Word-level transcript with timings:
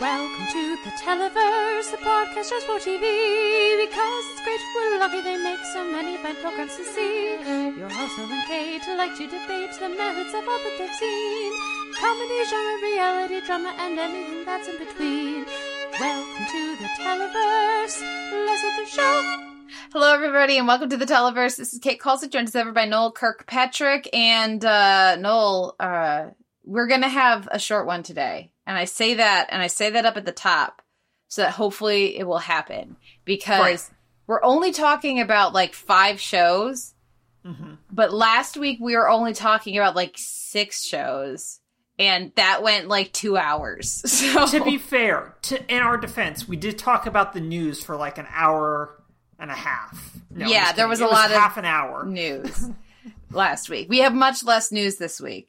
Welcome 0.00 0.46
to 0.46 0.76
the 0.82 0.90
Televerse, 0.96 1.90
the 1.90 1.98
podcast 1.98 2.48
just 2.48 2.64
for 2.64 2.78
TV. 2.78 3.04
Because 3.84 4.24
it's 4.32 4.42
great, 4.44 4.58
we're 4.74 4.98
lucky 4.98 5.20
they 5.20 5.36
make 5.36 5.60
so 5.74 5.84
many 5.92 6.16
fine 6.16 6.36
programs 6.36 6.74
to 6.76 6.84
see. 6.84 7.36
Your 7.76 7.90
host, 7.90 8.18
and 8.18 8.46
Kate, 8.48 8.80
like 8.96 9.14
to 9.18 9.26
debate 9.26 9.72
the 9.78 9.90
merits 9.90 10.32
of 10.32 10.48
all 10.48 10.58
that 10.58 10.74
they've 10.78 10.94
seen. 10.94 11.52
Comedy, 12.00 12.44
genre, 12.48 12.80
reality, 12.82 13.40
drama, 13.44 13.74
and 13.78 13.98
anything 13.98 14.42
that's 14.46 14.68
in 14.68 14.78
between. 14.78 15.44
Welcome 16.00 16.46
to 16.50 16.76
the 16.76 16.88
Televerse. 16.98 18.00
Let's 18.46 18.62
get 18.62 18.80
the 18.80 18.86
show. 18.86 19.36
Hello, 19.92 20.14
everybody, 20.14 20.56
and 20.56 20.66
welcome 20.66 20.88
to 20.88 20.96
the 20.96 21.04
Televerse. 21.04 21.58
This 21.58 21.74
is 21.74 21.78
Kate 21.78 22.00
Kulzick, 22.00 22.30
joined 22.30 22.48
as 22.48 22.56
ever 22.56 22.72
by 22.72 22.86
Noel 22.86 23.12
Kirkpatrick. 23.12 24.08
And 24.14 24.64
uh, 24.64 25.16
Noel, 25.16 25.76
uh, 25.78 26.28
we're 26.64 26.86
going 26.86 27.02
to 27.02 27.08
have 27.08 27.48
a 27.52 27.58
short 27.58 27.84
one 27.84 28.02
today. 28.02 28.50
And 28.70 28.78
I 28.78 28.84
say 28.84 29.14
that, 29.14 29.48
and 29.50 29.60
I 29.60 29.66
say 29.66 29.90
that 29.90 30.06
up 30.06 30.16
at 30.16 30.24
the 30.24 30.30
top 30.30 30.80
so 31.26 31.42
that 31.42 31.50
hopefully 31.50 32.16
it 32.16 32.22
will 32.24 32.38
happen 32.38 32.94
because 33.24 33.58
Right. 33.60 33.90
we're 34.28 34.44
only 34.44 34.70
talking 34.70 35.18
about 35.20 35.52
like 35.52 35.74
five 35.74 36.20
shows. 36.20 36.94
Mm-hmm. 37.44 37.72
But 37.90 38.12
last 38.12 38.56
week 38.56 38.78
we 38.80 38.94
were 38.94 39.08
only 39.10 39.32
talking 39.34 39.76
about 39.76 39.96
like 39.96 40.12
six 40.16 40.84
shows, 40.84 41.58
and 41.98 42.30
that 42.36 42.62
went 42.62 42.86
like 42.86 43.12
two 43.12 43.36
hours. 43.36 44.02
So 44.06 44.46
to 44.46 44.62
be 44.64 44.78
fair, 44.78 45.34
to 45.42 45.60
in 45.74 45.82
our 45.82 45.96
defense, 45.96 46.46
we 46.46 46.54
did 46.56 46.78
talk 46.78 47.06
about 47.06 47.32
the 47.32 47.40
news 47.40 47.82
for 47.82 47.96
like 47.96 48.18
an 48.18 48.28
hour 48.30 49.02
and 49.36 49.50
a 49.50 49.54
half. 49.54 50.16
No, 50.30 50.46
Yeah, 50.46 50.66
just 50.66 50.76
there 50.76 50.86
was 50.86 51.00
It 51.00 51.04
a 51.08 51.08
lot 51.08 51.30
of 51.32 51.36
half 51.36 51.56
an 51.56 51.64
hour. 51.64 52.04
news 52.06 52.68
last 53.32 53.68
week. 53.68 53.88
We 53.88 53.98
have 53.98 54.14
much 54.14 54.44
less 54.44 54.70
news 54.70 54.94
this 54.96 55.20
week. 55.20 55.48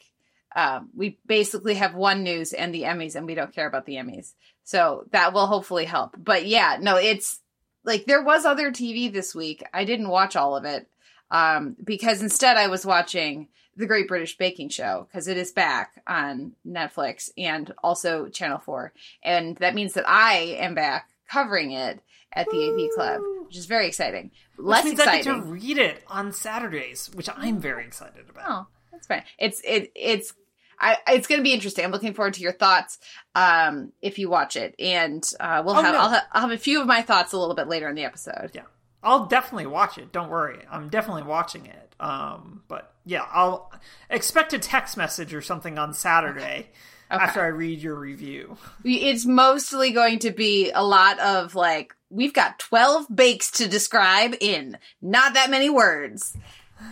Um, 0.55 0.89
we 0.95 1.17
basically 1.25 1.75
have 1.75 1.95
one 1.95 2.23
news 2.23 2.53
and 2.53 2.73
the 2.73 2.83
Emmys, 2.83 3.15
and 3.15 3.25
we 3.25 3.35
don't 3.35 3.53
care 3.53 3.67
about 3.67 3.85
the 3.85 3.95
Emmys. 3.95 4.33
So 4.63 5.05
that 5.11 5.33
will 5.33 5.47
hopefully 5.47 5.85
help. 5.85 6.15
But 6.17 6.45
yeah, 6.45 6.77
no, 6.79 6.97
it's 6.97 7.39
like 7.83 8.05
there 8.05 8.23
was 8.23 8.45
other 8.45 8.71
TV 8.71 9.11
this 9.11 9.33
week. 9.33 9.63
I 9.73 9.85
didn't 9.85 10.09
watch 10.09 10.35
all 10.35 10.55
of 10.55 10.65
it 10.65 10.87
um, 11.29 11.75
because 11.83 12.21
instead 12.21 12.57
I 12.57 12.67
was 12.67 12.85
watching 12.85 13.47
The 13.75 13.85
Great 13.85 14.07
British 14.07 14.37
Baking 14.37 14.69
Show 14.69 15.07
because 15.09 15.27
it 15.27 15.37
is 15.37 15.51
back 15.51 16.01
on 16.05 16.53
Netflix 16.67 17.29
and 17.37 17.73
also 17.83 18.27
Channel 18.27 18.59
4. 18.59 18.93
And 19.23 19.57
that 19.57 19.75
means 19.75 19.93
that 19.93 20.07
I 20.07 20.57
am 20.59 20.75
back 20.75 21.09
covering 21.29 21.71
it 21.71 22.01
at 22.33 22.47
the 22.49 22.69
AV 22.69 22.95
Club, 22.95 23.21
which 23.45 23.57
is 23.57 23.65
very 23.65 23.87
exciting. 23.87 24.31
Less 24.57 24.83
Which 24.83 24.97
means 24.97 25.07
I 25.07 25.17
get 25.17 25.23
to 25.23 25.41
read 25.41 25.77
it 25.77 26.03
on 26.07 26.31
Saturdays, 26.31 27.09
which 27.13 27.29
I'm 27.35 27.59
very 27.59 27.85
excited 27.85 28.29
about. 28.29 28.45
Oh, 28.47 28.67
that's 28.91 29.07
fine. 29.07 29.23
It's 29.37 29.61
it 29.65 29.91
it's 29.95 30.33
I 30.81 30.97
it's 31.09 31.27
going 31.27 31.39
to 31.39 31.43
be 31.43 31.53
interesting. 31.53 31.85
I'm 31.85 31.91
looking 31.91 32.13
forward 32.13 32.33
to 32.33 32.41
your 32.41 32.51
thoughts 32.51 32.97
um 33.35 33.93
if 34.01 34.19
you 34.19 34.29
watch 34.29 34.55
it, 34.55 34.75
and 34.79 35.23
uh, 35.39 35.61
we'll 35.65 35.75
Oh, 35.77 35.81
have 35.81 35.93
no. 35.93 35.99
I'll, 36.01 36.09
ha- 36.09 36.27
I'll 36.33 36.41
have 36.41 36.51
a 36.51 36.57
few 36.57 36.81
of 36.81 36.87
my 36.87 37.01
thoughts 37.01 37.31
a 37.33 37.37
little 37.37 37.55
bit 37.55 37.67
later 37.67 37.87
in 37.87 37.95
the 37.95 38.03
episode. 38.03 38.51
Yeah, 38.53 38.63
I'll 39.03 39.27
definitely 39.27 39.67
watch 39.67 39.97
it. 39.97 40.11
Don't 40.11 40.29
worry, 40.29 40.59
I'm 40.69 40.89
definitely 40.89 41.23
watching 41.23 41.65
it. 41.67 41.95
Um, 41.99 42.63
but 42.67 42.93
yeah, 43.05 43.25
I'll 43.31 43.71
expect 44.09 44.53
a 44.53 44.59
text 44.59 44.97
message 44.97 45.33
or 45.33 45.41
something 45.41 45.77
on 45.77 45.93
Saturday 45.93 46.69
Okay. 47.11 47.23
after 47.25 47.41
I 47.41 47.47
read 47.47 47.81
your 47.81 47.95
review. 47.95 48.57
It's 48.85 49.25
mostly 49.25 49.91
going 49.91 50.19
to 50.19 50.31
be 50.31 50.71
a 50.71 50.81
lot 50.83 51.19
of 51.19 51.53
like 51.55 51.93
we've 52.09 52.33
got 52.33 52.57
12 52.57 53.05
bakes 53.13 53.51
to 53.51 53.67
describe 53.67 54.33
in 54.39 54.77
not 55.01 55.33
that 55.33 55.49
many 55.51 55.69
words. 55.69 56.35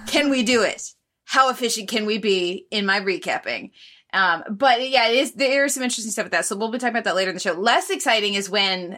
Can 0.08 0.30
we 0.30 0.44
do 0.44 0.62
it? 0.62 0.94
How 1.30 1.52
efficient 1.52 1.90
can 1.90 2.08
we 2.08 2.18
be 2.18 2.66
in 2.72 2.88
my 2.88 3.00
recapping? 3.00 3.70
Um, 4.12 4.46
but 4.50 4.90
yeah, 4.90 5.10
it 5.10 5.16
is, 5.16 5.34
there 5.34 5.64
is 5.64 5.76
some 5.76 5.84
interesting 5.84 6.10
stuff 6.10 6.26
with 6.26 6.32
that. 6.32 6.46
So 6.46 6.58
we'll 6.58 6.72
be 6.72 6.80
talking 6.80 6.96
about 6.96 7.04
that 7.04 7.16
later 7.16 7.30
in 7.30 7.36
the 7.36 7.40
show. 7.40 7.54
Less 7.54 7.92
exciting 7.92 8.34
is 8.34 8.50
when 8.50 8.98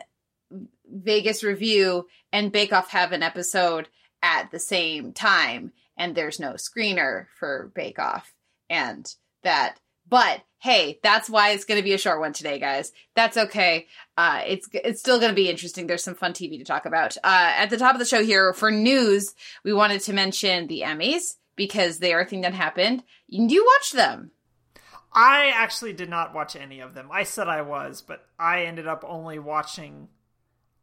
Vegas 0.89 1.43
Revue 1.43 2.05
and 2.31 2.53
Bake 2.53 2.71
Off 2.71 2.91
have 2.91 3.11
an 3.11 3.21
episode 3.21 3.89
at 4.23 4.49
the 4.49 4.59
same 4.59 5.11
time 5.11 5.73
and 5.97 6.16
there's 6.16 6.39
no 6.39 6.53
screener 6.53 7.25
for 7.38 7.69
Bake 7.75 8.00
Off. 8.00 8.33
And 8.69 9.13
that, 9.44 9.81
but 10.07 10.41
hey, 10.59 11.01
that's 11.03 11.29
why 11.29 11.50
it's 11.50 11.66
going 11.66 11.81
to 11.81 11.83
be 11.83 11.91
a 11.91 11.97
short 11.97 12.22
one 12.22 12.31
today, 12.31 12.59
guys. 12.59 12.94
That's 13.13 13.35
okay. 13.35 13.88
Uh, 14.16 14.44
it's 14.47 14.69
it's 14.73 15.01
still 15.01 15.19
going 15.19 15.31
to 15.31 15.35
be 15.35 15.50
interesting. 15.50 15.85
There's 15.85 16.03
some 16.03 16.16
fun 16.16 16.31
TV 16.31 16.59
to 16.59 16.63
talk 16.63 16.85
about. 16.85 17.17
Uh, 17.17 17.51
at 17.57 17.69
the 17.69 17.77
top 17.77 17.94
of 17.94 18.00
the 18.00 18.06
show 18.06 18.23
here 18.23 18.53
for 18.53 18.72
news, 18.72 19.35
we 19.66 19.73
wanted 19.73 20.00
to 20.03 20.13
mention 20.13 20.67
the 20.67 20.83
Emmys 20.85 21.35
because 21.61 21.99
they 21.99 22.11
are 22.11 22.22
a 22.22 22.25
thing 22.25 22.41
that 22.41 22.55
happened. 22.55 23.03
You 23.27 23.63
watched 23.63 23.94
them. 23.94 24.31
I 25.13 25.51
actually 25.53 25.94
did 25.94 26.09
not 26.09 26.33
watch 26.33 26.55
any 26.55 26.79
of 26.79 26.95
them. 26.95 27.09
I 27.11 27.22
said 27.22 27.47
I 27.47 27.61
was, 27.61 28.01
but 28.01 28.25
I 28.39 28.63
ended 28.63 28.88
up 28.88 29.05
only 29.07 29.38
watching 29.38 30.07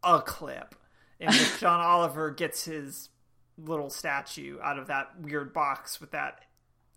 a 0.05 0.23
clip 0.23 0.77
in 1.19 1.31
which 1.31 1.59
John 1.59 1.81
Oliver 1.81 2.31
gets 2.31 2.65
his 2.65 3.09
little 3.57 3.91
statue 3.91 4.61
out 4.63 4.79
of 4.79 4.87
that 4.87 5.21
weird 5.21 5.53
box 5.53 6.01
with 6.01 6.13
that 6.13 6.43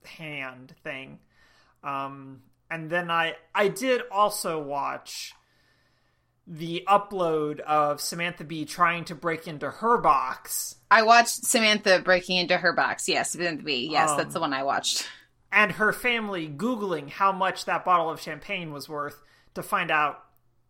hand 0.06 0.76
thing. 0.84 1.18
Um, 1.84 2.44
and 2.70 2.88
then 2.88 3.10
I 3.10 3.34
I 3.56 3.68
did 3.68 4.04
also 4.12 4.62
watch 4.62 5.34
the 6.48 6.84
upload 6.88 7.60
of 7.62 8.02
Samantha 8.02 8.44
Bee 8.44 8.66
trying 8.66 9.06
to 9.06 9.16
break 9.16 9.48
into 9.48 9.70
her 9.70 9.98
box 9.98 10.76
I 10.90 11.04
watched 11.04 11.46
Samantha 11.46 12.00
breaking 12.04 12.36
into 12.38 12.58
her 12.58 12.74
box. 12.74 13.08
Yes, 13.08 13.32
Samantha 13.32 13.64
Bee. 13.64 13.88
Yes, 13.90 14.10
Um, 14.10 14.18
that's 14.18 14.34
the 14.34 14.42
one 14.42 14.52
I 14.54 14.64
watched. 14.64 15.08
and 15.52 15.72
her 15.74 15.94
family 15.94 16.50
googling 16.50 17.10
how 17.10 17.32
much 17.32 17.64
that 17.66 17.86
bottle 17.86 18.10
of 18.10 18.20
champagne 18.20 18.74
was 18.74 18.90
worth 18.90 19.22
to 19.54 19.64
find 19.64 19.90
out 19.92 20.24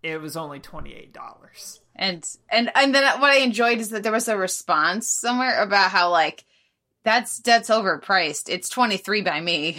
it 0.03 0.21
was 0.21 0.35
only 0.37 0.59
$28. 0.59 1.79
And 1.95 2.27
and 2.49 2.71
and 2.75 2.93
then 2.95 3.19
what 3.19 3.31
I 3.31 3.38
enjoyed 3.38 3.79
is 3.79 3.89
that 3.89 4.03
there 4.03 4.11
was 4.11 4.27
a 4.27 4.38
response 4.38 5.07
somewhere 5.09 5.61
about 5.61 5.91
how 5.91 6.09
like 6.09 6.45
that's 7.03 7.39
that's 7.39 7.69
overpriced. 7.69 8.47
It's 8.47 8.69
twenty 8.69 8.97
three 8.97 9.21
by 9.21 9.41
me. 9.41 9.77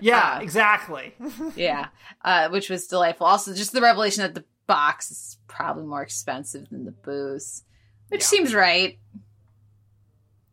Yeah, 0.00 0.34
Uh, 0.38 0.40
exactly. 0.42 1.14
yeah, 1.56 1.88
uh, 2.24 2.48
which 2.50 2.70
was 2.70 2.86
delightful. 2.86 3.26
Also, 3.26 3.52
just 3.54 3.72
the 3.72 3.80
revelation 3.80 4.22
that 4.22 4.34
the 4.34 4.44
box 4.74 5.10
is 5.10 5.38
probably 5.48 5.84
more 5.84 6.02
expensive 6.02 6.68
than 6.70 6.84
the 6.84 6.92
booze, 6.92 7.62
which 8.08 8.22
Yeah. 8.22 8.26
seems 8.26 8.54
right. 8.54 8.98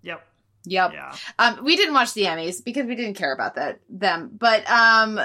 yep. 0.02 0.25
Yep. 0.66 0.91
Yeah. 0.94 1.16
Um, 1.40 1.63
we 1.63 1.78
didn't 1.78 1.94
watch 1.94 2.13
the 2.13 2.24
Emmys 2.25 2.63
because 2.63 2.85
we 2.85 2.96
didn't 2.96 3.13
care 3.16 3.31
about 3.34 3.56
that 3.56 3.79
them. 3.88 4.29
But 4.38 4.69
um, 4.69 5.16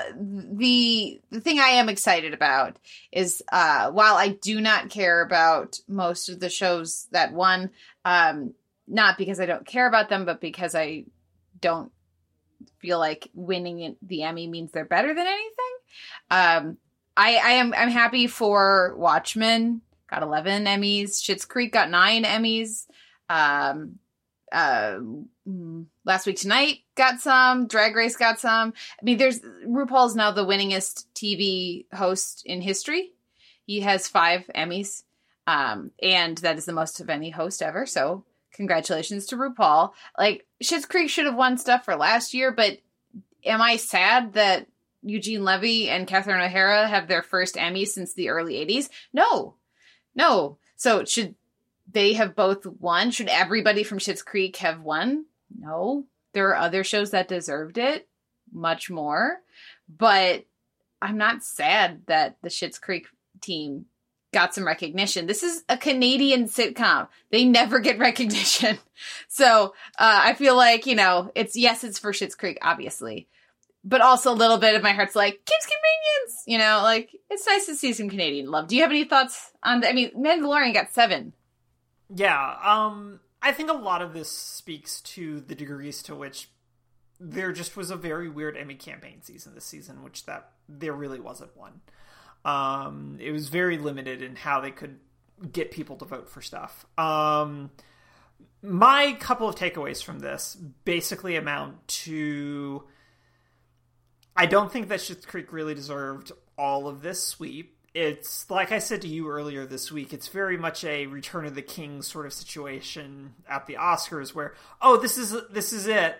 the 0.56 1.20
the 1.30 1.40
thing 1.40 1.58
I 1.58 1.70
am 1.80 1.88
excited 1.88 2.32
about 2.34 2.78
is 3.10 3.42
uh, 3.50 3.90
while 3.90 4.14
I 4.14 4.28
do 4.28 4.60
not 4.60 4.90
care 4.90 5.20
about 5.22 5.78
most 5.88 6.28
of 6.28 6.38
the 6.38 6.48
shows 6.48 7.08
that 7.10 7.32
won, 7.32 7.70
um, 8.04 8.54
not 8.86 9.18
because 9.18 9.40
I 9.40 9.46
don't 9.46 9.66
care 9.66 9.88
about 9.88 10.08
them, 10.08 10.24
but 10.24 10.40
because 10.40 10.74
I 10.76 11.04
don't 11.60 11.90
feel 12.78 12.98
like 13.00 13.28
winning 13.34 13.96
the 14.02 14.22
Emmy 14.22 14.46
means 14.46 14.70
they're 14.70 14.84
better 14.84 15.12
than 15.14 15.26
anything. 15.26 15.74
Um, 16.30 16.78
I, 17.16 17.36
I 17.36 17.50
am 17.52 17.74
I'm 17.76 17.90
happy 17.90 18.26
for 18.26 18.94
Watchmen 18.96 19.82
got 20.14 20.22
11 20.22 20.64
Emmys. 20.64 21.22
Schitt's 21.22 21.44
Creek 21.44 21.72
got 21.72 21.90
nine 21.90 22.24
Emmys. 22.24 22.86
Um, 23.28 23.98
uh, 24.52 24.98
last 26.04 26.26
week 26.26 26.38
tonight 26.38 26.80
got 26.94 27.20
some. 27.20 27.66
Drag 27.66 27.96
Race 27.96 28.16
got 28.16 28.38
some. 28.38 28.72
I 29.00 29.04
mean, 29.04 29.18
there's 29.18 29.40
RuPaul's 29.66 30.14
now 30.14 30.30
the 30.30 30.46
winningest 30.46 31.06
TV 31.14 31.86
host 31.92 32.42
in 32.44 32.60
history. 32.60 33.12
He 33.66 33.80
has 33.80 34.08
five 34.08 34.48
Emmys, 34.54 35.02
um, 35.46 35.90
and 36.02 36.38
that 36.38 36.58
is 36.58 36.66
the 36.66 36.72
most 36.72 37.00
of 37.00 37.10
any 37.10 37.30
host 37.30 37.62
ever. 37.62 37.86
So 37.86 38.24
congratulations 38.52 39.26
to 39.26 39.36
RuPaul. 39.36 39.92
Like 40.16 40.46
Schitt's 40.62 40.86
Creek 40.86 41.10
should 41.10 41.26
have 41.26 41.34
won 41.34 41.58
stuff 41.58 41.84
for 41.84 41.96
last 41.96 42.34
year, 42.34 42.52
but 42.52 42.78
am 43.44 43.60
I 43.60 43.76
sad 43.76 44.34
that 44.34 44.68
Eugene 45.04 45.44
Levy 45.44 45.88
and 45.90 46.06
Catherine 46.06 46.40
O'Hara 46.40 46.88
have 46.88 47.08
their 47.08 47.22
first 47.22 47.56
Emmy 47.56 47.84
since 47.84 48.14
the 48.14 48.30
early 48.30 48.54
'80s? 48.54 48.88
No, 49.12 49.54
no. 50.14 50.58
So 50.76 51.04
should 51.04 51.34
they 51.90 52.14
have 52.14 52.34
both 52.34 52.66
won? 52.66 53.10
Should 53.10 53.28
everybody 53.28 53.84
from 53.84 53.98
Schitt's 53.98 54.22
Creek 54.22 54.56
have 54.56 54.80
won? 54.80 55.26
No. 55.56 56.04
There 56.32 56.48
are 56.48 56.56
other 56.56 56.82
shows 56.82 57.12
that 57.12 57.28
deserved 57.28 57.78
it 57.78 58.08
much 58.52 58.90
more, 58.90 59.40
but 59.88 60.44
I'm 61.00 61.18
not 61.18 61.44
sad 61.44 62.02
that 62.06 62.36
the 62.42 62.48
Schitt's 62.48 62.78
Creek 62.78 63.06
team 63.40 63.86
got 64.32 64.54
some 64.54 64.66
recognition. 64.66 65.26
This 65.26 65.42
is 65.42 65.64
a 65.68 65.78
Canadian 65.78 66.46
sitcom. 66.46 67.08
They 67.30 67.44
never 67.44 67.80
get 67.80 67.98
recognition. 67.98 68.78
So, 69.26 69.74
uh, 69.98 70.20
I 70.22 70.34
feel 70.34 70.56
like, 70.56 70.86
you 70.86 70.94
know, 70.94 71.32
it's 71.34 71.56
yes, 71.56 71.82
it's 71.82 71.98
for 71.98 72.12
Schitt's 72.12 72.36
Creek, 72.36 72.58
obviously. 72.62 73.26
But 73.84 74.00
also 74.00 74.32
a 74.32 74.34
little 74.34 74.56
bit 74.58 74.74
of 74.74 74.82
my 74.82 74.92
heart's 74.92 75.14
like, 75.14 75.44
Kim's 75.44 75.66
Convenience, 75.66 76.42
you 76.46 76.58
know, 76.58 76.80
like 76.82 77.10
it's 77.30 77.46
nice 77.46 77.66
to 77.66 77.74
see 77.74 77.92
some 77.92 78.08
Canadian 78.08 78.50
love. 78.50 78.68
Do 78.68 78.76
you 78.76 78.82
have 78.82 78.90
any 78.90 79.04
thoughts 79.04 79.52
on 79.62 79.80
the, 79.80 79.90
I 79.90 79.92
mean, 79.92 80.10
Mandalorian 80.16 80.72
got 80.72 80.92
seven. 80.92 81.34
Yeah, 82.14 82.56
um 82.62 83.20
I 83.42 83.52
think 83.52 83.70
a 83.70 83.74
lot 83.74 84.00
of 84.00 84.14
this 84.14 84.30
speaks 84.30 85.02
to 85.02 85.40
the 85.40 85.54
degrees 85.54 86.02
to 86.04 86.14
which 86.14 86.48
there 87.20 87.52
just 87.52 87.76
was 87.76 87.90
a 87.90 87.96
very 87.96 88.28
weird 88.28 88.56
Emmy 88.56 88.74
campaign 88.74 89.20
season 89.22 89.54
this 89.54 89.66
season, 89.66 90.02
which 90.02 90.24
that 90.24 90.52
there 90.66 90.94
really 90.94 91.20
wasn't 91.20 91.54
one. 91.54 91.80
Um, 92.44 93.18
it 93.20 93.32
was 93.32 93.48
very 93.48 93.76
limited 93.78 94.22
in 94.22 94.36
how 94.36 94.60
they 94.60 94.70
could 94.70 94.98
get 95.52 95.70
people 95.70 95.96
to 95.96 96.04
vote 96.06 96.28
for 96.28 96.40
stuff. 96.40 96.86
Um, 96.96 97.70
my 98.62 99.12
couple 99.20 99.48
of 99.48 99.56
takeaways 99.56 100.02
from 100.02 100.20
this 100.20 100.56
basically 100.84 101.36
amount 101.36 101.86
to 101.88 102.84
I 104.36 104.46
don't 104.46 104.72
think 104.72 104.88
that 104.88 105.00
Schitt's 105.00 105.26
Creek 105.26 105.52
really 105.52 105.74
deserved 105.74 106.32
all 106.58 106.88
of 106.88 107.02
this 107.02 107.22
sweep. 107.22 107.76
It's 107.94 108.50
like 108.50 108.72
I 108.72 108.80
said 108.80 109.02
to 109.02 109.08
you 109.08 109.28
earlier 109.28 109.66
this 109.66 109.92
week. 109.92 110.12
It's 110.12 110.26
very 110.26 110.56
much 110.56 110.82
a 110.84 111.06
Return 111.06 111.46
of 111.46 111.54
the 111.54 111.62
King 111.62 112.02
sort 112.02 112.26
of 112.26 112.32
situation 112.32 113.34
at 113.48 113.66
the 113.66 113.74
Oscars, 113.74 114.34
where 114.34 114.54
oh, 114.82 114.96
this 114.96 115.16
is 115.16 115.36
this 115.50 115.72
is 115.72 115.86
it. 115.86 116.16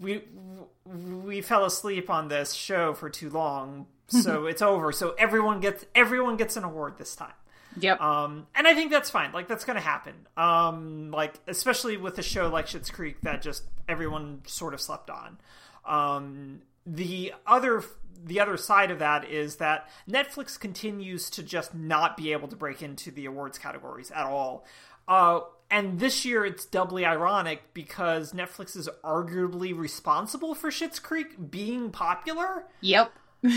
We 0.00 0.24
we 0.84 1.40
fell 1.40 1.64
asleep 1.64 2.10
on 2.10 2.26
this 2.26 2.52
show 2.52 2.94
for 2.94 3.08
too 3.08 3.30
long, 3.30 3.86
so 4.08 4.46
it's 4.46 4.60
over. 4.60 4.90
So 4.90 5.14
everyone 5.16 5.60
gets 5.60 5.84
everyone 5.94 6.36
gets 6.36 6.56
an 6.56 6.64
award 6.64 6.98
this 6.98 7.14
time. 7.14 7.32
Yep. 7.78 8.00
Um, 8.00 8.46
and 8.54 8.66
I 8.66 8.74
think 8.74 8.90
that's 8.90 9.10
fine. 9.10 9.32
Like 9.32 9.48
that's 9.48 9.64
going 9.64 9.76
to 9.76 9.82
happen. 9.82 10.14
Um, 10.36 11.10
like 11.12 11.34
especially 11.46 11.96
with 11.96 12.18
a 12.18 12.22
show 12.22 12.48
like 12.48 12.66
Schitt's 12.66 12.90
Creek 12.90 13.20
that 13.22 13.42
just 13.42 13.64
everyone 13.88 14.42
sort 14.46 14.74
of 14.74 14.80
slept 14.80 15.10
on. 15.10 15.38
Um, 15.84 16.62
the 16.86 17.32
other 17.46 17.82
the 18.26 18.40
other 18.40 18.56
side 18.56 18.90
of 18.90 18.98
that 19.00 19.28
is 19.28 19.56
that 19.56 19.88
Netflix 20.08 20.58
continues 20.58 21.28
to 21.30 21.42
just 21.42 21.74
not 21.74 22.16
be 22.16 22.32
able 22.32 22.48
to 22.48 22.56
break 22.56 22.82
into 22.82 23.10
the 23.10 23.26
awards 23.26 23.58
categories 23.58 24.10
at 24.10 24.24
all. 24.24 24.64
Uh, 25.06 25.40
and 25.70 25.98
this 25.98 26.24
year 26.24 26.44
it's 26.44 26.64
doubly 26.64 27.04
ironic 27.04 27.74
because 27.74 28.32
Netflix 28.32 28.76
is 28.76 28.88
arguably 29.02 29.76
responsible 29.76 30.54
for 30.54 30.70
Schitt's 30.70 30.98
Creek 30.98 31.50
being 31.50 31.90
popular. 31.90 32.64
Yep. 32.80 33.12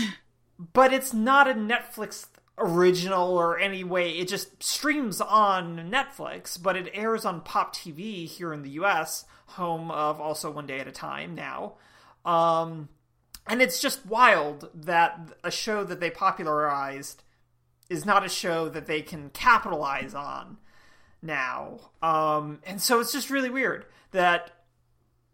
but 0.72 0.92
it's 0.92 1.14
not 1.14 1.48
a 1.48 1.54
Netflix 1.54 2.26
original 2.58 3.38
or 3.38 3.58
any 3.58 3.84
way. 3.84 4.10
It 4.18 4.28
just 4.28 4.62
streams 4.62 5.20
on 5.20 5.90
Netflix, 5.90 6.60
but 6.60 6.76
it 6.76 6.90
airs 6.92 7.24
on 7.24 7.40
Pop 7.40 7.74
TV 7.74 8.26
here 8.26 8.52
in 8.52 8.62
the 8.62 8.70
US, 8.70 9.24
home 9.46 9.90
of 9.90 10.20
also 10.20 10.50
One 10.50 10.66
Day 10.66 10.80
at 10.80 10.88
a 10.88 10.92
Time 10.92 11.34
now. 11.34 11.74
Um, 12.24 12.88
and 13.48 13.60
it's 13.62 13.80
just 13.80 14.04
wild 14.06 14.68
that 14.74 15.18
a 15.44 15.50
show 15.50 15.84
that 15.84 16.00
they 16.00 16.10
popularized 16.10 17.22
is 17.88 18.04
not 18.04 18.24
a 18.24 18.28
show 18.28 18.68
that 18.68 18.86
they 18.86 19.00
can 19.02 19.30
capitalize 19.30 20.14
on 20.14 20.58
now. 21.22 21.78
Um, 22.02 22.60
and 22.66 22.80
so 22.80 23.00
it's 23.00 23.12
just 23.12 23.30
really 23.30 23.50
weird 23.50 23.86
that 24.12 24.50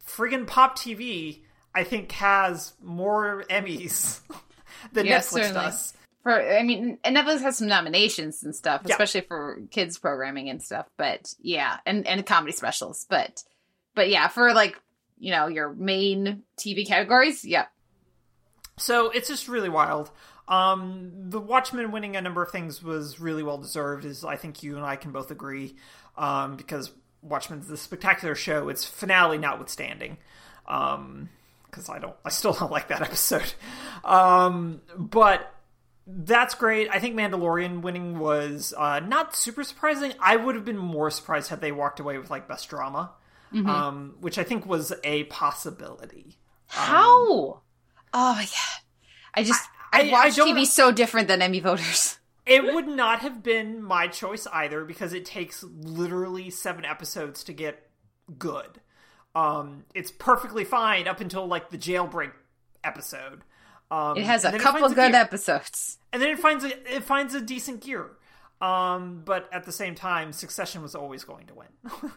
friggin' 0.06 0.46
Pop 0.46 0.78
TV, 0.78 1.42
I 1.74 1.84
think, 1.84 2.12
has 2.12 2.72
more 2.82 3.44
Emmys 3.50 4.20
than 4.92 5.06
Yeah, 5.06 5.18
Netflix 5.18 5.22
certainly. 5.24 5.52
does. 5.54 5.94
For 6.22 6.32
I 6.32 6.62
mean, 6.62 6.98
and 7.04 7.16
Netflix 7.16 7.42
has 7.42 7.58
some 7.58 7.66
nominations 7.68 8.42
and 8.44 8.54
stuff, 8.56 8.82
Yeah. 8.86 8.92
especially 8.94 9.22
for 9.22 9.58
kids 9.70 9.98
programming 9.98 10.48
and 10.48 10.62
stuff. 10.62 10.86
But 10.96 11.34
yeah, 11.38 11.76
and 11.84 12.06
and 12.06 12.24
comedy 12.24 12.52
specials. 12.52 13.06
But 13.10 13.42
but 13.94 14.08
yeah, 14.08 14.28
for 14.28 14.54
like 14.54 14.80
you 15.18 15.32
know 15.32 15.48
your 15.48 15.74
main 15.74 16.44
TV 16.58 16.86
categories, 16.86 17.44
yeah, 17.44 17.66
So 18.76 19.10
it's 19.10 19.28
just 19.28 19.48
really 19.48 19.68
wild. 19.68 20.10
Um, 20.48 21.12
the 21.30 21.40
Watchmen 21.40 21.90
winning 21.90 22.16
a 22.16 22.20
number 22.20 22.42
of 22.42 22.50
things 22.50 22.82
was 22.82 23.18
really 23.18 23.42
well 23.42 23.58
deserved, 23.58 24.04
as 24.04 24.24
I 24.24 24.36
think 24.36 24.62
you 24.62 24.76
and 24.76 24.84
I 24.84 24.96
can 24.96 25.12
both 25.12 25.30
agree, 25.30 25.76
um, 26.18 26.56
because 26.56 26.90
Watchmen's 27.22 27.68
the 27.68 27.76
spectacular 27.76 28.34
show. 28.34 28.68
Its 28.68 28.84
finale 28.84 29.38
notwithstanding, 29.38 30.18
because 30.64 31.88
I 31.88 31.98
don't, 31.98 32.16
I 32.24 32.28
still 32.28 32.52
don't 32.58 32.70
like 32.70 32.88
that 32.88 33.00
episode. 33.00 33.54
Um, 34.04 34.82
but 34.96 35.50
that's 36.06 36.54
great. 36.54 36.88
I 36.90 36.98
think 36.98 37.16
Mandalorian 37.16 37.80
winning 37.80 38.18
was 38.18 38.74
uh, 38.76 39.00
not 39.00 39.34
super 39.34 39.64
surprising. 39.64 40.12
I 40.20 40.36
would 40.36 40.54
have 40.54 40.64
been 40.66 40.76
more 40.76 41.10
surprised 41.10 41.48
had 41.48 41.62
they 41.62 41.72
walked 41.72 42.00
away 42.00 42.18
with 42.18 42.28
like 42.28 42.46
best 42.46 42.68
drama, 42.68 43.12
um, 43.70 44.16
which 44.20 44.36
I 44.36 44.42
think 44.44 44.66
was 44.66 44.92
a 45.02 45.24
possibility. 45.24 46.36
how? 46.66 47.62
Oh 48.14 48.34
my 48.34 48.44
god, 48.44 48.82
I 49.34 49.42
just 49.42 49.68
I, 49.92 50.02
I- 50.02 50.08
I 50.08 50.10
watch 50.12 50.36
don't- 50.36 50.56
TV 50.56 50.64
so 50.66 50.90
different 50.92 51.28
than 51.28 51.42
Emmy 51.42 51.60
voters. 51.60 52.18
It 52.46 52.62
would 52.74 52.86
not 52.86 53.20
have 53.20 53.42
been 53.42 53.82
my 53.82 54.06
choice 54.06 54.46
either 54.52 54.84
because 54.84 55.14
it 55.14 55.24
takes 55.24 55.62
literally 55.64 56.50
seven 56.50 56.84
episodes 56.84 57.42
to 57.44 57.54
get 57.54 57.88
good. 58.38 58.82
Um, 59.34 59.84
it's 59.94 60.10
perfectly 60.10 60.62
fine 60.64 61.08
up 61.08 61.20
until 61.22 61.46
like 61.46 61.70
the 61.70 61.78
jailbreak 61.78 62.32
episode. 62.84 63.44
Um, 63.90 64.18
It 64.18 64.24
has 64.26 64.44
a 64.44 64.58
couple 64.58 64.86
good 64.90 65.12
gear. 65.12 65.20
episodes. 65.22 65.96
and 66.12 66.20
then 66.20 66.28
it 66.32 66.38
finds 66.38 66.64
a, 66.64 66.94
it 66.96 67.02
finds 67.04 67.34
a 67.34 67.40
decent 67.40 67.80
gear. 67.80 68.10
Um, 68.60 69.22
but 69.24 69.48
at 69.50 69.64
the 69.64 69.72
same 69.72 69.94
time, 69.94 70.30
Succession 70.34 70.82
was 70.82 70.94
always 70.94 71.24
going 71.24 71.46
to 71.46 71.54
win. 71.54 71.68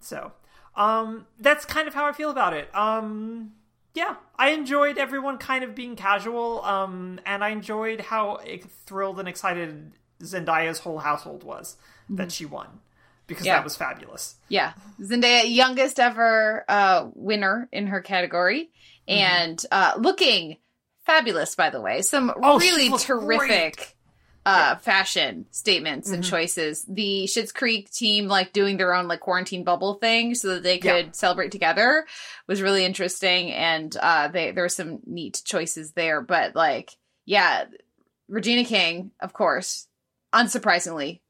so, 0.00 0.32
um, 0.74 1.26
that's 1.38 1.66
kind 1.66 1.86
of 1.86 1.92
how 1.92 2.06
I 2.06 2.12
feel 2.12 2.30
about 2.30 2.54
it. 2.54 2.74
Um, 2.74 3.52
yeah, 3.94 4.16
I 4.38 4.50
enjoyed 4.50 4.98
everyone 4.98 5.38
kind 5.38 5.64
of 5.64 5.74
being 5.74 5.96
casual, 5.96 6.62
um, 6.64 7.20
and 7.26 7.42
I 7.44 7.50
enjoyed 7.50 8.00
how 8.00 8.38
thrilled 8.86 9.18
and 9.18 9.28
excited 9.28 9.92
Zendaya's 10.22 10.78
whole 10.78 10.98
household 10.98 11.42
was 11.44 11.76
that 12.10 12.30
she 12.32 12.44
won 12.46 12.80
because 13.26 13.46
Yeah. 13.46 13.54
that 13.56 13.64
was 13.64 13.76
fabulous. 13.76 14.34
Yeah, 14.48 14.72
Zendaya, 15.00 15.42
youngest 15.46 15.98
ever 16.00 16.64
uh, 16.68 17.08
winner 17.14 17.68
in 17.72 17.86
her 17.88 18.00
category, 18.00 18.70
Mm-hmm. 19.08 19.18
and 19.18 19.66
uh, 19.72 19.94
looking 19.98 20.58
fabulous. 21.06 21.54
By 21.56 21.70
the 21.70 21.80
way, 21.80 22.02
some 22.02 22.32
Oh, 22.40 22.58
really 22.60 22.90
terrific 22.96 23.96
uh, 24.50 24.76
fashion 24.76 25.46
statements 25.50 26.10
and 26.10 26.22
Mm-hmm. 26.22 26.30
choices. 26.30 26.84
The 26.88 27.24
Schitt's 27.26 27.52
Creek 27.52 27.90
team, 27.90 28.26
like 28.28 28.52
doing 28.52 28.76
their 28.76 28.94
own 28.94 29.08
like 29.08 29.20
quarantine 29.20 29.64
bubble 29.64 29.94
thing, 29.94 30.34
so 30.34 30.48
that 30.54 30.62
they 30.62 30.78
could 30.78 31.06
Yeah. 31.06 31.12
celebrate 31.12 31.52
together, 31.52 32.06
was 32.46 32.62
really 32.62 32.84
interesting, 32.84 33.52
and 33.52 33.96
uh, 33.96 34.28
they 34.28 34.50
there 34.52 34.64
were 34.64 34.68
some 34.68 35.00
neat 35.06 35.42
choices 35.44 35.92
there. 35.92 36.20
But 36.20 36.54
like, 36.54 36.90
yeah, 37.26 37.64
Regina 38.28 38.64
King, 38.64 39.10
of 39.20 39.32
course, 39.32 39.86
unsurprisingly, 40.32 41.20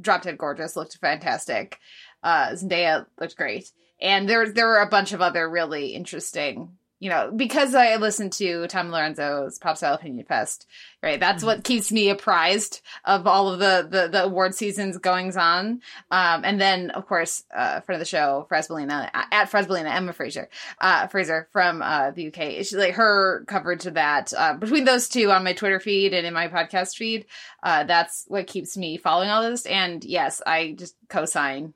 drop 0.00 0.22
dead 0.22 0.38
gorgeous, 0.38 0.76
looked 0.76 0.96
fantastic. 0.98 1.78
Uh, 2.22 2.50
Zendaya 2.50 3.06
looked 3.20 3.36
great, 3.36 3.70
and 4.00 4.28
there 4.28 4.52
there 4.52 4.66
were 4.66 4.80
a 4.80 4.88
bunch 4.88 5.12
of 5.12 5.20
other 5.20 5.48
really 5.48 5.88
interesting. 5.94 6.76
You 7.00 7.08
know, 7.08 7.32
because 7.34 7.74
I 7.74 7.96
listen 7.96 8.28
to 8.30 8.66
Tom 8.66 8.90
Lorenzo's 8.90 9.58
Pop 9.58 9.78
Style 9.78 9.94
Opinion 9.94 10.26
Fest, 10.26 10.66
right? 11.02 11.18
That's 11.18 11.42
what 11.42 11.64
keeps 11.64 11.90
me 11.90 12.10
apprised 12.10 12.82
of 13.06 13.26
all 13.26 13.48
of 13.48 13.58
the 13.58 13.88
the, 13.88 14.08
the 14.08 14.24
award 14.24 14.54
seasons 14.54 14.98
goings 14.98 15.36
on. 15.36 15.80
Um, 16.10 16.44
and 16.44 16.60
then, 16.60 16.90
of 16.90 17.06
course, 17.06 17.42
uh, 17.56 17.80
friend 17.80 17.96
of 17.96 18.00
the 18.00 18.10
show, 18.10 18.46
Fresbelina 18.50 19.08
at 19.14 19.50
Fresbelina, 19.50 19.90
Emma 19.90 20.12
Fraser, 20.12 20.50
uh, 20.78 21.06
Fraser 21.06 21.48
from 21.52 21.80
uh, 21.80 22.10
the 22.10 22.28
UK. 22.28 22.66
She 22.66 22.76
like 22.76 22.94
her 22.94 23.44
coverage 23.46 23.86
of 23.86 23.94
that 23.94 24.34
uh, 24.36 24.54
between 24.54 24.84
those 24.84 25.08
two 25.08 25.30
on 25.32 25.42
my 25.42 25.54
Twitter 25.54 25.80
feed 25.80 26.12
and 26.12 26.26
in 26.26 26.34
my 26.34 26.48
podcast 26.48 26.96
feed. 26.96 27.24
Uh, 27.62 27.84
that's 27.84 28.24
what 28.28 28.46
keeps 28.46 28.76
me 28.76 28.98
following 28.98 29.30
all 29.30 29.42
this. 29.42 29.64
And 29.64 30.04
yes, 30.04 30.42
I 30.46 30.72
just 30.72 30.96
co-sign 31.08 31.72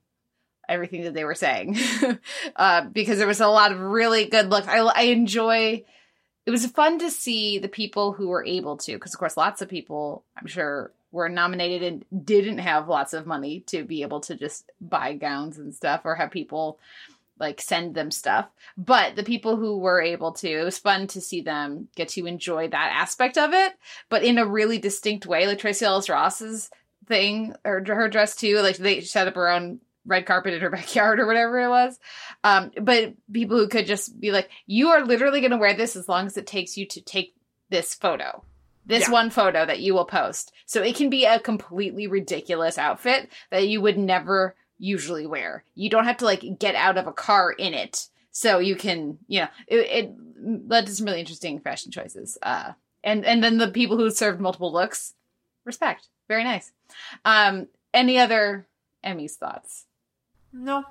everything 0.69 1.03
that 1.03 1.15
they 1.15 1.25
were 1.25 1.35
saying 1.35 1.79
uh, 2.57 2.83
because 2.87 3.19
there 3.19 3.27
was 3.27 3.41
a 3.41 3.49
lot 3.49 3.73
of 3.73 3.81
really 3.81 4.27
good 4.27 4.51
looks. 4.51 4.69
I, 4.69 4.79
I 4.79 5.03
enjoy. 5.03 5.85
It 6.47 6.51
was 6.51 6.67
fun 6.67 6.99
to 6.99 7.11
see 7.11 7.59
the 7.59 7.69
people 7.69 8.13
who 8.13 8.29
were 8.29 8.45
able 8.45 8.77
to, 8.79 8.93
because 8.93 9.15
of 9.15 9.19
course, 9.19 9.37
lots 9.37 9.63
of 9.63 9.69
people, 9.69 10.25
I'm 10.37 10.47
sure, 10.47 10.93
were 11.11 11.29
nominated 11.29 12.05
and 12.11 12.27
didn't 12.27 12.59
have 12.59 12.89
lots 12.89 13.15
of 13.15 13.27
money 13.27 13.61
to 13.69 13.85
be 13.85 14.03
able 14.03 14.21
to 14.21 14.35
just 14.35 14.71
buy 14.81 15.15
gowns 15.15 15.59
and 15.59 15.75
stuff 15.75 16.03
or 16.05 16.17
have 16.17 16.31
people 16.31 16.79
like 17.39 17.61
send 17.61 17.95
them 17.95 18.11
stuff. 18.11 18.47
But 18.77 19.17
the 19.17 19.23
people 19.23 19.57
who 19.57 19.79
were 19.79 20.01
able 20.01 20.33
to, 20.33 20.49
it 20.49 20.65
was 20.65 20.79
fun 20.79 21.07
to 21.09 21.21
see 21.21 21.41
them 21.41 21.89
get 21.97 22.09
to 22.11 22.27
enjoy 22.27 22.69
that 22.69 22.93
aspect 22.95 23.39
of 23.39 23.53
it, 23.53 23.75
but 24.09 24.23
in 24.23 24.39
a 24.39 24.47
really 24.47 24.79
distinct 24.79 25.27
way. 25.27 25.47
Like 25.47 25.59
Tracee 25.59 25.85
Ellis 25.85 26.09
Ross's 26.09 26.71
thing, 27.07 27.55
or 27.65 27.85
her 27.85 28.09
dress 28.09 28.37
too. 28.37 28.59
Like 28.59 28.77
they 28.77 29.01
set 29.01 29.29
up 29.29 29.35
her 29.35 29.49
own 29.49 29.81
red 30.07 30.27
carpet 30.27 30.55
in 30.55 30.61
her 30.61 30.71
backyard 30.79 31.19
or 31.21 31.27
whatever 31.27 31.61
it 31.61 31.69
was. 31.69 31.99
Um, 32.43 32.71
but 32.81 33.15
people 33.33 33.57
who 33.59 33.69
could 33.69 33.87
just 33.87 34.21
be 34.21 34.31
like, 34.33 34.51
you 34.67 34.89
are 34.89 35.05
literally 35.05 35.41
going 35.41 35.51
to 35.53 35.57
wear 35.57 35.75
this 35.75 35.97
as 35.97 36.09
long 36.09 36.27
as 36.27 36.37
it 36.37 36.47
takes 36.47 36.77
you 36.77 36.87
to 36.87 37.01
take 37.01 37.35
this 37.71 37.95
photo. 37.95 38.45
This 38.87 39.05
Yeah. 39.09 39.13
one 39.13 39.31
photo 39.31 39.65
that 39.65 39.81
you 39.81 39.95
will 39.95 40.05
post. 40.05 40.53
So 40.67 40.83
it 40.83 40.95
can 40.97 41.09
be 41.09 41.25
a 41.25 41.41
completely 41.41 42.07
ridiculous 42.07 42.77
outfit 42.77 43.31
that 43.51 43.67
you 43.67 43.81
would 43.81 43.97
never 43.97 44.55
usually 44.79 45.27
wear. 45.27 45.65
You 45.75 45.89
don't 45.89 46.05
have 46.05 46.19
to 46.19 46.25
like 46.27 46.59
get 46.59 46.75
out 46.75 46.99
of 46.99 47.07
a 47.07 47.13
car 47.13 47.51
in 47.53 47.73
it. 47.73 48.09
So 48.31 48.59
you 48.59 48.77
can, 48.77 49.19
you 49.29 49.41
know, 49.41 49.49
it, 49.67 49.77
it 49.77 50.15
led 50.69 50.87
to 50.87 50.95
some 50.95 51.07
really 51.07 51.21
interesting 51.21 51.61
fashion 51.61 51.93
choices. 51.93 52.37
Uh, 52.43 52.73
and, 53.03 53.25
and 53.25 53.43
then 53.43 53.57
the 53.59 53.69
people 53.69 53.97
who 53.97 54.11
served 54.11 54.41
multiple 54.41 54.73
looks, 54.73 55.15
respect. 55.65 56.09
Very 56.29 56.45
nice. 56.45 56.73
Um, 57.25 57.69
any 57.95 58.19
other 58.19 58.67
Emmys 59.05 59.33
thoughts? 59.37 59.87
No, 60.55 60.85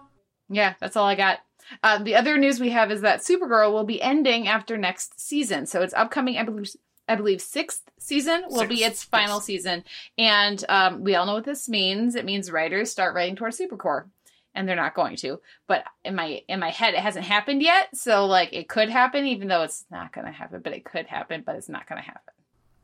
Yeah, 0.50 0.74
that's 0.80 0.98
all 0.98 1.06
I 1.06 1.16
got. 1.16 1.40
Uh, 1.82 1.98
the 2.04 2.16
other 2.16 2.38
news 2.38 2.60
we 2.60 2.70
have 2.72 2.92
is 2.92 3.02
that 3.02 3.22
Supergirl 3.22 3.72
will 3.72 3.86
be 3.86 4.02
ending 4.02 4.48
after 4.48 4.78
next 4.78 5.20
season. 5.20 5.66
So 5.66 5.82
it's 5.82 5.94
upcoming, 5.94 6.38
I 6.38 6.44
believe, 6.44 6.76
I 7.08 7.16
believe 7.16 7.42
sixth 7.42 7.84
season 7.98 8.44
will 8.50 8.68
be 8.68 8.84
its 8.84 9.04
final 9.04 9.38
yes. 9.38 9.46
season, 9.46 9.84
and 10.18 10.64
um, 10.70 11.04
we 11.04 11.16
all 11.16 11.26
know 11.26 11.34
what 11.34 11.46
this 11.46 11.68
means. 11.68 12.16
It 12.16 12.26
means 12.26 12.52
writers 12.52 12.92
start 12.92 13.16
writing 13.16 13.36
towards 13.36 13.60
Supercorp, 13.60 14.10
and 14.56 14.68
they're 14.68 14.76
not 14.76 14.96
going 14.96 15.18
to. 15.18 15.40
But 15.68 15.84
in 16.06 16.16
my 16.16 16.44
in 16.48 16.60
my 16.60 16.70
head, 16.70 16.94
it 16.94 17.02
hasn't 17.02 17.26
happened 17.26 17.62
yet. 17.62 17.96
So 17.96 18.26
like 18.26 18.54
it 18.54 18.70
could 18.70 18.90
happen, 18.90 19.26
even 19.26 19.48
though 19.48 19.64
it's 19.64 19.86
not 19.92 20.14
going 20.14 20.28
to 20.28 20.34
happen. 20.34 20.62
But 20.62 20.74
it 20.74 20.86
could 20.86 21.08
happen, 21.08 21.44
but 21.46 21.56
it's 21.56 21.70
not 21.70 21.88
going 21.88 22.02
to 22.02 22.06
happen. 22.06 22.33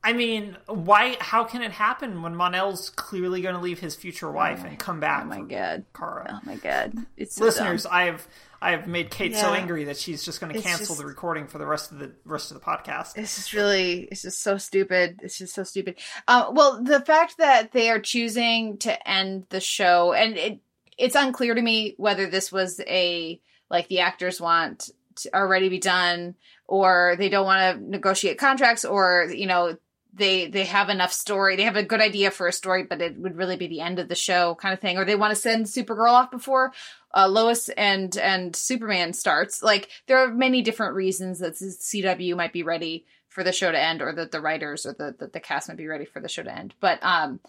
I 0.04 0.14
mean, 0.14 0.58
why? 0.68 1.18
How 1.20 1.44
can 1.44 1.62
it 1.62 1.72
happen 1.72 2.22
when 2.22 2.36
Mon-El's 2.36 2.90
clearly 2.90 3.42
going 3.42 3.56
to 3.56 3.62
leave 3.62 3.80
his 3.80 3.96
future 3.96 4.32
wife 4.32 4.64
and 4.64 4.80
come 4.80 5.00
back? 5.00 5.24
Oh 5.24 5.28
my 5.28 5.42
god! 5.42 5.86
Kara. 5.94 6.40
Oh 6.42 6.46
my 6.46 6.56
god! 6.56 6.94
It's 7.18 7.36
so 7.36 7.44
Listeners, 7.44 7.84
dumb. 7.84 7.92
I 7.94 8.04
have 8.04 8.28
I 8.62 8.72
have 8.72 8.88
made 8.88 9.10
Kate 9.10 9.36
so 9.36 9.54
angry 9.54 9.86
that 9.86 9.98
she's 9.98 10.24
just 10.24 10.40
going 10.40 10.54
to 10.54 10.62
cancel 10.62 10.88
just- 10.88 11.00
the 11.00 11.06
recording 11.06 11.48
for 11.48 11.58
the 11.58 11.66
rest 11.66 11.92
of 11.92 12.00
the 12.00 12.12
rest 12.24 12.52
of 12.52 12.60
the 12.60 12.66
podcast. 12.66 13.18
It's 13.18 13.36
just 13.36 13.54
really, 13.54 14.08
it's 14.12 14.22
just 14.22 14.42
so 14.42 14.58
stupid. 14.58 15.20
It's 15.22 15.38
just 15.38 15.54
so 15.54 15.64
stupid. 15.64 15.96
Um, 16.28 16.56
well, 16.56 16.82
the 16.82 17.02
fact 17.02 17.38
that 17.38 17.74
they 17.74 17.90
are 17.90 18.00
choosing 18.00 18.78
to 18.80 19.10
end 19.10 19.48
the 19.50 19.60
show, 19.62 20.14
and 20.14 20.38
it, 20.38 20.60
it's 20.98 21.16
unclear 21.16 21.56
to 21.56 21.62
me 21.62 21.96
whether 21.98 22.26
this 22.26 22.52
was 22.52 22.80
a 22.88 23.42
like 23.70 23.88
the 23.90 24.00
actors 24.00 24.40
want 24.40 24.90
to 25.18 25.36
already 25.36 25.68
be 25.68 25.80
done, 25.80 26.36
or 26.68 27.16
they 27.18 27.30
don't 27.30 27.46
want 27.46 27.78
to 27.78 27.90
negotiate 27.90 28.38
contracts, 28.38 28.86
or 28.86 29.30
you 29.30 29.46
know 29.46 29.76
they 30.14 30.48
they 30.48 30.66
have 30.66 30.90
enough 30.90 31.14
story, 31.14 31.56
they 31.56 31.64
have 31.64 31.76
a 31.76 31.84
good 31.84 32.02
idea 32.02 32.32
for 32.32 32.48
a 32.48 32.54
story, 32.54 32.84
but 32.84 33.02
it 33.02 33.18
would 33.18 33.38
really 33.38 33.56
be 33.56 33.68
the 33.68 33.82
end 33.82 34.00
of 34.00 34.08
the 34.08 34.16
show 34.16 34.56
kind 34.56 34.74
of 34.74 34.80
thing, 34.80 34.98
or 34.98 35.06
they 35.06 35.16
want 35.16 35.32
to 35.32 35.40
send 35.40 35.66
Supergirl 35.66 36.12
off 36.12 36.32
before 36.32 36.74
uh, 37.14 37.28
Lois 37.28 37.70
and 37.70 38.16
and 38.18 38.56
Superman 38.56 39.14
starts. 39.14 39.62
Like 39.62 39.90
there 40.08 40.18
are 40.18 40.30
many 40.30 40.62
different 40.62 40.96
reasons 40.96 41.40
that 41.40 41.54
CW 41.54 42.36
might 42.36 42.54
be 42.54 42.64
ready 42.64 43.06
for 43.28 43.44
the 43.44 43.52
show 43.52 43.72
to 43.72 43.80
end, 43.80 44.02
or 44.02 44.12
that 44.14 44.32
the 44.32 44.42
writers 44.42 44.86
or 44.86 44.94
the, 44.94 45.16
the 45.18 45.28
the 45.28 45.40
cast 45.40 45.70
might 45.70 45.78
be 45.78 45.88
ready 45.88 46.06
for 46.06 46.20
the 46.20 46.30
show 46.30 46.44
to 46.44 46.56
end. 46.56 46.74
But 46.80 47.00
um, 47.04 47.40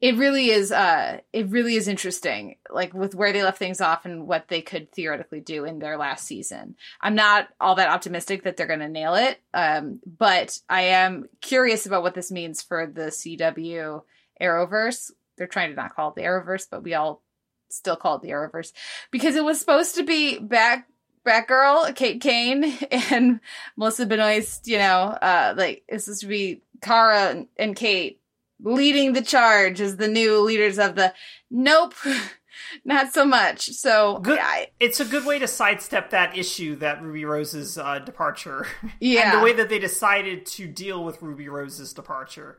it 0.00 0.16
really 0.16 0.50
is 0.50 0.72
uh, 0.72 1.20
it 1.32 1.48
really 1.48 1.76
is 1.76 1.88
interesting, 1.88 2.56
like 2.70 2.92
with 2.92 3.14
where 3.14 3.32
they 3.32 3.42
left 3.42 3.58
things 3.58 3.80
off 3.80 4.04
and 4.04 4.26
what 4.26 4.48
they 4.48 4.60
could 4.60 4.92
theoretically 4.92 5.40
do 5.40 5.64
in 5.64 5.78
their 5.78 5.96
last 5.96 6.26
season. 6.26 6.76
I'm 7.00 7.14
not 7.14 7.48
all 7.60 7.76
that 7.76 7.88
optimistic 7.88 8.42
that 8.42 8.56
they're 8.56 8.66
going 8.66 8.80
to 8.80 8.88
nail 8.88 9.14
it, 9.14 9.40
um, 9.54 10.00
but 10.06 10.58
I 10.68 10.82
am 10.82 11.28
curious 11.40 11.86
about 11.86 12.02
what 12.02 12.14
this 12.14 12.30
means 12.30 12.62
for 12.62 12.86
the 12.86 13.06
CW 13.06 14.02
Arrowverse. 14.40 15.12
They're 15.38 15.46
trying 15.46 15.70
to 15.70 15.76
not 15.76 15.94
call 15.94 16.10
it 16.10 16.16
the 16.16 16.22
Arrowverse, 16.22 16.66
but 16.70 16.82
we 16.82 16.94
all 16.94 17.22
still 17.70 17.96
call 17.96 18.16
it 18.16 18.22
the 18.22 18.30
Arrowverse 18.30 18.72
because 19.10 19.34
it 19.34 19.44
was 19.44 19.58
supposed 19.58 19.94
to 19.94 20.02
be 20.02 20.38
back 20.38 20.88
Batgirl, 21.26 21.96
Kate 21.96 22.20
Kane, 22.20 22.64
and 23.10 23.40
Melissa 23.76 24.06
Benoist, 24.06 24.68
you 24.68 24.78
know, 24.78 25.02
uh, 25.20 25.54
like 25.56 25.84
it's 25.88 26.04
supposed 26.04 26.20
to 26.20 26.28
be 26.28 26.62
Kara 26.80 27.30
and, 27.30 27.48
and 27.56 27.74
Kate 27.74 28.20
leading 28.60 29.12
the 29.12 29.22
charge 29.22 29.80
as 29.80 29.96
the 29.96 30.08
new 30.08 30.40
leaders 30.40 30.78
of 30.78 30.94
the. 30.94 31.12
Nope, 31.50 31.94
not 32.84 33.12
so 33.12 33.24
much. 33.24 33.70
So 33.70 34.18
Good. 34.18 34.38
I, 34.40 34.68
It's 34.80 35.00
a 35.00 35.04
good 35.04 35.24
way 35.24 35.38
to 35.38 35.46
sidestep 35.46 36.10
that 36.10 36.36
issue 36.36 36.76
that 36.76 37.02
Ruby 37.02 37.24
Rose's 37.24 37.78
uh, 37.78 37.98
departure. 38.00 38.66
yeah, 39.00 39.20
and 39.32 39.40
the 39.40 39.44
way 39.44 39.52
that 39.52 39.68
they 39.68 39.78
decided 39.78 40.46
to 40.46 40.66
deal 40.66 41.04
with 41.04 41.22
Ruby 41.22 41.48
Rose's 41.48 41.92
departure. 41.92 42.58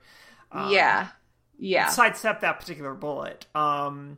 Um, 0.51 0.71
yeah, 0.71 1.09
yeah. 1.57 1.89
sidestep 1.89 2.41
that 2.41 2.59
particular 2.59 2.93
bullet. 2.93 3.45
Um, 3.53 4.17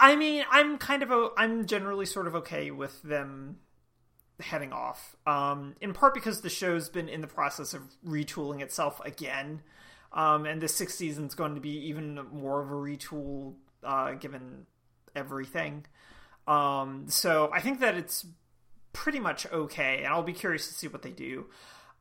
I 0.00 0.16
mean, 0.16 0.44
I'm 0.50 0.78
kind 0.78 1.02
of 1.02 1.10
a, 1.10 1.30
I'm 1.36 1.66
generally 1.66 2.06
sort 2.06 2.26
of 2.26 2.34
okay 2.36 2.70
with 2.70 3.02
them 3.02 3.58
heading 4.40 4.72
off. 4.72 5.16
Um, 5.26 5.74
in 5.80 5.92
part 5.92 6.14
because 6.14 6.40
the 6.40 6.48
show's 6.48 6.88
been 6.88 7.08
in 7.08 7.20
the 7.20 7.26
process 7.26 7.74
of 7.74 7.82
retooling 8.06 8.60
itself 8.60 9.00
again, 9.04 9.62
um, 10.12 10.46
and 10.46 10.60
the 10.60 10.68
sixth 10.68 10.96
season's 10.96 11.34
going 11.34 11.54
to 11.54 11.60
be 11.60 11.88
even 11.88 12.20
more 12.32 12.62
of 12.62 12.70
a 12.70 12.74
retool, 12.74 13.54
uh, 13.84 14.12
given 14.12 14.66
everything. 15.14 15.86
Um, 16.46 17.04
so 17.08 17.50
I 17.52 17.60
think 17.60 17.80
that 17.80 17.94
it's 17.94 18.26
pretty 18.92 19.20
much 19.20 19.46
okay, 19.52 19.98
and 19.98 20.08
I'll 20.08 20.22
be 20.22 20.32
curious 20.32 20.68
to 20.68 20.74
see 20.74 20.88
what 20.88 21.02
they 21.02 21.10
do. 21.10 21.46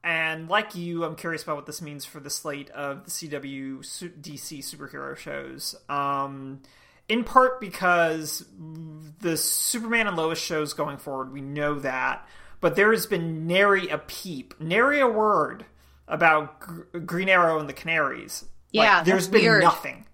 And 0.04 0.48
like 0.48 0.76
you, 0.76 1.04
I'm 1.04 1.16
curious 1.16 1.44
about 1.44 1.58
what 1.58 1.66
this 1.66 1.82
means 1.82 2.06
for 2.06 2.20
the 2.20 2.30
slate 2.30 2.70
of 2.70 3.04
the 3.04 3.12
CW 3.12 3.80
DC 3.80 4.60
superhero 4.60 5.18
shows. 5.18 5.76
Um, 5.90 6.62
in 7.10 7.24
part 7.24 7.60
because 7.60 8.46
the 9.20 9.36
Superman 9.38 10.08
and 10.08 10.16
Lois 10.16 10.40
shows 10.40 10.74
going 10.74 10.98
forward, 10.98 11.32
we 11.32 11.42
know 11.42 11.80
that, 11.80 12.28
but 12.62 12.76
there 12.76 12.92
has 12.92 13.06
been 13.06 13.48
nary 13.48 13.90
a 13.90 13.98
peep, 13.98 14.54
nary 14.60 15.00
a 15.00 15.08
word 15.08 15.66
about 16.08 16.60
Gr- 16.60 17.00
Green 17.00 17.30
Arrow 17.30 17.60
and 17.60 17.68
the 17.68 17.74
Canaries. 17.74 18.46
Yeah, 18.72 18.98
like, 18.98 19.06
there's 19.06 19.28
been 19.28 19.42
weird. 19.42 19.64
nothing 19.64 20.06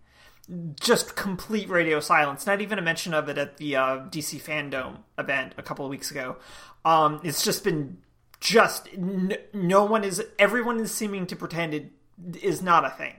just 0.80 1.16
complete 1.16 1.70
radio 1.70 2.00
silence. 2.00 2.46
Not 2.46 2.62
even 2.62 2.78
a 2.78 2.82
mention 2.82 3.14
of 3.14 3.30
it 3.30 3.38
at 3.38 3.58
the 3.58 3.76
uh, 3.76 3.98
DC 4.10 4.42
Fandom 4.42 4.98
event 5.18 5.54
a 5.58 5.64
couple 5.64 5.86
of 5.86 5.90
weeks 5.90 6.12
ago. 6.12 6.38
Um, 6.84 7.22
it's 7.24 7.44
just 7.44 7.64
been 7.64 7.98
just 8.40 8.90
n- 8.94 9.38
no 9.54 9.86
one 9.86 10.04
is. 10.04 10.22
Everyone 10.38 10.80
is 10.80 10.94
seeming 10.94 11.28
to 11.28 11.36
pretend 11.36 11.74
it 11.74 11.92
is 12.42 12.62
not 12.62 12.84
a 12.86 12.90
thing, 12.90 13.16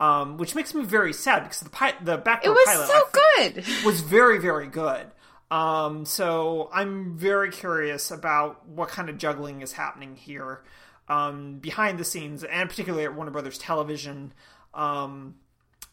um, 0.00 0.38
which 0.38 0.54
makes 0.54 0.72
me 0.74 0.84
very 0.84 1.12
sad 1.12 1.42
because 1.42 1.60
the 1.60 1.70
pi- 1.70 1.94
the 2.02 2.14
It 2.14 2.24
backdoor 2.24 2.54
was 2.54 2.64
pilot 2.66 2.88
so 2.88 3.02
good. 3.12 3.64
was 3.84 4.00
very 4.00 4.38
very 4.38 4.66
good. 4.66 5.06
Um, 5.50 6.06
so 6.06 6.70
I'm 6.72 7.16
very 7.16 7.50
curious 7.50 8.10
about 8.10 8.66
what 8.66 8.88
kind 8.88 9.10
of 9.10 9.18
juggling 9.18 9.60
is 9.60 9.72
happening 9.72 10.16
here 10.16 10.64
um, 11.08 11.58
behind 11.58 11.98
the 11.98 12.04
scenes, 12.04 12.44
and 12.44 12.68
particularly 12.68 13.04
at 13.04 13.14
Warner 13.14 13.30
Brothers 13.30 13.58
Television. 13.58 14.32
Um, 14.72 15.36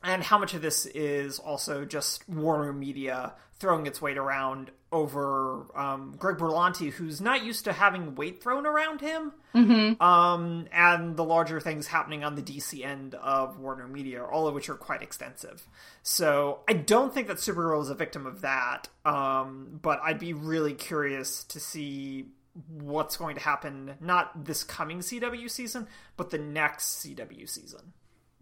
and 0.03 0.23
how 0.23 0.37
much 0.37 0.53
of 0.53 0.61
this 0.61 0.85
is 0.87 1.39
also 1.39 1.85
just 1.85 2.27
Warner 2.27 2.73
Media 2.73 3.33
throwing 3.59 3.85
its 3.85 4.01
weight 4.01 4.17
around 4.17 4.71
over 4.91 5.67
um, 5.75 6.15
Greg 6.17 6.37
Berlanti, 6.37 6.91
who's 6.91 7.21
not 7.21 7.45
used 7.45 7.65
to 7.65 7.73
having 7.73 8.15
weight 8.15 8.41
thrown 8.41 8.65
around 8.65 8.99
him, 8.99 9.31
mm-hmm. 9.53 10.01
um, 10.01 10.65
and 10.71 11.15
the 11.15 11.23
larger 11.23 11.61
things 11.61 11.87
happening 11.87 12.23
on 12.23 12.33
the 12.35 12.41
DC 12.41 12.83
end 12.83 13.13
of 13.15 13.59
Warner 13.59 13.87
Media, 13.87 14.23
all 14.23 14.47
of 14.47 14.55
which 14.55 14.67
are 14.67 14.75
quite 14.75 15.03
extensive. 15.03 15.65
So 16.01 16.61
I 16.67 16.73
don't 16.73 17.13
think 17.13 17.27
that 17.27 17.37
Supergirl 17.37 17.83
is 17.83 17.89
a 17.89 17.95
victim 17.95 18.25
of 18.25 18.41
that, 18.41 18.89
um, 19.05 19.79
but 19.81 20.01
I'd 20.03 20.19
be 20.19 20.33
really 20.33 20.73
curious 20.73 21.43
to 21.45 21.59
see 21.59 22.25
what's 22.67 23.17
going 23.17 23.35
to 23.35 23.41
happen, 23.41 23.95
not 23.99 24.45
this 24.45 24.63
coming 24.63 24.99
CW 24.99 25.49
season, 25.49 25.87
but 26.17 26.29
the 26.29 26.37
next 26.37 27.03
CW 27.03 27.47
season. 27.47 27.93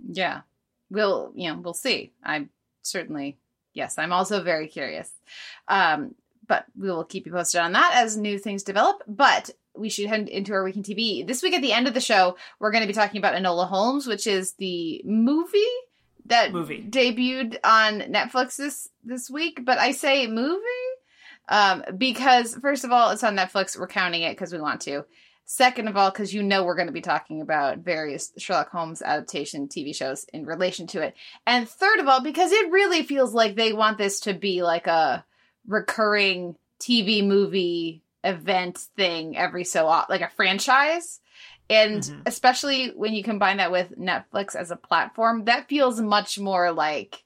Yeah. 0.07 0.41
We'll, 0.89 1.31
you 1.35 1.49
know, 1.49 1.59
we'll 1.59 1.73
see. 1.73 2.13
I'm 2.23 2.49
certainly, 2.81 3.37
yes, 3.73 3.97
I'm 3.97 4.11
also 4.11 4.41
very 4.41 4.67
curious. 4.67 5.11
Um, 5.67 6.15
but 6.47 6.65
we 6.77 6.89
will 6.89 7.03
keep 7.03 7.25
you 7.25 7.31
posted 7.31 7.61
on 7.61 7.73
that 7.73 7.91
as 7.95 8.17
new 8.17 8.39
things 8.39 8.63
develop. 8.63 9.03
But 9.07 9.51
we 9.75 9.89
should 9.89 10.07
head 10.07 10.27
into 10.27 10.53
our 10.53 10.63
week 10.63 10.75
in 10.75 10.83
TV. 10.83 11.25
This 11.25 11.43
week 11.43 11.53
at 11.53 11.61
the 11.61 11.73
end 11.73 11.87
of 11.87 11.93
the 11.93 12.01
show, 12.01 12.37
we're 12.59 12.71
going 12.71 12.81
to 12.81 12.87
be 12.87 12.93
talking 12.93 13.19
about 13.19 13.35
Enola 13.35 13.67
Holmes, 13.67 14.07
which 14.07 14.25
is 14.25 14.53
the 14.53 15.01
movie 15.05 15.59
that 16.25 16.51
Movie. 16.51 16.83
debuted 16.87 17.57
on 17.63 18.01
Netflix 18.01 18.55
this 18.55 18.89
this 19.03 19.29
week. 19.29 19.63
But 19.63 19.77
I 19.77 19.91
say 19.91 20.27
movie 20.27 20.63
um, 21.49 21.83
because 21.97 22.55
first 22.55 22.85
of 22.85 22.91
all, 22.91 23.09
it's 23.11 23.23
on 23.23 23.35
Netflix. 23.35 23.77
We're 23.77 23.87
counting 23.87 24.21
it 24.21 24.31
because 24.31 24.53
we 24.53 24.61
want 24.61 24.81
to. 24.81 25.05
Second 25.45 25.87
of 25.87 25.97
all, 25.97 26.11
because 26.11 26.31
you 26.31 26.43
know 26.43 26.63
we're 26.63 26.75
going 26.75 26.87
to 26.87 26.93
be 26.93 27.01
talking 27.01 27.41
about 27.41 27.79
various 27.79 28.31
Sherlock 28.37 28.69
Holmes 28.69 29.01
adaptation 29.01 29.67
TV 29.67 29.95
shows 29.95 30.25
in 30.31 30.45
relation 30.45 30.85
to 30.87 31.01
it. 31.01 31.15
And 31.47 31.67
third 31.67 31.99
of 31.99 32.07
all, 32.07 32.21
because 32.21 32.51
it 32.51 32.71
really 32.71 33.01
feels 33.01 33.33
like 33.33 33.55
they 33.55 33.73
want 33.73 33.97
this 33.97 34.19
to 34.21 34.35
be 34.35 34.61
like 34.61 34.85
a 34.85 35.25
recurring 35.67 36.55
TV 36.79 37.25
movie 37.25 38.03
event 38.23 38.77
thing 38.95 39.35
every 39.35 39.63
so 39.63 39.87
often, 39.87 40.13
like 40.13 40.21
a 40.21 40.35
franchise. 40.35 41.19
And 41.67 42.01
Mhm. 42.01 42.21
especially 42.27 42.89
when 42.89 43.13
you 43.13 43.23
combine 43.23 43.57
that 43.57 43.71
with 43.71 43.97
Netflix 43.97 44.55
as 44.55 44.69
a 44.69 44.75
platform, 44.75 45.45
that 45.45 45.67
feels 45.67 45.99
much 45.99 46.37
more 46.37 46.71
like 46.71 47.23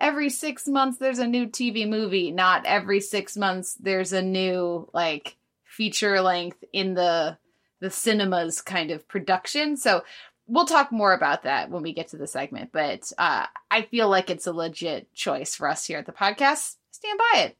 every 0.00 0.30
six 0.30 0.66
months 0.66 0.98
there's 0.98 1.18
a 1.18 1.26
new 1.26 1.46
TV 1.46 1.88
movie, 1.88 2.30
not 2.30 2.64
every 2.66 3.00
six 3.00 3.36
months 3.36 3.74
there's 3.74 4.12
a 4.12 4.22
new 4.22 4.88
like 4.92 5.36
feature 5.64 6.20
length 6.20 6.62
in 6.72 6.94
the 6.94 7.38
the 7.80 7.90
cinemas 7.90 8.62
kind 8.62 8.90
of 8.90 9.06
production. 9.06 9.76
So 9.76 10.02
we'll 10.46 10.64
talk 10.64 10.92
more 10.92 11.12
about 11.12 11.42
that 11.42 11.70
when 11.70 11.82
we 11.82 11.92
get 11.92 12.08
to 12.08 12.16
the 12.16 12.26
segment. 12.26 12.70
But 12.72 13.10
uh, 13.18 13.46
I 13.70 13.82
feel 13.82 14.08
like 14.08 14.30
it's 14.30 14.46
a 14.46 14.52
legit 14.52 15.12
choice 15.12 15.54
for 15.54 15.68
us 15.68 15.86
here 15.86 15.98
at 15.98 16.06
the 16.06 16.12
podcast. 16.12 16.76
Stand 16.90 17.18
by 17.32 17.40
it. 17.40 17.56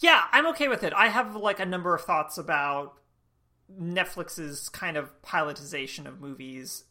Yeah, 0.00 0.24
I'm 0.32 0.46
okay 0.48 0.68
with 0.68 0.82
it. 0.82 0.92
I 0.94 1.08
have 1.08 1.36
like 1.36 1.60
a 1.60 1.66
number 1.66 1.94
of 1.94 2.02
thoughts 2.02 2.38
about 2.38 2.94
Netflix's 3.80 4.68
kind 4.68 4.96
of 4.96 5.22
pilotization 5.22 6.06
of 6.06 6.20
movies, 6.20 6.84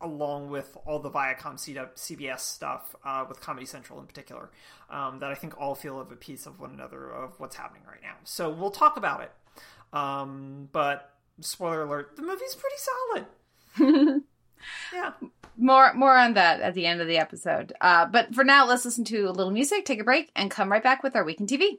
along 0.00 0.50
with 0.50 0.76
all 0.86 0.98
the 0.98 1.10
Viacom 1.10 1.54
CBS 1.56 2.40
stuff, 2.40 2.94
uh, 3.04 3.24
with 3.28 3.40
Comedy 3.40 3.66
Central 3.66 4.00
in 4.00 4.06
particular, 4.06 4.50
um, 4.88 5.18
that 5.20 5.30
I 5.30 5.34
think 5.34 5.60
all 5.60 5.74
feel 5.74 6.00
of 6.00 6.10
a 6.12 6.16
piece 6.16 6.46
of 6.46 6.58
one 6.60 6.70
another 6.70 7.10
of 7.10 7.38
what's 7.38 7.56
happening 7.56 7.82
right 7.86 8.02
now. 8.02 8.16
So 8.24 8.50
we'll 8.50 8.70
talk 8.70 8.96
about 8.96 9.22
it. 9.22 9.32
Um, 9.92 10.68
but 10.72 11.14
spoiler 11.40 11.82
alert: 11.82 12.16
the 12.16 12.22
movie's 12.22 12.56
pretty 12.56 13.26
solid. 13.76 14.22
Yeah. 14.92 15.12
More 15.56 15.92
more 15.94 16.16
on 16.16 16.34
that 16.34 16.60
at 16.60 16.74
the 16.74 16.86
end 16.86 17.00
of 17.00 17.06
the 17.06 17.18
episode. 17.18 17.72
Uh, 17.80 18.06
but 18.06 18.34
for 18.34 18.44
now, 18.44 18.66
let's 18.66 18.84
listen 18.84 19.04
to 19.04 19.22
a 19.24 19.32
little 19.32 19.52
music, 19.52 19.84
take 19.84 20.00
a 20.00 20.04
break, 20.04 20.30
and 20.34 20.50
come 20.50 20.70
right 20.70 20.82
back 20.82 21.02
with 21.02 21.16
our 21.16 21.24
week 21.24 21.40
in 21.40 21.46
TV. 21.46 21.78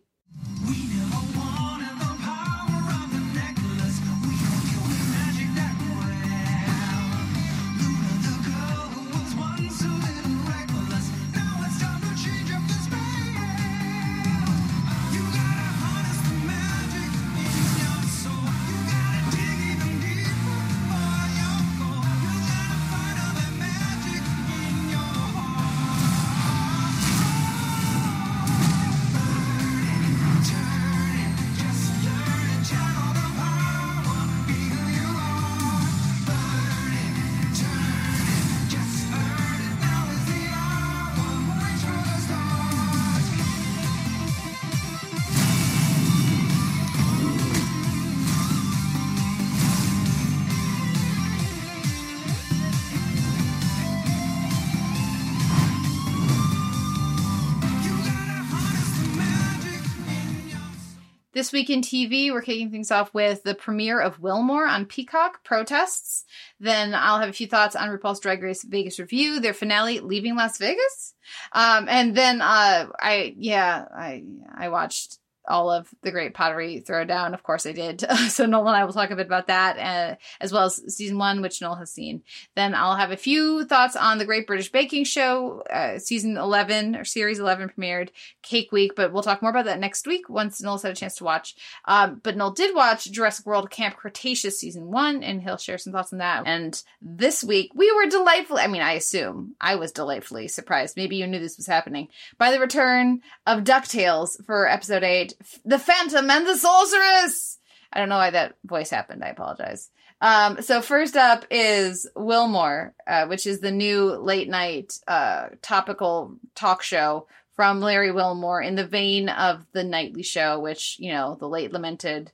This 61.41 61.51
week 61.51 61.71
in 61.71 61.81
TV, 61.81 62.31
we're 62.31 62.43
kicking 62.43 62.69
things 62.69 62.91
off 62.91 63.15
with 63.15 63.41
the 63.41 63.55
premiere 63.55 63.99
of 63.99 64.19
Wilmore 64.19 64.67
on 64.67 64.85
Peacock 64.85 65.43
protests. 65.43 66.23
Then 66.59 66.93
I'll 66.93 67.17
have 67.17 67.29
a 67.29 67.33
few 67.33 67.47
thoughts 67.47 67.75
on 67.75 67.89
RuPaul's 67.89 68.19
Drag 68.19 68.43
Race 68.43 68.63
Vegas 68.63 68.99
Revue, 68.99 69.39
their 69.39 69.55
finale, 69.55 70.01
Leaving 70.01 70.35
Las 70.35 70.59
Vegas. 70.59 71.15
Um, 71.51 71.87
and 71.89 72.15
then 72.15 72.41
uh, 72.41 72.89
I, 72.99 73.33
yeah, 73.35 73.85
I 73.91 74.23
I 74.55 74.69
watched 74.69 75.17
all 75.47 75.71
of 75.71 75.89
the 76.01 76.11
Great 76.11 76.33
Pottery 76.33 76.83
Throwdown. 76.85 77.33
Of 77.33 77.43
course, 77.43 77.65
I 77.65 77.71
did. 77.71 78.01
so 78.29 78.45
Noel 78.45 78.67
and 78.67 78.77
I 78.77 78.85
will 78.85 78.93
talk 78.93 79.11
a 79.11 79.15
bit 79.15 79.25
about 79.25 79.47
that, 79.47 79.77
uh, 79.77 80.15
as 80.39 80.51
well 80.51 80.65
as 80.65 80.95
season 80.95 81.17
one, 81.17 81.41
which 81.41 81.61
Noel 81.61 81.75
has 81.75 81.91
seen. 81.91 82.23
Then 82.55 82.75
I'll 82.75 82.95
have 82.95 83.11
a 83.11 83.17
few 83.17 83.65
thoughts 83.65 83.95
on 83.95 84.17
the 84.17 84.25
Great 84.25 84.47
British 84.47 84.71
Baking 84.71 85.03
Show, 85.03 85.61
uh, 85.71 85.99
season 85.99 86.37
eleven 86.37 86.95
or 86.95 87.05
series 87.05 87.39
eleven 87.39 87.69
premiered 87.69 88.09
Cake 88.43 88.71
Week. 88.71 88.93
But 88.95 89.11
we'll 89.11 89.23
talk 89.23 89.41
more 89.41 89.51
about 89.51 89.65
that 89.65 89.79
next 89.79 90.07
week 90.07 90.29
once 90.29 90.61
Noel's 90.61 90.83
had 90.83 90.91
a 90.91 90.95
chance 90.95 91.15
to 91.15 91.23
watch. 91.23 91.55
Um, 91.85 92.21
but 92.23 92.37
Noel 92.37 92.51
did 92.51 92.75
watch 92.75 93.11
Jurassic 93.11 93.45
World 93.45 93.69
Camp 93.69 93.95
Cretaceous 93.95 94.59
season 94.59 94.91
one, 94.91 95.23
and 95.23 95.41
he'll 95.41 95.57
share 95.57 95.77
some 95.77 95.93
thoughts 95.93 96.13
on 96.13 96.19
that. 96.19 96.43
And 96.45 96.81
this 97.01 97.43
week 97.43 97.71
we 97.75 97.91
were 97.91 98.07
delightfully. 98.07 98.61
I 98.61 98.67
mean, 98.67 98.81
I 98.81 98.93
assume 98.93 99.55
I 99.59 99.75
was 99.75 99.91
delightfully 99.91 100.47
surprised. 100.47 100.97
Maybe 100.97 101.17
you 101.17 101.27
knew 101.27 101.39
this 101.39 101.57
was 101.57 101.67
happening 101.67 102.09
by 102.37 102.51
the 102.51 102.59
return 102.59 103.21
of 103.45 103.63
Ducktales 103.63 104.43
for 104.45 104.67
episode 104.67 105.03
eight. 105.03 105.30
The 105.65 105.79
Phantom 105.79 106.29
and 106.29 106.47
the 106.47 106.57
Sorceress. 106.57 107.57
I 107.93 107.99
don't 107.99 108.09
know 108.09 108.17
why 108.17 108.31
that 108.31 108.55
voice 108.63 108.89
happened. 108.89 109.23
I 109.23 109.29
apologize. 109.29 109.89
Um, 110.21 110.61
so 110.61 110.81
first 110.81 111.17
up 111.17 111.45
is 111.49 112.07
Wilmore, 112.15 112.93
uh, 113.07 113.25
which 113.25 113.47
is 113.47 113.59
the 113.59 113.71
new 113.71 114.11
late 114.11 114.47
night 114.47 114.93
uh, 115.07 115.47
topical 115.61 116.37
talk 116.53 116.83
show 116.83 117.27
from 117.55 117.81
Larry 117.81 118.11
Wilmore 118.11 118.61
in 118.61 118.75
the 118.75 118.85
vein 118.85 119.29
of 119.29 119.65
the 119.73 119.83
nightly 119.83 120.23
show, 120.23 120.59
which 120.59 120.97
you 120.99 121.11
know 121.11 121.35
the 121.39 121.49
late 121.49 121.73
lamented, 121.73 122.31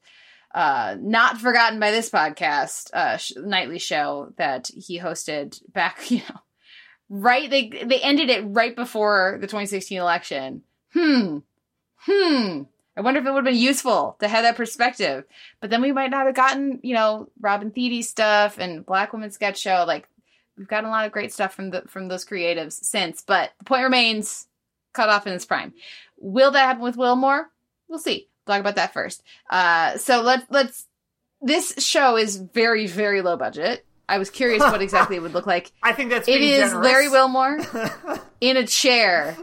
uh, 0.54 0.96
not 1.00 1.38
forgotten 1.38 1.80
by 1.80 1.92
this 1.92 2.10
podcast, 2.10 2.94
uh, 2.94 3.18
sh- 3.18 3.34
nightly 3.38 3.80
show 3.80 4.34
that 4.38 4.70
he 4.76 5.00
hosted 5.00 5.60
back. 5.72 6.00
You 6.12 6.20
know, 6.20 6.42
right? 7.10 7.50
They 7.50 7.70
they 7.70 8.02
ended 8.02 8.30
it 8.30 8.44
right 8.48 8.76
before 8.76 9.38
the 9.40 9.48
2016 9.48 9.98
election. 9.98 10.64
Hmm. 10.94 11.38
Hmm. 12.00 12.64
I 12.98 13.02
wonder 13.02 13.20
if 13.20 13.26
it 13.28 13.30
would 13.32 13.46
have 13.46 13.54
been 13.54 13.62
useful 13.62 14.18
to 14.20 14.28
have 14.28 14.44
that 14.44 14.58
perspective. 14.58 15.24
But 15.62 15.70
then 15.70 15.84
we 15.84 15.92
might 15.92 16.10
not 16.10 16.26
have 16.26 16.36
gotten, 16.36 16.80
you 16.82 16.96
know, 16.96 17.30
Robin 17.40 17.70
Thede 17.70 18.04
stuff 18.04 18.58
and 18.58 18.84
Black 18.84 19.14
Woman 19.14 19.30
Sketch 19.30 19.60
Show. 19.60 19.86
Like 19.88 20.10
we've 20.58 20.68
gotten 20.68 20.90
a 20.90 20.92
lot 20.92 21.06
of 21.06 21.12
great 21.12 21.32
stuff 21.32 21.54
from 21.54 21.70
the 21.70 21.84
from 21.88 22.08
those 22.08 22.26
creatives 22.26 22.74
since. 22.74 23.22
But 23.22 23.52
the 23.60 23.66
point 23.66 23.84
remains, 23.84 24.48
cut 24.94 25.10
off 25.10 25.28
in 25.28 25.34
its 25.34 25.46
prime. 25.46 25.74
Will 26.18 26.50
that 26.52 26.66
happen 26.66 26.82
with 26.82 26.98
Wilmore? 26.98 27.52
We'll 27.88 28.00
see. 28.00 28.30
Talk 28.48 28.60
about 28.62 28.76
that 28.78 28.94
first. 28.94 29.22
Uh, 29.50 29.98
so 29.98 30.22
let's 30.22 30.46
let's. 30.50 30.88
This 31.40 31.76
show 31.78 32.18
is 32.18 32.38
very 32.38 32.88
very 32.88 33.22
low 33.22 33.38
budget. 33.38 33.86
I 34.10 34.18
was 34.18 34.32
curious 34.32 34.64
what 34.64 34.82
exactly 34.82 35.18
it 35.18 35.22
would 35.22 35.34
look 35.34 35.46
like. 35.46 35.72
I 35.84 35.94
think 35.94 36.10
that's 36.10 36.28
it 36.28 36.42
is 36.42 36.72
generous. 36.72 36.84
Larry 36.84 37.10
Wilmore 37.10 37.60
in 38.42 38.58
a 38.58 38.66
chair 38.66 39.38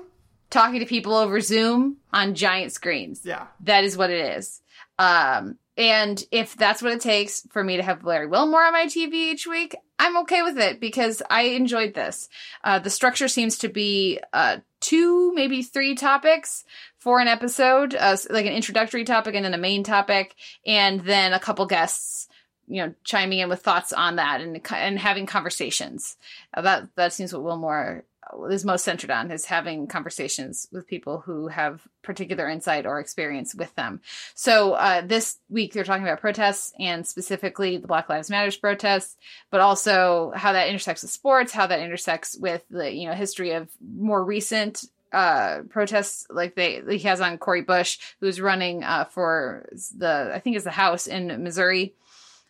talking 0.54 0.80
to 0.80 0.86
people 0.86 1.14
over 1.14 1.40
Zoom 1.40 1.96
on 2.12 2.34
giant 2.34 2.72
screens. 2.72 3.22
yeah. 3.24 3.48
That 3.60 3.84
is 3.84 3.96
what 3.96 4.10
it 4.10 4.38
is. 4.38 4.62
Um, 4.98 5.58
and 5.76 6.22
if 6.30 6.54
that's 6.56 6.80
what 6.80 6.92
it 6.92 7.00
takes 7.00 7.44
for 7.50 7.64
me 7.64 7.76
to 7.76 7.82
have 7.82 8.04
Larry 8.04 8.28
Wilmore 8.28 8.62
on 8.62 8.72
my 8.72 8.86
TV 8.86 9.12
each 9.14 9.46
week, 9.46 9.74
I'm 9.98 10.16
okay 10.18 10.42
with 10.42 10.56
it 10.56 10.80
because 10.80 11.20
I 11.28 11.42
enjoyed 11.42 11.94
this. 11.94 12.28
Uh, 12.62 12.78
the 12.78 12.90
structure 12.90 13.26
seems 13.26 13.58
to 13.58 13.68
be 13.68 14.20
uh, 14.32 14.58
two, 14.80 15.32
maybe 15.34 15.64
three 15.64 15.96
topics 15.96 16.64
for 16.98 17.18
an 17.18 17.26
episode, 17.26 17.96
uh, 17.96 18.16
like 18.30 18.46
an 18.46 18.52
introductory 18.52 19.02
topic 19.02 19.34
and 19.34 19.44
then 19.44 19.54
a 19.54 19.58
main 19.58 19.82
topic, 19.82 20.36
and 20.64 21.00
then 21.00 21.32
a 21.32 21.40
couple 21.40 21.66
guests, 21.66 22.28
you 22.68 22.80
know, 22.80 22.94
chiming 23.02 23.40
in 23.40 23.48
with 23.48 23.62
thoughts 23.62 23.92
on 23.92 24.16
that 24.16 24.40
and 24.40 24.60
and 24.72 25.00
having 25.00 25.26
conversations. 25.26 26.16
Uh, 26.54 26.62
that 26.62 26.88
that 26.94 27.12
seems 27.12 27.32
what 27.32 27.42
Wilmore 27.42 28.04
is 28.50 28.64
most 28.64 28.84
centered 28.84 29.10
on 29.10 29.30
is 29.30 29.44
having 29.44 29.86
conversations 29.86 30.68
with 30.72 30.86
people 30.86 31.20
who 31.20 31.48
have 31.48 31.86
particular 32.02 32.48
insight 32.48 32.86
or 32.86 33.00
experience 33.00 33.54
with 33.54 33.74
them. 33.74 34.00
So 34.34 34.72
uh, 34.72 35.02
this 35.02 35.38
week 35.48 35.72
they're 35.72 35.84
talking 35.84 36.04
about 36.04 36.20
protests 36.20 36.72
and 36.78 37.06
specifically 37.06 37.76
the 37.76 37.88
Black 37.88 38.08
Lives 38.08 38.30
Matters 38.30 38.56
protests, 38.56 39.16
but 39.50 39.60
also 39.60 40.32
how 40.34 40.52
that 40.52 40.68
intersects 40.68 41.02
with 41.02 41.10
sports, 41.10 41.52
how 41.52 41.66
that 41.66 41.80
intersects 41.80 42.36
with 42.38 42.62
the 42.70 42.92
you 42.92 43.08
know 43.08 43.14
history 43.14 43.52
of 43.52 43.70
more 43.80 44.24
recent 44.24 44.84
uh 45.12 45.60
protests 45.70 46.26
like 46.28 46.56
they 46.56 46.82
he 46.88 47.06
has 47.06 47.20
on 47.20 47.38
Cori 47.38 47.62
Bush 47.62 47.98
who's 48.20 48.40
running 48.40 48.82
uh 48.82 49.04
for 49.04 49.68
the 49.96 50.32
I 50.34 50.40
think 50.40 50.56
is 50.56 50.64
the 50.64 50.72
House 50.72 51.06
in 51.06 51.44
Missouri 51.44 51.94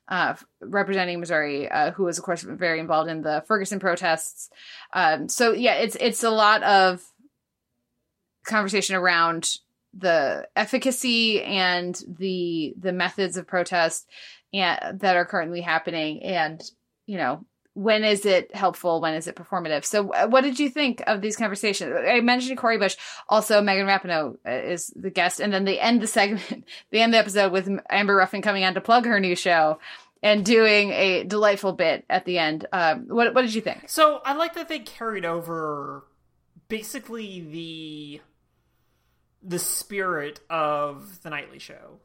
uh, 0.08 0.34
representing 0.60 1.20
Missouri, 1.20 1.68
uh, 1.70 1.92
who 1.92 2.04
was 2.04 2.18
of 2.18 2.24
course 2.24 2.42
very 2.42 2.80
involved 2.80 3.10
in 3.10 3.22
the 3.22 3.42
Ferguson 3.46 3.80
protests. 3.80 4.50
Um, 4.92 5.28
so 5.28 5.52
yeah, 5.52 5.74
it's 5.74 5.96
it's 6.00 6.22
a 6.22 6.30
lot 6.30 6.62
of 6.62 7.02
conversation 8.44 8.96
around 8.96 9.56
the 9.96 10.46
efficacy 10.56 11.42
and 11.42 12.00
the 12.18 12.74
the 12.78 12.92
methods 12.92 13.36
of 13.36 13.46
protest 13.46 14.06
and 14.52 15.00
that 15.00 15.16
are 15.16 15.24
currently 15.24 15.60
happening, 15.60 16.22
and 16.22 16.62
you 17.06 17.16
know 17.16 17.44
when 17.74 18.04
is 18.04 18.24
it 18.24 18.54
helpful? 18.54 19.00
When 19.00 19.14
is 19.14 19.26
it 19.26 19.34
performative? 19.34 19.84
So 19.84 20.12
uh, 20.12 20.26
what 20.28 20.42
did 20.42 20.58
you 20.58 20.70
think 20.70 21.02
of 21.06 21.20
these 21.20 21.36
conversations? 21.36 21.92
I 22.08 22.20
mentioned 22.20 22.56
cori 22.56 22.78
bush. 22.78 22.96
Also 23.28 23.60
megan 23.60 23.86
rapinoe 23.86 24.36
uh, 24.46 24.50
is 24.50 24.92
the 24.96 25.10
guest. 25.10 25.40
And 25.40 25.52
then 25.52 25.64
they 25.64 25.78
end 25.78 26.00
the 26.00 26.06
segment 26.06 26.64
they 26.90 27.00
end 27.00 27.12
the 27.12 27.18
episode 27.18 27.52
with 27.52 27.68
amber 27.90 28.14
ruffin 28.16 28.42
coming 28.42 28.64
on 28.64 28.74
to 28.74 28.80
plug 28.80 29.04
her 29.06 29.18
new 29.20 29.34
show 29.36 29.78
and 30.22 30.44
doing 30.44 30.90
a 30.92 31.24
delightful 31.24 31.72
bit 31.72 32.04
at 32.08 32.24
the 32.24 32.38
end. 32.38 32.66
Um, 32.72 33.06
what, 33.08 33.34
what 33.34 33.42
did 33.42 33.54
you 33.54 33.60
think? 33.60 33.90
So 33.90 34.22
I 34.24 34.34
like 34.34 34.54
that 34.54 34.68
they 34.68 34.78
carried 34.78 35.24
over 35.24 36.04
basically 36.68 37.40
the 37.40 38.20
the 39.46 39.58
spirit 39.58 40.40
of 40.48 41.22
the 41.22 41.28
nightly 41.28 41.58
show 41.58 41.98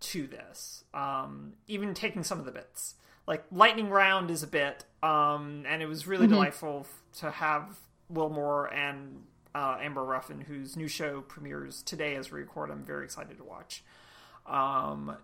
to 0.00 0.26
this. 0.26 0.84
Um, 0.92 1.54
even 1.66 1.94
taking 1.94 2.22
some 2.22 2.38
of 2.38 2.44
the 2.44 2.52
bits. 2.52 2.94
Like 3.26 3.44
lightning 3.50 3.88
round 3.88 4.30
is 4.30 4.42
a 4.42 4.46
bit, 4.46 4.84
um, 5.02 5.64
and 5.66 5.82
it 5.82 5.86
was 5.86 6.06
really 6.06 6.26
delightful 6.26 6.86
f- 6.86 7.20
to 7.20 7.30
have 7.30 7.76
Wilmore 8.10 8.66
and 8.66 9.22
uh, 9.54 9.78
Amber 9.80 10.04
Ruffin, 10.04 10.40
whose 10.40 10.76
new 10.76 10.88
show 10.88 11.22
premieres 11.22 11.82
today 11.82 12.16
as 12.16 12.30
we 12.30 12.40
record. 12.40 12.70
I'm 12.70 12.84
very 12.84 13.04
excited 13.04 13.38
to 13.38 13.44
watch. 13.44 13.82
Um, 14.46 15.16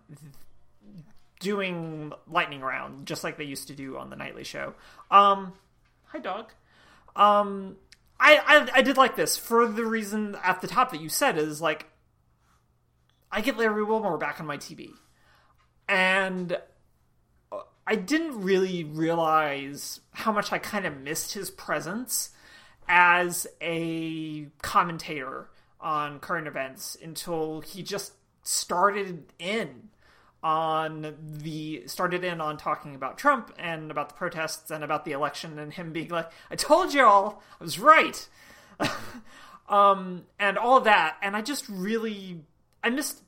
doing 1.39 2.13
lightning 2.27 2.61
round 2.61 3.05
just 3.05 3.23
like 3.23 3.37
they 3.37 3.43
used 3.43 3.67
to 3.67 3.73
do 3.75 3.97
on 3.97 4.09
the 4.09 4.15
nightly 4.15 4.43
show. 4.43 4.73
Um, 5.09 5.53
hi 6.05 6.19
dog. 6.19 6.51
Um, 7.15 7.77
I, 8.19 8.37
I 8.45 8.79
I 8.79 8.81
did 8.81 8.97
like 8.97 9.15
this 9.15 9.37
for 9.37 9.67
the 9.67 9.85
reason 9.85 10.37
at 10.43 10.61
the 10.61 10.67
top 10.67 10.91
that 10.91 11.01
you 11.01 11.09
said 11.09 11.37
is 11.37 11.61
like 11.61 11.87
I 13.31 13.41
get 13.41 13.57
Larry 13.57 13.83
Wilmore 13.83 14.17
back 14.17 14.39
on 14.39 14.45
my 14.45 14.57
TV, 14.57 14.91
and 15.87 16.57
I 17.85 17.95
didn't 17.95 18.41
really 18.41 18.83
realize 18.83 20.01
how 20.11 20.31
much 20.31 20.51
I 20.51 20.59
kind 20.59 20.85
of 20.85 20.99
missed 21.01 21.33
his 21.33 21.49
presence 21.49 22.29
as 22.87 23.47
a 23.61 24.47
commentator 24.61 25.49
on 25.79 26.19
current 26.19 26.47
events 26.47 26.95
until 27.01 27.61
he 27.61 27.81
just 27.81 28.13
started 28.43 29.33
in 29.39 29.89
on 30.43 31.15
the 31.21 31.83
started 31.85 32.23
in 32.23 32.41
on 32.41 32.57
talking 32.57 32.95
about 32.95 33.17
Trump 33.17 33.53
and 33.59 33.91
about 33.91 34.09
the 34.09 34.15
protests 34.15 34.71
and 34.71 34.83
about 34.83 35.05
the 35.05 35.11
election 35.11 35.59
and 35.59 35.73
him 35.73 35.91
being 35.91 36.09
like, 36.09 36.31
"I 36.49 36.55
told 36.55 36.93
y'all, 36.93 37.41
I 37.59 37.63
was 37.63 37.79
right," 37.79 38.27
um, 39.69 40.25
and 40.39 40.57
all 40.57 40.77
of 40.77 40.83
that. 40.85 41.17
And 41.21 41.35
I 41.35 41.41
just 41.41 41.69
really 41.69 42.41
I 42.83 42.89
missed 42.89 43.21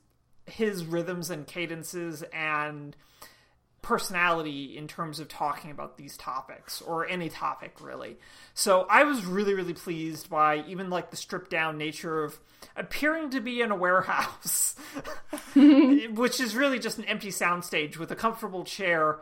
his 0.46 0.84
rhythms 0.84 1.30
and 1.30 1.46
cadences 1.46 2.24
and 2.32 2.96
personality 3.84 4.76
in 4.76 4.88
terms 4.88 5.20
of 5.20 5.28
talking 5.28 5.70
about 5.70 5.98
these 5.98 6.16
topics 6.16 6.80
or 6.80 7.06
any 7.06 7.28
topic 7.28 7.76
really. 7.80 8.16
So 8.54 8.86
I 8.88 9.04
was 9.04 9.24
really 9.26 9.54
really 9.54 9.74
pleased 9.74 10.30
by 10.30 10.64
even 10.66 10.88
like 10.90 11.10
the 11.10 11.16
stripped 11.16 11.50
down 11.50 11.76
nature 11.76 12.24
of 12.24 12.38
appearing 12.76 13.30
to 13.30 13.40
be 13.40 13.60
in 13.60 13.70
a 13.70 13.76
warehouse, 13.76 14.74
which 15.54 16.40
is 16.40 16.56
really 16.56 16.78
just 16.78 16.98
an 16.98 17.04
empty 17.04 17.28
soundstage 17.28 17.98
with 17.98 18.10
a 18.10 18.16
comfortable 18.16 18.64
chair, 18.64 19.18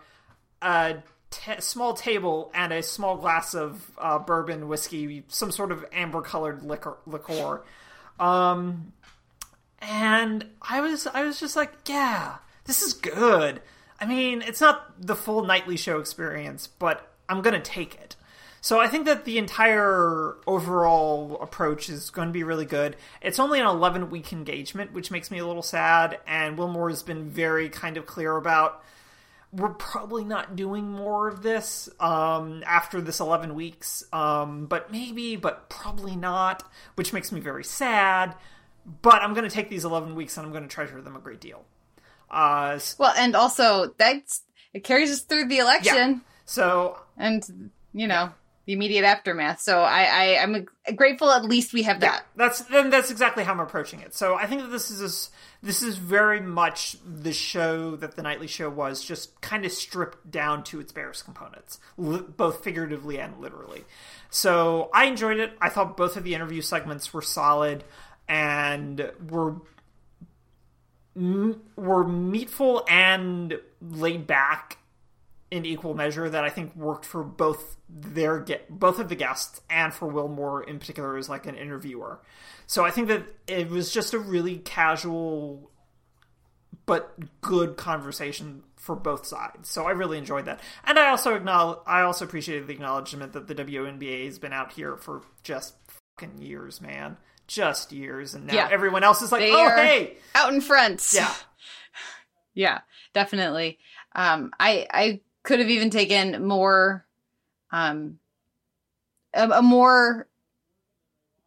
a 0.62 1.02
t- 1.30 1.60
small 1.60 1.94
table, 1.94 2.52
and 2.54 2.72
a 2.72 2.84
small 2.84 3.16
glass 3.16 3.54
of 3.54 3.90
uh, 3.98 4.18
bourbon 4.20 4.68
whiskey, 4.68 5.24
some 5.26 5.50
sort 5.50 5.72
of 5.72 5.84
amber 5.92 6.22
colored 6.22 6.62
liquor. 6.62 7.64
Um, 8.20 8.92
and 9.80 10.46
I 10.62 10.80
was 10.80 11.08
I 11.08 11.24
was 11.24 11.40
just 11.40 11.56
like, 11.56 11.72
yeah, 11.86 12.36
this 12.66 12.82
is 12.82 12.92
good. 12.92 13.60
I 14.02 14.04
mean, 14.04 14.42
it's 14.42 14.60
not 14.60 15.00
the 15.00 15.14
full 15.14 15.44
nightly 15.44 15.76
show 15.76 16.00
experience, 16.00 16.66
but 16.66 17.08
I'm 17.28 17.40
going 17.40 17.54
to 17.54 17.60
take 17.60 17.94
it. 17.94 18.16
So 18.60 18.80
I 18.80 18.88
think 18.88 19.04
that 19.04 19.24
the 19.24 19.38
entire 19.38 20.38
overall 20.44 21.38
approach 21.40 21.88
is 21.88 22.10
going 22.10 22.26
to 22.26 22.32
be 22.32 22.42
really 22.42 22.64
good. 22.64 22.96
It's 23.20 23.38
only 23.38 23.60
an 23.60 23.66
11 23.66 24.10
week 24.10 24.32
engagement, 24.32 24.92
which 24.92 25.12
makes 25.12 25.30
me 25.30 25.38
a 25.38 25.46
little 25.46 25.62
sad. 25.62 26.18
And 26.26 26.58
Wilmore 26.58 26.90
has 26.90 27.04
been 27.04 27.30
very 27.30 27.68
kind 27.68 27.96
of 27.96 28.04
clear 28.04 28.36
about 28.36 28.82
we're 29.52 29.68
probably 29.68 30.24
not 30.24 30.56
doing 30.56 30.90
more 30.90 31.28
of 31.28 31.42
this 31.42 31.88
um, 32.00 32.64
after 32.66 33.00
this 33.00 33.20
11 33.20 33.54
weeks, 33.54 34.02
um, 34.12 34.66
but 34.66 34.90
maybe, 34.90 35.36
but 35.36 35.68
probably 35.68 36.16
not, 36.16 36.64
which 36.96 37.12
makes 37.12 37.30
me 37.30 37.38
very 37.38 37.62
sad. 37.62 38.34
But 39.00 39.22
I'm 39.22 39.32
going 39.32 39.48
to 39.48 39.54
take 39.54 39.68
these 39.68 39.84
11 39.84 40.16
weeks 40.16 40.36
and 40.36 40.44
I'm 40.44 40.52
going 40.52 40.64
to 40.64 40.68
treasure 40.68 41.00
them 41.00 41.14
a 41.14 41.20
great 41.20 41.40
deal. 41.40 41.64
Uh, 42.32 42.78
well, 42.98 43.12
and 43.16 43.36
also 43.36 43.94
that's 43.98 44.42
it 44.72 44.84
carries 44.84 45.10
us 45.10 45.20
through 45.20 45.48
the 45.48 45.58
election. 45.58 45.94
Yeah. 45.94 46.18
So, 46.46 46.98
and 47.16 47.70
you 47.92 48.06
know 48.08 48.32
the 48.64 48.72
immediate 48.72 49.04
aftermath. 49.04 49.60
So 49.60 49.80
I, 49.80 50.02
I 50.04 50.42
I'm 50.42 50.66
grateful 50.94 51.30
at 51.30 51.44
least 51.44 51.72
we 51.72 51.82
have 51.82 52.00
that. 52.00 52.22
Yeah, 52.22 52.32
that's 52.36 52.60
then 52.62 52.90
that's 52.90 53.10
exactly 53.10 53.44
how 53.44 53.52
I'm 53.52 53.60
approaching 53.60 54.00
it. 54.00 54.14
So 54.14 54.34
I 54.34 54.46
think 54.46 54.62
that 54.62 54.68
this 54.68 54.90
is 54.90 55.30
this 55.62 55.82
is 55.82 55.96
very 55.96 56.40
much 56.40 56.96
the 57.04 57.32
show 57.32 57.96
that 57.96 58.16
the 58.16 58.22
nightly 58.22 58.46
show 58.46 58.70
was, 58.70 59.04
just 59.04 59.40
kind 59.40 59.64
of 59.64 59.72
stripped 59.72 60.30
down 60.30 60.64
to 60.64 60.80
its 60.80 60.92
barest 60.92 61.24
components, 61.24 61.78
both 61.98 62.62
figuratively 62.62 63.18
and 63.18 63.38
literally. 63.40 63.84
So 64.30 64.90
I 64.94 65.04
enjoyed 65.06 65.38
it. 65.38 65.52
I 65.60 65.68
thought 65.68 65.96
both 65.96 66.16
of 66.16 66.24
the 66.24 66.34
interview 66.34 66.62
segments 66.62 67.12
were 67.12 67.22
solid 67.22 67.84
and 68.28 69.10
were 69.28 69.56
were 71.14 72.04
meatful 72.04 72.82
and 72.88 73.58
laid 73.80 74.26
back 74.26 74.78
in 75.50 75.66
equal 75.66 75.92
measure 75.92 76.30
that 76.30 76.44
I 76.44 76.48
think 76.48 76.74
worked 76.74 77.04
for 77.04 77.22
both 77.22 77.76
their 77.88 78.46
both 78.70 78.98
of 78.98 79.10
the 79.10 79.14
guests 79.14 79.60
and 79.68 79.92
for 79.92 80.08
Wilmore 80.08 80.62
in 80.62 80.78
particular 80.78 81.18
as 81.18 81.28
like 81.28 81.44
an 81.44 81.54
interviewer. 81.54 82.20
So 82.66 82.84
I 82.86 82.90
think 82.90 83.08
that 83.08 83.24
it 83.46 83.68
was 83.68 83.92
just 83.92 84.14
a 84.14 84.18
really 84.18 84.58
casual 84.58 85.70
but 86.86 87.14
good 87.42 87.76
conversation 87.76 88.62
for 88.76 88.96
both 88.96 89.26
sides. 89.26 89.68
So 89.68 89.84
I 89.84 89.90
really 89.90 90.16
enjoyed 90.16 90.46
that. 90.46 90.60
And 90.84 90.98
I 90.98 91.10
also 91.10 91.34
acknowledge 91.34 91.80
I 91.86 92.00
also 92.00 92.24
appreciated 92.24 92.66
the 92.66 92.72
acknowledgement 92.72 93.34
that 93.34 93.46
the 93.46 93.54
WNBA 93.54 94.24
has 94.24 94.38
been 94.38 94.54
out 94.54 94.72
here 94.72 94.96
for 94.96 95.20
just 95.42 95.74
fucking 96.18 96.38
years, 96.38 96.80
man 96.80 97.18
just 97.52 97.92
years, 97.92 98.34
and 98.34 98.46
now 98.46 98.54
yeah. 98.54 98.68
everyone 98.70 99.04
else 99.04 99.22
is 99.22 99.30
like, 99.30 99.42
they 99.42 99.52
"Oh, 99.52 99.68
hey, 99.68 100.16
out 100.34 100.52
in 100.52 100.60
front." 100.60 101.06
Yeah, 101.12 101.32
yeah, 102.54 102.80
definitely. 103.12 103.78
Um, 104.14 104.52
I 104.58 104.86
I 104.90 105.20
could 105.42 105.58
have 105.58 105.70
even 105.70 105.90
taken 105.90 106.46
more, 106.46 107.06
um, 107.70 108.18
a, 109.34 109.48
a 109.50 109.62
more 109.62 110.28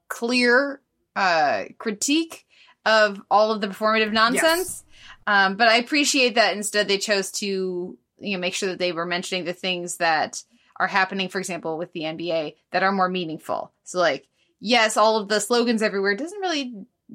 clear 0.08 0.82
uh, 1.15 1.65
critique 1.78 2.46
of 2.86 3.22
all 3.32 3.52
of 3.52 3.62
the 3.62 3.68
performative 3.68 4.12
nonsense. 4.12 4.46
Yes. 4.46 4.84
Um, 5.28 5.56
but 5.56 5.68
I 5.68 5.78
appreciate 5.78 6.36
that 6.36 6.56
instead 6.56 6.88
they 6.88 7.00
chose 7.00 7.32
to 7.34 7.98
you 8.20 8.34
know 8.34 8.39
make 8.39 8.54
sure 8.54 8.70
that 8.70 8.80
they 8.80 8.91
were 8.91 9.06
mentioning 9.06 9.46
the 9.46 9.54
things 9.54 9.98
that 9.98 10.44
are 10.78 10.88
happening, 10.88 11.30
for 11.30 11.39
example, 11.39 11.78
with 11.78 11.94
the 11.94 12.02
NBA 12.02 12.56
that 12.72 12.84
are 12.84 12.91
more 12.91 13.10
meaningful. 13.10 13.72
So 13.84 14.00
like 14.00 14.28
yes, 14.65 14.97
all 14.97 15.17
of 15.17 15.30
the 15.30 15.39
slogans 15.39 15.84
everywhere 15.84 16.15
doesn't 16.15 16.39
really 16.39 16.73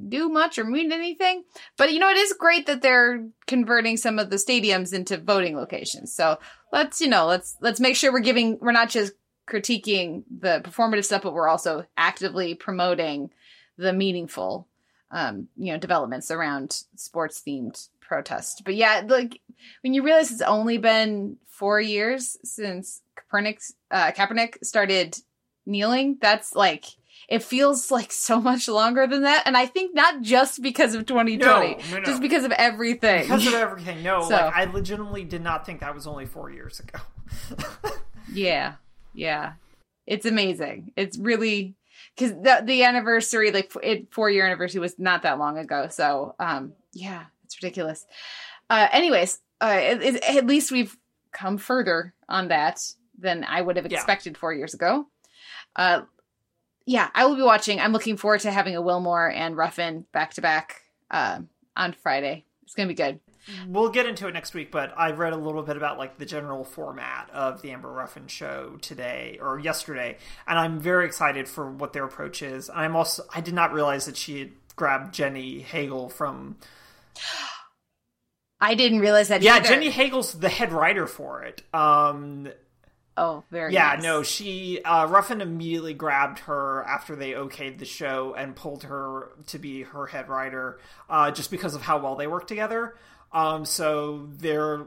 do 0.08 0.28
much 0.28 0.56
or 0.56 0.64
mean 0.64 0.92
anything. 0.92 1.42
But 1.76 1.92
you 1.92 1.98
know, 1.98 2.08
it 2.08 2.16
is 2.16 2.32
great 2.32 2.66
that 2.66 2.80
they're 2.80 3.26
converting 3.48 3.96
some 3.96 4.20
of 4.20 4.30
the 4.30 4.36
stadiums 4.36 4.94
into 4.94 5.18
voting 5.18 5.56
locations. 5.56 6.14
So 6.14 6.38
let's, 6.72 7.00
you 7.00 7.08
know, 7.08 7.26
let's 7.26 7.56
let's 7.60 7.80
make 7.80 7.96
sure 7.96 8.12
we're 8.12 8.20
giving 8.20 8.56
we're 8.60 8.70
not 8.70 8.88
just 8.88 9.14
critiquing 9.48 10.22
the 10.30 10.62
performative 10.64 11.04
stuff, 11.04 11.22
but 11.22 11.34
we're 11.34 11.48
also 11.48 11.84
actively 11.96 12.54
promoting 12.54 13.30
the 13.76 13.92
meaningful 13.92 14.68
um, 15.10 15.48
you 15.56 15.72
know, 15.72 15.78
developments 15.78 16.30
around 16.30 16.84
sports 16.94 17.42
themed 17.44 17.88
protest. 18.00 18.62
But 18.64 18.76
yeah, 18.76 19.02
like 19.04 19.40
when 19.80 19.92
you 19.92 20.04
realize 20.04 20.30
it's 20.30 20.40
only 20.40 20.78
been 20.78 21.36
four 21.48 21.80
years 21.80 22.36
since 22.44 23.02
Copernic 23.16 23.60
uh, 23.90 24.12
Kaepernick 24.12 24.64
started 24.64 25.18
kneeling, 25.66 26.16
that's 26.20 26.54
like 26.54 26.84
it 27.30 27.44
feels 27.44 27.92
like 27.92 28.10
so 28.10 28.40
much 28.40 28.68
longer 28.68 29.06
than 29.06 29.22
that. 29.22 29.44
And 29.46 29.56
I 29.56 29.64
think 29.64 29.94
not 29.94 30.20
just 30.20 30.60
because 30.60 30.94
of 30.94 31.06
2020, 31.06 31.38
no, 31.38 31.60
no, 31.90 31.98
no. 31.98 32.04
just 32.04 32.20
because 32.20 32.44
of 32.44 32.50
everything. 32.50 33.22
Because 33.22 33.46
of 33.46 33.54
everything. 33.54 34.02
No, 34.02 34.22
so, 34.22 34.34
like 34.34 34.54
I 34.54 34.64
legitimately 34.64 35.24
did 35.24 35.40
not 35.40 35.64
think 35.64 35.80
that 35.80 35.94
was 35.94 36.08
only 36.08 36.26
four 36.26 36.50
years 36.50 36.80
ago. 36.80 36.98
yeah. 38.32 38.74
Yeah. 39.14 39.52
It's 40.06 40.26
amazing. 40.26 40.92
It's 40.96 41.16
really 41.16 41.76
because 42.16 42.32
the 42.32 42.62
the 42.64 42.82
anniversary, 42.82 43.52
like 43.52 43.72
it 43.80 44.12
four 44.12 44.28
year 44.28 44.44
anniversary, 44.44 44.80
was 44.80 44.98
not 44.98 45.22
that 45.22 45.38
long 45.38 45.56
ago. 45.56 45.86
So, 45.88 46.34
um, 46.40 46.72
yeah, 46.92 47.24
it's 47.44 47.62
ridiculous. 47.62 48.06
Uh, 48.68 48.88
anyways, 48.90 49.38
uh, 49.60 49.78
it, 49.80 50.02
it, 50.02 50.36
at 50.36 50.46
least 50.46 50.72
we've 50.72 50.96
come 51.32 51.58
further 51.58 52.12
on 52.28 52.48
that 52.48 52.80
than 53.16 53.44
I 53.44 53.60
would 53.60 53.76
have 53.76 53.86
expected 53.86 54.32
yeah. 54.34 54.40
four 54.40 54.52
years 54.52 54.74
ago. 54.74 55.06
Uh, 55.76 56.02
yeah, 56.90 57.08
I 57.14 57.24
will 57.24 57.36
be 57.36 57.42
watching. 57.42 57.78
I'm 57.78 57.92
looking 57.92 58.16
forward 58.16 58.40
to 58.40 58.50
having 58.50 58.74
a 58.74 58.82
Wilmore 58.82 59.30
and 59.30 59.56
Ruffin 59.56 60.06
back 60.12 60.34
to 60.34 60.40
back 60.40 60.82
on 61.08 61.48
Friday. 62.02 62.44
It's 62.64 62.74
gonna 62.74 62.88
be 62.88 62.94
good. 62.94 63.20
We'll 63.68 63.90
get 63.90 64.06
into 64.06 64.26
it 64.26 64.32
next 64.32 64.54
week, 64.54 64.72
but 64.72 64.92
I 64.96 65.12
read 65.12 65.32
a 65.32 65.36
little 65.36 65.62
bit 65.62 65.76
about 65.76 65.98
like 65.98 66.18
the 66.18 66.26
general 66.26 66.64
format 66.64 67.30
of 67.32 67.62
the 67.62 67.70
Amber 67.70 67.90
Ruffin 67.92 68.26
show 68.26 68.76
today 68.82 69.38
or 69.40 69.60
yesterday, 69.60 70.18
and 70.48 70.58
I'm 70.58 70.80
very 70.80 71.06
excited 71.06 71.48
for 71.48 71.70
what 71.70 71.92
their 71.92 72.04
approach 72.04 72.42
is. 72.42 72.68
And 72.68 72.78
I'm 72.80 72.96
also 72.96 73.22
I 73.32 73.40
did 73.40 73.54
not 73.54 73.72
realize 73.72 74.06
that 74.06 74.16
she 74.16 74.40
had 74.40 74.50
grabbed 74.74 75.14
Jenny 75.14 75.60
Hagel 75.60 76.08
from. 76.08 76.56
I 78.60 78.74
didn't 78.74 78.98
realize 78.98 79.28
that. 79.28 79.42
Yeah, 79.42 79.56
either. 79.56 79.68
Jenny 79.68 79.90
Hagel's 79.90 80.32
the 80.32 80.48
head 80.48 80.72
writer 80.72 81.06
for 81.06 81.44
it. 81.44 81.62
Um, 81.72 82.48
Oh, 83.20 83.44
very 83.50 83.74
yeah. 83.74 83.96
Nice. 83.96 84.02
No, 84.02 84.22
she 84.22 84.80
uh, 84.82 85.06
Ruffin 85.06 85.42
immediately 85.42 85.92
grabbed 85.92 86.38
her 86.40 86.82
after 86.84 87.14
they 87.14 87.32
okayed 87.32 87.78
the 87.78 87.84
show 87.84 88.32
and 88.32 88.56
pulled 88.56 88.84
her 88.84 89.32
to 89.48 89.58
be 89.58 89.82
her 89.82 90.06
head 90.06 90.30
writer, 90.30 90.80
uh, 91.10 91.30
just 91.30 91.50
because 91.50 91.74
of 91.74 91.82
how 91.82 91.98
well 91.98 92.16
they 92.16 92.26
work 92.26 92.46
together. 92.46 92.96
Um, 93.30 93.66
so 93.66 94.26
they're 94.38 94.86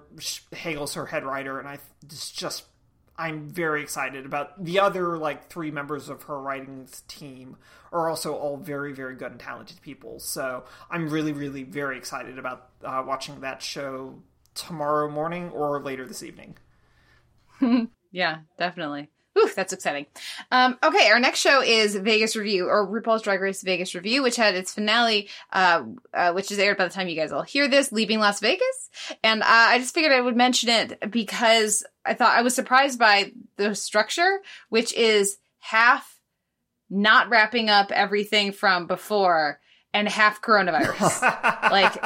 Hagel's 0.51 0.95
her 0.95 1.05
head 1.05 1.23
writer, 1.23 1.59
and 1.59 1.67
I 1.67 1.77
just 2.07 2.35
just 2.35 2.63
I'm 3.19 3.49
very 3.49 3.83
excited 3.83 4.25
about 4.25 4.63
the 4.63 4.79
other 4.79 5.15
like 5.19 5.51
three 5.51 5.69
members 5.69 6.09
of 6.09 6.23
her 6.23 6.41
writing 6.41 6.87
team 7.07 7.57
are 7.91 8.09
also 8.09 8.33
all 8.33 8.57
very 8.57 8.93
very 8.93 9.13
good 9.13 9.29
and 9.29 9.39
talented 9.39 9.79
people. 9.83 10.19
So 10.19 10.63
I'm 10.89 11.07
really 11.07 11.33
really 11.33 11.61
very 11.61 11.99
excited 11.99 12.39
about 12.39 12.69
uh, 12.83 13.03
watching 13.05 13.41
that 13.41 13.61
show 13.61 14.15
tomorrow 14.55 15.07
morning 15.07 15.51
or 15.51 15.79
later 15.79 16.07
this 16.07 16.23
evening. 16.23 16.57
Yeah, 18.13 18.39
definitely. 18.57 19.09
Ooh, 19.37 19.49
that's 19.55 19.73
exciting. 19.73 20.05
Um, 20.51 20.77
okay, 20.83 21.09
our 21.09 21.19
next 21.19 21.39
show 21.39 21.63
is 21.63 21.95
Vegas 21.95 22.35
Revue 22.35 22.67
or 22.67 22.87
RuPaul's 22.87 23.23
Drag 23.23 23.41
Race 23.41 23.63
Vegas 23.63 23.95
Revue, 23.95 24.21
which 24.21 24.35
had 24.35 24.53
its 24.53 24.71
finale, 24.73 25.27
uh, 25.51 25.83
uh, 26.13 26.33
which 26.33 26.51
is 26.51 26.59
aired 26.59 26.77
by 26.77 26.83
the 26.83 26.93
time 26.93 27.07
you 27.07 27.15
guys 27.15 27.31
all 27.31 27.41
hear 27.41 27.67
this, 27.67 27.91
leaving 27.91 28.19
Las 28.19 28.39
Vegas. 28.39 28.91
And 29.23 29.41
uh, 29.41 29.47
I 29.47 29.79
just 29.79 29.95
figured 29.95 30.13
I 30.13 30.21
would 30.21 30.37
mention 30.37 30.69
it 30.69 31.11
because 31.11 31.83
I 32.05 32.13
thought 32.13 32.37
I 32.37 32.43
was 32.43 32.53
surprised 32.53 32.99
by 32.99 33.31
the 33.57 33.73
structure, 33.73 34.39
which 34.69 34.93
is 34.93 35.37
half 35.57 36.19
not 36.91 37.29
wrapping 37.29 37.71
up 37.71 37.91
everything 37.91 38.51
from 38.51 38.85
before 38.85 39.59
and 39.95 40.07
half 40.07 40.43
coronavirus. 40.43 41.21
like, 41.71 42.03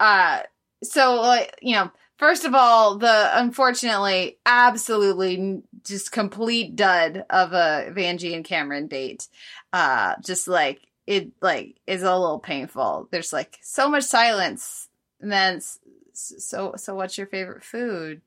uh, 0.00 0.40
so 0.82 1.16
like 1.16 1.58
you 1.60 1.74
know 1.74 1.90
First 2.16 2.44
of 2.44 2.54
all, 2.54 2.96
the 2.98 3.30
unfortunately, 3.38 4.38
absolutely 4.46 5.62
just 5.84 6.12
complete 6.12 6.76
dud 6.76 7.24
of 7.28 7.52
a 7.52 7.90
Vanjie 7.90 8.34
and 8.34 8.44
Cameron 8.44 8.86
date. 8.86 9.28
Uh, 9.72 10.14
just 10.24 10.46
like 10.46 10.80
it, 11.06 11.32
like 11.42 11.76
is 11.86 12.02
a 12.02 12.16
little 12.16 12.38
painful. 12.38 13.08
There's 13.10 13.32
like 13.32 13.58
so 13.62 13.88
much 13.88 14.04
silence, 14.04 14.88
and 15.20 15.30
then 15.32 15.60
so 16.12 16.74
so. 16.76 16.94
What's 16.94 17.18
your 17.18 17.26
favorite 17.26 17.64
food? 17.64 18.20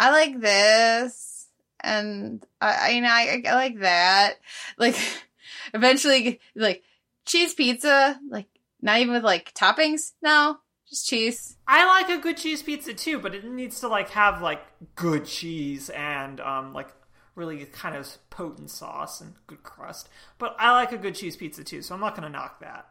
I 0.00 0.10
like 0.10 0.40
this, 0.40 1.46
and 1.80 2.44
I, 2.60 2.90
you 2.90 3.00
know 3.00 3.08
I, 3.08 3.42
I 3.46 3.54
like 3.54 3.78
that. 3.78 4.34
Like 4.76 4.96
eventually, 5.72 6.40
like 6.56 6.82
cheese 7.26 7.54
pizza, 7.54 8.18
like 8.28 8.48
not 8.82 8.98
even 8.98 9.14
with 9.14 9.24
like 9.24 9.54
toppings. 9.54 10.12
No, 10.20 10.58
just 10.88 11.06
cheese. 11.06 11.56
I 11.66 11.86
like 11.86 12.10
a 12.10 12.20
good 12.20 12.36
cheese 12.36 12.62
pizza 12.62 12.94
too, 12.94 13.18
but 13.18 13.34
it 13.34 13.44
needs 13.44 13.80
to 13.80 13.88
like 13.88 14.10
have 14.10 14.42
like 14.42 14.62
good 14.94 15.24
cheese 15.24 15.90
and 15.90 16.40
um 16.40 16.72
like 16.72 16.88
really 17.34 17.64
kind 17.64 17.96
of 17.96 18.08
potent 18.30 18.70
sauce 18.70 19.20
and 19.20 19.34
good 19.46 19.62
crust. 19.62 20.08
But 20.38 20.56
I 20.58 20.72
like 20.72 20.92
a 20.92 20.98
good 20.98 21.14
cheese 21.14 21.36
pizza 21.36 21.64
too, 21.64 21.82
so 21.82 21.94
I'm 21.94 22.00
not 22.00 22.14
going 22.14 22.30
to 22.30 22.36
knock 22.36 22.60
that. 22.60 22.86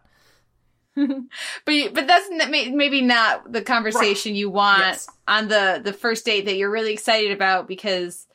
but 0.95 1.93
but 1.93 2.05
that's 2.07 2.29
maybe 2.29 3.01
not 3.01 3.51
the 3.51 3.63
conversation 3.63 4.33
right. 4.33 4.37
you 4.37 4.49
want 4.49 4.79
yes. 4.79 5.07
on 5.27 5.47
the 5.47 5.81
the 5.83 5.93
first 5.93 6.23
date 6.23 6.45
that 6.45 6.55
you're 6.55 6.69
really 6.69 6.93
excited 6.93 7.31
about 7.31 7.67
because 7.67 8.27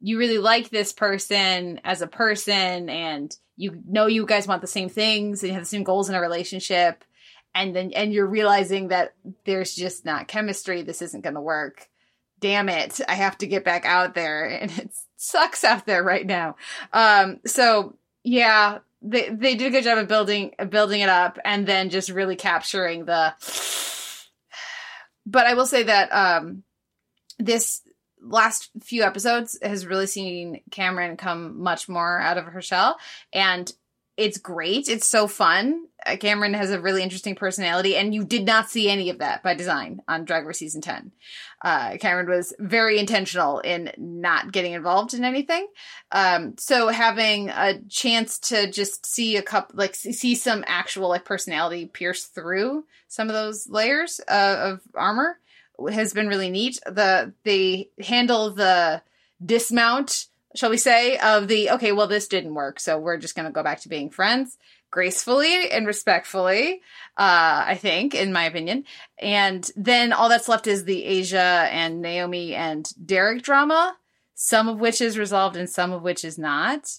you 0.00 0.18
really 0.18 0.38
like 0.38 0.70
this 0.70 0.94
person 0.94 1.78
as 1.84 2.00
a 2.00 2.06
person 2.06 2.88
and 2.88 3.36
you 3.56 3.82
know 3.86 4.06
you 4.06 4.24
guys 4.24 4.48
want 4.48 4.62
the 4.62 4.66
same 4.66 4.88
things 4.88 5.42
and 5.42 5.48
you 5.48 5.54
have 5.54 5.62
the 5.62 5.68
same 5.68 5.84
goals 5.84 6.08
in 6.08 6.14
a 6.14 6.20
relationship 6.20 7.04
and 7.54 7.74
then 7.74 7.92
and 7.92 8.12
you're 8.12 8.26
realizing 8.26 8.88
that 8.88 9.14
there's 9.44 9.74
just 9.74 10.04
not 10.04 10.28
chemistry 10.28 10.82
this 10.82 11.02
isn't 11.02 11.22
going 11.22 11.34
to 11.34 11.40
work. 11.40 11.88
Damn 12.40 12.70
it 12.70 13.00
i 13.06 13.14
have 13.14 13.36
to 13.38 13.46
get 13.46 13.64
back 13.64 13.84
out 13.84 14.14
there 14.14 14.46
and 14.60 14.70
it 14.78 14.90
sucks 15.16 15.64
out 15.64 15.86
there 15.86 16.02
right 16.02 16.26
now. 16.26 16.56
Um 16.92 17.40
so 17.46 17.96
yeah 18.22 18.78
they 19.02 19.30
they 19.30 19.54
did 19.54 19.68
a 19.68 19.70
good 19.70 19.84
job 19.84 19.98
of 19.98 20.08
building 20.08 20.54
building 20.68 21.00
it 21.00 21.08
up 21.08 21.38
and 21.44 21.66
then 21.66 21.90
just 21.90 22.10
really 22.10 22.36
capturing 22.36 23.04
the 23.04 23.34
but 25.26 25.46
i 25.46 25.54
will 25.54 25.66
say 25.66 25.82
that 25.82 26.10
um 26.10 26.62
this 27.38 27.82
last 28.22 28.70
few 28.82 29.02
episodes 29.02 29.58
has 29.62 29.86
really 29.86 30.06
seen 30.06 30.60
cameron 30.70 31.16
come 31.16 31.62
much 31.62 31.88
more 31.88 32.20
out 32.20 32.36
of 32.36 32.44
her 32.44 32.60
shell 32.60 32.98
and 33.32 33.72
it's 34.20 34.38
great. 34.38 34.88
It's 34.88 35.06
so 35.06 35.26
fun. 35.26 35.86
Uh, 36.06 36.16
Cameron 36.16 36.54
has 36.54 36.70
a 36.70 36.80
really 36.80 37.02
interesting 37.02 37.34
personality, 37.34 37.96
and 37.96 38.14
you 38.14 38.24
did 38.24 38.46
not 38.46 38.70
see 38.70 38.88
any 38.88 39.10
of 39.10 39.18
that 39.18 39.42
by 39.42 39.54
design 39.54 40.00
on 40.08 40.24
Drag 40.24 40.46
Race 40.46 40.58
season 40.58 40.80
ten. 40.80 41.12
Uh, 41.62 41.96
Cameron 41.98 42.28
was 42.28 42.54
very 42.58 42.98
intentional 42.98 43.58
in 43.60 43.90
not 43.98 44.52
getting 44.52 44.72
involved 44.72 45.12
in 45.14 45.24
anything. 45.24 45.66
Um, 46.12 46.54
so 46.58 46.88
having 46.88 47.50
a 47.50 47.80
chance 47.88 48.38
to 48.50 48.70
just 48.70 49.04
see 49.04 49.36
a 49.36 49.42
couple, 49.42 49.76
like 49.76 49.94
see 49.94 50.34
some 50.34 50.64
actual 50.66 51.08
like 51.08 51.24
personality 51.24 51.86
pierce 51.86 52.24
through 52.24 52.84
some 53.08 53.28
of 53.28 53.34
those 53.34 53.68
layers 53.68 54.20
uh, 54.28 54.56
of 54.58 54.80
armor 54.94 55.38
has 55.90 56.14
been 56.14 56.28
really 56.28 56.50
neat. 56.50 56.78
The 56.86 57.32
they 57.44 57.90
handle 58.02 58.50
the 58.54 59.02
dismount 59.44 60.26
shall 60.54 60.70
we 60.70 60.76
say, 60.76 61.16
of 61.18 61.48
the 61.48 61.70
okay, 61.70 61.92
well, 61.92 62.06
this 62.06 62.28
didn't 62.28 62.54
work, 62.54 62.80
so 62.80 62.98
we're 62.98 63.18
just 63.18 63.34
going 63.34 63.46
to 63.46 63.52
go 63.52 63.62
back 63.62 63.80
to 63.80 63.88
being 63.88 64.10
friends 64.10 64.58
gracefully 64.90 65.70
and 65.70 65.86
respectfully, 65.86 66.82
uh, 67.16 67.64
I 67.66 67.78
think, 67.80 68.14
in 68.14 68.32
my 68.32 68.44
opinion. 68.44 68.84
And 69.18 69.68
then 69.76 70.12
all 70.12 70.28
that's 70.28 70.48
left 70.48 70.66
is 70.66 70.84
the 70.84 71.04
Asia 71.04 71.68
and 71.70 72.02
Naomi 72.02 72.54
and 72.54 72.90
Derek 73.04 73.42
drama, 73.42 73.96
some 74.34 74.68
of 74.68 74.80
which 74.80 75.00
is 75.00 75.18
resolved 75.18 75.56
and 75.56 75.70
some 75.70 75.92
of 75.92 76.02
which 76.02 76.24
is 76.24 76.38
not. 76.38 76.90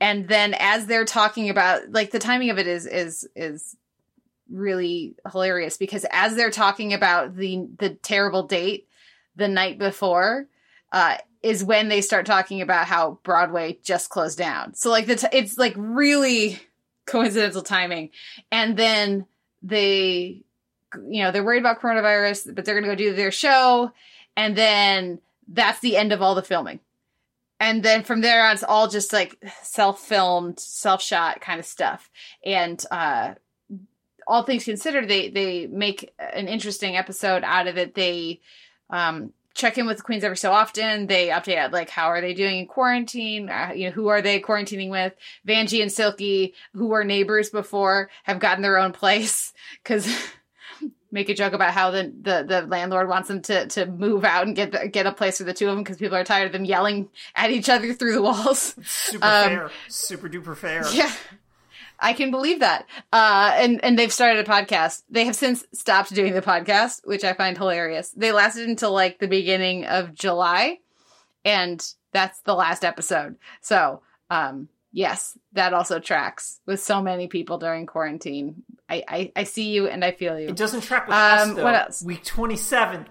And 0.00 0.28
then 0.28 0.54
as 0.58 0.86
they're 0.86 1.04
talking 1.04 1.50
about 1.50 1.90
like 1.90 2.10
the 2.10 2.18
timing 2.18 2.50
of 2.50 2.58
it 2.58 2.66
is 2.66 2.86
is 2.86 3.28
is 3.34 3.76
really 4.50 5.14
hilarious 5.30 5.76
because 5.76 6.04
as 6.10 6.36
they're 6.36 6.50
talking 6.50 6.92
about 6.92 7.36
the 7.36 7.66
the 7.78 7.90
terrible 7.90 8.44
date 8.44 8.86
the 9.36 9.48
night 9.48 9.78
before, 9.78 10.46
uh, 10.94 11.16
is 11.42 11.62
when 11.62 11.88
they 11.88 12.00
start 12.00 12.24
talking 12.24 12.62
about 12.62 12.86
how 12.86 13.18
Broadway 13.24 13.78
just 13.82 14.08
closed 14.08 14.38
down. 14.38 14.74
So 14.74 14.90
like 14.90 15.06
the 15.06 15.16
t- 15.16 15.26
it's 15.32 15.58
like 15.58 15.74
really 15.76 16.60
coincidental 17.04 17.62
timing. 17.62 18.10
And 18.50 18.76
then 18.76 19.26
they 19.62 20.44
you 21.08 21.24
know, 21.24 21.32
they're 21.32 21.42
worried 21.42 21.58
about 21.58 21.80
coronavirus, 21.80 22.54
but 22.54 22.64
they're 22.64 22.80
going 22.80 22.84
to 22.84 22.90
go 22.90 22.94
do 22.94 23.12
their 23.12 23.32
show 23.32 23.90
and 24.36 24.56
then 24.56 25.18
that's 25.48 25.80
the 25.80 25.96
end 25.96 26.12
of 26.12 26.22
all 26.22 26.36
the 26.36 26.42
filming. 26.42 26.78
And 27.58 27.82
then 27.82 28.04
from 28.04 28.20
there 28.20 28.46
on 28.46 28.54
it's 28.54 28.62
all 28.62 28.86
just 28.86 29.12
like 29.12 29.36
self-filmed, 29.62 30.60
self-shot 30.60 31.40
kind 31.40 31.58
of 31.58 31.66
stuff. 31.66 32.08
And 32.44 32.82
uh 32.90 33.34
all 34.26 34.44
things 34.44 34.64
considered, 34.64 35.08
they 35.08 35.28
they 35.28 35.66
make 35.66 36.14
an 36.18 36.46
interesting 36.46 36.96
episode 36.96 37.42
out 37.44 37.66
of 37.66 37.76
it. 37.76 37.94
They 37.94 38.40
um 38.90 39.32
check 39.54 39.78
in 39.78 39.86
with 39.86 39.98
the 39.98 40.02
queens 40.02 40.24
every 40.24 40.36
so 40.36 40.52
often. 40.52 41.06
They 41.06 41.28
update 41.28 41.72
like 41.72 41.90
how 41.90 42.08
are 42.08 42.20
they 42.20 42.34
doing 42.34 42.58
in 42.58 42.66
quarantine? 42.66 43.48
Uh, 43.48 43.72
you 43.74 43.86
know, 43.86 43.92
who 43.92 44.08
are 44.08 44.20
they 44.20 44.40
quarantining 44.40 44.90
with? 44.90 45.14
Vanjie 45.46 45.82
and 45.82 45.90
Silky, 45.90 46.54
who 46.74 46.88
were 46.88 47.04
neighbors 47.04 47.50
before, 47.50 48.10
have 48.24 48.40
gotten 48.40 48.62
their 48.62 48.78
own 48.78 48.92
place 48.92 49.52
because. 49.82 50.08
make 51.10 51.28
a 51.28 51.34
joke 51.34 51.52
about 51.52 51.72
how 51.72 51.92
the, 51.92 52.12
the, 52.22 52.44
the 52.46 52.66
landlord 52.66 53.08
wants 53.08 53.28
them 53.28 53.40
to, 53.40 53.68
to 53.68 53.86
move 53.86 54.24
out 54.24 54.48
and 54.48 54.56
get 54.56 54.72
the, 54.72 54.88
get 54.88 55.06
a 55.06 55.12
place 55.12 55.38
for 55.38 55.44
the 55.44 55.54
two 55.54 55.68
of 55.68 55.76
them 55.76 55.84
because 55.84 55.96
people 55.96 56.16
are 56.16 56.24
tired 56.24 56.46
of 56.46 56.52
them 56.52 56.64
yelling 56.64 57.08
at 57.36 57.52
each 57.52 57.68
other 57.68 57.94
through 57.94 58.14
the 58.14 58.20
walls. 58.22 58.74
Super 58.82 59.24
um, 59.24 59.44
fair, 59.44 59.70
super 59.86 60.28
duper 60.28 60.56
fair. 60.56 60.84
Yeah, 60.92 61.12
I 62.04 62.12
can 62.12 62.30
believe 62.30 62.60
that. 62.60 62.86
Uh, 63.14 63.52
and 63.56 63.82
and 63.82 63.98
they've 63.98 64.12
started 64.12 64.46
a 64.46 64.48
podcast. 64.48 65.04
They 65.08 65.24
have 65.24 65.34
since 65.34 65.64
stopped 65.72 66.12
doing 66.12 66.34
the 66.34 66.42
podcast, 66.42 67.00
which 67.04 67.24
I 67.24 67.32
find 67.32 67.56
hilarious. 67.56 68.10
They 68.10 68.30
lasted 68.30 68.68
until 68.68 68.92
like 68.92 69.18
the 69.18 69.26
beginning 69.26 69.86
of 69.86 70.12
July, 70.12 70.80
and 71.46 71.82
that's 72.12 72.40
the 72.42 72.54
last 72.54 72.84
episode. 72.84 73.36
So, 73.62 74.02
um, 74.28 74.68
yes, 74.92 75.38
that 75.54 75.72
also 75.72 75.98
tracks 75.98 76.60
with 76.66 76.78
so 76.78 77.00
many 77.00 77.26
people 77.26 77.56
during 77.56 77.86
quarantine. 77.86 78.64
I, 78.86 79.02
I, 79.08 79.32
I 79.34 79.44
see 79.44 79.70
you 79.70 79.88
and 79.88 80.04
I 80.04 80.12
feel 80.12 80.38
you. 80.38 80.48
It 80.48 80.56
doesn't 80.56 80.82
track 80.82 81.06
with 81.06 81.16
um, 81.16 81.50
us 81.50 81.56
though. 81.56 81.64
What 81.64 81.74
else? 81.74 82.02
Week 82.02 82.22
twenty 82.22 82.56
seven. 82.56 83.06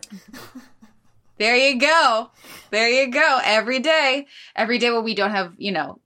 there 1.40 1.56
you 1.56 1.80
go. 1.80 2.30
There 2.70 2.90
you 2.90 3.10
go. 3.10 3.40
Every 3.44 3.80
day, 3.80 4.28
every 4.56 4.78
day 4.78 4.92
when 4.92 5.04
we 5.04 5.16
don't 5.16 5.32
have 5.32 5.56
you 5.58 5.72
know 5.72 6.00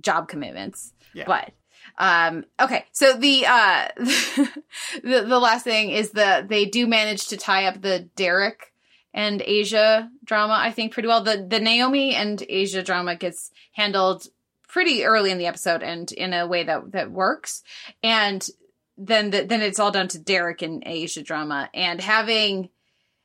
job 0.00 0.28
commitments. 0.28 0.92
Yeah. 1.14 1.24
But 1.26 1.52
um, 1.98 2.44
okay, 2.60 2.84
so 2.92 3.14
the 3.14 3.44
uh, 3.46 3.88
the 3.98 5.24
the 5.26 5.38
last 5.38 5.64
thing 5.64 5.90
is 5.90 6.12
that 6.12 6.48
they 6.48 6.64
do 6.64 6.86
manage 6.86 7.26
to 7.28 7.36
tie 7.36 7.66
up 7.66 7.82
the 7.82 8.08
Derek 8.14 8.72
and 9.12 9.42
Asia 9.44 10.08
drama. 10.24 10.56
I 10.60 10.70
think 10.70 10.92
pretty 10.92 11.08
well. 11.08 11.22
The 11.22 11.44
the 11.48 11.58
Naomi 11.58 12.14
and 12.14 12.42
Asia 12.48 12.82
drama 12.84 13.16
gets 13.16 13.50
handled 13.72 14.28
pretty 14.68 15.04
early 15.04 15.32
in 15.32 15.38
the 15.38 15.46
episode 15.46 15.82
and 15.82 16.10
in 16.12 16.32
a 16.32 16.46
way 16.46 16.62
that 16.62 16.92
that 16.92 17.10
works. 17.10 17.64
And 18.02 18.48
then 18.96 19.30
the, 19.30 19.44
then 19.44 19.60
it's 19.60 19.80
all 19.80 19.90
down 19.90 20.08
to 20.08 20.20
Derek 20.20 20.62
and 20.62 20.84
Asia 20.86 21.22
drama 21.22 21.68
and 21.74 22.00
having 22.00 22.68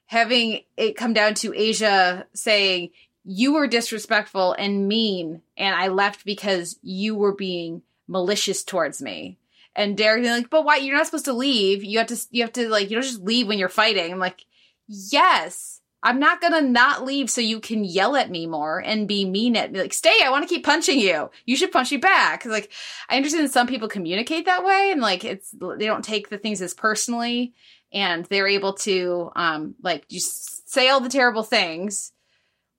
having 0.08 0.62
it 0.78 0.98
come 0.98 1.14
down 1.14 1.36
to 1.36 1.54
Asia 1.56 2.26
saying 2.34 2.90
you 3.24 3.54
were 3.54 3.68
disrespectful 3.68 4.54
and 4.54 4.88
mean 4.88 5.44
and 5.58 5.76
I 5.76 5.90
left 5.90 6.26
because 6.26 6.80
you 6.82 7.16
were 7.16 7.36
being 7.36 7.84
malicious 8.08 8.64
towards 8.64 9.02
me. 9.02 9.38
And 9.76 9.98
Derek 9.98 10.24
like, 10.26 10.50
but 10.50 10.66
why? 10.66 10.78
You're 10.78 10.96
not 10.96 11.08
supposed 11.08 11.26
to 11.26 11.34
leave. 11.34 11.84
You 11.84 11.98
have 11.98 12.08
to, 12.08 12.28
you 12.32 12.44
have 12.44 12.54
to 12.54 12.70
like, 12.70 12.90
you 12.90 12.96
don't 12.96 13.04
just 13.04 13.24
leave 13.24 13.48
when 13.48 13.58
you're 13.58 13.70
fighting. 13.70 14.12
I'm 14.12 14.20
like, 14.20 14.46
yes, 14.88 15.82
I'm 16.04 16.20
not 16.20 16.42
gonna 16.42 16.62
not 16.62 17.06
leave 17.06 17.30
so 17.30 17.42
you 17.42 17.60
can 17.60 17.84
yell 17.84 18.16
at 18.16 18.30
me 18.30 18.46
more 18.46 18.80
and 18.80 19.08
be 19.08 19.26
mean 19.26 19.56
at 19.56 19.72
me. 19.72 19.82
Like, 19.82 19.94
stay, 19.94 20.18
I 20.24 20.30
want 20.30 20.48
to 20.48 20.54
keep 20.54 20.66
punching 20.66 21.00
you. 21.00 21.32
You 21.46 21.56
should 21.56 21.72
punch 21.72 21.92
me 21.92 21.98
back. 21.98 22.44
Cause 22.44 22.52
like, 22.52 22.72
I 23.10 23.18
understand 23.18 23.50
some 23.50 23.68
people 23.68 23.88
communicate 23.88 24.46
that 24.46 24.64
way 24.64 24.92
and 24.92 25.02
like, 25.02 25.24
it's, 25.24 25.52
they 25.52 25.86
don't 25.86 26.06
take 26.06 26.30
the 26.30 26.38
things 26.38 26.62
as 26.62 26.74
personally 26.74 27.54
and 27.92 28.26
they're 28.26 28.48
able 28.48 28.74
to, 28.74 29.32
um, 29.36 29.76
like, 29.82 30.08
just 30.08 30.70
say 30.70 30.90
all 30.90 31.00
the 31.00 31.10
terrible 31.10 31.44
things 31.44 32.12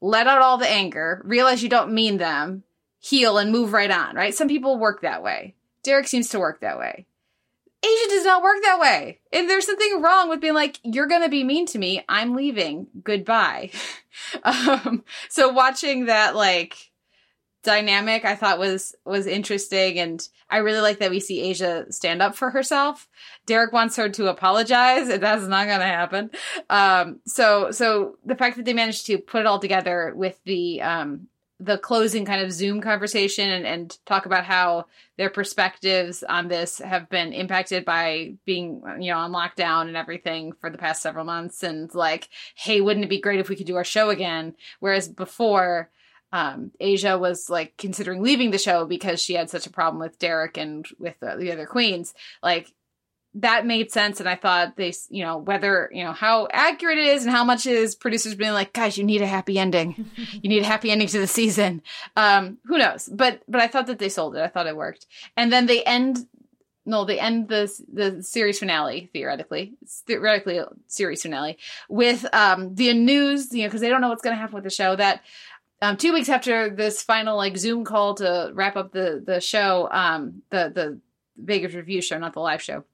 let 0.05 0.27
out 0.27 0.43
all 0.43 0.59
the 0.59 0.69
anger, 0.69 1.23
realize 1.25 1.63
you 1.63 1.69
don't 1.71 1.95
mean 1.95 2.19
them, 2.19 2.63
heal 3.05 3.37
and 3.37 3.53
move 3.53 3.75
right 3.75 3.91
on, 3.91 4.17
right? 4.17 4.35
Some 4.35 4.49
people 4.49 4.79
work 4.79 5.03
that 5.03 5.23
way. 5.23 5.55
Derek 5.83 6.07
seems 6.07 6.31
to 6.31 6.39
work 6.39 6.61
that 6.61 6.79
way. 6.79 7.07
Asia 7.85 8.09
does 8.09 8.25
not 8.25 8.43
work 8.43 8.63
that 8.63 8.81
way. 8.81 9.21
And 9.31 9.49
there's 9.49 9.67
something 9.67 10.01
wrong 10.01 10.31
with 10.31 10.41
being 10.41 10.55
like, 10.55 10.81
you're 10.83 11.07
going 11.07 11.21
to 11.21 11.29
be 11.29 11.45
mean 11.45 11.67
to 11.67 11.79
me. 11.79 12.03
I'm 12.09 12.35
leaving. 12.35 12.87
Goodbye. 13.03 13.73
um, 14.43 15.05
so 15.29 15.51
watching 15.51 16.07
that, 16.07 16.35
like, 16.35 16.93
dynamic 17.63 18.25
I 18.27 18.37
thought 18.37 18.59
was 18.59 18.95
was 19.07 19.27
interesting 19.27 19.99
and 19.99 20.29
I 20.51 20.59
really 20.59 20.81
like 20.81 20.99
that 20.99 21.11
we 21.11 21.19
see 21.19 21.41
Asia 21.41 21.91
stand 21.91 22.21
up 22.21 22.37
for 22.37 22.51
herself. 22.51 23.09
Derek 23.47 23.73
wants 23.73 23.97
her 23.97 24.11
to 24.11 24.29
apologize 24.29 25.09
and 25.09 25.23
that's 25.23 25.47
not 25.47 25.67
going 25.67 25.81
to 25.81 25.87
happen. 25.87 26.31
Um 26.69 27.21
so 27.27 27.71
so 27.71 28.19
the 28.23 28.37
fact 28.37 28.59
that 28.59 28.67
they 28.67 28.75
managed 28.75 29.07
to 29.07 29.17
put 29.17 29.41
it 29.41 29.47
all 29.47 29.59
together 29.59 30.13
with 30.15 30.39
the 30.45 30.83
um 30.83 31.29
the 31.65 31.79
closing 31.79 32.25
kind 32.25 32.43
of 32.43 32.53
Zoom 32.53 32.81
conversation 32.81 33.49
and, 33.49 33.67
and 33.67 33.99
talk 34.05 34.27
about 34.27 34.45
how 34.45 34.87
their 35.17 35.31
perspectives 35.31 36.23
on 36.23 36.49
this 36.49 36.79
have 36.79 37.09
been 37.09 37.33
impacted 37.33 37.85
by 37.85 38.35
being, 38.45 38.83
you 39.01 39.11
know, 39.11 39.19
on 39.19 39.33
lockdown 39.33 39.89
and 39.89 39.97
everything 39.97 40.53
for 40.53 40.69
the 40.69 40.79
past 40.79 41.01
several 41.01 41.25
months. 41.25 41.63
And 41.63 41.93
like, 41.95 42.29
hey, 42.55 42.81
wouldn't 42.81 43.05
it 43.05 43.09
be 43.09 43.21
great 43.21 43.41
if 43.41 43.49
we 43.49 43.57
could 43.57 43.67
do 43.67 43.77
our 43.77 43.85
show 43.85 44.11
again? 44.11 44.55
Whereas 44.81 45.09
before, 45.09 45.91
um, 46.33 46.73
Asia 46.81 47.17
was 47.17 47.49
like 47.49 47.77
considering 47.79 48.21
leaving 48.21 48.51
the 48.51 48.59
show 48.59 48.85
because 48.85 49.23
she 49.23 49.35
had 49.35 49.49
such 49.49 49.67
a 49.67 49.71
problem 49.71 50.01
with 50.01 50.19
Derek 50.19 50.59
and 50.59 50.85
with 50.99 51.19
the, 51.21 51.37
the 51.39 51.53
other 51.53 51.67
queens. 51.67 52.13
Like 52.43 52.73
that 53.37 53.67
made 53.67 53.91
sense, 53.91 54.21
and 54.21 54.29
I 54.29 54.37
thought 54.37 54.77
they, 54.77 54.93
you 55.09 55.25
know, 55.25 55.39
whether 55.39 55.91
you 55.93 56.05
know 56.05 56.13
how 56.13 56.49
accurate 56.53 56.99
it 56.99 57.07
is 57.07 57.25
and 57.25 57.33
how 57.33 57.45
much 57.45 57.67
is 57.67 57.95
producers 57.95 58.35
being 58.35 58.53
like, 58.53 58.73
guys, 58.73 58.97
you 58.97 59.05
need 59.05 59.23
a 59.23 59.27
happy 59.27 59.59
ending, 59.59 60.11
you 60.33 60.49
need 60.49 60.63
a 60.63 60.67
happy 60.67 60.91
ending 60.91 61.09
to 61.09 61.19
the 61.19 61.27
season. 61.27 61.83
Um, 62.17 62.59
who 62.65 62.79
knows? 62.79 63.09
But 63.13 63.43
but 63.49 63.61
I 63.61 63.67
thought 63.67 63.87
that 63.89 63.99
they 63.99 64.09
sold 64.09 64.37
it. 64.37 64.41
I 64.41 64.49
thought 64.49 64.67
it 64.67 64.77
worked, 64.77 65.07
and 65.37 65.53
then 65.53 65.67
they 65.67 65.83
end. 65.83 66.27
No, 66.87 67.07
they 67.07 67.19
end 67.19 67.49
the 67.49 67.73
the 67.91 68.23
series 68.23 68.59
finale 68.59 69.09
theoretically, 69.13 69.73
theoretically 70.07 70.61
series 70.87 71.23
finale 71.23 71.57
with 71.89 72.27
um 72.35 72.75
the 72.75 72.93
news, 72.93 73.53
you 73.53 73.63
know, 73.63 73.69
because 73.69 73.81
they 73.81 73.89
don't 73.89 74.03
know 74.03 74.11
what's 74.11 74.23
going 74.23 74.37
to 74.37 74.41
happen 74.41 74.55
with 74.55 74.65
the 74.65 74.71
show 74.71 74.95
that 74.95 75.23
um, 75.85 75.97
two 75.97 76.13
weeks 76.13 76.29
after 76.29 76.71
this 76.71 77.03
final 77.03 77.37
like 77.37 77.57
Zoom 77.57 77.85
call 77.85 78.15
to 78.15 78.51
wrap 78.55 78.77
up 78.77 78.93
the 78.93 79.23
the 79.25 79.41
show, 79.41 79.89
um, 79.91 80.43
the 80.51 80.71
the 80.75 81.01
Vegas 81.37 81.75
Revue 81.75 82.01
show, 82.01 82.19
not 82.19 82.33
the 82.33 82.41
live 82.41 82.63
show. 82.63 82.85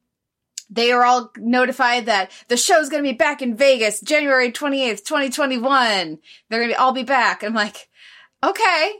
They 0.70 0.92
are 0.92 1.04
all 1.04 1.33
notified 1.37 2.06
that 2.06 2.30
the 2.48 2.56
show's 2.56 2.88
going 2.88 3.02
to 3.02 3.11
be 3.11 3.16
back 3.16 3.42
in 3.42 3.56
Vegas 3.56 4.00
January 4.00 4.52
28th, 4.52 5.04
2021. 5.04 6.18
They're 6.48 6.61
going 6.61 6.70
to 6.70 6.80
all 6.80 6.92
be 6.92 7.02
back. 7.02 7.42
I'm 7.42 7.54
like, 7.54 7.88
okay, 8.44 8.92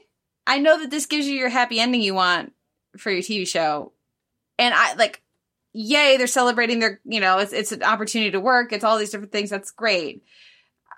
I 0.47 0.59
know 0.59 0.81
that 0.81 0.91
this 0.91 1.07
gives 1.07 1.29
you 1.29 1.35
your 1.35 1.49
happy 1.49 1.79
ending 1.79 2.03
you 2.03 2.15
want 2.15 2.53
for 2.97 3.11
your 3.11 3.23
TV 3.23 3.47
show. 3.47 3.93
And 4.59 4.75
I 4.75 4.95
like, 4.95 5.23
yay, 5.73 6.17
they're 6.17 6.27
celebrating 6.27 6.81
their, 6.81 7.01
you 7.05 7.21
know, 7.21 7.39
it's, 7.39 7.53
it's 7.53 7.73
an 7.73 7.85
opportunity 7.85 8.33
to 8.33 8.41
work. 8.41 8.73
It's 8.73 8.85
all 8.85 8.99
these 8.99 9.11
different 9.11 9.33
things. 9.33 9.51
That's 9.51 9.71
great. 9.71 10.25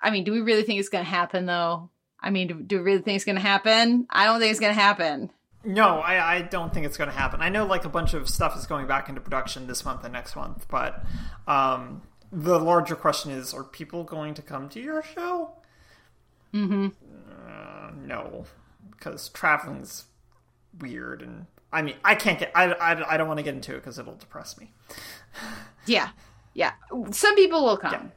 I 0.01 0.09
mean, 0.09 0.23
do 0.23 0.31
we 0.31 0.41
really 0.41 0.63
think 0.63 0.79
it's 0.79 0.89
going 0.89 1.03
to 1.03 1.09
happen 1.09 1.45
though? 1.45 1.89
I 2.19 2.29
mean, 2.29 2.47
do, 2.47 2.55
do 2.55 2.77
we 2.77 2.83
really 2.83 3.01
think 3.01 3.17
it's 3.17 3.25
going 3.25 3.35
to 3.35 3.41
happen? 3.41 4.07
I 4.09 4.25
don't 4.25 4.39
think 4.39 4.51
it's 4.51 4.59
going 4.59 4.73
to 4.73 4.81
happen. 4.81 5.29
No, 5.65 5.99
I, 5.99 6.35
I 6.35 6.41
don't 6.41 6.73
think 6.73 6.85
it's 6.85 6.97
going 6.97 7.09
to 7.09 7.15
happen. 7.15 7.41
I 7.41 7.49
know 7.49 7.65
like 7.65 7.85
a 7.85 7.89
bunch 7.89 8.13
of 8.13 8.29
stuff 8.29 8.57
is 8.57 8.65
going 8.65 8.85
back 8.85 9.07
into 9.07 9.21
production 9.21 9.67
this 9.67 9.85
month 9.85 10.03
and 10.03 10.11
next 10.11 10.35
month, 10.35 10.67
but 10.69 11.05
um, 11.47 12.01
the 12.31 12.59
larger 12.59 12.95
question 12.95 13.31
is: 13.31 13.53
Are 13.53 13.63
people 13.63 14.03
going 14.03 14.33
to 14.33 14.41
come 14.41 14.67
to 14.69 14.81
your 14.81 15.01
show? 15.03 15.51
Mm-hmm. 16.53 16.87
Uh, 17.47 17.91
no, 18.05 18.45
because 18.91 19.29
traveling's 19.29 20.05
weird, 20.79 21.21
and 21.21 21.45
I 21.71 21.81
mean, 21.81 21.95
I 22.03 22.15
can't 22.15 22.39
get. 22.39 22.51
I 22.53 22.65
I, 22.73 23.13
I 23.13 23.17
don't 23.17 23.27
want 23.27 23.37
to 23.37 23.43
get 23.43 23.55
into 23.55 23.73
it 23.73 23.77
because 23.77 23.97
it'll 23.97 24.15
depress 24.15 24.57
me. 24.57 24.71
Yeah, 25.85 26.11
yeah. 26.53 26.71
Some 27.11 27.35
people 27.35 27.65
will 27.65 27.75
come. 27.75 27.91
Yeah. 27.91 28.09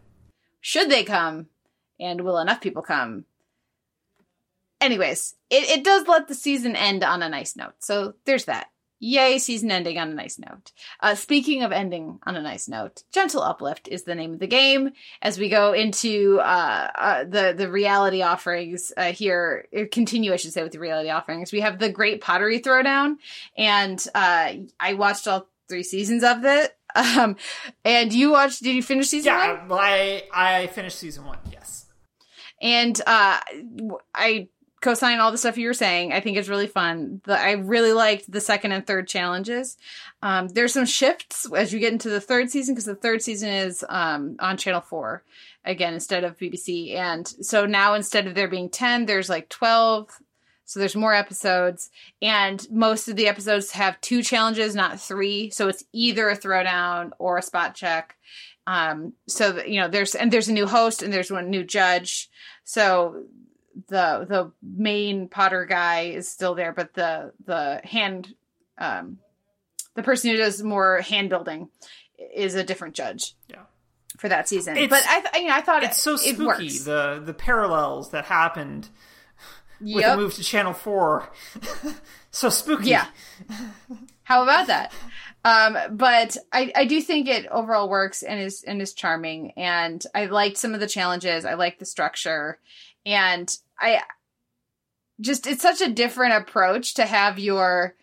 Should 0.61 0.89
they 0.89 1.03
come? 1.03 1.49
And 1.99 2.21
will 2.21 2.39
enough 2.39 2.61
people 2.61 2.83
come? 2.83 3.25
Anyways, 4.81 5.35
it, 5.51 5.79
it 5.79 5.85
does 5.85 6.07
let 6.07 6.29
the 6.29 6.35
season 6.35 6.77
end 6.77 7.05
on 7.05 7.23
a 7.23 7.29
nice 7.29 7.57
note. 7.57 7.75
So 7.81 8.15
there's 8.25 8.45
that. 8.47 8.69
Yay, 8.99 9.39
season 9.39 9.71
ending 9.71 9.99
on 9.99 10.11
a 10.11 10.15
nice 10.15 10.39
note. 10.39 10.73
Uh, 11.01 11.15
speaking 11.15 11.63
of 11.63 11.71
ending 11.71 12.19
on 12.25 12.35
a 12.35 12.41
nice 12.41 12.67
note, 12.67 13.03
Gentle 13.13 13.43
Uplift 13.43 13.89
is 13.89 14.05
the 14.05 14.15
name 14.15 14.33
of 14.33 14.39
the 14.39 14.47
game. 14.47 14.93
As 15.21 15.39
we 15.39 15.51
go 15.51 15.75
into 15.75 16.41
uh, 16.41 16.91
uh, 16.95 17.25
the 17.25 17.55
the 17.55 17.71
reality 17.71 18.23
offerings 18.23 18.95
uh, 18.97 19.13
here, 19.13 19.67
continue, 19.93 20.33
I 20.33 20.37
should 20.37 20.55
say, 20.55 20.63
with 20.63 20.73
the 20.73 20.81
reality 20.81 21.11
offerings. 21.11 21.53
We 21.53 21.61
have 21.61 21.79
the 21.79 21.91
Great 21.91 22.23
Pottery 22.23 22.59
Throwdown, 22.59 23.17
and 23.55 24.03
uh, 24.15 24.55
I 24.81 24.95
watched 24.95 25.29
all 25.29 25.47
three 25.69 25.83
seasons 25.83 26.25
of 26.25 26.45
it. 26.45 26.73
Um, 26.97 27.37
and 27.85 28.11
you 28.11 28.31
watched? 28.31 28.63
Did 28.63 28.75
you 28.75 28.83
finish 28.83 29.09
season 29.09 29.35
yeah, 29.35 29.67
one? 29.67 29.69
Yeah, 29.69 29.77
I 29.77 30.23
I 30.33 30.67
finished 30.69 30.99
season 30.99 31.27
one. 31.27 31.37
Yes. 31.53 31.85
And 32.63 32.99
uh, 33.07 33.39
I 34.15 34.49
co-sign 34.87 35.19
all 35.19 35.33
the 35.33 35.39
stuff 35.39 35.59
you 35.59 35.67
were 35.67 35.75
saying. 35.75 36.13
I 36.13 36.21
think 36.21 36.37
it's 36.37 36.49
really 36.49 36.69
fun. 36.69 37.21
The, 37.25 37.37
I 37.37 37.53
really 37.53 37.93
liked 37.93 38.31
the 38.31 38.41
second 38.41 38.71
and 38.71 38.87
third 38.87 39.09
challenges. 39.09 39.77
Um, 40.23 40.47
there's 40.47 40.73
some 40.73 40.87
shifts 40.87 41.45
as 41.53 41.73
you 41.73 41.81
get 41.81 41.93
into 41.93 42.09
the 42.09 42.21
third 42.21 42.51
season 42.51 42.77
because 42.77 42.85
the 42.85 42.95
third 42.95 43.21
season 43.21 43.49
is 43.49 43.85
um, 43.89 44.37
on 44.39 44.57
Channel 44.57 44.81
Four 44.81 45.25
again 45.65 45.93
instead 45.93 46.23
of 46.23 46.39
BBC, 46.39 46.95
and 46.95 47.27
so 47.27 47.67
now 47.67 47.95
instead 47.95 48.29
of 48.29 48.37
there 48.37 48.47
being 48.47 48.71
ten, 48.71 49.07
there's 49.07 49.29
like 49.29 49.49
twelve. 49.49 50.09
So 50.67 50.79
there's 50.79 50.97
more 50.97 51.15
episodes, 51.15 51.91
and 52.23 52.65
most 52.71 53.09
of 53.09 53.17
the 53.17 53.27
episodes 53.27 53.73
have 53.73 54.01
two 54.01 54.23
challenges, 54.23 54.77
not 54.77 55.01
three. 55.01 55.51
So 55.51 55.69
it's 55.69 55.85
either 55.93 56.29
a 56.29 56.37
throwdown 56.37 57.11
or 57.19 57.39
a 57.39 57.43
spot 57.43 57.75
check. 57.75 58.17
Um, 58.69 59.15
so 59.27 59.63
you 59.65 59.81
know, 59.81 59.89
there's 59.89 60.15
and 60.15 60.33
there's 60.33 60.49
a 60.49 60.53
new 60.53 60.67
host 60.69 61.03
and 61.03 61.13
there's 61.13 61.31
one 61.31 61.51
new 61.51 61.65
judge. 61.65 62.31
So 62.63 63.25
the 63.89 64.27
the 64.29 64.53
main 64.63 65.29
Potter 65.29 65.65
guy 65.65 66.03
is 66.03 66.29
still 66.29 66.55
there, 66.55 66.73
but 66.73 66.95
the 66.95 67.33
the 67.45 67.81
hand 67.85 68.35
um 68.79 69.19
the 69.95 70.03
person 70.03 70.31
who 70.31 70.37
does 70.37 70.63
more 70.63 71.01
hand 71.01 71.31
building 71.31 71.69
is 72.35 72.55
a 72.55 72.65
different 72.65 72.95
judge. 72.95 73.35
Yeah. 73.49 73.63
For 74.19 74.29
that 74.31 74.49
season, 74.49 74.79
it's, 74.79 74.89
but 74.89 75.03
I, 75.07 75.21
th- 75.21 75.43
you 75.43 75.49
know, 75.49 75.55
I 75.55 75.61
thought 75.61 75.83
it's 75.83 75.99
it, 75.99 76.01
so 76.01 76.17
spooky. 76.17 76.69
It 76.69 76.85
the 76.85 77.21
the 77.23 77.35
parallels 77.35 78.13
that 78.13 78.25
happened 78.25 78.89
with 79.79 80.05
the 80.05 80.17
move 80.17 80.33
to 80.35 80.43
Channel 80.43 80.73
Four, 80.73 81.31
so 82.31 82.49
spooky. 82.49 82.89
Yeah. 82.89 83.07
How 84.23 84.43
about 84.43 84.69
that? 84.69 84.93
Um, 85.45 85.79
but 85.93 86.37
I, 86.53 86.73
I 86.75 86.85
do 86.87 87.01
think 87.01 87.29
it 87.29 87.47
overall 87.47 87.89
works 87.89 88.23
and 88.23 88.41
is 88.41 88.65
and 88.67 88.81
is 88.81 88.95
charming. 88.95 89.53
And 89.53 90.03
I 90.15 90.27
liked 90.27 90.57
some 90.57 90.75
of 90.75 90.81
the 90.81 90.89
challenges. 90.89 91.45
I 91.45 91.55
like 91.55 91.79
the 91.79 91.85
structure, 91.85 92.59
and 93.05 93.55
I 93.81 94.03
just 95.21 95.47
it's 95.47 95.63
such 95.63 95.81
a 95.81 95.93
different 95.93 96.35
approach 96.35 96.95
to 96.95 97.07
have 97.07 97.39
your 97.39 97.95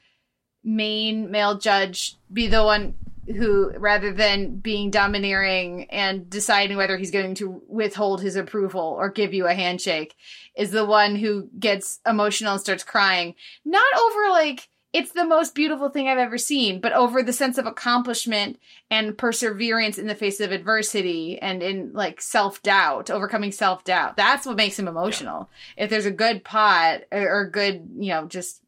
main 0.63 1.29
male 1.29 1.57
judge 1.57 2.17
be 2.31 2.47
the 2.47 2.63
one 2.63 2.95
who 3.27 3.71
rather 3.77 4.11
than 4.11 4.57
being 4.57 4.91
domineering 4.91 5.85
and 5.89 6.29
deciding 6.29 6.75
whether 6.75 6.97
he's 6.97 7.11
going 7.11 7.35
to 7.35 7.61
withhold 7.67 8.21
his 8.21 8.35
approval 8.35 8.81
or 8.81 9.09
give 9.09 9.33
you 9.33 9.47
a 9.47 9.53
handshake 9.53 10.15
is 10.57 10.71
the 10.71 10.85
one 10.85 11.15
who 11.15 11.49
gets 11.57 11.99
emotional 12.05 12.53
and 12.53 12.61
starts 12.61 12.83
crying. 12.83 13.33
Not 13.63 13.85
over 13.97 14.29
like 14.29 14.67
it's 14.93 15.11
the 15.11 15.25
most 15.25 15.55
beautiful 15.55 15.89
thing 15.89 16.07
I've 16.07 16.19
ever 16.19 16.37
seen, 16.37 16.79
but 16.79 16.93
over 16.93 17.23
the 17.23 17.33
sense 17.33 17.57
of 17.57 17.65
accomplishment 17.65 18.59
and 18.91 19.17
perseverance 19.17 19.97
in 19.97 20.05
the 20.05 20.13
face 20.13 20.39
of 20.39 20.51
adversity 20.51 21.39
and 21.39 21.63
in 21.63 21.91
like 21.93 22.21
self 22.21 22.61
doubt, 22.61 23.09
overcoming 23.09 23.51
self 23.51 23.83
doubt. 23.83 24.15
That's 24.15 24.45
what 24.45 24.55
makes 24.55 24.77
him 24.77 24.87
emotional. 24.87 25.49
Yeah. 25.75 25.85
If 25.85 25.89
there's 25.89 26.05
a 26.05 26.11
good 26.11 26.43
pot 26.43 27.01
uh, 27.11 27.17
or 27.17 27.49
good, 27.49 27.89
you 27.97 28.09
know, 28.09 28.27
just 28.27 28.61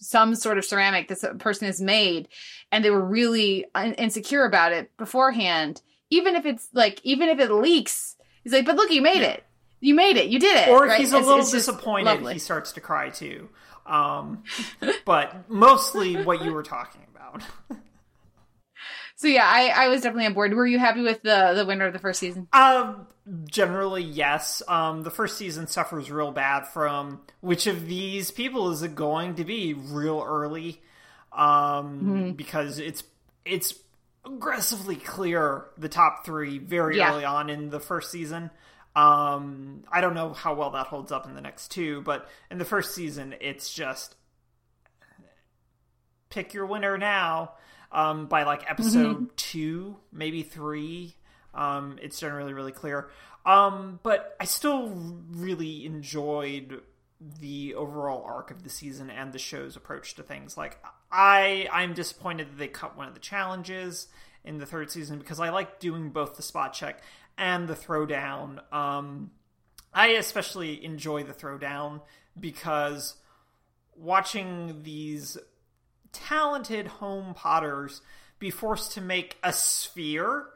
some 0.00 0.34
sort 0.34 0.56
of 0.56 0.64
ceramic 0.64 1.08
that 1.08 1.22
a 1.22 1.34
person 1.34 1.66
has 1.66 1.80
made 1.80 2.28
and 2.72 2.82
they 2.82 2.90
were 2.90 3.04
really 3.04 3.66
insecure 3.98 4.46
about 4.46 4.72
it 4.72 4.96
beforehand, 4.96 5.82
even 6.08 6.36
if 6.36 6.46
it's 6.46 6.68
like, 6.72 7.00
even 7.04 7.28
if 7.28 7.38
it 7.38 7.52
leaks, 7.52 8.16
he's 8.44 8.52
like, 8.54 8.64
but 8.64 8.76
look, 8.76 8.90
you 8.90 9.02
made 9.02 9.20
yeah. 9.20 9.32
it. 9.32 9.44
You 9.80 9.94
made 9.94 10.16
it. 10.16 10.28
You 10.28 10.40
did 10.40 10.56
it. 10.56 10.68
Or 10.70 10.86
if 10.86 10.90
right? 10.90 11.00
he's 11.00 11.12
a 11.12 11.18
it's, 11.18 11.26
little 11.26 11.42
it's 11.42 11.52
disappointed, 11.52 12.26
he 12.32 12.38
starts 12.38 12.72
to 12.72 12.80
cry 12.80 13.10
too. 13.10 13.50
Um, 13.88 14.44
but 15.04 15.48
mostly 15.48 16.22
what 16.22 16.44
you 16.44 16.52
were 16.52 16.62
talking 16.62 17.02
about. 17.14 17.42
so 19.16 19.28
yeah, 19.28 19.46
I, 19.46 19.68
I 19.68 19.88
was 19.88 20.02
definitely 20.02 20.26
on 20.26 20.34
board. 20.34 20.54
Were 20.54 20.66
you 20.66 20.78
happy 20.78 21.02
with 21.02 21.22
the 21.22 21.54
the 21.54 21.64
winner 21.64 21.86
of 21.86 21.92
the 21.92 21.98
first 21.98 22.20
season? 22.20 22.48
Um, 22.52 23.06
generally 23.46 24.02
yes. 24.02 24.62
Um, 24.68 25.02
the 25.02 25.10
first 25.10 25.38
season 25.38 25.66
suffers 25.66 26.10
real 26.10 26.32
bad 26.32 26.66
from 26.68 27.20
which 27.40 27.66
of 27.66 27.86
these 27.86 28.30
people 28.30 28.70
is 28.70 28.82
it 28.82 28.94
going 28.94 29.36
to 29.36 29.44
be 29.44 29.74
real 29.74 30.22
early, 30.26 30.80
um, 31.32 31.46
mm-hmm. 31.46 32.30
because 32.32 32.78
it's 32.78 33.02
it's 33.44 33.74
aggressively 34.24 34.96
clear 34.96 35.64
the 35.78 35.88
top 35.88 36.26
three 36.26 36.58
very 36.58 36.98
yeah. 36.98 37.12
early 37.12 37.24
on 37.24 37.48
in 37.48 37.70
the 37.70 37.80
first 37.80 38.10
season. 38.10 38.50
Um, 38.98 39.84
I 39.92 40.00
don't 40.00 40.14
know 40.14 40.32
how 40.32 40.54
well 40.54 40.70
that 40.70 40.86
holds 40.88 41.12
up 41.12 41.26
in 41.26 41.34
the 41.34 41.40
next 41.40 41.70
two, 41.70 42.02
but 42.02 42.28
in 42.50 42.58
the 42.58 42.64
first 42.64 42.94
season, 42.94 43.34
it's 43.40 43.72
just 43.72 44.16
pick 46.30 46.54
your 46.54 46.66
winner 46.66 46.98
now. 46.98 47.52
Um, 47.90 48.26
by 48.26 48.42
like 48.42 48.70
episode 48.70 49.16
Mm-hmm. 49.16 49.24
two, 49.36 49.96
maybe 50.12 50.42
three, 50.42 51.14
um, 51.54 51.98
it's 52.02 52.20
generally 52.20 52.52
really 52.52 52.72
clear. 52.72 53.08
Um, 53.46 53.98
but 54.02 54.36
I 54.38 54.44
still 54.44 54.88
really 55.30 55.86
enjoyed 55.86 56.82
the 57.40 57.74
overall 57.76 58.22
arc 58.26 58.50
of 58.50 58.62
the 58.62 58.68
season 58.68 59.08
and 59.08 59.32
the 59.32 59.38
show's 59.38 59.74
approach 59.74 60.16
to 60.16 60.22
things. 60.22 60.56
Like 60.58 60.78
I, 61.10 61.66
I'm 61.72 61.94
disappointed 61.94 62.50
that 62.50 62.58
they 62.58 62.68
cut 62.68 62.94
one 62.94 63.08
of 63.08 63.14
the 63.14 63.20
challenges 63.20 64.08
in 64.44 64.58
the 64.58 64.66
third 64.66 64.90
season 64.90 65.18
because 65.18 65.40
I 65.40 65.48
like 65.48 65.78
doing 65.80 66.10
both 66.10 66.36
the 66.36 66.42
spot 66.42 66.74
check 66.74 67.02
and 67.38 67.68
the 67.68 67.74
throwdown. 67.74 68.60
Um, 68.72 69.30
I 69.94 70.08
especially 70.08 70.84
enjoy 70.84 71.22
the 71.22 71.32
throwdown 71.32 72.02
because 72.38 73.14
watching 73.96 74.82
these 74.82 75.38
talented 76.12 76.86
home 76.86 77.34
potters 77.34 78.02
be 78.38 78.50
forced 78.50 78.92
to 78.92 79.00
make 79.00 79.36
a 79.42 79.52
sphere 79.52 80.46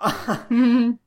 and 0.50 0.98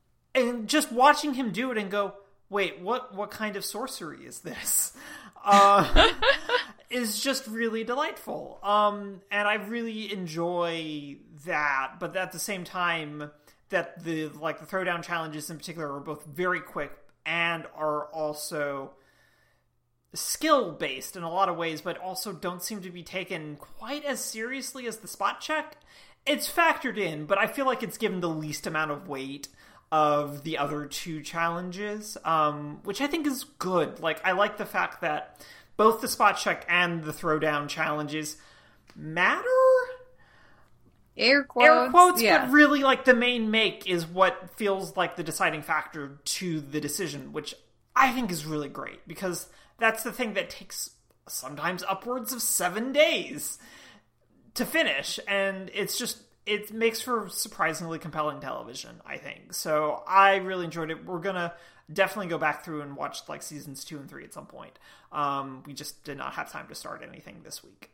just 0.66 0.91
watching 0.91 1.34
him 1.34 1.51
do 1.51 1.72
it 1.72 1.78
and 1.78 1.89
go 1.89 2.14
wait 2.49 2.80
what 2.80 3.16
what 3.16 3.32
kind 3.32 3.55
of 3.55 3.66
sorcery 3.66 4.26
is 4.26 4.39
this 4.41 4.95
uh, 5.43 6.11
is 6.89 7.20
just 7.20 7.47
really 7.47 7.84
delightful 7.84 8.59
um 8.64 9.22
and 9.32 9.47
i 9.47 9.55
really 9.55 10.14
enjoy 10.14 11.18
that 11.45 11.93
but 11.99 12.16
at 12.16 12.32
the 12.32 12.39
same 12.39 12.64
time 12.64 13.32
that 13.74 14.04
the 14.04 14.30
like 14.30 14.60
the 14.60 14.66
throwdown 14.66 15.04
challenges 15.04 15.50
in 15.50 15.58
particular 15.58 15.94
are 15.94 16.00
both 16.00 16.26
very 16.26 16.62
quick 16.62 16.98
and 17.26 17.66
are 17.76 18.06
also 18.06 18.92
skill 20.14 20.72
based 20.72 21.16
in 21.16 21.24
a 21.24 21.32
lot 21.32 21.50
of 21.50 21.58
ways, 21.58 21.82
but 21.82 21.98
also 21.98 22.32
don't 22.32 22.64
seem 22.64 22.82
to 22.82 22.90
be 22.90 23.04
taken 23.04 23.56
quite 23.58 24.06
as 24.06 24.20
seriously 24.20 24.88
as 24.88 24.98
the 24.98 25.08
spot 25.08 25.42
check. 25.42 25.78
It's 26.26 26.50
factored 26.50 26.98
in, 26.98 27.26
but 27.26 27.38
I 27.38 27.48
feel 27.48 27.66
like 27.66 27.84
it's 27.84 27.98
given 27.98 28.22
the 28.22 28.30
least 28.30 28.66
amount 28.66 28.92
of 28.92 29.08
weight 29.08 29.50
of 29.92 30.44
the 30.44 30.58
other 30.58 30.86
two 30.86 31.22
challenges, 31.22 32.18
um, 32.24 32.80
which 32.84 33.02
I 33.02 33.08
think 33.08 33.28
is 33.28 33.44
good. 33.44 34.00
Like, 34.00 34.26
I 34.26 34.32
like 34.32 34.58
the 34.58 34.66
fact 34.66 35.02
that 35.02 35.46
both 35.78 36.02
the 36.02 36.08
spot 36.08 36.38
check 36.38 36.66
and 36.70 37.04
the 37.04 37.12
throwdown 37.12 37.68
challenges 37.68 38.38
matter. 38.96 39.44
Air 41.16 41.43
quotes. 41.43 41.68
Air 41.68 41.89
quotes, 41.89 42.22
yeah. 42.22 42.45
but 42.45 42.51
really, 42.51 42.82
like, 42.84 43.05
the 43.05 43.14
main 43.14 43.51
make 43.51 43.88
is 43.88 44.05
what 44.05 44.49
feels 44.55 44.97
like 44.97 45.16
the 45.16 45.24
deciding 45.24 45.61
factor 45.61 46.20
to 46.26 46.59
the 46.59 46.82
decision, 46.82 47.34
which 47.34 47.53
I 47.95 48.11
think 48.11 48.32
is 48.32 48.45
really 48.45 48.70
great 48.70 49.07
because 49.07 49.49
that's 49.78 50.03
the 50.03 50.11
thing 50.11 50.34
that 50.34 50.49
takes 50.49 50.91
sometimes 51.28 51.84
upwards 51.84 52.34
of 52.34 52.41
seven 52.41 52.91
days 52.91 53.59
to 54.55 54.66
finish, 54.66 55.20
and 55.28 55.70
it's 55.74 55.97
just 55.97 56.20
it 56.45 56.74
makes 56.74 57.01
for 57.01 57.30
surprisingly 57.30 57.99
compelling 57.99 58.39
television. 58.39 59.01
I 59.05 59.18
think 59.18 59.53
so. 59.53 60.03
I 60.07 60.38
really 60.38 60.66
enjoyed 60.66 60.91
it. 60.91 61.05
We're 61.05 61.20
gonna 61.20 61.53
definitely 61.91 62.28
go 62.28 62.38
back 62.38 62.64
through 62.64 62.82
and 62.82 62.95
watch 62.95 63.20
like 63.28 63.41
seasons 63.41 63.84
two 63.84 63.97
and 63.97 64.09
three 64.09 64.24
at 64.24 64.34
some 64.34 64.45
point. 64.45 64.78
Um, 65.11 65.64
we 65.66 65.74
just 65.74 66.03
did 66.03 66.18
not 66.18 66.34
have 66.34 66.51
time 66.51 66.68
to 66.68 66.76
start 66.76 67.03
anything 67.07 67.41
this 67.43 67.64
week. 67.64 67.91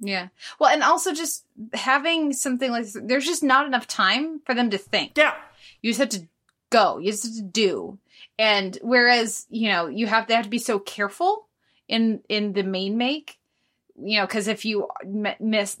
Yeah. 0.00 0.28
Well, 0.58 0.70
and 0.70 0.82
also 0.82 1.14
just 1.14 1.44
having 1.72 2.32
something 2.32 2.70
like 2.70 2.84
this, 2.84 2.96
there's 3.02 3.24
just 3.24 3.42
not 3.42 3.66
enough 3.66 3.86
time 3.86 4.40
for 4.44 4.54
them 4.54 4.70
to 4.70 4.78
think. 4.78 5.16
Yeah, 5.16 5.34
You 5.80 5.90
just 5.90 6.00
have 6.00 6.20
to 6.20 6.28
go. 6.70 6.98
You 6.98 7.12
just 7.12 7.24
have 7.24 7.34
to 7.36 7.42
do. 7.42 7.98
And 8.38 8.78
whereas, 8.82 9.46
you 9.48 9.70
know, 9.70 9.86
you 9.86 10.06
have 10.06 10.26
they 10.26 10.34
have 10.34 10.44
to 10.44 10.50
be 10.50 10.58
so 10.58 10.78
careful 10.78 11.46
in 11.88 12.20
in 12.28 12.52
the 12.52 12.62
main 12.62 12.98
make, 12.98 13.38
you 13.98 14.18
know, 14.18 14.26
because 14.26 14.48
if 14.48 14.64
you 14.64 14.88
m- 15.02 15.34
miss 15.40 15.80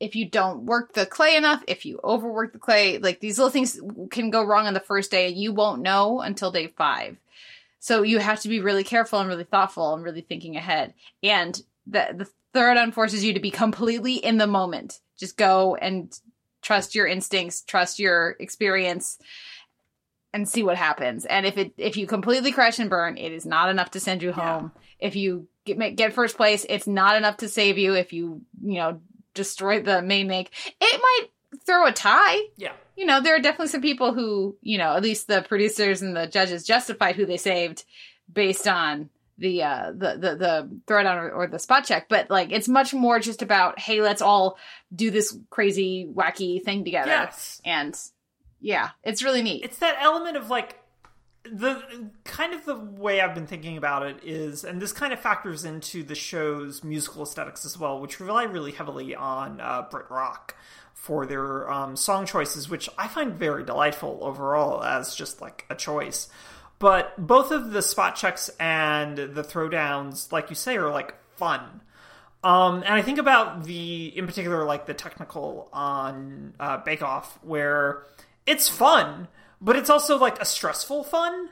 if 0.00 0.14
you 0.16 0.28
don't 0.28 0.66
work 0.66 0.92
the 0.92 1.06
clay 1.06 1.36
enough, 1.36 1.62
if 1.66 1.86
you 1.86 1.98
overwork 2.04 2.52
the 2.52 2.58
clay, 2.58 2.98
like 2.98 3.20
these 3.20 3.38
little 3.38 3.50
things 3.50 3.80
can 4.10 4.28
go 4.28 4.44
wrong 4.44 4.66
on 4.66 4.74
the 4.74 4.80
first 4.80 5.10
day 5.10 5.28
and 5.28 5.36
you 5.36 5.52
won't 5.52 5.80
know 5.80 6.20
until 6.20 6.50
day 6.50 6.66
5. 6.66 7.16
So 7.78 8.02
you 8.02 8.18
have 8.18 8.40
to 8.40 8.48
be 8.48 8.60
really 8.60 8.84
careful 8.84 9.20
and 9.20 9.28
really 9.28 9.44
thoughtful 9.44 9.94
and 9.94 10.02
really 10.02 10.20
thinking 10.20 10.56
ahead. 10.56 10.92
And 11.22 11.62
the 11.86 12.08
the 12.14 12.30
third 12.54 12.76
one 12.76 12.92
forces 12.92 13.22
you 13.24 13.34
to 13.34 13.40
be 13.40 13.50
completely 13.50 14.14
in 14.14 14.38
the 14.38 14.46
moment. 14.46 15.00
Just 15.18 15.36
go 15.36 15.74
and 15.74 16.16
trust 16.62 16.94
your 16.94 17.06
instincts, 17.06 17.60
trust 17.62 17.98
your 17.98 18.36
experience 18.40 19.18
and 20.32 20.48
see 20.48 20.62
what 20.62 20.76
happens. 20.76 21.26
And 21.26 21.46
if 21.46 21.58
it 21.58 21.74
if 21.76 21.96
you 21.96 22.06
completely 22.06 22.52
crash 22.52 22.78
and 22.78 22.88
burn, 22.90 23.18
it 23.18 23.32
is 23.32 23.44
not 23.44 23.68
enough 23.68 23.90
to 23.92 24.00
send 24.00 24.22
you 24.22 24.32
home. 24.32 24.72
If 24.98 25.14
you 25.14 25.46
get 25.64 25.96
get 25.96 26.12
first 26.12 26.36
place, 26.36 26.64
it's 26.68 26.86
not 26.86 27.16
enough 27.16 27.38
to 27.38 27.48
save 27.48 27.78
you. 27.78 27.94
If 27.94 28.12
you 28.12 28.42
you 28.62 28.74
know 28.74 29.00
destroy 29.34 29.82
the 29.82 30.00
main 30.02 30.26
make, 30.26 30.50
it 30.80 31.00
might 31.00 31.28
throw 31.66 31.86
a 31.86 31.92
tie. 31.92 32.38
yeah, 32.56 32.72
You 32.96 33.06
know, 33.06 33.20
there 33.20 33.36
are 33.36 33.40
definitely 33.40 33.68
some 33.68 33.82
people 33.82 34.14
who 34.14 34.56
you 34.60 34.78
know 34.78 34.96
at 34.96 35.02
least 35.02 35.28
the 35.28 35.42
producers 35.42 36.02
and 36.02 36.16
the 36.16 36.26
judges 36.26 36.64
justified 36.64 37.16
who 37.16 37.26
they 37.26 37.36
saved 37.36 37.84
based 38.32 38.66
on 38.66 39.10
the 39.38 39.62
uh 39.62 39.92
the 39.92 40.16
the 40.16 40.36
the 40.36 40.80
throwdown 40.86 41.16
or, 41.16 41.30
or 41.30 41.46
the 41.46 41.58
spot 41.58 41.84
check 41.84 42.08
but 42.08 42.30
like 42.30 42.52
it's 42.52 42.68
much 42.68 42.94
more 42.94 43.18
just 43.18 43.42
about 43.42 43.78
hey 43.78 44.00
let's 44.00 44.22
all 44.22 44.56
do 44.94 45.10
this 45.10 45.36
crazy 45.50 46.08
wacky 46.12 46.62
thing 46.62 46.84
together 46.84 47.10
yes. 47.10 47.60
and 47.64 47.98
yeah 48.60 48.90
it's 49.02 49.22
really 49.22 49.42
neat 49.42 49.64
it's 49.64 49.78
that 49.78 49.96
element 50.00 50.36
of 50.36 50.50
like 50.50 50.78
the 51.44 52.10
kind 52.24 52.54
of 52.54 52.64
the 52.64 52.74
way 52.74 53.20
I've 53.20 53.34
been 53.34 53.46
thinking 53.46 53.76
about 53.76 54.06
it 54.06 54.20
is, 54.22 54.64
and 54.64 54.80
this 54.80 54.92
kind 54.92 55.12
of 55.12 55.20
factors 55.20 55.64
into 55.64 56.02
the 56.02 56.14
show's 56.14 56.82
musical 56.82 57.22
aesthetics 57.22 57.66
as 57.66 57.78
well, 57.78 58.00
which 58.00 58.18
rely 58.18 58.44
really 58.44 58.72
heavily 58.72 59.14
on 59.14 59.60
uh, 59.60 59.82
Brit 59.90 60.10
Rock 60.10 60.56
for 60.94 61.26
their 61.26 61.70
um, 61.70 61.96
song 61.96 62.24
choices, 62.24 62.70
which 62.70 62.88
I 62.96 63.08
find 63.08 63.34
very 63.34 63.62
delightful 63.62 64.20
overall 64.22 64.82
as 64.82 65.14
just 65.14 65.42
like 65.42 65.66
a 65.68 65.74
choice. 65.74 66.28
But 66.84 67.14
both 67.16 67.50
of 67.50 67.70
the 67.70 67.80
spot 67.80 68.14
checks 68.14 68.50
and 68.60 69.16
the 69.16 69.42
throwdowns, 69.42 70.30
like 70.30 70.50
you 70.50 70.54
say, 70.54 70.76
are 70.76 70.90
like 70.90 71.14
fun. 71.34 71.80
Um, 72.42 72.82
and 72.82 72.92
I 72.92 73.00
think 73.00 73.16
about 73.16 73.64
the, 73.64 74.08
in 74.14 74.26
particular, 74.26 74.64
like 74.64 74.84
the 74.84 74.92
technical 74.92 75.70
on 75.72 76.52
uh, 76.60 76.76
Bake 76.76 77.00
Off, 77.00 77.38
where 77.42 78.04
it's 78.44 78.68
fun, 78.68 79.28
but 79.62 79.76
it's 79.76 79.88
also 79.88 80.18
like 80.18 80.38
a 80.42 80.44
stressful 80.44 81.04
fun. 81.04 81.48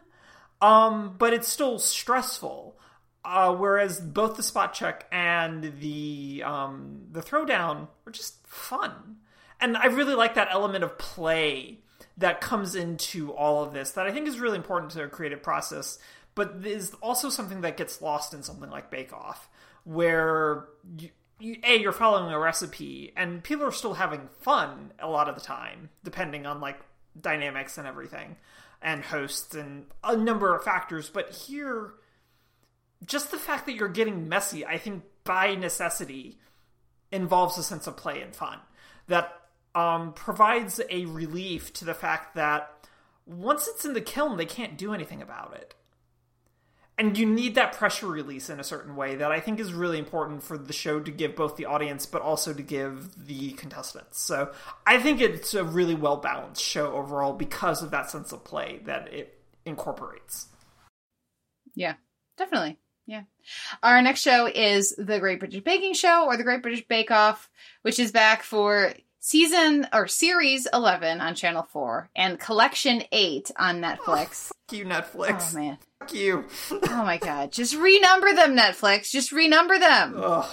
Um, 0.60 1.14
but 1.16 1.32
it's 1.32 1.48
still 1.48 1.78
stressful. 1.78 2.78
Uh, 3.24 3.54
whereas 3.54 4.00
both 4.00 4.36
the 4.36 4.42
spot 4.42 4.74
check 4.74 5.06
and 5.10 5.80
the 5.80 6.42
um, 6.44 7.04
the 7.10 7.22
throwdown 7.22 7.88
are 8.06 8.12
just 8.12 8.46
fun, 8.46 9.16
and 9.62 9.78
I 9.78 9.86
really 9.86 10.14
like 10.14 10.34
that 10.34 10.48
element 10.50 10.84
of 10.84 10.98
play 10.98 11.78
that 12.18 12.40
comes 12.40 12.74
into 12.74 13.32
all 13.32 13.62
of 13.62 13.72
this 13.72 13.92
that 13.92 14.06
I 14.06 14.12
think 14.12 14.28
is 14.28 14.38
really 14.38 14.56
important 14.56 14.92
to 14.92 15.04
a 15.04 15.08
creative 15.08 15.42
process, 15.42 15.98
but 16.34 16.56
is 16.64 16.94
also 17.00 17.28
something 17.28 17.62
that 17.62 17.76
gets 17.76 18.02
lost 18.02 18.34
in 18.34 18.42
something 18.42 18.70
like 18.70 18.90
Bake 18.90 19.12
Off, 19.12 19.48
where 19.84 20.68
you, 20.98 21.10
you, 21.40 21.56
a 21.64 21.78
you're 21.78 21.92
following 21.92 22.32
a 22.32 22.38
recipe 22.38 23.12
and 23.16 23.42
people 23.42 23.66
are 23.66 23.72
still 23.72 23.94
having 23.94 24.28
fun 24.40 24.92
a 24.98 25.08
lot 25.08 25.28
of 25.28 25.34
the 25.34 25.40
time, 25.40 25.90
depending 26.04 26.46
on 26.46 26.60
like 26.60 26.80
dynamics 27.20 27.78
and 27.78 27.86
everything, 27.86 28.36
and 28.80 29.04
hosts 29.04 29.54
and 29.54 29.86
a 30.04 30.16
number 30.16 30.54
of 30.54 30.64
factors. 30.64 31.08
But 31.08 31.32
here, 31.32 31.94
just 33.04 33.30
the 33.30 33.38
fact 33.38 33.66
that 33.66 33.74
you're 33.74 33.88
getting 33.88 34.28
messy, 34.28 34.64
I 34.64 34.78
think 34.78 35.04
by 35.24 35.54
necessity 35.54 36.38
involves 37.10 37.58
a 37.58 37.62
sense 37.62 37.86
of 37.86 37.96
play 37.96 38.22
and 38.22 38.34
fun 38.34 38.58
that 39.08 39.41
um, 39.74 40.12
provides 40.12 40.80
a 40.90 41.06
relief 41.06 41.72
to 41.74 41.84
the 41.84 41.94
fact 41.94 42.34
that 42.34 42.88
once 43.26 43.68
it's 43.68 43.84
in 43.84 43.94
the 43.94 44.00
kiln, 44.00 44.36
they 44.36 44.46
can't 44.46 44.76
do 44.76 44.92
anything 44.92 45.22
about 45.22 45.54
it. 45.54 45.74
And 46.98 47.16
you 47.16 47.26
need 47.26 47.54
that 47.54 47.72
pressure 47.72 48.06
release 48.06 48.50
in 48.50 48.60
a 48.60 48.64
certain 48.64 48.96
way 48.96 49.16
that 49.16 49.32
I 49.32 49.40
think 49.40 49.58
is 49.58 49.72
really 49.72 49.98
important 49.98 50.42
for 50.42 50.58
the 50.58 50.74
show 50.74 51.00
to 51.00 51.10
give 51.10 51.34
both 51.34 51.56
the 51.56 51.64
audience, 51.64 52.04
but 52.04 52.20
also 52.20 52.52
to 52.52 52.62
give 52.62 53.26
the 53.26 53.52
contestants. 53.52 54.20
So 54.20 54.52
I 54.86 54.98
think 55.00 55.20
it's 55.20 55.54
a 55.54 55.64
really 55.64 55.94
well 55.94 56.18
balanced 56.18 56.62
show 56.62 56.92
overall 56.92 57.32
because 57.32 57.82
of 57.82 57.90
that 57.92 58.10
sense 58.10 58.30
of 58.30 58.44
play 58.44 58.80
that 58.84 59.12
it 59.12 59.38
incorporates. 59.64 60.48
Yeah, 61.74 61.94
definitely. 62.36 62.78
Yeah. 63.06 63.22
Our 63.82 64.00
next 64.02 64.20
show 64.20 64.46
is 64.46 64.94
The 64.96 65.18
Great 65.18 65.40
British 65.40 65.62
Baking 65.64 65.94
Show 65.94 66.26
or 66.26 66.36
The 66.36 66.44
Great 66.44 66.62
British 66.62 66.86
Bake 66.86 67.10
Off, 67.10 67.50
which 67.82 67.98
is 67.98 68.12
back 68.12 68.42
for 68.42 68.92
season 69.24 69.86
or 69.92 70.08
series 70.08 70.66
11 70.72 71.20
on 71.20 71.34
Channel 71.36 71.62
4 71.70 72.10
and 72.16 72.40
collection 72.40 73.04
8 73.12 73.52
on 73.56 73.80
Netflix. 73.80 74.48
Fuck 74.48 74.72
you, 74.72 74.84
Netflix. 74.84 75.52
Oh, 75.54 75.58
man. 75.58 75.78
Fuck 76.00 76.12
you. 76.12 76.44
Oh, 76.72 77.02
my 77.04 77.18
God. 77.18 77.52
Just 77.52 77.74
renumber 77.76 78.34
them, 78.34 78.56
Netflix. 78.56 79.10
Just 79.10 79.30
renumber 79.30 79.78
them. 79.78 80.14
Ugh. 80.16 80.50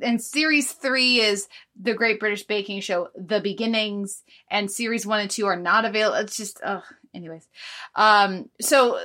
And 0.00 0.22
series 0.22 0.70
3 0.70 1.20
is 1.20 1.48
The 1.80 1.94
Great 1.94 2.20
British 2.20 2.44
Baking 2.44 2.80
Show, 2.80 3.08
The 3.16 3.40
Beginnings, 3.40 4.22
and 4.48 4.70
series 4.70 5.04
1 5.04 5.20
and 5.20 5.30
2 5.30 5.46
are 5.46 5.56
not 5.56 5.84
available. 5.84 6.18
It's 6.18 6.36
just, 6.36 6.60
ugh. 6.62 6.84
anyways. 7.12 7.48
Um, 7.96 8.50
so 8.60 9.00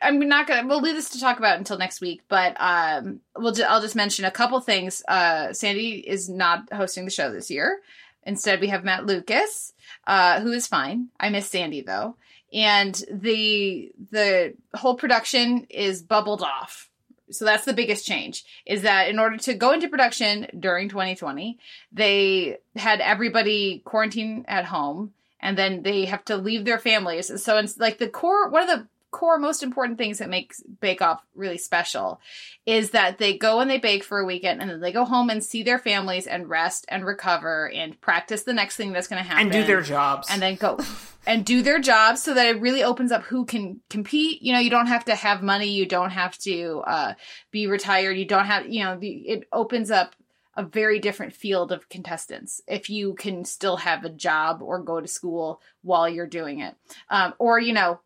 I'm 0.00 0.20
not 0.20 0.46
gonna. 0.46 0.66
We'll 0.66 0.80
leave 0.80 0.94
this 0.94 1.10
to 1.10 1.20
talk 1.20 1.38
about 1.38 1.58
until 1.58 1.76
next 1.76 2.00
week. 2.00 2.22
But 2.28 2.56
um, 2.60 3.20
we'll. 3.36 3.52
Ju- 3.52 3.64
I'll 3.68 3.80
just 3.80 3.96
mention 3.96 4.24
a 4.24 4.30
couple 4.30 4.60
things. 4.60 5.02
Uh, 5.08 5.52
Sandy 5.52 5.94
is 5.94 6.28
not 6.28 6.72
hosting 6.72 7.04
the 7.04 7.10
show 7.10 7.32
this 7.32 7.50
year. 7.50 7.80
Instead, 8.26 8.60
we 8.60 8.68
have 8.68 8.84
Matt 8.84 9.06
Lucas, 9.06 9.72
uh, 10.06 10.40
who 10.40 10.52
is 10.52 10.66
fine. 10.66 11.08
I 11.18 11.30
miss 11.30 11.48
Sandy 11.48 11.80
though, 11.80 12.16
and 12.52 12.94
the 13.10 13.92
the 14.10 14.54
whole 14.74 14.96
production 14.96 15.66
is 15.70 16.02
bubbled 16.02 16.42
off. 16.42 16.90
So 17.30 17.44
that's 17.44 17.64
the 17.64 17.72
biggest 17.72 18.06
change 18.06 18.44
is 18.66 18.82
that 18.82 19.08
in 19.08 19.18
order 19.18 19.36
to 19.38 19.54
go 19.54 19.72
into 19.72 19.88
production 19.88 20.46
during 20.58 20.88
2020, 20.88 21.58
they 21.92 22.58
had 22.76 23.00
everybody 23.00 23.82
quarantine 23.84 24.44
at 24.46 24.66
home 24.66 25.12
and 25.40 25.58
then 25.58 25.82
they 25.82 26.04
have 26.04 26.24
to 26.26 26.36
leave 26.36 26.64
their 26.64 26.78
families. 26.78 27.42
So 27.42 27.58
it's 27.58 27.78
like 27.78 27.98
the 27.98 28.08
core, 28.08 28.48
one 28.48 28.62
of 28.62 28.68
the 28.68 28.86
core 29.10 29.38
most 29.38 29.62
important 29.62 29.98
things 29.98 30.18
that 30.18 30.28
makes 30.28 30.62
Bake 30.80 31.00
Off 31.00 31.22
really 31.34 31.58
special 31.58 32.20
is 32.66 32.90
that 32.90 33.18
they 33.18 33.36
go 33.36 33.60
and 33.60 33.70
they 33.70 33.78
bake 33.78 34.04
for 34.04 34.18
a 34.18 34.24
weekend 34.24 34.60
and 34.60 34.70
then 34.70 34.80
they 34.80 34.92
go 34.92 35.04
home 35.04 35.30
and 35.30 35.42
see 35.42 35.62
their 35.62 35.78
families 35.78 36.26
and 36.26 36.48
rest 36.48 36.84
and 36.88 37.04
recover 37.04 37.70
and 37.70 38.00
practice 38.00 38.42
the 38.42 38.52
next 38.52 38.76
thing 38.76 38.92
that's 38.92 39.08
going 39.08 39.22
to 39.22 39.28
happen 39.28 39.44
and 39.44 39.52
do 39.52 39.64
their 39.64 39.80
jobs. 39.80 40.28
and 40.30 40.42
then 40.42 40.56
go 40.56 40.78
and 41.26 41.44
do 41.44 41.62
their 41.62 41.78
jobs 41.78 42.22
so 42.22 42.34
that 42.34 42.46
it 42.46 42.60
really 42.60 42.82
opens 42.82 43.12
up 43.12 43.22
who 43.24 43.44
can 43.44 43.80
compete. 43.88 44.42
You 44.42 44.52
know 44.52 44.60
you 44.60 44.70
don't 44.70 44.88
have 44.88 45.04
to 45.06 45.14
have 45.14 45.42
money. 45.42 45.68
You 45.68 45.86
don't 45.86 46.10
have 46.10 46.36
to 46.38 46.82
uh, 46.86 47.14
be 47.50 47.66
retired. 47.66 48.16
You 48.16 48.26
don't 48.26 48.46
have 48.46 48.68
you 48.68 48.84
know 48.84 48.98
the, 48.98 49.08
it 49.08 49.48
opens 49.52 49.90
up 49.90 50.14
a 50.56 50.64
very 50.64 50.98
different 50.98 51.34
field 51.34 51.70
of 51.70 51.88
contestants 51.90 52.62
if 52.66 52.88
you 52.88 53.14
can 53.14 53.44
still 53.44 53.76
have 53.76 54.04
a 54.04 54.10
job 54.10 54.62
or 54.62 54.78
go 54.78 55.00
to 55.00 55.06
school 55.06 55.60
while 55.82 56.08
you're 56.08 56.26
doing 56.26 56.60
it. 56.60 56.74
Um, 57.10 57.34
or 57.38 57.58
you 57.58 57.72
know 57.72 58.00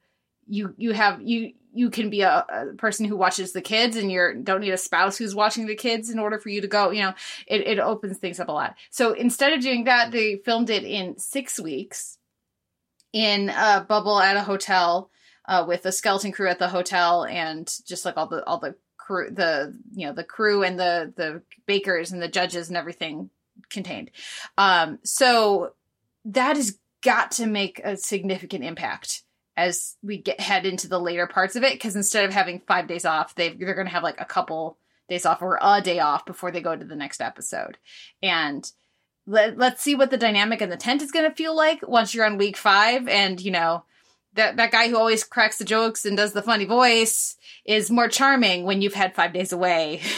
you 0.50 0.74
you 0.76 0.92
have 0.92 1.22
you 1.22 1.52
you 1.72 1.88
can 1.88 2.10
be 2.10 2.22
a, 2.22 2.44
a 2.48 2.74
person 2.76 3.06
who 3.06 3.16
watches 3.16 3.52
the 3.52 3.62
kids 3.62 3.96
and 3.96 4.10
you're 4.10 4.34
don't 4.34 4.60
need 4.60 4.72
a 4.72 4.76
spouse 4.76 5.16
who's 5.16 5.34
watching 5.34 5.66
the 5.66 5.76
kids 5.76 6.10
in 6.10 6.18
order 6.18 6.38
for 6.38 6.48
you 6.48 6.60
to 6.60 6.66
go 6.66 6.90
you 6.90 7.02
know 7.02 7.14
it, 7.46 7.60
it 7.62 7.78
opens 7.78 8.18
things 8.18 8.40
up 8.40 8.48
a 8.48 8.52
lot. 8.52 8.74
So 8.90 9.12
instead 9.12 9.52
of 9.52 9.60
doing 9.60 9.84
that 9.84 10.10
they 10.10 10.36
filmed 10.36 10.70
it 10.70 10.84
in 10.84 11.18
six 11.18 11.58
weeks 11.60 12.18
in 13.12 13.48
a 13.50 13.84
bubble 13.88 14.20
at 14.20 14.36
a 14.36 14.42
hotel 14.42 15.10
uh, 15.46 15.64
with 15.66 15.86
a 15.86 15.92
skeleton 15.92 16.32
crew 16.32 16.48
at 16.48 16.58
the 16.58 16.68
hotel 16.68 17.24
and 17.24 17.72
just 17.86 18.04
like 18.04 18.16
all 18.16 18.26
the 18.26 18.44
all 18.44 18.58
the 18.58 18.74
crew 18.96 19.30
the 19.30 19.78
you 19.92 20.06
know 20.06 20.12
the 20.12 20.24
crew 20.24 20.62
and 20.64 20.78
the 20.78 21.12
the 21.16 21.42
bakers 21.66 22.10
and 22.12 22.20
the 22.20 22.28
judges 22.28 22.68
and 22.68 22.76
everything 22.76 23.30
contained. 23.68 24.10
Um 24.58 24.98
so 25.04 25.74
that 26.24 26.56
has 26.56 26.78
got 27.02 27.30
to 27.30 27.46
make 27.46 27.80
a 27.82 27.96
significant 27.96 28.64
impact 28.64 29.22
as 29.56 29.96
we 30.02 30.16
get 30.16 30.40
head 30.40 30.64
into 30.64 30.88
the 30.88 31.00
later 31.00 31.26
parts 31.26 31.56
of 31.56 31.62
it 31.62 31.74
because 31.74 31.96
instead 31.96 32.24
of 32.24 32.32
having 32.32 32.60
five 32.60 32.86
days 32.86 33.04
off 33.04 33.34
they 33.34 33.50
they're 33.50 33.74
going 33.74 33.86
to 33.86 33.92
have 33.92 34.02
like 34.02 34.20
a 34.20 34.24
couple 34.24 34.78
days 35.10 35.26
off 35.26 35.42
or 35.42 35.58
a 35.60 35.82
day 35.82 35.98
off 35.98 36.24
before 36.24 36.50
they 36.50 36.62
go 36.62 36.74
to 36.74 36.84
the 36.84 36.96
next 36.96 37.20
episode. 37.20 37.76
And 38.22 38.70
let, 39.26 39.58
let's 39.58 39.82
see 39.82 39.94
what 39.94 40.10
the 40.10 40.16
dynamic 40.16 40.62
in 40.62 40.70
the 40.70 40.76
tent 40.78 41.02
is 41.02 41.12
going 41.12 41.28
to 41.28 41.36
feel 41.36 41.54
like 41.54 41.86
once 41.86 42.14
you're 42.14 42.24
on 42.24 42.38
week 42.38 42.56
five 42.56 43.06
and 43.08 43.38
you 43.38 43.50
know 43.50 43.84
that 44.34 44.56
that 44.56 44.70
guy 44.70 44.88
who 44.88 44.96
always 44.96 45.24
cracks 45.24 45.58
the 45.58 45.64
jokes 45.64 46.04
and 46.04 46.16
does 46.16 46.32
the 46.32 46.42
funny 46.42 46.64
voice 46.64 47.36
is 47.64 47.90
more 47.90 48.08
charming 48.08 48.64
when 48.64 48.80
you've 48.80 48.94
had 48.94 49.14
five 49.14 49.32
days 49.32 49.52
away. 49.52 50.00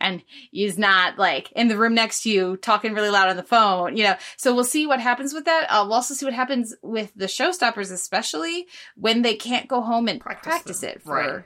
And 0.00 0.22
he's 0.50 0.76
not 0.76 1.18
like 1.18 1.50
in 1.52 1.68
the 1.68 1.78
room 1.78 1.94
next 1.94 2.22
to 2.22 2.30
you 2.30 2.56
talking 2.58 2.92
really 2.94 3.08
loud 3.08 3.28
on 3.28 3.36
the 3.36 3.42
phone 3.42 3.96
you 3.96 4.02
know? 4.04 4.16
So 4.36 4.54
we'll 4.54 4.64
see 4.64 4.86
what 4.86 5.00
happens 5.00 5.32
with 5.32 5.44
that. 5.46 5.66
Uh, 5.70 5.82
we'll 5.84 5.94
also 5.94 6.14
see 6.14 6.26
what 6.26 6.34
happens 6.34 6.74
with 6.82 7.12
the 7.14 7.24
showstoppers 7.26 7.90
especially 7.92 8.66
when 8.96 9.22
they 9.22 9.34
can't 9.34 9.68
go 9.68 9.80
home 9.80 10.08
and 10.08 10.20
Practice 10.20 10.50
practice, 10.52 10.82
it 10.82 11.02
for 11.02 11.14
Right. 11.14 11.44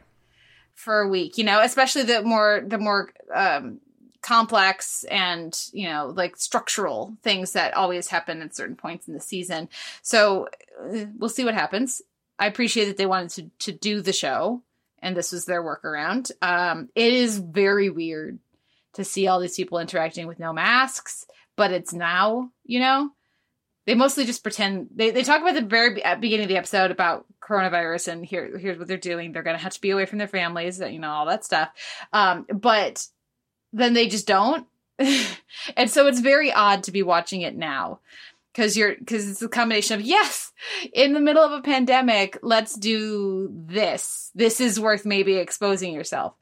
for 0.75 1.01
a 1.03 1.09
week 1.09 1.39
you 1.39 1.45
know? 1.45 1.61
Especially 1.61 2.03
the 2.03 2.23
more 2.23 2.65
the 2.67 2.79
more 2.79 3.13
um 3.33 3.81
complex 4.23 5.05
and 5.11 5.57
you 5.73 5.89
know 5.89 6.13
like 6.17 6.37
structural 6.37 7.17
things 7.23 7.53
that 7.53 7.75
always 7.75 8.09
happen 8.09 8.41
at 8.41 8.57
certain 8.57 8.77
points 8.77 9.07
in 9.09 9.15
the 9.15 9.21
season. 9.21 9.69
So 10.01 10.49
uh, 10.83 11.05
we'll 11.19 11.29
see 11.29 11.45
what 11.45 11.55
happens 11.55 12.01
i 12.39 12.47
appreciate 12.47 12.87
that 12.87 12.97
they 12.97 13.07
wanted 13.07 13.31
to 13.31 13.71
to 13.71 13.79
do 13.79 14.01
the 14.01 14.13
show 14.13 14.63
and 15.05 15.17
this 15.17 15.33
was 15.33 15.45
their 15.45 15.63
workaround. 15.63 16.31
Um 16.41 16.89
it 16.95 17.13
is 17.13 17.39
very 17.39 17.91
weird 17.91 18.39
to 18.95 19.05
see 19.05 19.27
all 19.27 19.41
these 19.41 19.57
people 19.57 19.79
interacting 19.79 20.27
with 20.27 20.39
no 20.39 20.53
masks 20.53 21.27
but 21.57 21.73
it's 21.73 21.93
now 21.93 22.51
you 22.65 22.81
know? 22.81 23.11
They 23.85 23.97
mostly 23.97 24.27
just 24.27 24.45
pretend 24.45 24.91
they, 24.95 25.11
they 25.11 25.25
talk 25.25 25.41
about 25.41 25.55
the 25.55 25.63
very 25.63 25.95
beginning 25.95 26.45
of 26.45 26.49
the 26.49 26.57
episode 26.57 26.93
about 26.93 27.27
coronavirus 27.43 28.13
and 28.13 28.25
here 28.25 28.57
here's 28.57 28.79
what 28.79 28.87
they're 28.87 28.97
doing. 28.97 29.33
They're 29.33 29.43
going 29.43 29.57
to 29.57 29.63
have 29.63 29.75
to 29.75 29.81
be 29.81 29.91
away 29.91 30.07
from 30.07 30.19
their 30.19 30.29
families 30.29 30.79
you 30.79 31.01
know 31.01 31.11
all 31.11 31.27
that 31.27 31.45
stuff. 31.45 31.71
Um 32.13 32.47
but 32.53 33.07
then 33.73 33.95
they 33.95 34.09
just 34.09 34.27
don't. 34.27 34.67
And 35.77 35.91
so 35.91 36.07
it's 36.07 36.21
very 36.21 36.53
odd 36.53 36.85
to 36.85 36.93
be 36.93 37.03
watching 37.03 37.43
it 37.43 37.55
now 37.55 38.01
because 38.53 38.77
you're 38.77 38.95
because 38.95 39.29
it's 39.29 39.43
a 39.43 39.49
combination 39.49 39.99
of 39.99 40.05
yes 40.05 40.53
in 40.93 41.13
the 41.13 41.21
middle 41.21 41.43
of 41.43 41.53
a 41.53 41.63
pandemic 41.63 42.39
let's 42.43 42.75
do 42.75 43.51
this. 43.53 44.31
This 44.35 44.61
is 44.61 44.81
worth 44.81 45.05
maybe 45.05 45.37
exposing 45.37 45.93
yourself. 45.93 46.35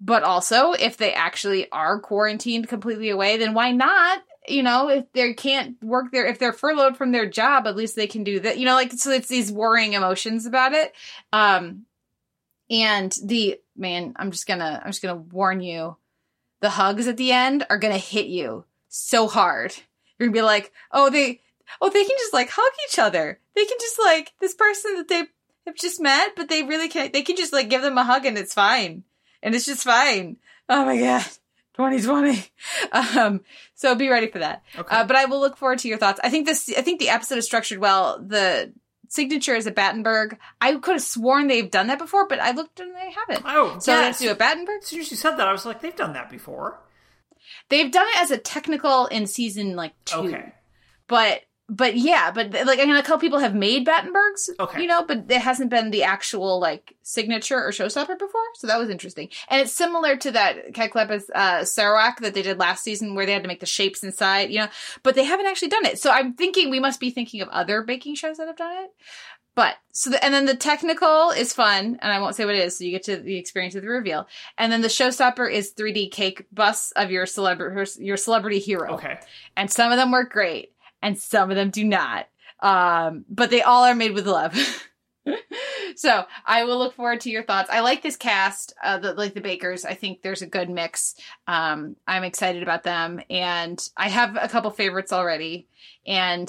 But 0.00 0.22
also 0.22 0.72
if 0.72 0.96
they 0.96 1.12
actually 1.12 1.70
are 1.72 2.00
quarantined 2.00 2.68
completely 2.68 3.10
away 3.10 3.36
then 3.36 3.54
why 3.54 3.72
not 3.72 4.22
you 4.46 4.62
know 4.62 4.88
if 4.88 5.12
they 5.12 5.34
can't 5.34 5.82
work 5.82 6.12
there 6.12 6.26
if 6.26 6.38
they're 6.38 6.52
furloughed 6.52 6.96
from 6.96 7.12
their 7.12 7.28
job 7.28 7.66
at 7.66 7.76
least 7.76 7.96
they 7.96 8.06
can 8.06 8.24
do 8.24 8.40
that 8.40 8.58
you 8.58 8.64
know 8.64 8.74
like 8.74 8.92
so 8.92 9.10
it's 9.10 9.28
these 9.28 9.50
worrying 9.50 9.94
emotions 9.94 10.46
about 10.46 10.72
it. 10.72 10.92
Um 11.32 11.84
and 12.70 13.16
the 13.24 13.58
man 13.76 14.14
i'm 14.16 14.30
just 14.30 14.46
gonna 14.46 14.80
i'm 14.84 14.90
just 14.90 15.02
gonna 15.02 15.16
warn 15.16 15.60
you 15.60 15.96
the 16.60 16.70
hugs 16.70 17.06
at 17.06 17.16
the 17.16 17.32
end 17.32 17.64
are 17.70 17.78
gonna 17.78 17.98
hit 17.98 18.26
you 18.26 18.64
so 18.88 19.26
hard 19.26 19.74
you're 20.18 20.28
gonna 20.28 20.38
be 20.38 20.42
like 20.42 20.72
oh 20.92 21.10
they 21.10 21.40
oh 21.80 21.90
they 21.90 22.04
can 22.04 22.16
just 22.18 22.34
like 22.34 22.50
hug 22.50 22.72
each 22.88 22.98
other. 22.98 23.38
They 23.54 23.64
can 23.64 23.76
just 23.80 23.98
like 23.98 24.32
this 24.40 24.54
person 24.54 24.96
that 24.96 25.08
they 25.08 25.24
have 25.66 25.76
just 25.76 26.00
met 26.00 26.34
but 26.36 26.48
they 26.48 26.62
really 26.62 26.88
can't 26.88 27.12
they 27.12 27.22
can 27.22 27.36
just 27.36 27.52
like 27.52 27.70
give 27.70 27.82
them 27.82 27.98
a 27.98 28.04
hug 28.04 28.24
and 28.26 28.38
it's 28.38 28.54
fine. 28.54 29.04
And 29.42 29.54
it's 29.54 29.66
just 29.66 29.84
fine. 29.84 30.36
Oh 30.68 30.84
my 30.84 30.98
god. 30.98 31.24
2020 31.74 32.44
um 33.16 33.40
so 33.74 33.94
be 33.94 34.08
ready 34.08 34.26
for 34.26 34.40
that. 34.40 34.62
Okay. 34.76 34.96
uh, 34.96 35.04
but 35.04 35.16
i 35.16 35.26
will 35.26 35.40
look 35.40 35.56
forward 35.56 35.78
to 35.80 35.88
your 35.88 35.98
thoughts. 35.98 36.20
I 36.22 36.30
think 36.30 36.46
this 36.46 36.72
i 36.76 36.82
think 36.82 36.98
the 37.00 37.10
episode 37.10 37.38
is 37.38 37.46
structured 37.46 37.78
well. 37.78 38.18
The 38.18 38.72
signature 39.10 39.54
is 39.54 39.66
a 39.66 39.70
battenberg. 39.70 40.36
I 40.60 40.74
could 40.74 40.94
have 40.94 41.02
sworn 41.02 41.46
they've 41.46 41.70
done 41.70 41.86
that 41.86 41.98
before 41.98 42.26
but 42.26 42.40
i 42.40 42.50
looked 42.50 42.80
and 42.80 42.94
they 42.94 43.12
haven't. 43.12 43.44
Oh, 43.46 43.78
so 43.78 43.92
yeah. 43.92 44.00
let's 44.00 44.18
do 44.18 44.30
it 44.30 44.38
battenberg? 44.38 44.82
As 44.82 44.88
soon 44.88 45.00
as 45.00 45.10
you 45.10 45.16
said 45.16 45.36
that, 45.36 45.48
I 45.48 45.52
was 45.52 45.64
like, 45.64 45.80
they've 45.80 45.94
done 45.94 46.14
that 46.14 46.30
before. 46.30 46.80
They've 47.68 47.90
done 47.90 48.06
it 48.14 48.22
as 48.22 48.30
a 48.30 48.38
technical 48.38 49.06
in 49.06 49.26
season 49.26 49.76
like 49.76 49.92
two 50.04 50.16
Okay. 50.18 50.52
but 51.06 51.42
but 51.70 51.96
yeah 51.98 52.30
but 52.30 52.50
like 52.66 52.80
i 52.80 52.84
mean 52.86 52.96
a 52.96 53.02
couple 53.02 53.18
people 53.18 53.40
have 53.40 53.54
made 53.54 53.86
battenbergs 53.86 54.48
Okay. 54.58 54.80
you 54.80 54.86
know 54.88 55.04
but 55.04 55.26
it 55.28 55.42
hasn't 55.42 55.68
been 55.68 55.90
the 55.90 56.02
actual 56.02 56.58
like 56.58 56.96
signature 57.02 57.62
or 57.62 57.70
showstopper 57.72 58.18
before 58.18 58.40
so 58.54 58.66
that 58.66 58.78
was 58.78 58.88
interesting 58.88 59.28
and 59.50 59.60
it's 59.60 59.70
similar 59.72 60.16
to 60.16 60.30
that 60.30 60.72
kek 60.72 60.94
lapis 60.94 61.28
uh 61.34 61.62
sarawak 61.66 62.20
that 62.22 62.32
they 62.32 62.40
did 62.40 62.58
last 62.58 62.82
season 62.82 63.14
where 63.14 63.26
they 63.26 63.32
had 63.34 63.42
to 63.42 63.48
make 63.48 63.60
the 63.60 63.66
shapes 63.66 64.02
inside 64.02 64.50
you 64.50 64.58
know 64.60 64.68
but 65.02 65.14
they 65.14 65.24
haven't 65.24 65.44
actually 65.44 65.68
done 65.68 65.84
it 65.84 65.98
so 65.98 66.10
i'm 66.10 66.32
thinking 66.32 66.70
we 66.70 66.80
must 66.80 67.00
be 67.00 67.10
thinking 67.10 67.42
of 67.42 67.48
other 67.50 67.82
baking 67.82 68.14
shows 68.14 68.38
that 68.38 68.46
have 68.46 68.56
done 68.56 68.84
it 68.84 68.90
but 69.58 69.74
so 69.90 70.10
the, 70.10 70.24
and 70.24 70.32
then 70.32 70.46
the 70.46 70.54
technical 70.54 71.30
is 71.30 71.52
fun 71.52 71.98
and 72.00 72.12
i 72.12 72.20
won't 72.20 72.36
say 72.36 72.44
what 72.44 72.54
it 72.54 72.64
is 72.64 72.78
so 72.78 72.84
you 72.84 72.92
get 72.92 73.02
to 73.02 73.16
the 73.16 73.36
experience 73.36 73.74
of 73.74 73.82
the 73.82 73.88
reveal. 73.88 74.28
And 74.56 74.70
then 74.70 74.82
the 74.82 74.88
showstopper 74.88 75.50
is 75.52 75.74
3d 75.74 76.12
cake 76.12 76.46
bus 76.52 76.92
of 76.92 77.10
your 77.10 77.26
celebrity 77.26 78.04
your 78.04 78.16
celebrity 78.16 78.60
hero. 78.60 78.94
Okay. 78.94 79.18
and 79.56 79.68
some 79.68 79.90
of 79.90 79.98
them 79.98 80.12
work 80.12 80.30
great 80.30 80.74
and 81.02 81.18
some 81.18 81.50
of 81.50 81.56
them 81.56 81.70
do 81.70 81.82
not. 81.82 82.28
Um 82.60 83.24
but 83.28 83.50
they 83.50 83.62
all 83.62 83.82
are 83.82 83.96
made 83.96 84.12
with 84.12 84.28
love. 84.28 84.56
So 85.96 86.24
i 86.46 86.62
will 86.64 86.78
look 86.78 86.94
forward 86.94 87.20
to 87.22 87.30
your 87.30 87.42
thoughts. 87.42 87.68
I 87.70 87.80
like 87.80 88.02
this 88.02 88.16
cast 88.16 88.72
uh 88.84 88.98
the, 88.98 89.14
like 89.14 89.34
the 89.34 89.40
bakers. 89.40 89.84
I 89.84 89.94
think 89.94 90.22
there's 90.22 90.42
a 90.42 90.46
good 90.46 90.70
mix. 90.70 91.16
Um 91.48 91.96
i'm 92.06 92.22
excited 92.22 92.62
about 92.62 92.84
them. 92.84 93.20
And 93.28 93.78
i 93.96 94.08
have 94.08 94.38
a 94.40 94.48
couple 94.48 94.70
favorites 94.70 95.12
already. 95.12 95.66
And 96.06 96.48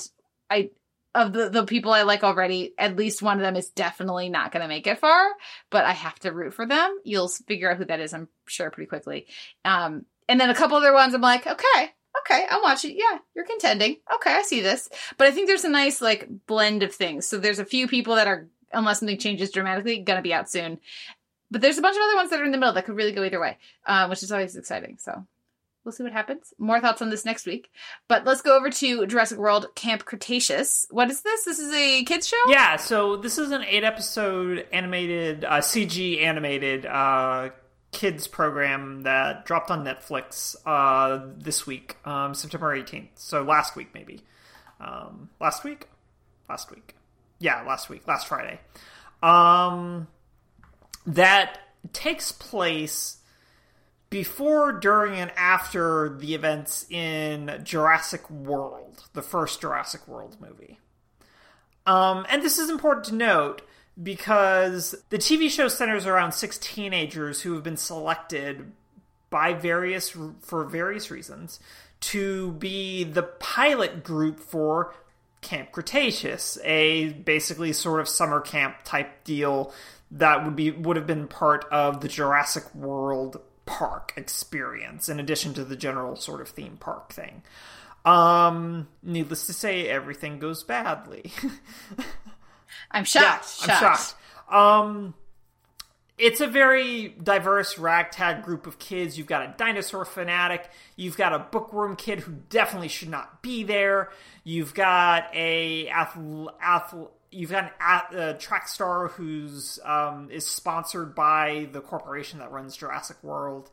i 0.52 0.70
of 1.16 1.34
the, 1.34 1.50
the 1.50 1.66
people 1.66 1.92
I 1.92 2.04
like 2.04 2.24
already, 2.24 2.74
at 2.78 2.96
least 2.96 3.22
one 3.22 3.38
of 3.38 3.44
them 3.44 3.56
is 3.56 3.70
definitely 3.70 4.30
not 4.30 4.52
going 4.52 4.62
to 4.62 4.68
make 4.68 4.86
it 4.88 5.00
far, 5.00 5.30
but 5.70 5.86
I 5.86 5.94
have 5.94 6.20
to 6.20 6.32
root 6.32 6.54
for 6.54 6.66
them. 6.66 7.00
You'll 7.04 7.28
figure 7.28 7.72
out 7.72 7.78
who 7.78 7.86
that 7.86 8.00
is, 8.00 8.14
I'm 8.14 8.28
sure, 8.46 8.70
pretty 8.70 8.88
quickly. 8.88 9.28
Um, 9.66 10.06
and 10.28 10.40
then 10.40 10.50
a 10.50 10.56
couple 10.56 10.78
other 10.78 10.94
ones, 10.94 11.14
I'm 11.14 11.22
like, 11.22 11.48
okay, 11.48 11.92
okay, 12.22 12.46
I'm 12.50 12.62
watching. 12.62 12.96
Yeah, 12.96 13.18
you're 13.36 13.46
contending. 13.46 13.98
Okay, 14.16 14.32
I 14.32 14.44
see 14.44 14.62
this. 14.62 14.88
But 15.18 15.28
I 15.28 15.32
think 15.32 15.48
there's 15.48 15.66
a 15.66 15.70
nice 15.70 16.02
like 16.02 16.28
blend 16.46 16.84
of 16.84 16.94
things. 16.94 17.26
So 17.26 17.38
there's 17.38 17.60
a 17.60 17.66
few 17.66 17.88
people 17.88 18.16
that 18.16 18.28
are, 18.28 18.48
unless 18.72 19.00
something 19.00 19.18
changes 19.18 19.52
dramatically, 19.52 20.00
gonna 20.00 20.22
be 20.22 20.34
out 20.34 20.50
soon. 20.50 20.80
But 21.52 21.62
there's 21.62 21.80
a 21.80 21.82
bunch 21.82 21.96
of 21.96 22.04
other 22.04 22.16
ones 22.16 22.30
that 22.30 22.40
are 22.40 22.46
in 22.46 22.52
the 22.52 22.60
middle 22.60 22.76
that 22.76 22.86
could 22.86 22.96
really 22.96 23.12
go 23.12 23.24
either 23.24 23.40
way, 23.40 23.58
uh, 23.86 24.08
which 24.08 24.22
is 24.22 24.32
always 24.32 24.56
exciting. 24.56 24.98
So 25.00 25.26
we'll 25.90 25.96
see 25.96 26.04
what 26.04 26.14
happens. 26.14 26.54
More 26.60 26.80
thoughts 26.80 27.02
on 27.02 27.10
this 27.10 27.26
next 27.26 27.48
week. 27.48 27.72
But 28.08 28.24
let's 28.24 28.44
go 28.44 28.56
over 28.56 28.70
to 28.70 29.08
Jurassic 29.08 29.40
World 29.40 29.66
Camp 29.74 30.06
Cretaceous. 30.06 30.86
What 30.92 31.10
is 31.10 31.24
this? 31.24 31.46
This 31.46 31.58
is 31.58 31.74
a 31.74 32.04
kids 32.04 32.28
show. 32.28 32.38
Yeah, 32.48 32.76
so 32.76 33.18
this 33.18 33.40
is 33.40 33.50
an 33.50 33.64
eight 33.64 33.84
episode 33.84 34.68
animated 34.72 35.44
uh, 35.46 35.62
CG 35.62 36.22
animated 36.22 36.86
uh, 36.86 37.50
kids 37.92 38.28
program 38.28 39.02
that 39.02 39.46
dropped 39.46 39.72
on 39.72 39.84
Netflix 39.84 40.56
uh, 40.64 41.26
this 41.38 41.66
week, 41.66 41.98
um, 42.06 42.36
September 42.36 42.72
eighteenth. 42.72 43.10
So 43.16 43.42
last 43.42 43.76
week 43.76 43.88
maybe. 43.96 44.22
Um, 44.80 45.30
last 45.42 45.64
week, 45.64 45.88
last 46.48 46.70
week. 46.70 46.96
Yeah, 47.40 47.64
last 47.64 47.90
week, 47.90 48.08
last 48.08 48.28
Friday. 48.28 48.60
Um, 49.24 50.08
that 51.08 51.60
takes 51.94 52.32
place 52.32 53.19
before, 54.10 54.72
during, 54.72 55.16
and 55.20 55.32
after 55.38 56.18
the 56.18 56.34
events 56.34 56.86
in 56.90 57.62
Jurassic 57.64 58.30
World, 58.30 59.04
the 59.14 59.22
first 59.22 59.62
Jurassic 59.62 60.08
World 60.08 60.38
movie. 60.40 60.80
Um, 61.86 62.26
and 62.30 62.42
this 62.42 62.58
is 62.58 62.70
important 62.70 63.06
to 63.08 63.16
note 63.16 63.62
because 64.02 64.96
the 65.10 65.18
TV 65.18 65.50
show 65.50 65.68
centers 65.68 66.06
around 66.06 66.32
six 66.32 66.58
teenagers 66.58 67.42
who 67.42 67.54
have 67.54 67.64
been 67.64 67.78
selected 67.78 68.72
by 69.30 69.54
various 69.54 70.16
for 70.42 70.64
various 70.64 71.12
reasons 71.12 71.60
to 72.00 72.54
be 72.54 73.04
the 73.04 73.24
pilot 73.24 74.04
group 74.04 74.40
for 74.40 74.94
Camp 75.42 75.72
Cretaceous, 75.72 76.58
a 76.64 77.10
basically 77.10 77.74
sort 77.74 78.00
of 78.00 78.08
summer 78.08 78.42
camp 78.42 78.78
type 78.84 79.24
deal 79.24 79.74
that 80.12 80.44
would 80.44 80.56
be 80.56 80.72
would 80.72 80.96
have 80.98 81.08
been 81.08 81.28
part 81.28 81.66
of 81.72 82.02
the 82.02 82.08
Jurassic 82.08 82.74
World 82.74 83.40
park 83.70 84.14
experience 84.18 85.10
in 85.10 85.20
addition 85.20 85.54
to 85.54 85.64
the 85.64 85.76
general 85.76 86.16
sort 86.16 86.42
of 86.42 86.50
theme 86.50 86.78
park 86.78 87.14
thing. 87.14 87.44
Um, 88.04 88.88
needless 89.04 89.46
to 89.46 89.54
say, 89.54 89.88
everything 89.88 90.40
goes 90.40 90.64
badly. 90.64 91.32
I'm 92.92 93.04
shocked. 93.04 93.68
Yeah, 93.68 93.74
I'm 93.74 93.80
shocked. 93.80 94.16
Um, 94.52 95.14
it's 96.18 96.42
a 96.42 96.48
very 96.48 97.10
diverse 97.10 97.78
ragtag 97.78 98.44
group 98.44 98.66
of 98.66 98.80
kids. 98.80 99.18
You've 99.18 99.28
got 99.28 99.44
a 99.44 99.54
dinosaur 99.58 100.04
fanatic. 100.04 100.70
You've 100.96 101.16
got 101.16 101.34
a 101.34 101.40
bookworm 101.40 101.96
kid 101.96 102.22
who 102.22 102.34
definitely 102.50 102.88
should 102.88 103.10
not 103.10 103.44
be 103.44 103.64
there. 103.64 104.10
You've 104.44 104.74
got 104.74 105.30
a 105.34 105.88
athl- 105.88 106.50
athl- 106.60 107.12
you've 107.32 107.52
got 107.52 107.72
an 107.80 108.20
a 108.20 108.34
track 108.38 108.68
star 108.68 109.10
who's 109.10 109.80
um, 109.84 110.30
is 110.32 110.46
sponsored 110.46 111.16
by 111.16 111.70
the 111.72 111.82
corporation 111.82 112.40
that 112.40 112.52
runs 112.52 112.76
Jurassic 112.76 113.18
World. 113.24 113.70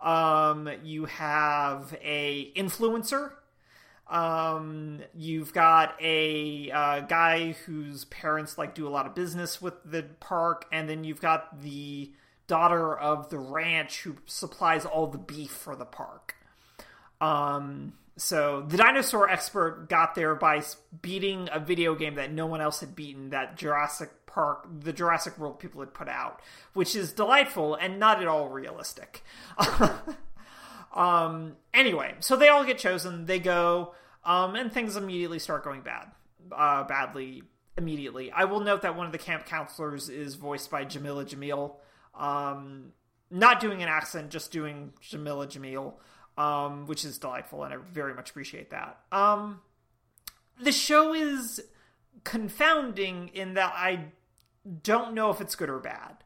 Um, 0.00 0.68
you 0.82 1.06
have 1.06 1.96
a 2.02 2.52
influencer. 2.54 3.32
Um, 4.08 5.00
you've 5.14 5.52
got 5.52 5.96
a 6.00 6.70
uh, 6.70 7.00
guy 7.00 7.52
whose 7.64 8.04
parents 8.04 8.56
like 8.56 8.74
do 8.74 8.86
a 8.86 8.90
lot 8.90 9.06
of 9.06 9.14
business 9.14 9.60
with 9.60 9.74
the 9.84 10.04
park, 10.20 10.66
and 10.70 10.88
then 10.88 11.02
you've 11.02 11.20
got 11.20 11.62
the 11.62 12.12
daughter 12.46 12.96
of 12.96 13.30
the 13.30 13.38
ranch 13.38 14.02
who 14.02 14.16
supplies 14.26 14.84
all 14.84 15.08
the 15.08 15.18
beef 15.18 15.50
for 15.50 15.74
the 15.74 15.84
park. 15.84 16.36
Um, 17.20 17.94
so 18.16 18.64
the 18.66 18.78
dinosaur 18.78 19.28
expert 19.28 19.88
got 19.88 20.14
there 20.14 20.34
by 20.34 20.62
beating 21.02 21.48
a 21.52 21.60
video 21.60 21.94
game 21.94 22.14
that 22.14 22.32
no 22.32 22.46
one 22.46 22.60
else 22.60 22.80
had 22.80 22.96
beaten 22.96 23.30
that 23.30 23.56
Jurassic 23.56 24.10
Park, 24.26 24.66
the 24.80 24.92
Jurassic 24.92 25.38
World 25.38 25.58
people 25.58 25.80
had 25.80 25.92
put 25.92 26.08
out, 26.08 26.40
which 26.72 26.96
is 26.96 27.12
delightful 27.12 27.74
and 27.74 27.98
not 27.98 28.22
at 28.22 28.28
all 28.28 28.48
realistic. 28.48 29.22
um, 30.94 31.56
anyway, 31.74 32.14
so 32.20 32.36
they 32.36 32.48
all 32.48 32.64
get 32.64 32.78
chosen. 32.78 33.26
They 33.26 33.38
go, 33.38 33.94
um, 34.24 34.56
and 34.56 34.72
things 34.72 34.96
immediately 34.96 35.38
start 35.38 35.62
going 35.62 35.82
bad, 35.82 36.10
uh, 36.52 36.84
badly 36.84 37.42
immediately. 37.76 38.32
I 38.32 38.44
will 38.44 38.60
note 38.60 38.82
that 38.82 38.96
one 38.96 39.04
of 39.06 39.12
the 39.12 39.18
camp 39.18 39.44
counselors 39.44 40.08
is 40.08 40.36
voiced 40.36 40.70
by 40.70 40.84
Jamila 40.84 41.26
Jamil, 41.26 41.74
um, 42.14 42.92
not 43.30 43.60
doing 43.60 43.82
an 43.82 43.88
accent, 43.90 44.30
just 44.30 44.52
doing 44.52 44.94
Jamila 45.00 45.46
Jamil 45.46 45.94
um, 46.36 46.86
which 46.86 47.04
is 47.04 47.18
delightful, 47.18 47.64
and 47.64 47.74
I 47.74 47.78
very 47.92 48.14
much 48.14 48.30
appreciate 48.30 48.70
that. 48.70 48.98
Um, 49.12 49.60
the 50.60 50.72
show 50.72 51.14
is 51.14 51.60
confounding 52.24 53.28
in 53.28 53.54
that 53.54 53.72
I 53.74 54.06
don't 54.82 55.14
know 55.14 55.30
if 55.30 55.40
it's 55.40 55.54
good 55.54 55.70
or 55.70 55.78
bad. 55.78 56.24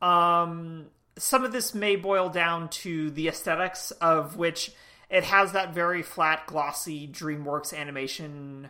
Um, 0.00 0.86
some 1.16 1.44
of 1.44 1.52
this 1.52 1.74
may 1.74 1.96
boil 1.96 2.28
down 2.28 2.68
to 2.68 3.10
the 3.10 3.28
aesthetics 3.28 3.90
of 3.92 4.36
which 4.36 4.72
it 5.10 5.24
has 5.24 5.52
that 5.52 5.74
very 5.74 6.02
flat, 6.02 6.46
glossy 6.46 7.08
DreamWorks 7.08 7.76
animation 7.76 8.68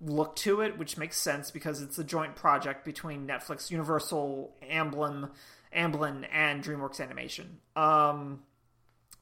look 0.00 0.34
to 0.36 0.60
it, 0.60 0.78
which 0.78 0.96
makes 0.96 1.16
sense 1.16 1.50
because 1.50 1.80
it's 1.82 1.98
a 1.98 2.04
joint 2.04 2.34
project 2.36 2.84
between 2.84 3.26
Netflix, 3.26 3.70
Universal, 3.70 4.54
Amblin, 4.62 5.30
Amblin, 5.74 6.26
and 6.32 6.64
DreamWorks 6.64 7.00
Animation. 7.00 7.58
Um, 7.76 8.40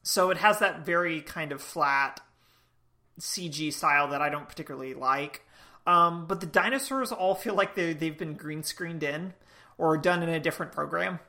so 0.03 0.29
it 0.29 0.37
has 0.37 0.59
that 0.59 0.85
very 0.85 1.21
kind 1.21 1.51
of 1.51 1.61
flat 1.61 2.19
CG 3.19 3.71
style 3.73 4.09
that 4.09 4.21
I 4.21 4.29
don't 4.29 4.47
particularly 4.47 4.93
like. 4.93 5.45
Um, 5.85 6.27
but 6.27 6.39
the 6.39 6.45
dinosaurs 6.45 7.11
all 7.11 7.35
feel 7.35 7.55
like 7.55 7.75
they 7.75 7.93
they've 7.93 8.17
been 8.17 8.35
green 8.35 8.63
screened 8.63 9.03
in 9.03 9.33
or 9.77 9.97
done 9.97 10.23
in 10.23 10.29
a 10.29 10.39
different 10.39 10.71
program. 10.71 11.19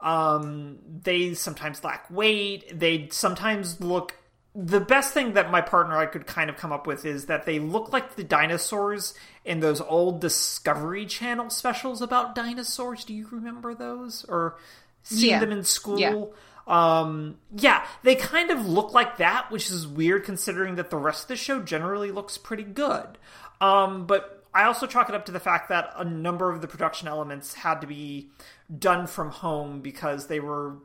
Um, 0.00 0.78
they 1.02 1.34
sometimes 1.34 1.82
lack 1.82 2.10
weight. 2.10 2.78
They 2.78 3.08
sometimes 3.10 3.80
look. 3.80 4.16
The 4.56 4.78
best 4.78 5.12
thing 5.14 5.32
that 5.32 5.50
my 5.50 5.62
partner 5.62 5.96
I 5.96 6.06
could 6.06 6.26
kind 6.28 6.48
of 6.48 6.56
come 6.56 6.70
up 6.70 6.86
with 6.86 7.04
is 7.04 7.26
that 7.26 7.44
they 7.44 7.58
look 7.58 7.92
like 7.92 8.14
the 8.14 8.22
dinosaurs 8.22 9.14
in 9.44 9.58
those 9.58 9.80
old 9.80 10.20
Discovery 10.20 11.06
Channel 11.06 11.50
specials 11.50 12.00
about 12.02 12.36
dinosaurs. 12.36 13.04
Do 13.04 13.14
you 13.14 13.26
remember 13.32 13.74
those 13.74 14.24
or 14.28 14.56
seen 15.02 15.30
Yeah. 15.30 15.40
them 15.40 15.50
in 15.50 15.64
school? 15.64 15.98
Yeah. 15.98 16.24
Um, 16.66 17.36
yeah, 17.54 17.86
they 18.02 18.14
kind 18.14 18.50
of 18.50 18.66
look 18.66 18.92
like 18.92 19.18
that, 19.18 19.50
which 19.50 19.70
is 19.70 19.86
weird 19.86 20.24
considering 20.24 20.76
that 20.76 20.90
the 20.90 20.96
rest 20.96 21.24
of 21.24 21.28
the 21.28 21.36
show 21.36 21.60
generally 21.60 22.10
looks 22.10 22.38
pretty 22.38 22.62
good. 22.62 23.18
Um, 23.60 24.06
but 24.06 24.44
I 24.54 24.64
also 24.64 24.86
chalk 24.86 25.08
it 25.08 25.14
up 25.14 25.26
to 25.26 25.32
the 25.32 25.40
fact 25.40 25.68
that 25.68 25.92
a 25.96 26.04
number 26.04 26.50
of 26.50 26.60
the 26.60 26.68
production 26.68 27.08
elements 27.08 27.54
had 27.54 27.80
to 27.80 27.86
be 27.86 28.30
done 28.76 29.06
from 29.06 29.30
home 29.30 29.80
because 29.80 30.28
they 30.28 30.40
were 30.40 30.76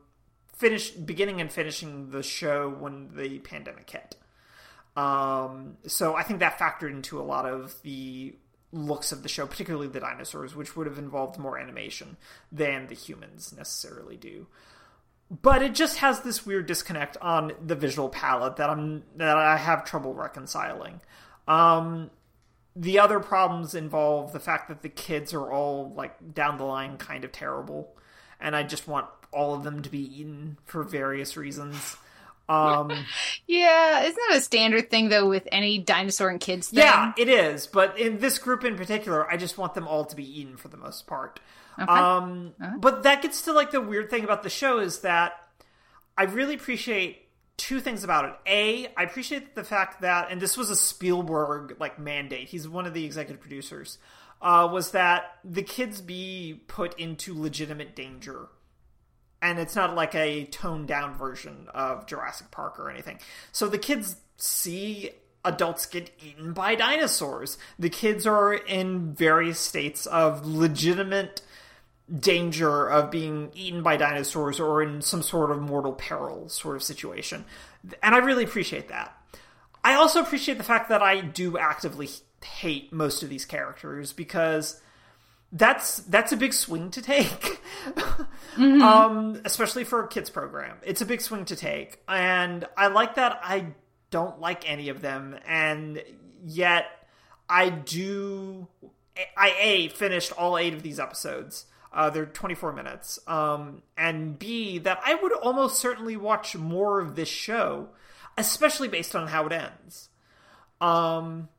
finished, 0.56 1.06
beginning 1.06 1.40
and 1.40 1.52
finishing 1.52 2.10
the 2.12 2.24
show 2.24 2.70
when 2.70 3.12
the 3.16 3.40
pandemic 3.40 3.90
hit. 3.90 4.16
Um, 4.98 5.78
so 5.88 6.16
I 6.16 6.24
think 6.24 6.40
that 6.40 6.58
factored 6.58 6.90
into 6.90 7.20
a 7.20 7.24
lot 7.24 7.46
of 7.46 7.82
the 7.84 8.36
looks 8.72 9.12
of 9.12 9.24
the 9.24 9.30
show, 9.30 9.48
particularly 9.48 9.88
the 9.88 10.00
dinosaurs, 10.00 10.56
which 10.56 10.76
would 10.76 10.88
have 10.88 10.98
involved 10.98 11.40
more 11.40 11.58
animation 11.58 12.18
than 12.52 12.88
the 12.88 12.96
humans 12.96 13.54
necessarily 13.56 14.18
do 14.18 14.48
but 15.30 15.62
it 15.62 15.76
just 15.76 15.98
has 15.98 16.22
this 16.22 16.46
weird 16.46 16.66
disconnect 16.66 17.18
on 17.22 17.54
the 17.66 17.76
visual 17.76 18.10
palette 18.10 18.56
that 18.58 18.70
I'm 18.70 19.04
that 19.18 19.38
I 19.38 19.58
have 19.58 19.86
trouble 19.86 20.14
reconciling. 20.14 21.02
Um, 21.48 22.10
the 22.76 23.00
other 23.00 23.20
problems 23.20 23.76
involve 23.76 24.32
the 24.34 24.40
fact 24.40 24.70
that 24.70 24.82
the 24.82 24.90
kids 24.90 25.34
are 25.34 25.52
all 25.52 25.94
like 25.96 26.34
down 26.34 26.58
the 26.58 26.64
line 26.64 26.98
kind 26.98 27.24
of 27.24 27.32
terrible, 27.32 27.96
and 28.40 28.56
I 28.56 28.64
just 28.64 28.88
want 28.88 29.08
all 29.32 29.54
of 29.54 29.64
them 29.64 29.82
to 29.84 29.90
be 29.90 30.20
eaten 30.20 30.58
for 30.66 30.84
various 30.84 31.38
reasons. 31.38 31.98
Um, 32.48 32.92
Yeah, 33.48 34.02
isn't 34.04 34.20
that 34.30 34.38
a 34.38 34.42
standard 34.42 34.90
thing 34.90 35.10
though 35.10 35.30
with 35.30 35.48
any 35.52 35.78
dinosaur 35.78 36.30
and 36.30 36.40
kids 36.40 36.70
thing? 36.70 36.80
yeah, 36.80 37.14
it 37.18 37.30
is, 37.30 37.68
but 37.68 38.00
in 38.00 38.20
this 38.20 38.40
group 38.40 38.64
in 38.64 38.76
particular, 38.76 39.30
I 39.30 39.38
just 39.38 39.58
want 39.60 39.76
them 39.76 39.88
all 39.88 40.06
to 40.06 40.16
be 40.16 40.40
eaten 40.42 40.58
for 40.58 40.68
the 40.68 40.78
most 40.78 41.06
part. 41.06 41.40
Okay. 41.80 41.92
Um, 41.92 42.54
but 42.78 43.04
that 43.04 43.22
gets 43.22 43.44
to 43.44 43.54
like 43.54 43.72
the 43.72 43.82
weird 43.82 44.10
thing 44.10 44.24
about 44.24 44.44
the 44.44 44.50
show 44.50 44.80
is 44.80 45.00
that 45.00 45.34
I 46.18 46.24
really 46.24 46.56
appreciate 46.56 47.28
two 47.58 47.80
things 47.80 48.04
about 48.04 48.26
it. 48.26 48.36
A, 48.46 48.94
I 48.98 49.04
appreciate 49.04 49.56
the 49.56 49.64
fact 49.64 50.02
that, 50.02 50.32
and 50.32 50.42
this 50.42 50.58
was 50.58 50.70
a 50.70 50.76
Spielberg 50.76 51.78
like 51.80 52.00
mandate. 52.00 52.50
He's 52.50 52.68
one 52.68 52.86
of 52.86 52.94
the 52.94 53.06
executive 53.06 53.42
producers. 53.42 53.98
Uh, 54.42 54.70
was 54.72 54.92
that 54.92 55.38
the 55.44 55.64
kids 55.64 56.00
be 56.00 56.62
put 56.68 56.98
into 56.98 57.38
legitimate 57.38 57.94
danger 57.94 58.48
and 59.42 59.60
it's 59.60 59.76
not 59.76 59.96
like 59.96 60.16
a 60.16 60.46
toned 60.46 60.88
down 60.88 61.18
version 61.18 61.68
of 61.74 62.06
Jurassic 62.06 62.52
Park 62.52 62.80
or 62.80 62.90
anything. 62.90 63.20
So 63.52 63.68
the 63.68 63.78
kids 63.78 64.18
see 64.38 65.12
adults 65.46 65.86
get 65.86 66.12
eaten 66.22 66.54
by 66.54 66.76
dinosaurs. 66.76 67.58
The 67.78 67.90
kids 67.90 68.28
are 68.28 68.54
in 68.54 69.14
various 69.14 69.60
states 69.60 70.06
of 70.06 70.46
legitimate 70.46 71.42
danger 72.18 72.88
of 72.88 73.12
being 73.12 73.52
eaten 73.54 73.84
by 73.84 73.98
dinosaurs 73.98 74.60
or 74.60 74.82
in 74.82 75.02
some 75.02 75.22
sort 75.22 75.52
of 75.52 75.62
mortal 75.62 75.94
peril 75.94 76.50
sort 76.50 76.76
of 76.76 76.84
situation. 76.84 77.46
And 78.02 78.16
I 78.16 78.20
really 78.20 78.44
appreciate 78.44 78.88
that. 78.90 79.16
I 79.84 79.94
also 79.94 80.22
appreciate 80.22 80.58
the 80.58 80.64
fact 80.64 80.90
that 80.90 81.02
I 81.02 81.22
do 81.22 81.58
actively 81.58 82.10
hate 82.44 82.92
most 82.92 83.24
of 83.24 83.30
these 83.30 83.46
characters 83.46 84.14
because 84.14 84.82
that's 85.52 85.98
that's 86.00 86.32
a 86.32 86.38
big 86.38 86.54
swing 86.54 86.92
to 86.92 87.02
take. 87.02 87.62
mm-hmm. 87.86 88.82
um, 88.82 89.42
especially 89.46 89.84
for 89.84 90.04
a 90.04 90.08
kids 90.08 90.30
program. 90.30 90.78
It's 90.84 91.02
a 91.02 91.06
big 91.06 91.22
swing 91.22 91.46
to 91.46 91.56
take. 91.56 92.02
And 92.08 92.68
I 92.78 92.88
like 92.88 93.16
that 93.16 93.40
I 93.44 93.74
don't 94.12 94.40
like 94.40 94.70
any 94.70 94.90
of 94.90 95.02
them 95.02 95.38
and 95.48 96.04
yet 96.44 96.86
I 97.48 97.70
do 97.70 98.68
I 99.36 99.56
A 99.60 99.88
finished 99.90 100.32
all 100.34 100.58
8 100.58 100.74
of 100.74 100.84
these 100.84 101.00
episodes. 101.00 101.66
Uh, 101.92 102.10
they're 102.10 102.26
24 102.26 102.74
minutes. 102.74 103.20
Um, 103.28 103.82
and 103.98 104.38
B, 104.38 104.78
that 104.80 105.00
I 105.04 105.16
would 105.16 105.34
almost 105.34 105.80
certainly 105.80 106.16
watch 106.16 106.56
more 106.56 107.00
of 107.00 107.16
this 107.16 107.30
show, 107.30 107.90
especially 108.38 108.88
based 108.88 109.16
on 109.16 109.28
how 109.28 109.48
it 109.48 109.54
ends. 109.54 110.10
Um, 110.80 111.50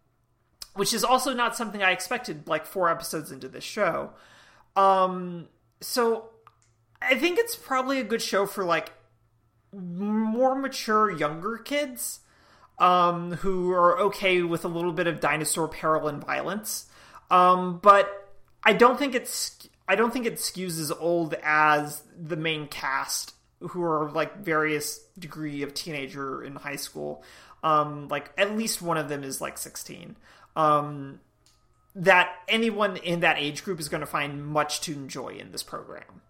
which 0.74 0.94
is 0.94 1.04
also 1.04 1.34
not 1.34 1.56
something 1.56 1.82
I 1.82 1.90
expected 1.90 2.46
like 2.46 2.64
four 2.64 2.88
episodes 2.88 3.32
into 3.32 3.48
this 3.48 3.64
show. 3.64 4.10
Um, 4.76 5.48
so 5.80 6.30
I 7.02 7.16
think 7.16 7.38
it's 7.38 7.56
probably 7.56 7.98
a 7.98 8.04
good 8.04 8.22
show 8.22 8.46
for 8.46 8.64
like 8.64 8.92
more 9.72 10.54
mature 10.54 11.10
younger 11.10 11.58
kids 11.58 12.20
um, 12.78 13.32
who 13.32 13.72
are 13.72 13.98
okay 14.00 14.42
with 14.42 14.64
a 14.64 14.68
little 14.68 14.92
bit 14.92 15.06
of 15.06 15.20
dinosaur 15.20 15.68
peril 15.68 16.08
and 16.08 16.24
violence. 16.24 16.86
Um, 17.30 17.78
but 17.82 18.28
I 18.64 18.72
don't 18.72 18.98
think 18.98 19.14
it's 19.14 19.68
I 19.90 19.96
don't 19.96 20.12
think 20.12 20.24
it 20.24 20.36
skews 20.36 20.78
as 20.78 20.92
old 20.92 21.34
as 21.42 22.00
the 22.16 22.36
main 22.36 22.68
cast 22.68 23.34
who 23.58 23.82
are 23.82 24.08
like 24.12 24.38
various 24.38 25.00
degree 25.18 25.64
of 25.64 25.74
teenager 25.74 26.44
in 26.44 26.54
high 26.54 26.76
school. 26.76 27.24
Um, 27.64 28.06
like 28.06 28.30
at 28.38 28.56
least 28.56 28.80
one 28.80 28.98
of 28.98 29.08
them 29.08 29.24
is 29.24 29.40
like 29.40 29.58
16 29.58 30.14
um, 30.54 31.18
that 31.96 32.32
anyone 32.46 32.98
in 32.98 33.20
that 33.20 33.38
age 33.38 33.64
group 33.64 33.80
is 33.80 33.88
going 33.88 34.02
to 34.02 34.06
find 34.06 34.46
much 34.46 34.80
to 34.82 34.92
enjoy 34.92 35.30
in 35.30 35.50
this 35.50 35.64
program. 35.64 36.22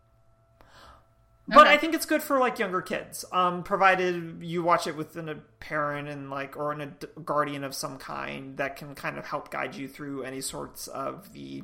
But 1.47 1.67
okay. 1.67 1.75
I 1.75 1.77
think 1.77 1.95
it's 1.95 2.07
good 2.07 2.23
for 2.23 2.39
like 2.39 2.59
younger 2.59 2.81
kids, 2.81 3.27
um, 3.31 3.63
provided 3.63 4.43
you 4.43 4.63
watch 4.63 4.87
it 4.87 4.97
with 4.97 5.15
a 5.19 5.39
parent 5.59 6.09
and 6.09 6.31
like 6.31 6.57
or 6.57 6.73
an, 6.73 6.81
a 6.81 7.21
guardian 7.21 7.65
of 7.65 7.75
some 7.75 7.99
kind 7.99 8.57
that 8.57 8.77
can 8.77 8.95
kind 8.95 9.19
of 9.19 9.27
help 9.27 9.51
guide 9.51 9.75
you 9.75 9.87
through 9.87 10.23
any 10.23 10.41
sorts 10.41 10.87
of 10.87 11.35
the 11.35 11.63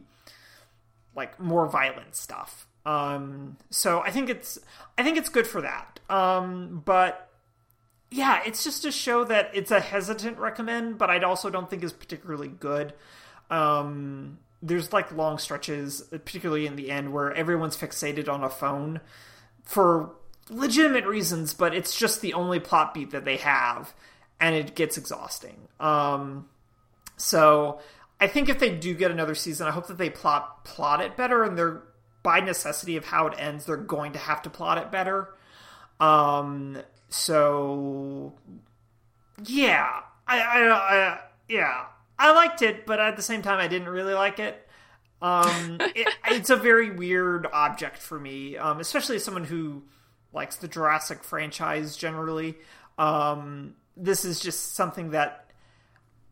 like 1.16 1.40
more 1.40 1.66
violent 1.66 2.14
stuff. 2.14 2.66
Um, 2.84 3.56
so 3.70 4.00
I 4.00 4.10
think 4.10 4.30
it's 4.30 4.58
I 4.96 5.02
think 5.02 5.18
it's 5.18 5.28
good 5.28 5.46
for 5.46 5.60
that. 5.62 5.98
Um, 6.08 6.82
but 6.84 7.28
yeah, 8.10 8.40
it's 8.46 8.62
just 8.62 8.84
a 8.84 8.92
show 8.92 9.24
that 9.24 9.50
it's 9.52 9.70
a 9.70 9.80
hesitant 9.80 10.38
recommend, 10.38 10.98
but 10.98 11.10
I 11.10 11.20
also 11.20 11.50
don't 11.50 11.68
think 11.68 11.82
is 11.82 11.92
particularly 11.92 12.48
good. 12.48 12.94
Um, 13.50 14.38
there's 14.62 14.92
like 14.92 15.10
long 15.12 15.38
stretches, 15.38 16.02
particularly 16.02 16.66
in 16.66 16.76
the 16.76 16.90
end, 16.90 17.12
where 17.12 17.32
everyone's 17.32 17.76
fixated 17.76 18.28
on 18.28 18.44
a 18.44 18.48
phone 18.48 19.00
for 19.64 20.10
legitimate 20.48 21.04
reasons, 21.04 21.52
but 21.54 21.74
it's 21.74 21.98
just 21.98 22.20
the 22.20 22.34
only 22.34 22.60
plot 22.60 22.94
beat 22.94 23.10
that 23.10 23.24
they 23.24 23.36
have, 23.36 23.92
and 24.40 24.54
it 24.54 24.74
gets 24.76 24.96
exhausting. 24.96 25.68
Um, 25.80 26.48
so 27.16 27.80
I 28.20 28.26
think 28.26 28.48
if 28.48 28.58
they 28.58 28.74
do 28.74 28.94
get 28.94 29.10
another 29.10 29.34
season, 29.34 29.66
I 29.66 29.70
hope 29.70 29.88
that 29.88 29.98
they 29.98 30.10
plot 30.10 30.64
plot 30.64 31.00
it 31.00 31.16
better, 31.16 31.44
and 31.44 31.56
they're 31.56 31.82
by 32.26 32.40
necessity 32.40 32.96
of 32.96 33.04
how 33.04 33.28
it 33.28 33.34
ends, 33.38 33.66
they're 33.66 33.76
going 33.76 34.12
to 34.12 34.18
have 34.18 34.42
to 34.42 34.50
plot 34.50 34.78
it 34.78 34.90
better. 34.90 35.28
Um, 36.00 36.82
so 37.08 38.34
yeah, 39.44 40.00
I, 40.26 40.40
I, 40.40 40.68
I, 40.72 41.20
yeah, 41.48 41.84
I 42.18 42.32
liked 42.32 42.62
it, 42.62 42.84
but 42.84 42.98
at 42.98 43.14
the 43.14 43.22
same 43.22 43.42
time, 43.42 43.60
I 43.60 43.68
didn't 43.68 43.88
really 43.88 44.14
like 44.14 44.40
it. 44.40 44.66
Um, 45.22 45.76
it, 45.80 46.08
it's 46.26 46.50
a 46.50 46.56
very 46.56 46.90
weird 46.90 47.46
object 47.52 47.98
for 47.98 48.18
me, 48.18 48.56
um, 48.56 48.80
especially 48.80 49.16
as 49.16 49.24
someone 49.24 49.44
who 49.44 49.84
likes 50.32 50.56
the 50.56 50.66
Jurassic 50.66 51.22
franchise 51.22 51.96
generally. 51.96 52.56
Um, 52.98 53.74
this 53.96 54.24
is 54.24 54.40
just 54.40 54.74
something 54.74 55.10
that 55.10 55.45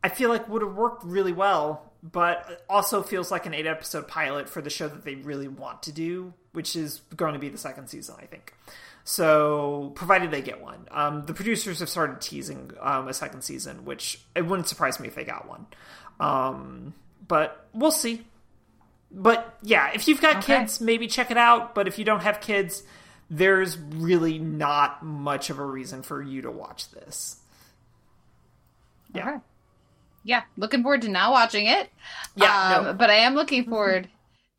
I 0.05 0.11
feel 0.11 0.29
like 0.29 0.51
would 0.51 0.61
have 0.61 0.75
worked 0.75 1.03
really 1.03 1.33
well, 1.33 1.91
but 2.03 2.63
also 2.69 3.03
feels 3.03 3.31
like 3.31 3.47
an 3.47 3.55
eight 3.55 3.67
episode 3.67 4.07
pilot 4.07 4.51
for 4.51 4.61
the 4.61 4.69
show 4.69 4.87
that 4.87 5.03
they 5.03 5.15
really 5.15 5.49
want 5.49 5.85
to 5.85 5.93
do, 5.93 6.35
which 6.53 6.77
is 6.77 7.01
going 7.17 7.33
to 7.33 7.39
be 7.39 7.49
the 7.49 7.57
second 7.57 7.89
season, 7.89 8.17
I 8.21 8.27
think. 8.27 8.53
So, 9.05 9.93
provided 9.95 10.31
they 10.31 10.43
get 10.43 10.61
one, 10.61 10.89
um, 10.91 11.25
the 11.25 11.33
producers 11.33 11.79
have 11.79 11.89
started 11.89 12.21
teasing 12.21 12.73
um, 12.83 13.09
a 13.09 13.15
second 13.15 13.45
season, 13.45 13.87
which 13.87 14.21
it 14.37 14.45
wouldn't 14.45 14.69
surprise 14.69 15.01
me 15.01 15.09
if 15.09 15.15
they 15.15 15.25
got 15.25 15.49
one. 15.49 15.67
Um, 16.21 16.93
but 17.27 17.67
we'll 17.73 17.91
see. 17.91 18.27
But 19.11 19.57
yeah, 19.63 19.91
if 19.95 20.07
you've 20.07 20.21
got 20.21 20.37
okay. 20.37 20.59
kids, 20.59 20.83
maybe 20.83 21.07
check 21.07 21.31
it 21.31 21.39
out. 21.39 21.75
But 21.75 21.89
if 21.89 21.99
you 21.99 22.05
don't 22.05 22.21
have 22.21 22.43
kids, 22.43 22.83
there's 23.31 23.79
really 23.79 24.39
not 24.39 25.03
much 25.03 25.49
of 25.49 25.59
a 25.59 25.65
reason 25.65 26.03
for 26.03 26.21
you 26.21 26.43
to 26.43 26.51
watch 26.51 26.91
this. 26.91 27.37
Yeah. 29.15 29.29
Okay. 29.31 29.39
Yeah, 30.25 30.43
looking 30.57 30.83
forward 30.83 31.03
to 31.03 31.09
now 31.09 31.33
watching 31.33 31.67
it. 31.67 31.91
Yeah, 32.35 32.81
no. 32.83 32.91
Um, 32.91 32.97
but 32.97 33.11
I 33.11 33.17
am 33.17 33.35
looking 33.35 33.65
forward 33.65 34.09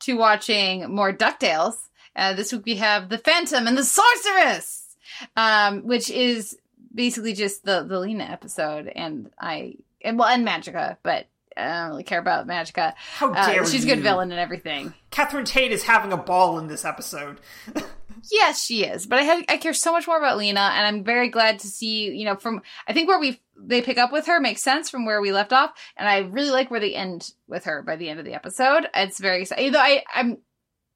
to 0.01 0.13
watching 0.13 0.93
more 0.93 1.11
DuckTales. 1.11 1.75
Uh, 2.15 2.33
this 2.33 2.53
week 2.53 2.65
we 2.65 2.75
have 2.75 3.09
the 3.09 3.17
Phantom 3.17 3.67
and 3.67 3.77
the 3.77 3.83
Sorceress, 3.83 4.95
um, 5.35 5.81
which 5.81 6.09
is 6.09 6.57
basically 6.93 7.33
just 7.33 7.65
the 7.65 7.83
the 7.83 7.99
Lena 7.99 8.23
episode, 8.23 8.87
and 8.87 9.29
I 9.39 9.75
and 10.01 10.17
well 10.17 10.29
and 10.29 10.47
Magica, 10.47 10.97
but 11.03 11.25
I 11.57 11.63
don't 11.63 11.89
really 11.89 12.03
care 12.03 12.19
about 12.19 12.47
Magica. 12.47 12.93
How 12.95 13.33
uh, 13.33 13.45
dare 13.45 13.63
uh, 13.63 13.65
She's 13.65 13.83
a 13.85 13.87
good 13.87 14.01
villain 14.01 14.31
and 14.31 14.39
everything. 14.39 14.93
Catherine 15.09 15.45
Tate 15.45 15.71
is 15.71 15.83
having 15.83 16.13
a 16.13 16.17
ball 16.17 16.59
in 16.59 16.67
this 16.67 16.85
episode. 16.85 17.39
yes, 18.31 18.63
she 18.63 18.83
is. 18.83 19.05
But 19.05 19.19
I 19.19 19.23
have 19.23 19.45
I 19.49 19.57
care 19.57 19.73
so 19.73 19.91
much 19.91 20.07
more 20.07 20.17
about 20.17 20.37
Lena, 20.37 20.71
and 20.73 20.85
I'm 20.85 21.03
very 21.03 21.29
glad 21.29 21.59
to 21.59 21.67
see 21.67 22.15
you 22.15 22.25
know 22.25 22.35
from 22.35 22.61
I 22.87 22.93
think 22.93 23.07
where 23.07 23.19
we 23.19 23.41
they 23.57 23.81
pick 23.81 23.97
up 23.97 24.11
with 24.11 24.27
her 24.27 24.39
makes 24.39 24.61
sense 24.61 24.89
from 24.89 25.05
where 25.05 25.21
we 25.21 25.31
left 25.31 25.53
off, 25.53 25.71
and 25.97 26.07
I 26.07 26.19
really 26.19 26.51
like 26.51 26.69
where 26.69 26.79
they 26.79 26.93
end 26.93 27.31
with 27.47 27.65
her 27.65 27.81
by 27.81 27.95
the 27.95 28.09
end 28.09 28.19
of 28.19 28.25
the 28.25 28.33
episode. 28.33 28.89
It's 28.93 29.19
very 29.19 29.41
exciting. 29.41 29.71
Though 29.71 29.79
I 29.79 30.03
I'm 30.13 30.37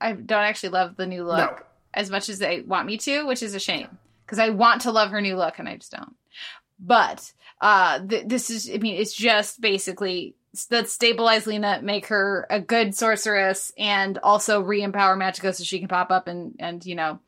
I 0.01 0.13
don't 0.13 0.43
actually 0.43 0.69
love 0.69 0.95
the 0.95 1.07
new 1.07 1.23
look 1.23 1.37
no. 1.37 1.57
as 1.93 2.09
much 2.09 2.29
as 2.29 2.39
they 2.39 2.61
want 2.61 2.87
me 2.87 2.97
to, 2.99 3.23
which 3.23 3.43
is 3.43 3.55
a 3.55 3.59
shame 3.59 3.97
because 4.25 4.39
I 4.39 4.49
want 4.49 4.81
to 4.81 4.91
love 4.91 5.09
her 5.11 5.21
new 5.21 5.35
look 5.35 5.59
and 5.59 5.67
I 5.67 5.75
just 5.75 5.91
don't. 5.91 6.15
But 6.79 7.33
uh, 7.59 8.05
th- 8.05 8.27
this 8.27 8.49
is, 8.49 8.69
I 8.73 8.77
mean, 8.77 8.95
it's 8.95 9.13
just 9.13 9.59
basically 9.59 10.35
that 10.69 10.89
stabilize 10.89 11.45
Lena, 11.45 11.81
make 11.81 12.07
her 12.07 12.47
a 12.49 12.59
good 12.59 12.95
sorceress, 12.95 13.71
and 13.77 14.17
also 14.19 14.61
re-empower 14.61 15.17
Magica 15.17 15.53
so 15.53 15.63
she 15.63 15.79
can 15.79 15.87
pop 15.87 16.11
up 16.11 16.27
and 16.27 16.55
and 16.59 16.85
you 16.85 16.95
know 16.95 17.19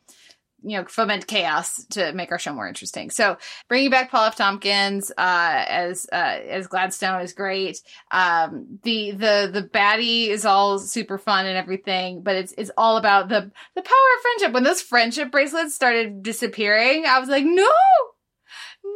you 0.63 0.77
know 0.77 0.85
foment 0.85 1.27
chaos 1.27 1.85
to 1.91 2.13
make 2.13 2.31
our 2.31 2.39
show 2.39 2.53
more 2.53 2.67
interesting. 2.67 3.09
So 3.09 3.37
bringing 3.67 3.89
back 3.89 4.11
Paul 4.11 4.25
F. 4.25 4.35
Tompkins 4.35 5.11
uh, 5.17 5.65
as 5.67 6.07
uh, 6.11 6.15
as 6.15 6.67
Gladstone 6.67 7.21
is 7.21 7.33
great. 7.33 7.79
Um, 8.11 8.79
the 8.83 9.11
the 9.11 9.49
the 9.51 9.63
baddie 9.63 10.27
is 10.27 10.45
all 10.45 10.79
super 10.79 11.17
fun 11.17 11.45
and 11.45 11.57
everything, 11.57 12.21
but 12.21 12.35
it's 12.35 12.53
it's 12.57 12.71
all 12.77 12.97
about 12.97 13.29
the 13.29 13.51
the 13.75 13.81
power 13.81 14.15
of 14.15 14.21
friendship. 14.21 14.53
When 14.53 14.63
those 14.63 14.81
friendship 14.81 15.31
bracelets 15.31 15.75
started 15.75 16.23
disappearing, 16.23 17.05
I 17.07 17.19
was 17.19 17.29
like, 17.29 17.45
no, 17.45 17.69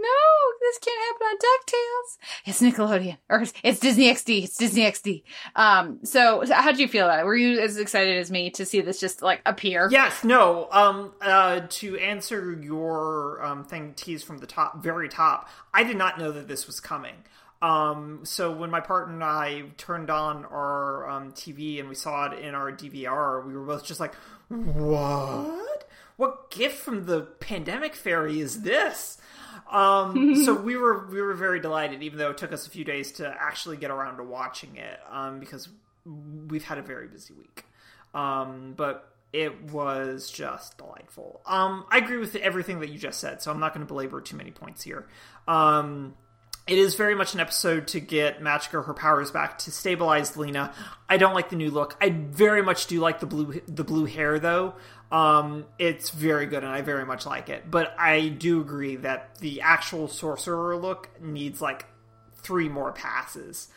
no, 0.05 0.55
this 0.61 0.77
can't 0.79 1.01
happen 1.07 1.27
on 1.27 1.37
DuckTales. 1.37 2.17
It's 2.45 2.61
Nickelodeon. 2.61 3.17
Or 3.29 3.43
it's 3.63 3.79
Disney 3.79 4.11
XD. 4.11 4.43
It's 4.43 4.57
Disney 4.57 4.83
XD. 4.83 5.23
Um, 5.55 5.99
so 6.03 6.43
how 6.51 6.71
did 6.71 6.79
you 6.79 6.87
feel 6.87 7.05
about 7.05 7.21
it? 7.21 7.25
Were 7.25 7.35
you 7.35 7.59
as 7.59 7.77
excited 7.77 8.17
as 8.17 8.31
me 8.31 8.49
to 8.51 8.65
see 8.65 8.81
this 8.81 8.99
just 8.99 9.21
like 9.21 9.41
appear? 9.45 9.89
Yes, 9.91 10.23
no. 10.23 10.67
Um, 10.71 11.13
uh, 11.21 11.61
to 11.67 11.97
answer 11.97 12.53
your 12.61 13.43
um, 13.43 13.63
thing 13.63 13.93
tease 13.95 14.23
from 14.23 14.37
the 14.37 14.47
top, 14.47 14.83
very 14.83 15.09
top, 15.09 15.49
I 15.73 15.83
did 15.83 15.97
not 15.97 16.19
know 16.19 16.31
that 16.31 16.47
this 16.47 16.67
was 16.67 16.79
coming. 16.79 17.15
Um, 17.61 18.19
so 18.23 18.51
when 18.51 18.69
my 18.69 18.79
partner 18.79 19.13
and 19.13 19.23
I 19.23 19.63
turned 19.77 20.09
on 20.09 20.45
our 20.45 21.09
um, 21.09 21.31
TV 21.31 21.79
and 21.79 21.89
we 21.89 21.95
saw 21.95 22.31
it 22.31 22.39
in 22.39 22.53
our 22.53 22.71
DVR, 22.71 23.45
we 23.45 23.55
were 23.55 23.63
both 23.63 23.85
just 23.85 23.99
like, 23.99 24.13
"What? 24.49 25.89
What 26.17 26.51
gift 26.51 26.77
from 26.77 27.05
the 27.05 27.21
pandemic 27.21 27.95
fairy 27.95 28.39
is 28.39 28.61
this?" 28.61 29.17
Um, 29.71 30.35
so 30.45 30.53
we 30.53 30.77
were 30.77 31.07
we 31.07 31.21
were 31.21 31.33
very 31.33 31.59
delighted, 31.59 32.03
even 32.03 32.19
though 32.19 32.31
it 32.31 32.37
took 32.37 32.51
us 32.51 32.67
a 32.67 32.69
few 32.69 32.83
days 32.83 33.13
to 33.13 33.27
actually 33.27 33.77
get 33.77 33.91
around 33.91 34.17
to 34.17 34.23
watching 34.23 34.75
it, 34.77 34.99
um, 35.09 35.39
because 35.39 35.67
we've 36.05 36.63
had 36.63 36.77
a 36.77 36.83
very 36.83 37.07
busy 37.07 37.33
week. 37.33 37.65
Um, 38.13 38.73
but 38.77 39.11
it 39.33 39.63
was 39.63 40.31
just 40.31 40.77
delightful. 40.77 41.41
Um, 41.45 41.85
I 41.91 41.97
agree 41.97 42.17
with 42.17 42.35
everything 42.37 42.79
that 42.79 42.89
you 42.89 42.97
just 42.97 43.19
said, 43.19 43.41
so 43.41 43.51
I'm 43.51 43.59
not 43.59 43.73
going 43.73 43.85
to 43.85 43.91
belabor 43.91 44.21
too 44.21 44.37
many 44.37 44.51
points 44.51 44.81
here. 44.81 45.07
Um, 45.47 46.15
it 46.67 46.79
is 46.79 46.95
very 46.95 47.13
much 47.13 47.35
an 47.35 47.39
episode 47.39 47.87
to 47.89 47.99
get 47.99 48.41
Magica 48.41 48.83
her 48.83 48.93
powers 48.93 49.29
back 49.29 49.59
to 49.59 49.71
stabilize 49.71 50.35
Lena. 50.35 50.73
I 51.07 51.17
don't 51.17 51.35
like 51.35 51.49
the 51.49 51.55
new 51.55 51.69
look. 51.69 51.95
I 52.01 52.09
very 52.09 52.63
much 52.63 52.87
do 52.87 52.99
like 52.99 53.19
the 53.19 53.27
blue 53.27 53.61
the 53.67 53.83
blue 53.83 54.05
hair 54.05 54.39
though. 54.39 54.73
Um, 55.11 55.65
it's 55.77 56.09
very 56.09 56.45
good 56.47 56.63
and 56.63 56.71
I 56.71 56.81
very 56.81 57.05
much 57.05 57.25
like 57.25 57.49
it. 57.49 57.69
But 57.69 57.95
I 57.97 58.27
do 58.29 58.61
agree 58.61 58.95
that 58.97 59.35
the 59.39 59.61
actual 59.61 60.07
sorcerer 60.07 60.75
look 60.77 61.09
needs 61.21 61.61
like 61.61 61.85
three 62.35 62.69
more 62.69 62.91
passes. 62.91 63.67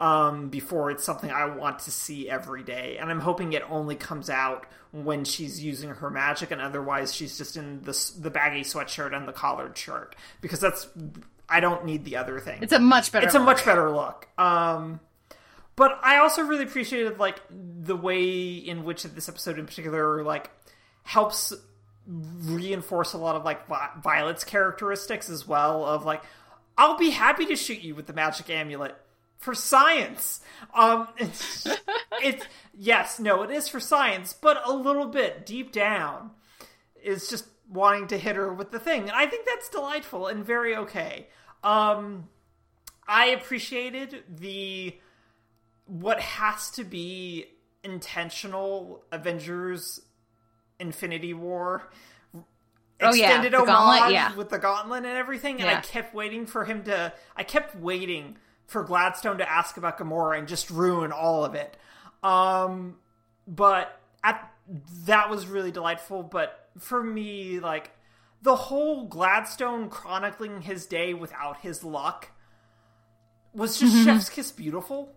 um, 0.00 0.48
before 0.48 0.90
it's 0.90 1.04
something 1.04 1.30
I 1.30 1.46
want 1.46 1.80
to 1.80 1.90
see 1.90 2.28
every 2.28 2.62
day. 2.62 2.98
And 3.00 3.10
I'm 3.10 3.20
hoping 3.20 3.52
it 3.52 3.62
only 3.70 3.96
comes 3.96 4.28
out 4.28 4.66
when 4.92 5.24
she's 5.24 5.62
using 5.62 5.90
her 5.90 6.10
magic, 6.10 6.50
and 6.50 6.60
otherwise 6.60 7.14
she's 7.14 7.36
just 7.38 7.56
in 7.56 7.82
the 7.82 8.12
the 8.18 8.30
baggy 8.30 8.62
sweatshirt 8.62 9.14
and 9.16 9.26
the 9.26 9.32
collared 9.32 9.76
shirt 9.76 10.16
because 10.40 10.60
that's 10.60 10.88
I 11.48 11.60
don't 11.60 11.84
need 11.84 12.04
the 12.04 12.16
other 12.16 12.40
thing. 12.40 12.62
It's 12.62 12.72
a 12.72 12.78
much 12.78 13.12
better. 13.12 13.26
It's 13.26 13.34
a 13.34 13.40
much 13.40 13.64
better 13.64 13.90
look. 13.90 14.28
Um, 14.38 15.00
but 15.76 15.98
I 16.02 16.18
also 16.18 16.42
really 16.42 16.64
appreciated 16.64 17.18
like 17.18 17.40
the 17.50 17.96
way 17.96 18.54
in 18.54 18.84
which 18.84 19.02
this 19.02 19.28
episode 19.28 19.58
in 19.58 19.66
particular 19.66 20.22
like 20.24 20.50
helps 21.06 21.52
reinforce 22.06 23.12
a 23.12 23.18
lot 23.18 23.36
of 23.36 23.44
like 23.44 23.66
Violet's 24.02 24.42
characteristics 24.42 25.30
as 25.30 25.46
well 25.46 25.84
of 25.84 26.04
like 26.04 26.22
I'll 26.76 26.98
be 26.98 27.10
happy 27.10 27.46
to 27.46 27.56
shoot 27.56 27.80
you 27.80 27.94
with 27.94 28.06
the 28.06 28.12
magic 28.12 28.50
amulet 28.50 28.96
for 29.38 29.54
science. 29.54 30.40
Um 30.74 31.06
it's, 31.16 31.66
it's 32.22 32.44
yes, 32.76 33.20
no, 33.20 33.42
it 33.42 33.52
is 33.52 33.68
for 33.68 33.78
science, 33.78 34.32
but 34.32 34.60
a 34.64 34.72
little 34.72 35.06
bit 35.06 35.46
deep 35.46 35.70
down 35.70 36.32
is 37.02 37.30
just 37.30 37.46
wanting 37.70 38.08
to 38.08 38.18
hit 38.18 38.34
her 38.34 38.52
with 38.52 38.72
the 38.72 38.80
thing. 38.80 39.02
And 39.02 39.12
I 39.12 39.26
think 39.26 39.46
that's 39.46 39.68
delightful 39.68 40.26
and 40.26 40.44
very 40.44 40.74
okay. 40.74 41.28
Um 41.62 42.28
I 43.06 43.26
appreciated 43.26 44.24
the 44.28 44.98
what 45.86 46.18
has 46.18 46.70
to 46.72 46.82
be 46.82 47.46
intentional 47.84 49.04
Avengers 49.12 50.00
Infinity 50.78 51.34
War 51.34 51.88
extended 52.98 53.54
oh, 53.54 53.64
yeah. 53.64 53.70
homage 53.70 53.98
gauntlet, 53.98 54.12
yeah. 54.12 54.34
with 54.34 54.48
the 54.48 54.58
gauntlet 54.58 55.04
and 55.04 55.16
everything, 55.16 55.60
and 55.60 55.70
Yeah. 55.70 55.78
I 55.78 55.80
kept 55.80 56.14
waiting 56.14 56.46
for 56.46 56.64
him 56.64 56.84
to. 56.84 57.12
I 57.36 57.42
kept 57.42 57.76
waiting 57.76 58.36
for 58.66 58.82
Gladstone 58.82 59.38
to 59.38 59.50
ask 59.50 59.76
about 59.76 59.98
Gamora 59.98 60.38
and 60.38 60.48
just 60.48 60.70
ruin 60.70 61.12
all 61.12 61.44
of 61.44 61.54
it. 61.54 61.76
Um, 62.22 62.96
but 63.46 64.00
at 64.24 64.50
that 65.04 65.30
was 65.30 65.46
really 65.46 65.70
delightful. 65.70 66.22
But 66.22 66.68
for 66.78 67.02
me, 67.02 67.60
like 67.60 67.92
the 68.42 68.56
whole 68.56 69.06
Gladstone 69.06 69.88
chronicling 69.88 70.62
his 70.62 70.86
day 70.86 71.14
without 71.14 71.58
his 71.60 71.84
luck 71.84 72.30
was 73.54 73.78
just 73.78 74.04
chef's 74.04 74.28
kiss 74.28 74.52
beautiful. 74.52 75.14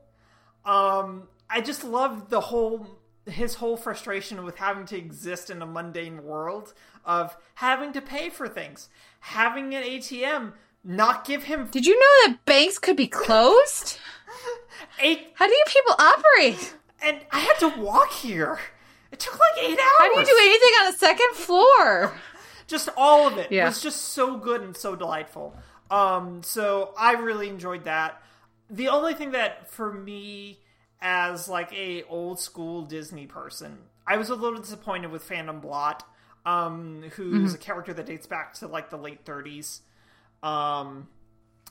Um, 0.66 1.28
I 1.50 1.62
just 1.62 1.84
loved 1.84 2.30
the 2.30 2.40
whole 2.40 2.99
his 3.30 3.56
whole 3.56 3.78
frustration 3.78 4.44
with 4.44 4.58
having 4.58 4.86
to 4.88 4.98
exist 4.98 5.50
in 5.50 5.62
a 5.62 5.66
mundane 5.66 6.24
world 6.24 6.74
of 7.06 7.36
having 7.56 7.94
to 7.94 8.02
pay 8.02 8.30
for 8.30 8.48
things, 8.48 8.90
having 9.20 9.74
an 9.76 9.84
ATM 9.84 10.54
not 10.84 11.26
give 11.26 11.44
him 11.44 11.68
Did 11.72 11.86
you 11.86 12.00
know 12.00 12.32
that 12.32 12.46
banks 12.46 12.78
could 12.78 12.96
be 12.96 13.08
closed? 13.08 13.98
eight, 15.00 15.32
How 15.36 15.48
do 15.48 15.54
you 15.54 15.64
people 15.68 15.96
operate? 16.00 16.76
and 17.02 17.20
I 17.32 17.40
had 17.40 17.58
to 17.60 17.70
walk 17.82 18.12
here. 18.12 18.60
It 19.12 19.20
took 19.20 19.34
like 19.34 19.64
eight 19.64 19.78
hours. 19.80 19.80
How 19.98 20.14
do 20.14 20.20
you 20.20 20.26
do 20.26 20.38
anything 20.40 20.82
on 20.82 20.94
a 20.94 20.98
second 20.98 21.34
floor? 21.36 22.14
just 22.68 22.88
all 22.96 23.26
of 23.28 23.38
it 23.40 23.52
Yeah. 23.52 23.66
was 23.66 23.82
just 23.82 24.10
so 24.14 24.38
good 24.38 24.62
and 24.62 24.78
so 24.78 24.96
delightful. 24.96 25.56
Um, 25.90 26.44
so 26.44 26.94
I 26.98 27.14
really 27.14 27.50
enjoyed 27.50 27.86
that. 27.86 28.22
The 28.70 28.90
only 28.90 29.16
thing 29.16 29.32
that 29.32 29.72
for 29.72 29.92
me, 29.92 30.60
as 31.02 31.48
like 31.48 31.72
a 31.74 32.04
old 32.04 32.40
school 32.40 32.84
Disney 32.84 33.26
person, 33.26 33.78
I 34.06 34.18
was 34.18 34.30
a 34.30 34.36
little 34.36 34.60
disappointed 34.60 35.12
with 35.12 35.24
Phantom 35.24 35.60
Blot, 35.60 36.04
um, 36.46 37.04
who's 37.12 37.54
a 37.54 37.58
character 37.58 37.94
that 37.94 38.06
dates 38.06 38.28
back 38.28 38.54
to 38.56 38.68
like 38.68 38.90
the 38.90 38.98
late 38.98 39.24
30s, 39.26 39.82
um, 40.42 41.08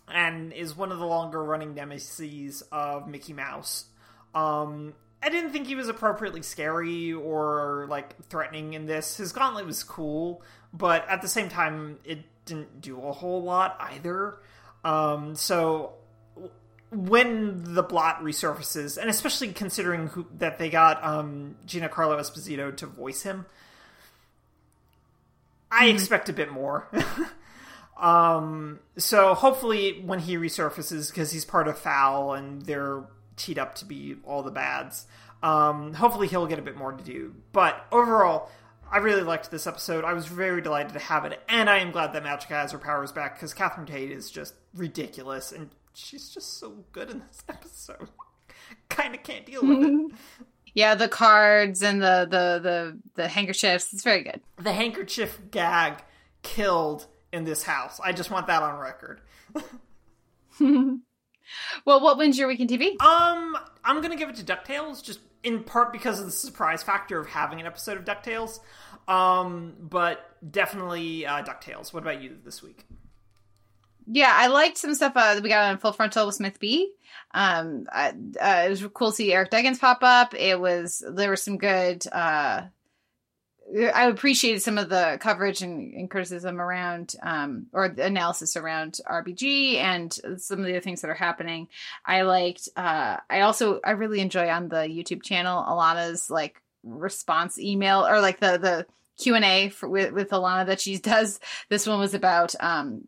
and 0.06 0.52
is 0.52 0.76
one 0.76 0.92
of 0.92 0.98
the 0.98 1.06
longer 1.06 1.42
running 1.42 1.74
nemesis 1.74 2.62
of 2.72 3.08
Mickey 3.08 3.32
Mouse. 3.32 3.86
Um, 4.34 4.94
I 5.22 5.30
didn't 5.30 5.50
think 5.50 5.66
he 5.66 5.74
was 5.74 5.88
appropriately 5.88 6.42
scary 6.42 7.12
or 7.12 7.86
like 7.88 8.14
threatening 8.28 8.74
in 8.74 8.86
this. 8.86 9.16
His 9.16 9.32
gauntlet 9.32 9.66
was 9.66 9.82
cool, 9.82 10.42
but 10.72 11.08
at 11.08 11.22
the 11.22 11.28
same 11.28 11.48
time, 11.48 11.98
it 12.04 12.20
didn't 12.44 12.80
do 12.80 13.00
a 13.00 13.12
whole 13.12 13.42
lot 13.42 13.76
either. 13.80 14.38
Um, 14.84 15.34
so 15.34 15.94
when 16.90 17.74
the 17.74 17.82
blot 17.82 18.22
resurfaces, 18.22 18.96
and 18.96 19.10
especially 19.10 19.52
considering 19.52 20.08
who, 20.08 20.26
that 20.38 20.58
they 20.58 20.70
got 20.70 21.02
um, 21.04 21.56
Giancarlo 21.66 22.18
Esposito 22.18 22.74
to 22.76 22.86
voice 22.86 23.22
him, 23.22 23.46
I 25.70 25.86
expect 25.88 26.28
a 26.28 26.32
bit 26.32 26.50
more. 26.50 26.88
um, 28.00 28.80
so 28.96 29.34
hopefully, 29.34 30.02
when 30.04 30.18
he 30.18 30.36
resurfaces, 30.36 31.10
because 31.10 31.30
he's 31.30 31.44
part 31.44 31.68
of 31.68 31.78
Foul 31.78 32.32
and 32.32 32.62
they're 32.62 33.04
teed 33.36 33.58
up 33.58 33.74
to 33.76 33.84
be 33.84 34.16
all 34.24 34.42
the 34.42 34.50
bads, 34.50 35.06
um, 35.42 35.92
hopefully 35.92 36.26
he'll 36.26 36.46
get 36.46 36.58
a 36.58 36.62
bit 36.62 36.76
more 36.76 36.92
to 36.92 37.04
do. 37.04 37.34
But 37.52 37.84
overall, 37.92 38.50
I 38.90 38.98
really 38.98 39.22
liked 39.22 39.50
this 39.50 39.66
episode. 39.66 40.04
I 40.04 40.14
was 40.14 40.26
very 40.26 40.62
delighted 40.62 40.94
to 40.94 40.98
have 40.98 41.26
it, 41.26 41.38
and 41.48 41.68
I 41.68 41.78
am 41.78 41.90
glad 41.90 42.14
that 42.14 42.22
Magic 42.22 42.48
has 42.48 42.72
her 42.72 42.78
powers 42.78 43.12
back 43.12 43.34
because 43.34 43.52
Catherine 43.52 43.86
Tate 43.86 44.10
is 44.10 44.30
just 44.30 44.54
ridiculous, 44.74 45.52
and 45.52 45.68
she's 45.94 46.28
just 46.30 46.58
so 46.58 46.84
good 46.92 47.10
in 47.10 47.20
this 47.20 47.42
episode. 47.48 48.08
kind 48.88 49.14
of 49.14 49.22
can't 49.22 49.46
deal 49.46 49.62
with 49.66 49.82
it. 49.82 50.12
Yeah, 50.74 50.94
the 50.94 51.08
cards 51.08 51.82
and 51.82 52.00
the 52.00 52.26
the 52.30 52.60
the 52.62 52.98
the 53.14 53.26
handkerchiefs. 53.28 53.92
It's 53.92 54.04
very 54.04 54.22
good. 54.22 54.40
the 54.58 54.72
handkerchief 54.72 55.40
gag 55.50 56.04
killed 56.42 57.06
in 57.32 57.44
this 57.44 57.62
house. 57.64 57.98
I 58.04 58.12
just 58.12 58.30
want 58.30 58.46
that 58.48 58.62
on 58.62 58.78
record. 58.78 59.20
Well, 61.86 62.00
what 62.00 62.18
wins 62.18 62.38
your 62.38 62.46
weekend 62.48 62.68
TV? 62.68 63.00
Um, 63.00 63.56
I'm 63.82 64.02
gonna 64.02 64.16
give 64.16 64.28
it 64.28 64.36
to 64.36 64.44
Ducktales, 64.44 65.02
just 65.02 65.20
in 65.42 65.64
part 65.64 65.92
because 65.92 66.20
of 66.20 66.26
the 66.26 66.32
surprise 66.32 66.82
factor 66.82 67.18
of 67.18 67.26
having 67.26 67.58
an 67.60 67.66
episode 67.66 67.96
of 67.96 68.04
Ducktales. 68.04 68.60
Um, 69.08 69.74
but 69.80 70.36
definitely 70.52 71.24
uh, 71.26 71.42
Ducktales. 71.44 71.92
What 71.94 72.02
about 72.02 72.20
you 72.22 72.36
this 72.44 72.62
week? 72.62 72.84
Yeah, 74.10 74.32
I 74.34 74.46
liked 74.46 74.78
some 74.78 74.94
stuff 74.94 75.12
uh, 75.14 75.34
that 75.34 75.42
we 75.42 75.50
got 75.50 75.70
on 75.70 75.78
Full 75.78 75.92
Frontal 75.92 76.26
with 76.26 76.34
Smith 76.34 76.58
B. 76.58 76.92
Um, 77.34 77.86
uh, 77.92 78.12
it 78.40 78.70
was 78.70 78.86
cool 78.94 79.10
to 79.10 79.16
see 79.16 79.32
Eric 79.32 79.50
Duggins 79.50 79.78
pop 79.78 79.98
up. 80.02 80.34
It 80.34 80.58
was 80.58 81.04
there 81.06 81.30
was 81.30 81.42
some 81.42 81.58
good. 81.58 82.06
Uh, 82.10 82.62
I 83.76 84.06
appreciated 84.06 84.62
some 84.62 84.78
of 84.78 84.88
the 84.88 85.18
coverage 85.20 85.60
and, 85.60 85.92
and 85.92 86.10
criticism 86.10 86.58
around, 86.58 87.16
um, 87.22 87.66
or 87.74 87.84
analysis 87.84 88.56
around 88.56 88.98
RBG 89.06 89.74
and 89.74 90.10
some 90.38 90.60
of 90.60 90.64
the 90.64 90.72
other 90.72 90.80
things 90.80 91.02
that 91.02 91.10
are 91.10 91.14
happening. 91.14 91.68
I 92.02 92.22
liked. 92.22 92.70
Uh, 92.74 93.18
I 93.28 93.42
also 93.42 93.80
I 93.84 93.90
really 93.90 94.20
enjoy 94.20 94.48
on 94.48 94.70
the 94.70 94.76
YouTube 94.76 95.22
channel 95.22 95.62
Allana's 95.62 96.30
like 96.30 96.62
response 96.82 97.58
email 97.58 98.06
or 98.06 98.22
like 98.22 98.40
the 98.40 98.56
the 98.56 98.86
Q 99.22 99.34
and 99.34 99.44
A 99.44 99.72
with 99.82 100.12
with 100.12 100.30
Allana 100.30 100.66
that 100.66 100.80
she 100.80 100.96
does. 100.96 101.40
This 101.68 101.86
one 101.86 101.98
was 101.98 102.14
about 102.14 102.54
um 102.60 103.02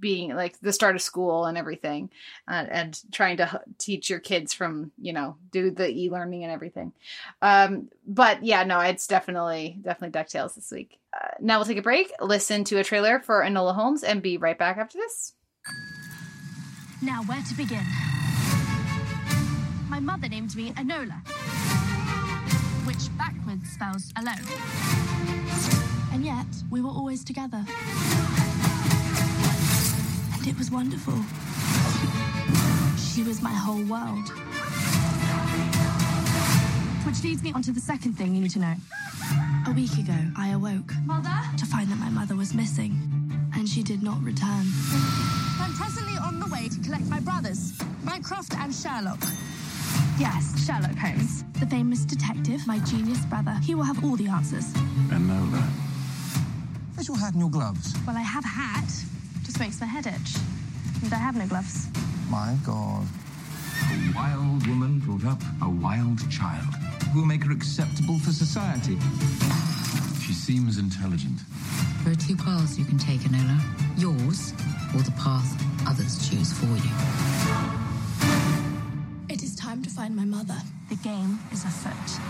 being 0.00 0.34
like 0.34 0.58
the 0.60 0.72
start 0.72 0.94
of 0.96 1.02
school 1.02 1.44
and 1.46 1.58
everything 1.58 2.10
uh, 2.46 2.64
and 2.70 3.00
trying 3.12 3.36
to 3.36 3.44
h- 3.44 3.74
teach 3.78 4.08
your 4.10 4.20
kids 4.20 4.52
from 4.54 4.92
you 5.00 5.12
know 5.12 5.36
do 5.50 5.70
the 5.70 5.88
e-learning 5.88 6.44
and 6.44 6.52
everything 6.52 6.92
um 7.42 7.88
but 8.06 8.44
yeah 8.44 8.64
no 8.64 8.80
it's 8.80 9.06
definitely 9.06 9.78
definitely 9.82 10.18
ducktales 10.18 10.54
this 10.54 10.70
week 10.70 10.98
uh, 11.14 11.28
now 11.40 11.58
we'll 11.58 11.66
take 11.66 11.78
a 11.78 11.82
break 11.82 12.12
listen 12.20 12.64
to 12.64 12.78
a 12.78 12.84
trailer 12.84 13.18
for 13.20 13.42
enola 13.42 13.74
holmes 13.74 14.02
and 14.04 14.22
be 14.22 14.36
right 14.36 14.58
back 14.58 14.76
after 14.78 14.98
this 14.98 15.34
Now, 17.00 17.22
where 17.24 17.40
to 17.48 17.54
begin? 17.54 17.84
My 19.88 20.00
mother 20.00 20.28
named 20.28 20.56
me 20.56 20.72
Enola, 20.72 21.22
which 22.86 23.06
backwards 23.16 23.70
spells 23.70 24.12
alone. 24.18 24.42
And 26.12 26.24
yet, 26.24 26.46
we 26.70 26.80
were 26.80 26.90
always 26.90 27.22
together. 27.22 27.64
And 30.48 30.56
it 30.56 30.58
was 30.58 30.70
wonderful. 30.70 31.12
She 32.96 33.22
was 33.22 33.42
my 33.42 33.52
whole 33.52 33.84
world. 33.84 34.30
Which 37.06 37.22
leads 37.22 37.42
me 37.42 37.52
on 37.52 37.60
to 37.64 37.70
the 37.70 37.80
second 37.80 38.14
thing 38.14 38.34
you 38.34 38.40
need 38.40 38.52
to 38.52 38.58
know. 38.58 38.74
A 39.66 39.72
week 39.72 39.92
ago, 39.98 40.16
I 40.38 40.52
awoke 40.52 40.94
Mother? 41.04 41.28
to 41.58 41.66
find 41.66 41.90
that 41.90 41.98
my 41.98 42.08
mother 42.08 42.34
was 42.34 42.54
missing, 42.54 42.96
and 43.54 43.68
she 43.68 43.82
did 43.82 44.02
not 44.02 44.22
return. 44.22 44.64
I'm 45.60 45.74
presently 45.74 46.16
on 46.16 46.40
the 46.40 46.46
way 46.46 46.70
to 46.70 46.80
collect 46.80 47.04
my 47.08 47.20
brothers, 47.20 47.74
Mycroft 48.02 48.54
and 48.56 48.74
Sherlock. 48.74 49.20
Yes, 50.18 50.64
Sherlock 50.64 50.96
Holmes, 50.96 51.44
the 51.60 51.66
famous 51.66 52.06
detective, 52.06 52.66
my 52.66 52.78
genius 52.86 53.22
brother. 53.26 53.54
He 53.62 53.74
will 53.74 53.84
have 53.84 54.02
all 54.02 54.16
the 54.16 54.28
answers. 54.28 54.72
Enola. 55.10 55.62
Where's 56.94 57.06
your 57.06 57.18
hat 57.18 57.34
and 57.34 57.42
your 57.42 57.50
gloves? 57.50 57.94
Well, 58.06 58.16
I 58.16 58.22
have 58.22 58.46
a 58.46 58.48
hat, 58.48 58.88
just 59.58 59.66
makes 59.66 59.80
my 59.80 59.86
head 59.86 60.06
itch. 60.06 60.36
And 61.02 61.12
I 61.12 61.16
have 61.16 61.34
no 61.36 61.46
gloves. 61.46 61.88
My 62.30 62.54
God. 62.64 63.04
A 63.90 64.12
wild 64.14 64.66
woman 64.68 65.00
brought 65.00 65.24
up 65.24 65.42
a 65.62 65.68
wild 65.68 66.18
child 66.30 66.74
who 67.12 67.20
will 67.20 67.26
make 67.26 67.42
her 67.42 67.50
acceptable 67.50 68.18
for 68.20 68.30
society. 68.30 68.96
She 70.24 70.32
seems 70.32 70.78
intelligent. 70.78 71.40
There 72.04 72.12
are 72.12 72.16
two 72.16 72.36
paths 72.36 72.78
you 72.78 72.84
can 72.84 72.98
take, 72.98 73.20
Enola. 73.22 73.58
Yours, 73.96 74.52
or 74.94 75.02
the 75.02 75.10
path 75.12 75.50
others 75.88 76.28
choose 76.28 76.52
for 76.52 76.66
you. 76.66 76.94
It 79.28 79.42
is 79.42 79.56
time 79.56 79.82
to 79.82 79.90
find 79.90 80.14
my 80.14 80.24
mother. 80.24 80.56
The 80.88 80.96
game 80.96 81.40
is 81.50 81.64
afoot. 81.64 82.20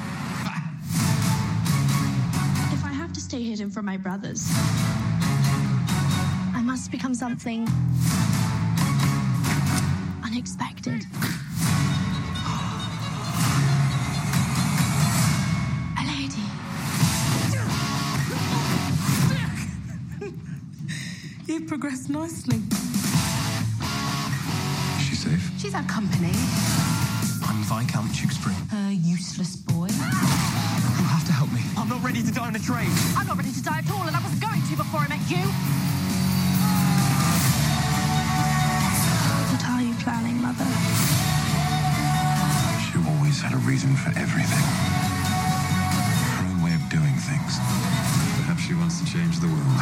If 2.73 2.85
I 2.85 2.93
have 2.93 3.13
to 3.13 3.21
stay 3.21 3.43
hidden 3.43 3.71
from 3.71 3.85
my 3.85 3.99
brothers, 3.99 4.49
I 4.51 5.28
must 6.79 6.93
become 6.93 7.13
something 7.13 7.67
unexpected. 10.25 11.05
A 15.99 16.03
lady. 16.07 16.47
You've 21.47 21.67
progressed 21.67 22.11
nicely. 22.11 22.63
Is 24.99 25.05
she 25.05 25.17
safe? 25.17 25.51
She's 25.59 25.75
our 25.75 25.83
company. 25.83 26.31
I'm 27.43 27.65
Viscount 27.65 28.13
Tewkesbury. 28.15 28.55
A 28.73 28.93
useless 28.93 29.57
boy. 29.57 29.89
You'll 29.89 31.11
have 31.11 31.27
to 31.27 31.33
help 31.33 31.51
me. 31.51 31.63
I'm 31.77 31.89
not 31.89 32.05
ready 32.05 32.23
to 32.23 32.31
die 32.31 32.47
on 32.47 32.55
a 32.55 32.61
train. 32.61 32.89
I'm 33.17 33.27
not 33.27 33.37
ready 33.37 33.51
to 33.51 33.63
die 33.65 33.79
at 33.79 33.91
all, 33.91 34.07
and 34.07 34.15
I 34.15 34.21
wasn't 34.21 34.43
going 34.43 34.63
to 34.63 34.77
before 34.77 35.01
I 35.01 35.09
met 35.09 35.29
you. 35.29 35.68
Planning, 40.09 40.41
Mother? 40.41 40.65
She 42.81 42.97
always 43.13 43.45
had 43.45 43.53
a 43.53 43.61
reason 43.69 43.93
for 43.93 44.09
everything. 44.17 44.65
Her 46.33 46.49
own 46.49 46.65
way 46.65 46.73
of 46.73 46.81
doing 46.89 47.13
things. 47.29 47.61
Perhaps 48.41 48.65
she 48.65 48.73
wants 48.73 49.05
to 49.05 49.05
change 49.05 49.37
the 49.45 49.53
world. 49.53 49.77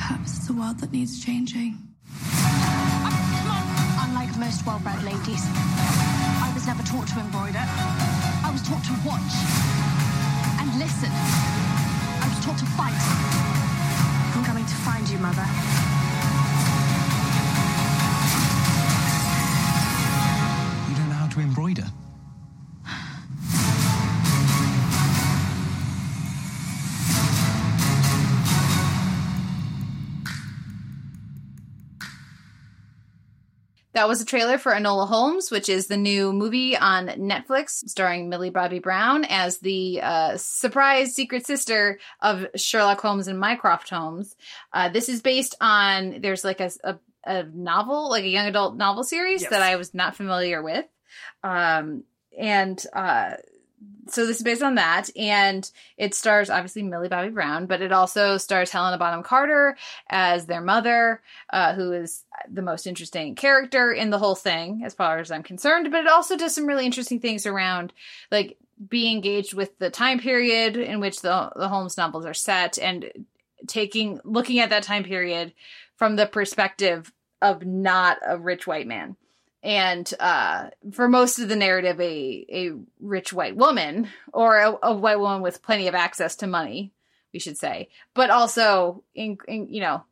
Perhaps 0.00 0.32
it's 0.38 0.48
a 0.48 0.54
world 0.54 0.80
that 0.80 0.92
needs 0.92 1.22
changing. 1.22 1.76
Unlike 4.00 4.32
most 4.40 4.64
well-bred 4.64 5.04
ladies, 5.04 5.44
I 6.40 6.48
was 6.56 6.64
never 6.66 6.82
taught 6.88 7.06
to 7.12 7.20
embroider. 7.20 7.60
I 7.60 8.48
was 8.48 8.62
taught 8.64 8.84
to 8.88 8.96
watch 9.04 9.32
and 10.56 10.72
listen. 10.80 11.12
I 11.12 12.26
was 12.32 12.40
taught 12.40 12.56
to 12.64 12.68
fight. 12.80 13.03
That 33.94 34.08
was 34.08 34.20
a 34.20 34.24
trailer 34.26 34.58
for 34.58 34.72
Enola 34.72 35.06
Holmes, 35.08 35.50
which 35.50 35.68
is 35.68 35.86
the 35.86 35.96
new 35.96 36.32
movie 36.32 36.76
on 36.76 37.06
Netflix 37.06 37.88
starring 37.88 38.28
Millie 38.28 38.50
Bobby 38.50 38.80
Brown 38.80 39.24
as 39.24 39.58
the 39.58 40.00
uh, 40.02 40.36
surprise 40.36 41.14
secret 41.14 41.46
sister 41.46 41.98
of 42.20 42.46
Sherlock 42.56 43.00
Holmes 43.00 43.28
and 43.28 43.38
Mycroft 43.38 43.88
Holmes. 43.90 44.34
Uh, 44.72 44.88
this 44.88 45.08
is 45.08 45.22
based 45.22 45.54
on, 45.60 46.20
there's 46.20 46.44
like 46.44 46.60
a, 46.60 46.70
a, 46.82 46.96
a 47.24 47.42
novel, 47.44 48.10
like 48.10 48.24
a 48.24 48.28
young 48.28 48.46
adult 48.46 48.76
novel 48.76 49.04
series 49.04 49.42
Yes. 49.42 49.50
that 49.50 49.62
I 49.62 49.76
was 49.76 49.94
not 49.94 50.16
familiar 50.16 50.60
with. 50.62 50.84
Um, 51.44 52.02
and 52.36 52.84
uh, 52.92 53.34
so 54.08 54.26
this 54.26 54.38
is 54.38 54.42
based 54.42 54.62
on 54.62 54.76
that, 54.76 55.08
and 55.16 55.70
it 55.96 56.14
stars 56.14 56.50
obviously 56.50 56.82
Millie 56.82 57.08
Bobby 57.08 57.30
Brown, 57.30 57.66
but 57.66 57.82
it 57.82 57.92
also 57.92 58.36
stars 58.36 58.70
Helena 58.70 58.98
Bonham 58.98 59.22
Carter 59.22 59.76
as 60.08 60.46
their 60.46 60.60
mother, 60.60 61.22
uh, 61.50 61.74
who 61.74 61.92
is 61.92 62.24
the 62.50 62.62
most 62.62 62.86
interesting 62.86 63.34
character 63.34 63.92
in 63.92 64.10
the 64.10 64.18
whole 64.18 64.34
thing, 64.34 64.82
as 64.84 64.94
far 64.94 65.18
as 65.18 65.30
I'm 65.30 65.42
concerned. 65.42 65.90
But 65.90 66.04
it 66.04 66.10
also 66.10 66.36
does 66.36 66.54
some 66.54 66.66
really 66.66 66.86
interesting 66.86 67.20
things 67.20 67.46
around, 67.46 67.92
like 68.30 68.58
being 68.88 69.16
engaged 69.16 69.54
with 69.54 69.78
the 69.78 69.90
time 69.90 70.18
period 70.18 70.76
in 70.76 71.00
which 71.00 71.20
the 71.20 71.50
the 71.56 71.68
Holmes 71.68 71.96
novels 71.96 72.26
are 72.26 72.34
set, 72.34 72.78
and 72.78 73.26
taking 73.66 74.20
looking 74.24 74.58
at 74.58 74.70
that 74.70 74.82
time 74.82 75.04
period 75.04 75.52
from 75.96 76.16
the 76.16 76.26
perspective 76.26 77.12
of 77.40 77.64
not 77.64 78.18
a 78.26 78.38
rich 78.38 78.66
white 78.66 78.86
man 78.86 79.16
and 79.64 80.12
uh, 80.20 80.68
for 80.92 81.08
most 81.08 81.38
of 81.38 81.48
the 81.48 81.56
narrative, 81.56 81.98
a 81.98 82.46
a 82.50 82.72
rich 83.00 83.32
white 83.32 83.56
woman 83.56 84.08
or 84.32 84.58
a, 84.58 84.76
a 84.82 84.94
white 84.94 85.18
woman 85.18 85.40
with 85.40 85.62
plenty 85.62 85.88
of 85.88 85.94
access 85.94 86.36
to 86.36 86.46
money, 86.46 86.92
we 87.32 87.40
should 87.40 87.56
say, 87.56 87.88
but 88.12 88.28
also 88.28 89.02
in, 89.14 89.38
in 89.48 89.68
you 89.70 89.80
know, 89.80 90.04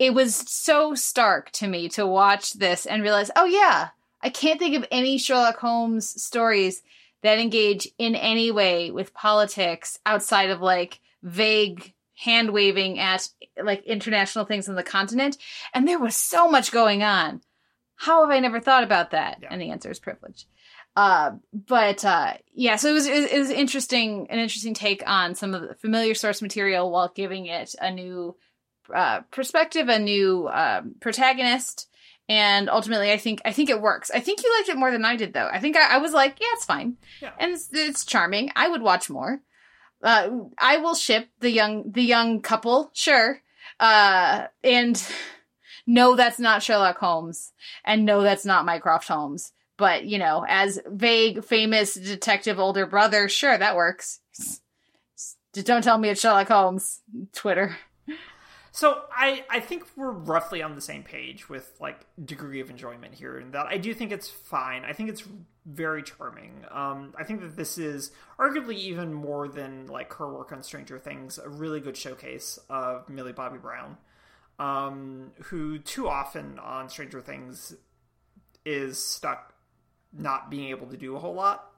it 0.00 0.12
was 0.12 0.34
so 0.34 0.96
stark 0.96 1.52
to 1.52 1.68
me 1.68 1.88
to 1.90 2.04
watch 2.04 2.54
this 2.54 2.86
and 2.86 3.02
realize, 3.02 3.30
oh 3.36 3.44
yeah, 3.44 3.90
I 4.20 4.30
can't 4.30 4.58
think 4.58 4.74
of 4.74 4.84
any 4.90 5.16
Sherlock 5.16 5.58
Holmes 5.58 6.20
stories 6.20 6.82
that 7.22 7.38
engage 7.38 7.88
in 7.98 8.16
any 8.16 8.50
way 8.50 8.90
with 8.90 9.14
politics 9.14 10.00
outside 10.04 10.50
of 10.50 10.60
like 10.60 10.98
vague 11.22 11.94
hand 12.16 12.50
waving 12.50 12.98
at 12.98 13.28
like 13.62 13.84
international 13.84 14.44
things 14.44 14.68
on 14.68 14.74
the 14.74 14.82
continent, 14.82 15.38
and 15.72 15.86
there 15.86 16.00
was 16.00 16.16
so 16.16 16.50
much 16.50 16.72
going 16.72 17.04
on 17.04 17.42
how 17.96 18.22
have 18.22 18.30
I 18.30 18.40
never 18.40 18.60
thought 18.60 18.84
about 18.84 19.10
that? 19.10 19.38
Yeah. 19.42 19.48
And 19.50 19.60
the 19.60 19.70
answer 19.70 19.90
is 19.90 19.98
privilege. 19.98 20.46
Uh, 20.94 21.32
but 21.52 22.04
uh, 22.04 22.34
yeah, 22.54 22.76
so 22.76 22.88
it 22.90 22.92
was, 22.94 23.06
it 23.06 23.12
was 23.22 23.30
it 23.32 23.38
was 23.38 23.50
interesting, 23.50 24.26
an 24.30 24.38
interesting 24.38 24.72
take 24.72 25.02
on 25.06 25.34
some 25.34 25.52
of 25.54 25.60
the 25.62 25.74
familiar 25.74 26.14
source 26.14 26.40
material 26.40 26.90
while 26.90 27.12
giving 27.14 27.46
it 27.46 27.74
a 27.80 27.90
new 27.90 28.34
uh, 28.94 29.20
perspective, 29.30 29.88
a 29.90 29.98
new 29.98 30.48
um, 30.48 30.94
protagonist, 31.00 31.88
and 32.30 32.70
ultimately, 32.70 33.12
I 33.12 33.18
think 33.18 33.42
I 33.44 33.52
think 33.52 33.68
it 33.68 33.82
works. 33.82 34.10
I 34.14 34.20
think 34.20 34.42
you 34.42 34.50
liked 34.58 34.70
it 34.70 34.78
more 34.78 34.90
than 34.90 35.04
I 35.04 35.16
did, 35.16 35.34
though. 35.34 35.48
I 35.52 35.60
think 35.60 35.76
I, 35.76 35.96
I 35.96 35.98
was 35.98 36.12
like, 36.12 36.38
yeah, 36.40 36.46
it's 36.54 36.64
fine, 36.64 36.96
Yeah. 37.20 37.32
and 37.38 37.52
it's, 37.52 37.68
it's 37.72 38.04
charming. 38.06 38.50
I 38.56 38.68
would 38.68 38.80
watch 38.82 39.10
more. 39.10 39.40
Uh, 40.02 40.28
I 40.58 40.78
will 40.78 40.94
ship 40.94 41.28
the 41.40 41.50
young 41.50 41.90
the 41.92 42.02
young 42.02 42.40
couple, 42.40 42.90
sure, 42.94 43.42
uh, 43.80 44.46
and 44.64 44.96
no, 45.86 46.16
that's 46.16 46.38
not 46.38 46.62
Sherlock 46.62 46.98
Holmes, 46.98 47.52
and 47.84 48.04
no, 48.04 48.22
that's 48.22 48.44
not 48.44 48.64
Mycroft 48.64 49.08
Holmes. 49.08 49.52
But 49.76 50.04
you 50.06 50.18
know, 50.18 50.44
as 50.48 50.80
vague, 50.86 51.44
famous 51.44 51.94
detective 51.94 52.58
older 52.58 52.86
brother, 52.86 53.28
sure, 53.28 53.56
that 53.56 53.76
works. 53.76 54.20
Just 54.36 54.62
don't 55.66 55.82
tell 55.82 55.98
me 55.98 56.08
it's 56.08 56.20
Sherlock 56.20 56.48
Holmes. 56.48 57.00
Twitter. 57.32 57.76
So 58.76 59.04
I 59.10 59.42
I 59.48 59.60
think 59.60 59.84
we're 59.96 60.10
roughly 60.10 60.62
on 60.62 60.74
the 60.74 60.82
same 60.82 61.02
page 61.02 61.48
with 61.48 61.76
like 61.80 62.04
degree 62.22 62.60
of 62.60 62.68
enjoyment 62.68 63.14
here, 63.14 63.38
and 63.38 63.54
that 63.54 63.66
I 63.66 63.78
do 63.78 63.94
think 63.94 64.12
it's 64.12 64.28
fine. 64.28 64.84
I 64.84 64.92
think 64.92 65.08
it's 65.08 65.24
very 65.64 66.02
charming. 66.02 66.64
Um, 66.70 67.14
I 67.18 67.24
think 67.24 67.40
that 67.40 67.56
this 67.56 67.78
is 67.78 68.10
arguably 68.38 68.74
even 68.74 69.14
more 69.14 69.48
than 69.48 69.86
like 69.86 70.12
her 70.14 70.30
work 70.30 70.52
on 70.52 70.62
Stranger 70.62 70.98
Things, 70.98 71.38
a 71.38 71.48
really 71.48 71.80
good 71.80 71.96
showcase 71.96 72.58
of 72.68 73.08
Millie 73.08 73.32
Bobby 73.32 73.56
Brown, 73.56 73.96
um, 74.58 75.32
who 75.44 75.78
too 75.78 76.08
often 76.08 76.58
on 76.58 76.88
Stranger 76.88 77.20
Things 77.20 77.74
is 78.64 79.02
stuck 79.04 79.52
not 80.12 80.50
being 80.50 80.68
able 80.70 80.86
to 80.88 80.96
do 80.96 81.14
a 81.16 81.18
whole 81.18 81.34
lot. 81.34 81.70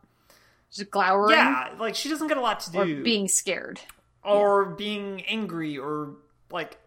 Just 0.70 0.90
glowering 0.90 1.36
Yeah, 1.36 1.74
like 1.78 1.94
she 1.94 2.08
doesn't 2.08 2.28
get 2.28 2.36
a 2.36 2.40
lot 2.40 2.60
to 2.60 2.72
do 2.72 2.78
or 3.00 3.02
being 3.02 3.26
scared. 3.28 3.80
or 4.22 4.66
being 4.66 5.22
angry 5.22 5.78
or 5.78 6.16
like 6.50 6.78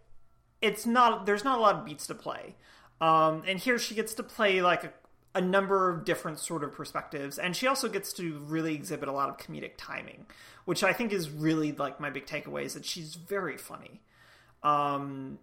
it's 0.61 0.85
not 0.85 1.25
there's 1.25 1.43
not 1.43 1.57
a 1.57 1.61
lot 1.61 1.75
of 1.75 1.85
beats 1.85 2.05
to 2.07 2.13
play 2.13 2.55
um 2.99 3.41
and 3.47 3.57
here 3.59 3.79
she 3.79 3.95
gets 3.95 4.13
to 4.13 4.21
play 4.23 4.61
like 4.61 4.83
a, 4.83 4.93
a 5.33 5.41
number 5.41 5.89
of 5.89 6.05
different 6.05 6.37
sort 6.37 6.63
of 6.63 6.71
perspectives 6.73 7.39
and 7.39 7.55
she 7.55 7.65
also 7.65 7.89
gets 7.89 8.13
to 8.13 8.37
really 8.45 8.75
exhibit 8.75 9.09
a 9.09 9.11
lot 9.11 9.29
of 9.29 9.37
comedic 9.37 9.71
timing 9.77 10.27
which 10.65 10.83
i 10.83 10.93
think 10.93 11.11
is 11.11 11.31
really 11.31 11.71
like 11.71 11.99
my 11.99 12.11
big 12.11 12.27
takeaway 12.27 12.63
is 12.63 12.75
that 12.75 12.85
she's 12.85 13.15
very 13.15 13.57
funny 13.57 14.01
um 14.61 15.39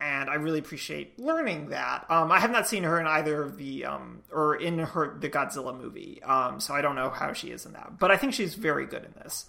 and 0.00 0.30
I 0.30 0.34
really 0.34 0.58
appreciate 0.58 1.18
learning 1.18 1.70
that. 1.70 2.06
Um, 2.08 2.30
I 2.30 2.38
have 2.38 2.50
not 2.50 2.68
seen 2.68 2.84
her 2.84 3.00
in 3.00 3.06
either 3.06 3.42
of 3.42 3.56
the 3.56 3.84
um, 3.84 4.22
or 4.30 4.54
in 4.54 4.78
her 4.78 5.16
the 5.18 5.28
Godzilla 5.28 5.76
movie, 5.76 6.22
um, 6.22 6.60
so 6.60 6.74
I 6.74 6.82
don't 6.82 6.94
know 6.94 7.10
how 7.10 7.32
she 7.32 7.50
is 7.50 7.66
in 7.66 7.72
that. 7.72 7.98
But 7.98 8.10
I 8.10 8.16
think 8.16 8.34
she's 8.34 8.54
very 8.54 8.86
good 8.86 9.04
in 9.04 9.12
this. 9.22 9.46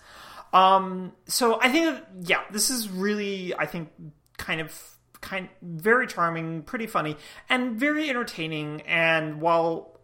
Um, 0.52 1.12
so 1.28 1.60
I 1.62 1.70
think, 1.70 1.86
that, 1.86 2.08
yeah, 2.22 2.42
this 2.52 2.72
is 2.72 2.90
really, 2.90 3.54
I 3.54 3.68
think, 3.68 3.90
kind 4.38 4.62
of 4.62 4.96
kind 5.22 5.50
very 5.62 6.08
charming, 6.08 6.64
pretty 6.64 6.88
funny, 6.88 7.18
and 7.50 7.80
very 7.80 8.10
entertaining. 8.10 8.82
And 8.82 9.42
while 9.42 10.00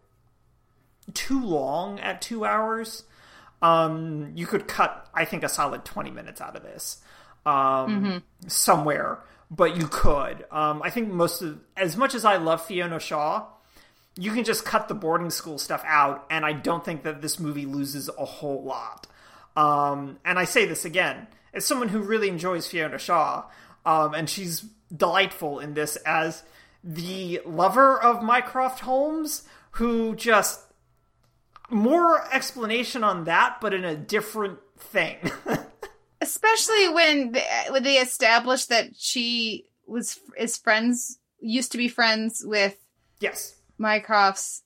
too 1.14 1.44
long 1.44 2.00
at 2.00 2.22
two 2.22 2.46
hours, 2.46 3.06
um, 3.62 4.34
you 4.36 4.46
could 4.46 4.68
cut, 4.68 5.10
I 5.14 5.26
think, 5.26 5.44
a 5.44 5.50
solid 5.50 5.86
twenty 5.86 6.12
minutes 6.12 6.42
out 6.42 6.56
of 6.56 6.62
this 6.62 7.02
um, 7.46 8.22
somewhere. 8.48 9.24
But 9.52 9.78
you 9.78 9.88
could. 9.88 10.46
Um, 10.52 10.82
I 10.82 10.90
think 10.90 11.10
most 11.12 11.42
of, 11.42 11.60
as 11.78 11.96
much 11.96 12.16
as 12.16 12.26
I 12.26 12.38
love 12.38 12.66
Fiona 12.66 13.00
Shaw, 13.00 13.48
you 14.18 14.32
can 14.32 14.44
just 14.44 14.66
cut 14.66 14.88
the 14.88 14.96
boarding 14.96 15.30
school 15.30 15.60
stuff 15.60 15.84
out, 15.86 16.26
and 16.30 16.46
I 16.46 16.54
don't 16.54 16.84
think 16.84 17.04
that 17.04 17.22
this 17.22 17.40
movie 17.40 17.66
loses 17.66 18.10
a 18.18 18.26
whole 18.26 18.64
lot. 18.64 19.08
Um, 19.56 20.20
and 20.26 20.40
I 20.40 20.46
say 20.46 20.66
this 20.66 20.86
again 20.86 21.28
as 21.54 21.66
someone 21.66 21.90
who 21.90 22.00
really 22.00 22.28
enjoys 22.28 22.68
Fiona 22.68 22.98
Shaw, 22.98 23.46
um, 23.86 24.14
and 24.14 24.30
she's 24.30 24.66
delightful 24.96 25.60
in 25.60 25.74
this 25.74 25.96
as 26.06 26.44
the 26.84 27.42
lover 27.46 28.02
of 28.02 28.22
Mycroft 28.22 28.82
Holmes, 28.82 29.44
who 29.72 30.16
just 30.16 30.62
more 31.70 32.24
explanation 32.34 33.04
on 33.04 33.24
that, 33.24 33.58
but 33.62 33.74
in 33.74 33.84
a 33.84 33.96
different 33.96 34.60
thing. 34.78 35.18
especially 36.26 36.90
when 36.90 37.32
they, 37.34 37.48
when 37.70 37.84
they 37.84 37.98
established 37.98 38.70
that 38.70 38.90
she 38.98 39.66
was 39.88 40.20
is 40.38 40.58
friends 40.58 41.20
used 41.40 41.72
to 41.72 41.78
be 41.78 41.88
friends 41.88 42.44
with 42.46 42.76
yes, 43.20 43.56
Mycroft's 43.78 44.64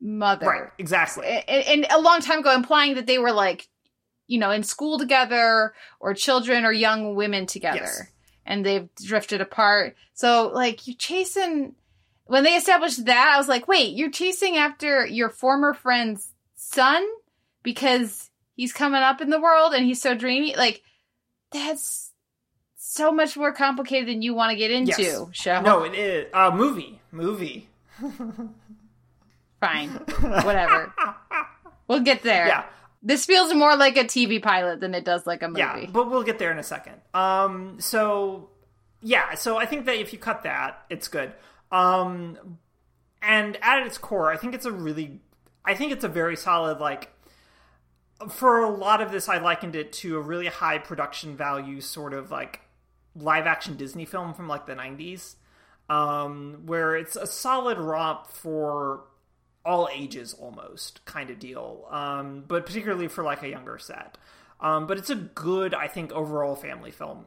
mother, 0.00 0.46
right, 0.46 0.70
exactly. 0.78 1.26
and, 1.26 1.64
and 1.66 1.86
a 1.90 2.00
long 2.00 2.20
time 2.20 2.38
ago, 2.40 2.54
implying 2.54 2.94
that 2.94 3.06
they 3.06 3.18
were 3.18 3.32
like, 3.32 3.68
you 4.26 4.38
know, 4.38 4.50
in 4.50 4.62
school 4.62 4.98
together, 4.98 5.74
or 6.00 6.14
children 6.14 6.64
or 6.64 6.72
young 6.72 7.14
women 7.14 7.46
together, 7.46 7.78
Yes. 7.80 8.02
and 8.46 8.64
they've 8.64 8.88
drifted 9.04 9.40
apart. 9.40 9.96
So, 10.14 10.50
like, 10.54 10.86
you're 10.86 10.96
chasing. 10.96 11.74
When 12.24 12.44
they 12.44 12.54
established 12.56 13.04
that, 13.06 13.32
I 13.34 13.38
was 13.38 13.48
like, 13.48 13.68
wait, 13.68 13.94
you're 13.96 14.10
chasing 14.10 14.56
after 14.56 15.06
your 15.06 15.30
former 15.30 15.72
friend's 15.74 16.32
son 16.56 17.02
because 17.62 18.27
he's 18.58 18.72
coming 18.72 19.00
up 19.00 19.20
in 19.22 19.30
the 19.30 19.40
world 19.40 19.72
and 19.72 19.86
he's 19.86 20.02
so 20.02 20.14
dreamy. 20.14 20.56
Like, 20.56 20.82
that's 21.52 22.10
so 22.76 23.12
much 23.12 23.36
more 23.36 23.52
complicated 23.52 24.08
than 24.08 24.20
you 24.20 24.34
want 24.34 24.50
to 24.50 24.56
get 24.56 24.72
into. 24.72 25.00
Yes. 25.00 25.28
Show. 25.32 25.60
No, 25.62 25.84
it 25.84 25.94
is 25.94 26.26
uh, 26.34 26.50
movie, 26.50 27.00
movie. 27.12 27.68
Fine. 29.60 29.88
Whatever. 29.88 30.92
we'll 31.86 32.00
get 32.00 32.22
there. 32.22 32.48
Yeah. 32.48 32.64
This 33.00 33.24
feels 33.26 33.54
more 33.54 33.76
like 33.76 33.96
a 33.96 34.04
TV 34.04 34.42
pilot 34.42 34.80
than 34.80 34.92
it 34.92 35.04
does 35.04 35.24
like 35.24 35.42
a 35.42 35.48
movie. 35.48 35.60
Yeah, 35.60 35.86
but 35.92 36.10
we'll 36.10 36.24
get 36.24 36.40
there 36.40 36.50
in 36.50 36.58
a 36.58 36.64
second. 36.64 36.96
Um, 37.14 37.76
so 37.78 38.50
yeah, 39.00 39.34
so 39.34 39.56
I 39.56 39.66
think 39.66 39.86
that 39.86 39.96
if 40.00 40.12
you 40.12 40.18
cut 40.18 40.42
that, 40.42 40.84
it's 40.90 41.06
good. 41.06 41.32
Um, 41.70 42.58
and 43.22 43.56
at 43.62 43.86
its 43.86 43.98
core, 43.98 44.32
I 44.32 44.36
think 44.36 44.54
it's 44.54 44.66
a 44.66 44.72
really, 44.72 45.20
I 45.64 45.74
think 45.74 45.92
it's 45.92 46.04
a 46.04 46.08
very 46.08 46.36
solid 46.36 46.80
like. 46.80 47.12
For 48.30 48.62
a 48.62 48.70
lot 48.70 49.00
of 49.00 49.12
this, 49.12 49.28
I 49.28 49.38
likened 49.38 49.76
it 49.76 49.92
to 49.94 50.16
a 50.16 50.20
really 50.20 50.46
high 50.46 50.78
production 50.78 51.36
value 51.36 51.80
sort 51.80 52.12
of 52.12 52.30
like 52.30 52.60
live 53.14 53.46
action 53.46 53.76
Disney 53.76 54.04
film 54.04 54.34
from 54.34 54.48
like 54.48 54.66
the 54.66 54.74
'90s, 54.74 55.36
um, 55.88 56.62
where 56.66 56.96
it's 56.96 57.14
a 57.16 57.26
solid 57.26 57.78
romp 57.78 58.26
for 58.26 59.04
all 59.64 59.88
ages 59.92 60.34
almost 60.34 61.04
kind 61.04 61.28
of 61.28 61.38
deal 61.38 61.86
um, 61.90 62.42
but 62.48 62.64
particularly 62.64 63.06
for 63.06 63.22
like 63.22 63.42
a 63.42 63.48
younger 63.48 63.78
set. 63.78 64.16
Um, 64.60 64.86
but 64.86 64.98
it's 64.98 65.10
a 65.10 65.14
good 65.14 65.74
i 65.74 65.86
think 65.86 66.10
overall 66.12 66.56
family 66.56 66.90
film. 66.90 67.26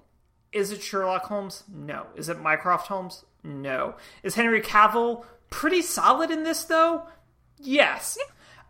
Is 0.52 0.72
it 0.72 0.82
sherlock 0.82 1.24
holmes? 1.26 1.64
No. 1.74 2.08
Is 2.16 2.28
it 2.28 2.42
mycroft 2.42 2.88
holmes? 2.88 3.24
No. 3.44 3.96
Is 4.24 4.36
henry 4.36 4.62
cavill 4.62 5.24
pretty 5.50 5.82
solid 5.82 6.32
in 6.32 6.44
this 6.44 6.64
though? 6.66 7.04
Yes 7.58 8.18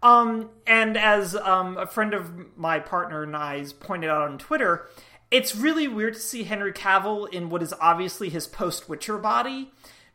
um, 0.03 0.49
and 0.65 0.97
as 0.97 1.35
um, 1.35 1.77
a 1.77 1.85
friend 1.85 2.13
of 2.13 2.57
my 2.57 2.79
partner 2.79 3.23
and 3.23 3.35
i's 3.35 3.73
pointed 3.73 4.09
out 4.09 4.21
on 4.21 4.37
twitter 4.37 4.87
it's 5.29 5.55
really 5.55 5.87
weird 5.87 6.13
to 6.13 6.19
see 6.19 6.43
henry 6.43 6.73
cavill 6.73 7.29
in 7.29 7.49
what 7.49 7.61
is 7.61 7.73
obviously 7.79 8.29
his 8.29 8.47
post-witcher 8.47 9.17
body 9.17 9.71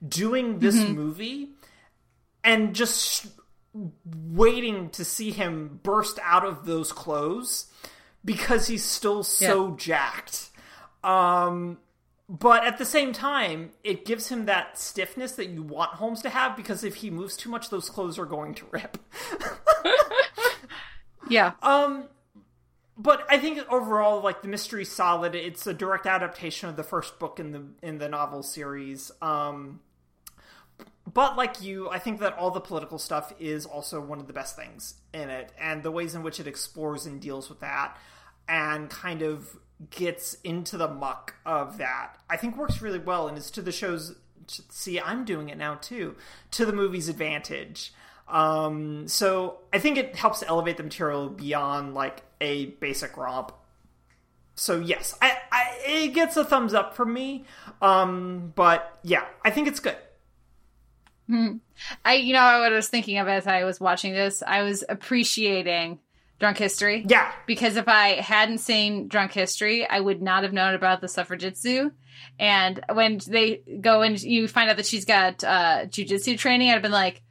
doing 0.07 0.59
this 0.59 0.77
movie 0.77 1.51
and 2.45 2.75
just 2.75 3.27
waiting 4.05 4.91
to 4.91 5.05
see 5.05 5.31
him 5.31 5.81
burst 5.83 6.19
out 6.23 6.45
of 6.45 6.65
those 6.65 6.93
clothes 6.93 7.67
because 8.25 8.67
he's 8.67 8.85
still 8.85 9.23
so 9.23 9.73
jacked. 9.77 10.51
Um, 11.05 11.79
but 12.29 12.65
at 12.65 12.79
the 12.79 12.85
same 12.85 13.13
time, 13.13 13.71
it 13.85 14.05
gives 14.05 14.29
him 14.29 14.47
that 14.47 14.79
stiffness 14.79 15.33
that 15.33 15.49
you 15.49 15.63
want 15.63 15.93
Holmes 15.93 16.23
to 16.23 16.31
have 16.31 16.57
because 16.57 16.83
if 16.83 16.97
he 16.97 17.11
moves 17.11 17.37
too 17.37 17.49
much, 17.49 17.71
those 17.71 17.89
clothes 17.89 18.19
are 18.19 18.27
going 18.27 18.55
to 18.55 18.67
rip. 18.71 18.99
Yeah. 21.29 21.53
Um, 21.63 22.05
but 22.97 23.27
I 23.29 23.39
think 23.39 23.61
overall, 23.71 24.23
like 24.23 24.43
the 24.43 24.49
mystery's 24.49 24.91
solid. 24.91 25.35
It's 25.35 25.67
a 25.67 25.75
direct 25.75 26.07
adaptation 26.07 26.69
of 26.69 26.77
the 26.77 26.83
first 26.83 27.19
book 27.19 27.39
in 27.39 27.53
the 27.53 27.63
in 27.83 27.99
the 27.99 28.09
novel 28.09 28.43
series. 28.43 29.11
Um, 29.21 29.81
but 31.13 31.37
like 31.37 31.63
you, 31.63 31.89
I 31.91 31.99
think 31.99 32.21
that 32.21 32.37
all 32.37 32.51
the 32.51 32.61
political 32.61 32.99
stuff 32.99 33.33
is 33.39 33.67
also 33.67 34.01
one 34.01 34.19
of 34.19 34.27
the 34.27 34.33
best 34.33 34.57
things 34.57 34.95
in 35.13 35.31
it, 35.31 35.53
and 35.61 35.83
the 35.83 35.91
ways 35.91 36.15
in 36.15 36.23
which 36.23 36.41
it 36.41 36.47
explores 36.47 37.07
and 37.07 37.21
deals 37.21 37.49
with 37.49 37.61
that, 37.61 37.97
and 38.49 38.89
kind 38.89 39.23
of 39.23 39.59
gets 39.91 40.35
into 40.43 40.79
the 40.79 40.89
muck 40.89 41.35
of 41.45 41.77
that, 41.77 42.17
I 42.31 42.39
think 42.39 42.57
works 42.57 42.81
really 42.81 42.99
well, 42.99 43.29
and 43.29 43.37
is 43.37 43.51
to 43.53 43.63
the 43.63 43.73
show's. 43.73 44.17
See, 44.49 45.01
I'm 45.01 45.25
doing 45.25 45.49
it 45.49 45.59
now 45.59 45.75
too. 45.75 46.15
To 46.53 46.65
the 46.65 46.73
movie's 46.73 47.09
advantage. 47.09 47.93
Um, 48.29 49.07
so 49.09 49.59
I 49.73 49.79
think 49.79 49.99
it 49.99 50.17
helps 50.17 50.43
elevate 50.43 50.77
the 50.77 50.83
material 50.83 51.29
beyond 51.29 51.95
like 51.95 52.23
a 52.41 52.67
basic 52.67 53.17
romp. 53.17 53.53
So 54.55 54.81
yes, 54.81 55.17
I, 55.21 55.37
I 55.53 55.79
it 55.87 56.09
gets 56.15 56.37
a 56.37 56.45
thumbs 56.45 56.75
up 56.75 56.95
from 56.95 57.13
me. 57.13 57.45
Um, 57.81 58.53
but 58.55 58.99
yeah, 59.03 59.25
I 59.45 59.51
think 59.51 59.69
it's 59.69 59.81
good. 59.81 59.97
I, 62.05 62.15
you 62.15 62.33
know, 62.33 62.41
what 62.61 62.73
I 62.73 62.77
was 62.77 62.89
thinking 62.89 63.19
of 63.19 63.29
as 63.29 63.47
I 63.47 63.65
was 63.65 63.81
watching 63.81 64.13
this, 64.13 64.43
I 64.47 64.63
was 64.63 64.85
appreciating 64.89 65.99
Drunk 66.39 66.59
History. 66.59 67.05
Yeah, 67.09 67.33
Because 67.47 67.77
if 67.77 67.89
I 67.89 68.21
hadn't 68.21 68.59
seen 68.59 69.09
Drunk 69.09 69.33
History, 69.33 69.87
I 69.87 70.01
would 70.01 70.23
not 70.23 70.43
have 70.43 70.53
known 70.53 70.75
about 70.75 71.01
the 71.01 71.07
suffrajitsu. 71.07 71.93
And 72.39 72.81
when 72.93 73.21
they 73.27 73.63
go 73.81 74.03
and 74.03 74.21
you 74.23 74.47
find 74.49 74.71
out 74.71 74.77
that 74.77 74.87
she's 74.87 75.05
got 75.05 75.43
uh, 75.43 75.87
jujitsu 75.87 76.39
training, 76.39 76.69
I'd 76.69 76.75
have 76.75 76.83
been 76.83 76.93
like, 76.93 77.23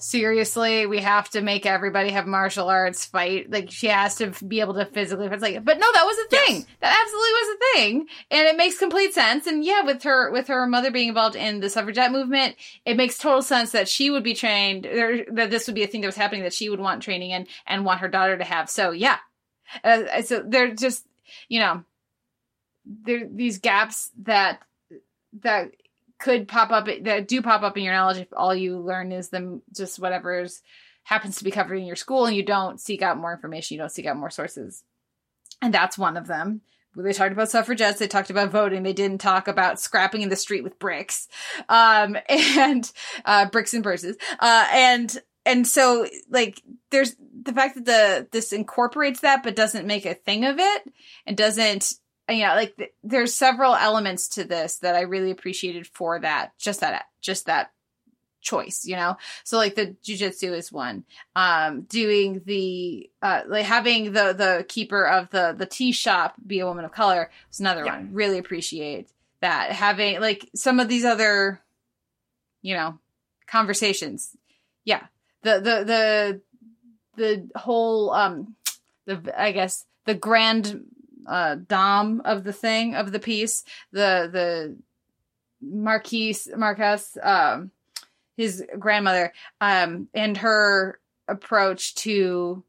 seriously, 0.00 0.86
we 0.86 0.98
have 0.98 1.28
to 1.30 1.42
make 1.42 1.66
everybody 1.66 2.10
have 2.10 2.26
martial 2.26 2.68
arts 2.68 3.04
fight. 3.04 3.50
Like 3.50 3.70
she 3.70 3.86
has 3.86 4.16
to 4.16 4.32
be 4.44 4.60
able 4.60 4.74
to 4.74 4.86
physically. 4.86 5.28
fight. 5.28 5.40
like, 5.40 5.64
but 5.64 5.78
no, 5.78 5.92
that 5.92 6.04
was 6.04 6.18
a 6.18 6.28
thing. 6.28 6.56
Yes. 6.56 6.66
That 6.80 7.00
absolutely 7.00 7.30
was 7.30 7.48
a 7.48 7.76
thing, 7.76 8.06
and 8.30 8.48
it 8.48 8.56
makes 8.56 8.78
complete 8.78 9.14
sense. 9.14 9.46
And 9.46 9.64
yeah, 9.64 9.82
with 9.82 10.02
her 10.02 10.30
with 10.32 10.48
her 10.48 10.66
mother 10.66 10.90
being 10.90 11.08
involved 11.08 11.36
in 11.36 11.60
the 11.60 11.70
suffragette 11.70 12.12
movement, 12.12 12.56
it 12.84 12.96
makes 12.96 13.18
total 13.18 13.42
sense 13.42 13.72
that 13.72 13.88
she 13.88 14.10
would 14.10 14.24
be 14.24 14.34
trained. 14.34 14.86
Or 14.86 15.24
that 15.32 15.50
this 15.50 15.66
would 15.66 15.76
be 15.76 15.84
a 15.84 15.86
thing 15.86 16.00
that 16.00 16.08
was 16.08 16.16
happening 16.16 16.42
that 16.42 16.54
she 16.54 16.68
would 16.68 16.80
want 16.80 17.02
training 17.02 17.30
in 17.30 17.46
and 17.66 17.84
want 17.84 18.00
her 18.00 18.08
daughter 18.08 18.36
to 18.36 18.44
have. 18.44 18.68
So 18.68 18.90
yeah, 18.90 19.18
uh, 19.84 20.22
so 20.22 20.42
they're 20.46 20.74
just 20.74 21.06
you 21.48 21.60
know 21.60 21.84
there 22.84 23.28
these 23.30 23.58
gaps 23.58 24.10
that 24.22 24.60
that 25.42 25.72
could 26.20 26.46
pop 26.46 26.70
up 26.70 26.86
that 27.02 27.26
do 27.26 27.42
pop 27.42 27.62
up 27.62 27.76
in 27.76 27.82
your 27.82 27.94
knowledge 27.94 28.18
if 28.18 28.28
all 28.36 28.54
you 28.54 28.78
learn 28.78 29.10
is 29.10 29.30
them 29.30 29.62
just 29.74 29.98
whatever's 29.98 30.62
happens 31.04 31.36
to 31.36 31.44
be 31.44 31.50
covered 31.50 31.76
in 31.76 31.86
your 31.86 31.96
school 31.96 32.26
and 32.26 32.36
you 32.36 32.44
don't 32.44 32.78
seek 32.78 33.02
out 33.02 33.18
more 33.18 33.32
information 33.32 33.74
you 33.74 33.80
don't 33.80 33.90
seek 33.90 34.06
out 34.06 34.16
more 34.16 34.30
sources. 34.30 34.84
And 35.62 35.74
that's 35.74 35.98
one 35.98 36.16
of 36.16 36.26
them. 36.26 36.62
They 36.96 37.12
talked 37.12 37.32
about 37.32 37.50
suffragettes 37.50 37.98
they 37.98 38.08
talked 38.08 38.30
about 38.30 38.50
voting 38.50 38.82
they 38.82 38.92
didn't 38.92 39.20
talk 39.20 39.48
about 39.48 39.80
scrapping 39.80 40.22
in 40.22 40.28
the 40.28 40.36
street 40.36 40.64
with 40.64 40.78
bricks 40.78 41.28
um 41.68 42.16
and 42.28 42.90
uh 43.24 43.46
bricks 43.46 43.74
and 43.74 43.84
purses 43.84 44.16
uh 44.40 44.66
and 44.72 45.22
and 45.46 45.66
so 45.66 46.06
like 46.28 46.60
there's 46.90 47.14
the 47.42 47.52
fact 47.52 47.76
that 47.76 47.84
the 47.86 48.28
this 48.32 48.52
incorporates 48.52 49.20
that 49.20 49.44
but 49.44 49.54
doesn't 49.54 49.86
make 49.86 50.04
a 50.04 50.14
thing 50.14 50.44
of 50.44 50.58
it 50.58 50.82
and 51.26 51.36
doesn't 51.36 51.94
yeah 52.38 52.54
like 52.54 52.76
th- 52.76 52.92
there's 53.02 53.34
several 53.34 53.74
elements 53.74 54.28
to 54.28 54.44
this 54.44 54.78
that 54.78 54.94
i 54.94 55.00
really 55.02 55.30
appreciated 55.30 55.86
for 55.86 56.18
that 56.20 56.52
just 56.58 56.80
that 56.80 57.06
just 57.20 57.46
that 57.46 57.72
choice 58.42 58.86
you 58.86 58.96
know? 58.96 59.18
So 59.44 59.58
like 59.58 59.74
the 59.74 59.96
jujitsu 60.02 60.52
is 60.56 60.72
one. 60.72 61.04
Um 61.36 61.82
doing 61.82 62.40
the 62.46 63.10
uh 63.20 63.42
like 63.46 63.66
having 63.66 64.12
the 64.14 64.32
the 64.32 64.64
keeper 64.66 65.06
of 65.06 65.28
the 65.28 65.54
the 65.56 65.66
tea 65.66 65.92
shop 65.92 66.36
be 66.46 66.60
a 66.60 66.66
woman 66.66 66.86
of 66.86 66.90
color 66.92 67.30
is 67.52 67.60
another 67.60 67.84
Yeah. 67.84 67.96
one. 67.96 68.14
Really 68.14 68.38
appreciate 68.38 69.10
that. 69.42 69.72
Having 69.72 70.20
like 70.22 70.48
some 70.54 70.80
of 70.80 70.88
these 70.88 71.04
other 71.04 71.60
you 72.62 72.74
know 72.74 72.98
conversations. 73.46 74.34
Yeah. 74.84 75.02
The 75.42 75.60
the 75.60 75.84
the 75.84 76.40
the 77.52 77.58
whole 77.58 78.10
um 78.10 78.56
the 79.04 79.20
i 79.38 79.52
guess 79.52 79.84
the 80.06 80.14
grand 80.14 80.82
uh 81.30 81.56
dom 81.66 82.20
of 82.24 82.44
the 82.44 82.52
thing 82.52 82.94
of 82.94 83.12
the 83.12 83.20
piece 83.20 83.64
the 83.92 84.28
the 84.30 84.76
marquise 85.62 86.48
marquess 86.56 87.16
um 87.22 87.70
his 88.36 88.64
grandmother 88.78 89.32
um 89.60 90.08
and 90.12 90.36
her 90.38 90.98
approach 91.28 91.94
to 91.94 92.62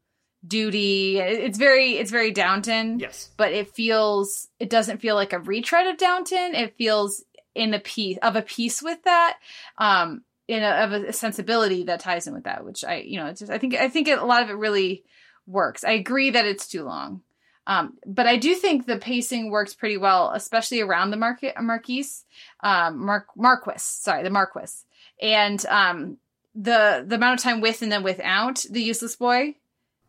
duty 0.46 1.18
it's 1.18 1.58
very 1.58 1.92
it's 1.92 2.10
very 2.10 2.32
downton 2.32 2.98
yes, 2.98 3.30
but 3.36 3.52
it 3.52 3.70
feels 3.70 4.48
it 4.58 4.70
doesn't 4.70 4.98
feel 4.98 5.14
like 5.14 5.32
a 5.32 5.38
retread 5.38 5.86
of 5.86 5.98
Downton. 5.98 6.54
It 6.54 6.76
feels 6.76 7.24
in 7.54 7.74
a 7.74 7.80
piece 7.80 8.18
of 8.22 8.36
a 8.36 8.42
piece 8.42 8.82
with 8.82 9.02
that, 9.04 9.38
um, 9.78 10.22
in 10.48 10.62
a, 10.62 10.68
of 10.68 10.92
a 10.92 11.12
sensibility 11.12 11.84
that 11.84 12.00
ties 12.00 12.26
in 12.26 12.34
with 12.34 12.44
that. 12.44 12.64
Which 12.64 12.84
I, 12.84 12.96
you 12.96 13.18
know, 13.18 13.26
it's 13.26 13.40
just 13.40 13.52
I 13.52 13.58
think 13.58 13.74
I 13.74 13.88
think 13.88 14.08
it, 14.08 14.18
a 14.18 14.24
lot 14.24 14.42
of 14.42 14.50
it 14.50 14.54
really 14.54 15.04
works. 15.46 15.84
I 15.84 15.92
agree 15.92 16.30
that 16.30 16.46
it's 16.46 16.68
too 16.68 16.84
long, 16.84 17.22
um, 17.66 17.98
but 18.06 18.26
I 18.26 18.36
do 18.36 18.54
think 18.54 18.86
the 18.86 18.96
pacing 18.98 19.50
works 19.50 19.74
pretty 19.74 19.96
well, 19.96 20.30
especially 20.34 20.80
around 20.80 21.10
the 21.10 21.16
market 21.16 21.54
Marquise, 21.60 22.24
um, 22.60 23.04
Mar- 23.06 23.26
Marquis. 23.36 23.74
Sorry, 23.78 24.22
the 24.22 24.30
Marquis, 24.30 24.72
and 25.20 25.64
um, 25.66 26.18
the 26.54 27.04
the 27.06 27.16
amount 27.16 27.40
of 27.40 27.44
time 27.44 27.60
with 27.60 27.82
and 27.82 27.90
then 27.92 28.02
without 28.02 28.64
the 28.70 28.82
useless 28.82 29.16
boy, 29.16 29.54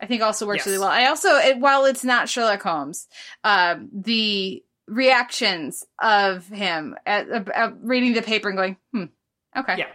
I 0.02 0.06
think 0.08 0.22
also 0.22 0.46
works 0.48 0.60
Yes. 0.60 0.68
really 0.68 0.80
well. 0.80 0.90
I 0.90 1.06
also, 1.06 1.30
it, 1.36 1.60
while 1.60 1.86
it's 1.86 2.04
not 2.04 2.28
Sherlock 2.30 2.64
Holmes, 2.64 3.08
um, 3.44 3.90
the 3.94 4.64
reactions 4.88 5.86
of 6.02 6.48
him 6.48 6.96
at, 7.06 7.30
at, 7.30 7.50
at 7.52 7.74
reading 7.82 8.14
the 8.14 8.22
paper 8.22 8.50
and 8.50 8.58
going, 8.58 8.78
hmm, 8.92 9.06
okay, 9.56 9.76
Yeah. 9.78 9.88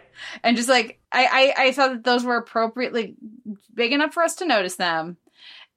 and 0.43 0.57
just 0.57 0.69
like 0.69 0.99
I, 1.13 1.53
I, 1.59 1.65
I 1.67 1.73
thought 1.73 1.91
that 1.91 2.05
those 2.05 2.25
were 2.25 2.37
appropriately 2.37 3.17
big 3.75 3.93
enough 3.93 4.15
for 4.15 4.23
us 4.23 4.37
to 4.37 4.47
notice 4.47 4.77
them, 4.77 5.17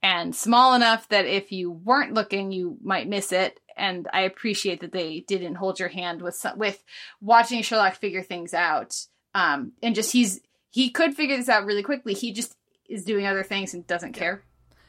and 0.04 0.36
small 0.36 0.74
enough 0.74 1.08
that 1.10 1.26
if 1.26 1.52
you 1.52 1.72
weren't 1.72 2.14
looking, 2.14 2.52
you 2.52 2.78
might 2.84 3.08
miss 3.08 3.32
it. 3.32 3.60
And 3.78 4.08
I 4.14 4.22
appreciate 4.22 4.82
that 4.82 4.92
they 4.92 5.22
didn't 5.28 5.56
hold 5.56 5.80
your 5.80 5.90
hand 5.90 6.22
with 6.22 6.36
some, 6.36 6.58
with 6.58 6.84
watching 7.22 7.62
Sherlock 7.62 7.96
figure 7.96 8.22
things 8.22 8.54
out. 8.54 8.96
Um, 9.34 9.74
and 9.82 9.96
just 9.96 10.12
he's 10.12 10.42
he 10.70 10.90
could 10.90 11.16
figure 11.16 11.38
this 11.38 11.50
out 11.50 11.66
really 11.66 11.84
quickly. 11.84 12.14
He 12.14 12.34
just 12.34 12.56
is 12.90 13.06
doing 13.06 13.26
other 13.26 13.44
things 13.44 13.74
and 13.74 13.86
doesn't 13.88 14.14
care. 14.14 14.44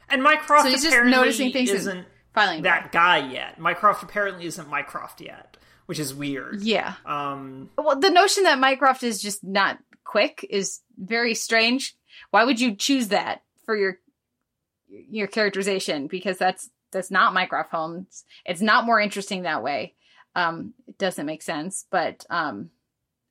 And 0.09 0.23
Mycroft 0.23 0.65
So 0.65 0.71
he's 0.71 0.83
just 0.83 1.05
noticing 1.05 1.53
things 1.53 1.71
isn't 1.71 2.07
Filing 2.35 2.63
that 2.63 2.93
guy 2.93 3.31
yet. 3.31 3.59
Mycroft 3.59 4.03
apparently 4.03 4.47
isn't 4.47 4.69
Mycroft 4.69 5.21
yet, 5.21 5.59
which 5.87 5.99
is 5.99 6.15
weird. 6.15 6.63
Yeah. 6.63 6.95
Um, 7.05 7.69
Well, 7.77 8.01
the 8.01 8.11
notion 8.11 8.45
that 8.45 8.59
Mycroft 8.59 9.03
is 9.03 9.21
just 9.21 9.45
not 9.45 9.79
quick 10.05 10.47
is 10.49 10.81
very 10.97 11.35
strange. 11.35 11.95
Why 12.31 12.45
would 12.45 12.59
you 12.59 12.75
choose 12.75 13.09
that 13.09 13.43
for 13.67 13.77
your 13.77 13.99
your 15.11 15.27
characterization? 15.27 16.07
Because 16.07 16.39
that's 16.39 16.71
that's 16.93 17.11
not 17.11 17.35
Mycroft 17.35 17.71
Holmes. 17.71 18.25
It's 18.45 18.61
not 18.61 18.85
more 18.85 19.01
interesting 19.01 19.43
that 19.43 19.63
way. 19.63 19.95
Um, 20.35 20.75
it 20.87 20.99
doesn't 20.99 21.27
make 21.27 21.43
sense. 21.43 21.87
But 21.91 22.25
um, 22.31 22.71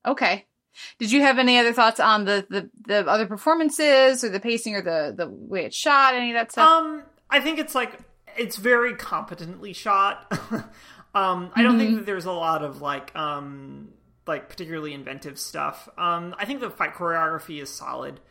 okay. 0.06 0.46
Did 1.00 1.12
you 1.12 1.22
have 1.22 1.38
any 1.38 1.58
other 1.58 1.74
thoughts 1.74 2.00
on 2.00 2.26
the, 2.26 2.46
the 2.50 2.70
the 2.88 3.08
other 3.10 3.26
performances 3.26 4.24
or 4.24 4.30
the 4.30 4.40
pacing 4.40 4.76
or 4.76 4.82
the 4.82 5.14
the 5.16 5.28
way 5.28 5.66
it's 5.66 5.76
shot? 5.76 6.16
Any 6.16 6.32
of 6.32 6.36
that 6.36 6.52
stuff? 6.52 6.70
Um, 6.70 7.04
I 7.30 7.42
think 7.42 7.60
it's 7.60 7.76
like 7.76 8.00
it's 8.38 8.56
very 8.56 8.96
competently 8.96 9.74
shot. 9.74 10.32
um, 11.14 11.52
I 11.54 11.62
don't 11.62 11.78
think 11.78 11.96
that 11.98 12.06
there's 12.06 12.26
a 12.26 12.32
lot 12.32 12.64
of 12.64 12.82
like 12.82 13.14
um 13.16 13.90
like 14.28 14.48
particularly 14.48 14.94
inventive 14.94 15.38
stuff. 15.38 15.90
Um, 15.98 16.36
I 16.38 16.46
think 16.46 16.62
the 16.62 16.70
fight 16.70 16.94
choreography 16.94 17.62
is 17.62 17.70
solid. 17.70 18.22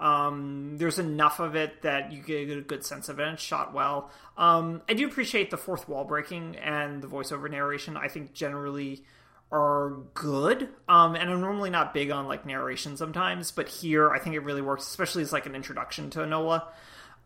Um, 0.00 0.76
there's 0.78 0.98
enough 0.98 1.40
of 1.40 1.54
it 1.54 1.82
that 1.82 2.12
you 2.12 2.22
get 2.22 2.56
a 2.56 2.62
good 2.62 2.84
sense 2.84 3.08
of 3.08 3.20
it. 3.20 3.24
and 3.24 3.34
It's 3.34 3.42
shot 3.42 3.74
well. 3.74 4.10
Um, 4.36 4.82
I 4.88 4.94
do 4.94 5.06
appreciate 5.06 5.50
the 5.50 5.58
fourth 5.58 5.88
wall 5.88 6.04
breaking 6.04 6.56
and 6.56 7.02
the 7.02 7.06
voiceover 7.06 7.50
narration. 7.50 7.96
I 7.96 8.08
think 8.08 8.32
generally 8.32 9.04
are 9.52 9.90
good. 10.14 10.68
Um, 10.88 11.14
and 11.16 11.28
I'm 11.30 11.40
normally 11.40 11.70
not 11.70 11.92
big 11.92 12.10
on 12.10 12.26
like 12.26 12.46
narration 12.46 12.96
sometimes, 12.96 13.50
but 13.50 13.68
here 13.68 14.10
I 14.10 14.18
think 14.18 14.34
it 14.34 14.40
really 14.40 14.62
works, 14.62 14.86
especially 14.88 15.22
as 15.22 15.32
like 15.32 15.46
an 15.46 15.54
introduction 15.54 16.08
to 16.10 16.20
Enola. 16.20 16.64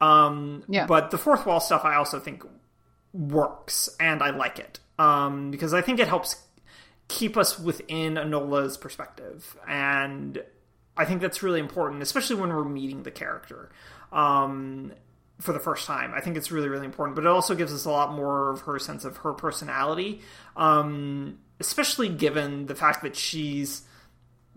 Um, 0.01 0.65
Yeah. 0.69 0.87
But 0.87 1.11
the 1.11 1.19
fourth 1.19 1.47
wall 1.47 1.61
stuff 1.61 1.85
I 1.85 1.95
also 1.95 2.19
think 2.19 2.43
works, 3.13 3.89
and 4.01 4.23
I 4.23 4.31
like 4.31 4.59
it 4.59 4.81
um, 4.99 5.51
because 5.51 5.73
I 5.73 5.81
think 5.81 6.01
it 6.01 6.09
helps 6.09 6.43
keep 7.09 7.37
us 7.37 7.59
within 7.59 8.15
Enola's 8.15 8.77
perspective, 8.77 9.57
and 9.69 10.43
I 10.97 11.05
think 11.05 11.21
that's 11.21 11.43
really 11.43 11.61
important, 11.61 12.03
especially 12.03 12.37
when 12.37 12.51
we're 12.51 12.65
meeting 12.65 13.03
the 13.03 13.11
character 13.11 13.71
um, 14.13 14.93
for 15.41 15.53
the 15.53 15.59
first 15.59 15.87
time. 15.87 16.13
I 16.15 16.21
think 16.21 16.37
it's 16.37 16.53
really, 16.53 16.69
really 16.69 16.87
important, 16.87 17.17
but 17.17 17.25
it 17.25 17.29
also 17.29 17.55
gives 17.55 17.73
us 17.73 17.85
a 17.85 17.91
lot 17.91 18.13
more 18.13 18.51
of 18.51 18.63
her 18.63 18.79
sense 18.79 19.05
of 19.05 19.19
her 19.19 19.33
personality, 19.33 20.21
um, 20.57 21.39
especially 21.59 22.09
given 22.09 22.67
the 22.67 22.75
fact 22.75 23.03
that 23.03 23.17
she's 23.17 23.83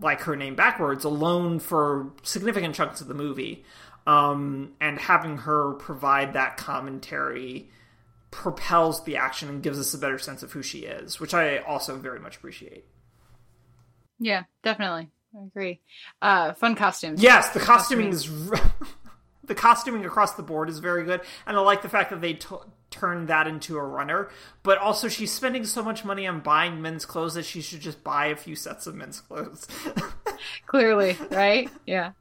like 0.00 0.20
her 0.22 0.36
name 0.36 0.54
backwards, 0.54 1.04
alone 1.04 1.58
for 1.58 2.12
significant 2.22 2.74
chunks 2.74 3.00
of 3.00 3.08
the 3.08 3.14
movie. 3.14 3.64
Um, 4.06 4.72
and 4.80 4.98
having 4.98 5.38
her 5.38 5.74
provide 5.74 6.32
that 6.32 6.56
commentary 6.56 7.68
propels 8.30 9.04
the 9.04 9.16
action 9.16 9.48
and 9.48 9.62
gives 9.62 9.78
us 9.78 9.92
a 9.92 9.98
better 9.98 10.18
sense 10.18 10.42
of 10.42 10.52
who 10.52 10.62
she 10.62 10.80
is, 10.80 11.20
which 11.20 11.34
I 11.34 11.58
also 11.58 11.96
very 11.96 12.20
much 12.20 12.36
appreciate. 12.36 12.84
yeah, 14.18 14.44
definitely. 14.62 15.10
I 15.38 15.46
agree. 15.46 15.80
Uh, 16.20 16.52
fun 16.54 16.74
costumes. 16.74 17.22
Yes, 17.22 17.50
the 17.50 17.60
costuming 17.60 18.08
is 18.08 18.28
the 19.44 19.54
costuming 19.54 20.04
across 20.04 20.34
the 20.34 20.42
board 20.42 20.68
is 20.68 20.78
very 20.78 21.04
good, 21.04 21.20
and 21.46 21.56
I 21.56 21.60
like 21.60 21.82
the 21.82 21.88
fact 21.88 22.10
that 22.10 22.20
they 22.20 22.34
t- 22.34 22.56
turned 22.90 23.28
that 23.28 23.46
into 23.46 23.76
a 23.76 23.84
runner. 23.84 24.30
But 24.62 24.78
also, 24.78 25.08
she's 25.08 25.32
spending 25.32 25.64
so 25.64 25.82
much 25.82 26.04
money 26.04 26.26
on 26.26 26.40
buying 26.40 26.82
men's 26.82 27.04
clothes 27.04 27.34
that 27.34 27.44
she 27.44 27.60
should 27.60 27.80
just 27.80 28.02
buy 28.02 28.26
a 28.26 28.36
few 28.36 28.56
sets 28.56 28.86
of 28.86 28.94
men's 28.94 29.20
clothes. 29.20 29.66
clearly, 30.66 31.16
right? 31.30 31.70
Yeah. 31.86 32.12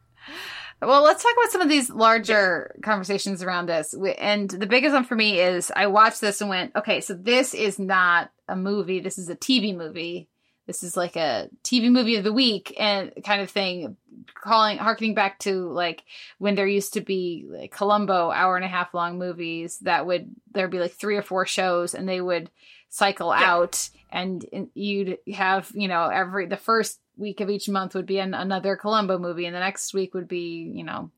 Well, 0.81 1.01
let's 1.01 1.23
talk 1.23 1.33
about 1.33 1.51
some 1.51 1.61
of 1.61 1.69
these 1.69 1.89
larger 1.89 2.75
conversations 2.83 3.41
around 3.41 3.65
this. 3.65 3.95
And 4.19 4.47
the 4.47 4.67
biggest 4.67 4.93
one 4.93 5.05
for 5.05 5.15
me 5.15 5.39
is 5.39 5.71
I 5.75 5.87
watched 5.87 6.21
this 6.21 6.39
and 6.39 6.51
went, 6.51 6.75
okay, 6.75 7.01
so 7.01 7.15
this 7.15 7.55
is 7.55 7.79
not 7.79 8.29
a 8.47 8.55
movie. 8.55 8.99
This 8.99 9.17
is 9.17 9.27
a 9.27 9.35
TV 9.35 9.75
movie. 9.75 10.29
This 10.67 10.83
is 10.83 10.97
like 10.97 11.15
a 11.15 11.49
TV 11.63 11.89
movie 11.89 12.17
of 12.17 12.25
the 12.25 12.33
week 12.33 12.75
and 12.77 13.11
kind 13.25 13.41
of 13.41 13.49
thing, 13.49 13.95
calling, 14.35 14.77
harkening 14.77 15.15
back 15.15 15.39
to 15.39 15.71
like 15.71 16.03
when 16.37 16.55
there 16.55 16.67
used 16.67 16.93
to 16.93 17.01
be 17.01 17.45
like 17.47 17.71
Columbo 17.71 18.29
hour 18.31 18.57
and 18.57 18.65
a 18.65 18.69
half 18.69 18.93
long 18.93 19.17
movies 19.17 19.79
that 19.79 20.05
would, 20.05 20.29
there'd 20.51 20.69
be 20.69 20.79
like 20.79 20.91
three 20.91 21.15
or 21.15 21.21
four 21.21 21.45
shows 21.45 21.95
and 21.95 22.07
they 22.07 22.19
would 22.19 22.51
cycle 22.89 23.31
out 23.31 23.89
and 24.11 24.45
you'd 24.73 25.17
have, 25.33 25.71
you 25.73 25.87
know, 25.87 26.07
every, 26.07 26.45
the 26.47 26.57
first 26.57 26.99
week 27.15 27.39
of 27.39 27.49
each 27.49 27.69
month 27.69 27.95
would 27.95 28.05
be 28.05 28.19
an, 28.19 28.33
another 28.33 28.75
Columbo 28.75 29.17
movie 29.17 29.45
and 29.45 29.55
the 29.55 29.59
next 29.59 29.93
week 29.93 30.13
would 30.13 30.27
be, 30.27 30.71
you 30.73 30.83
know, 30.83 31.11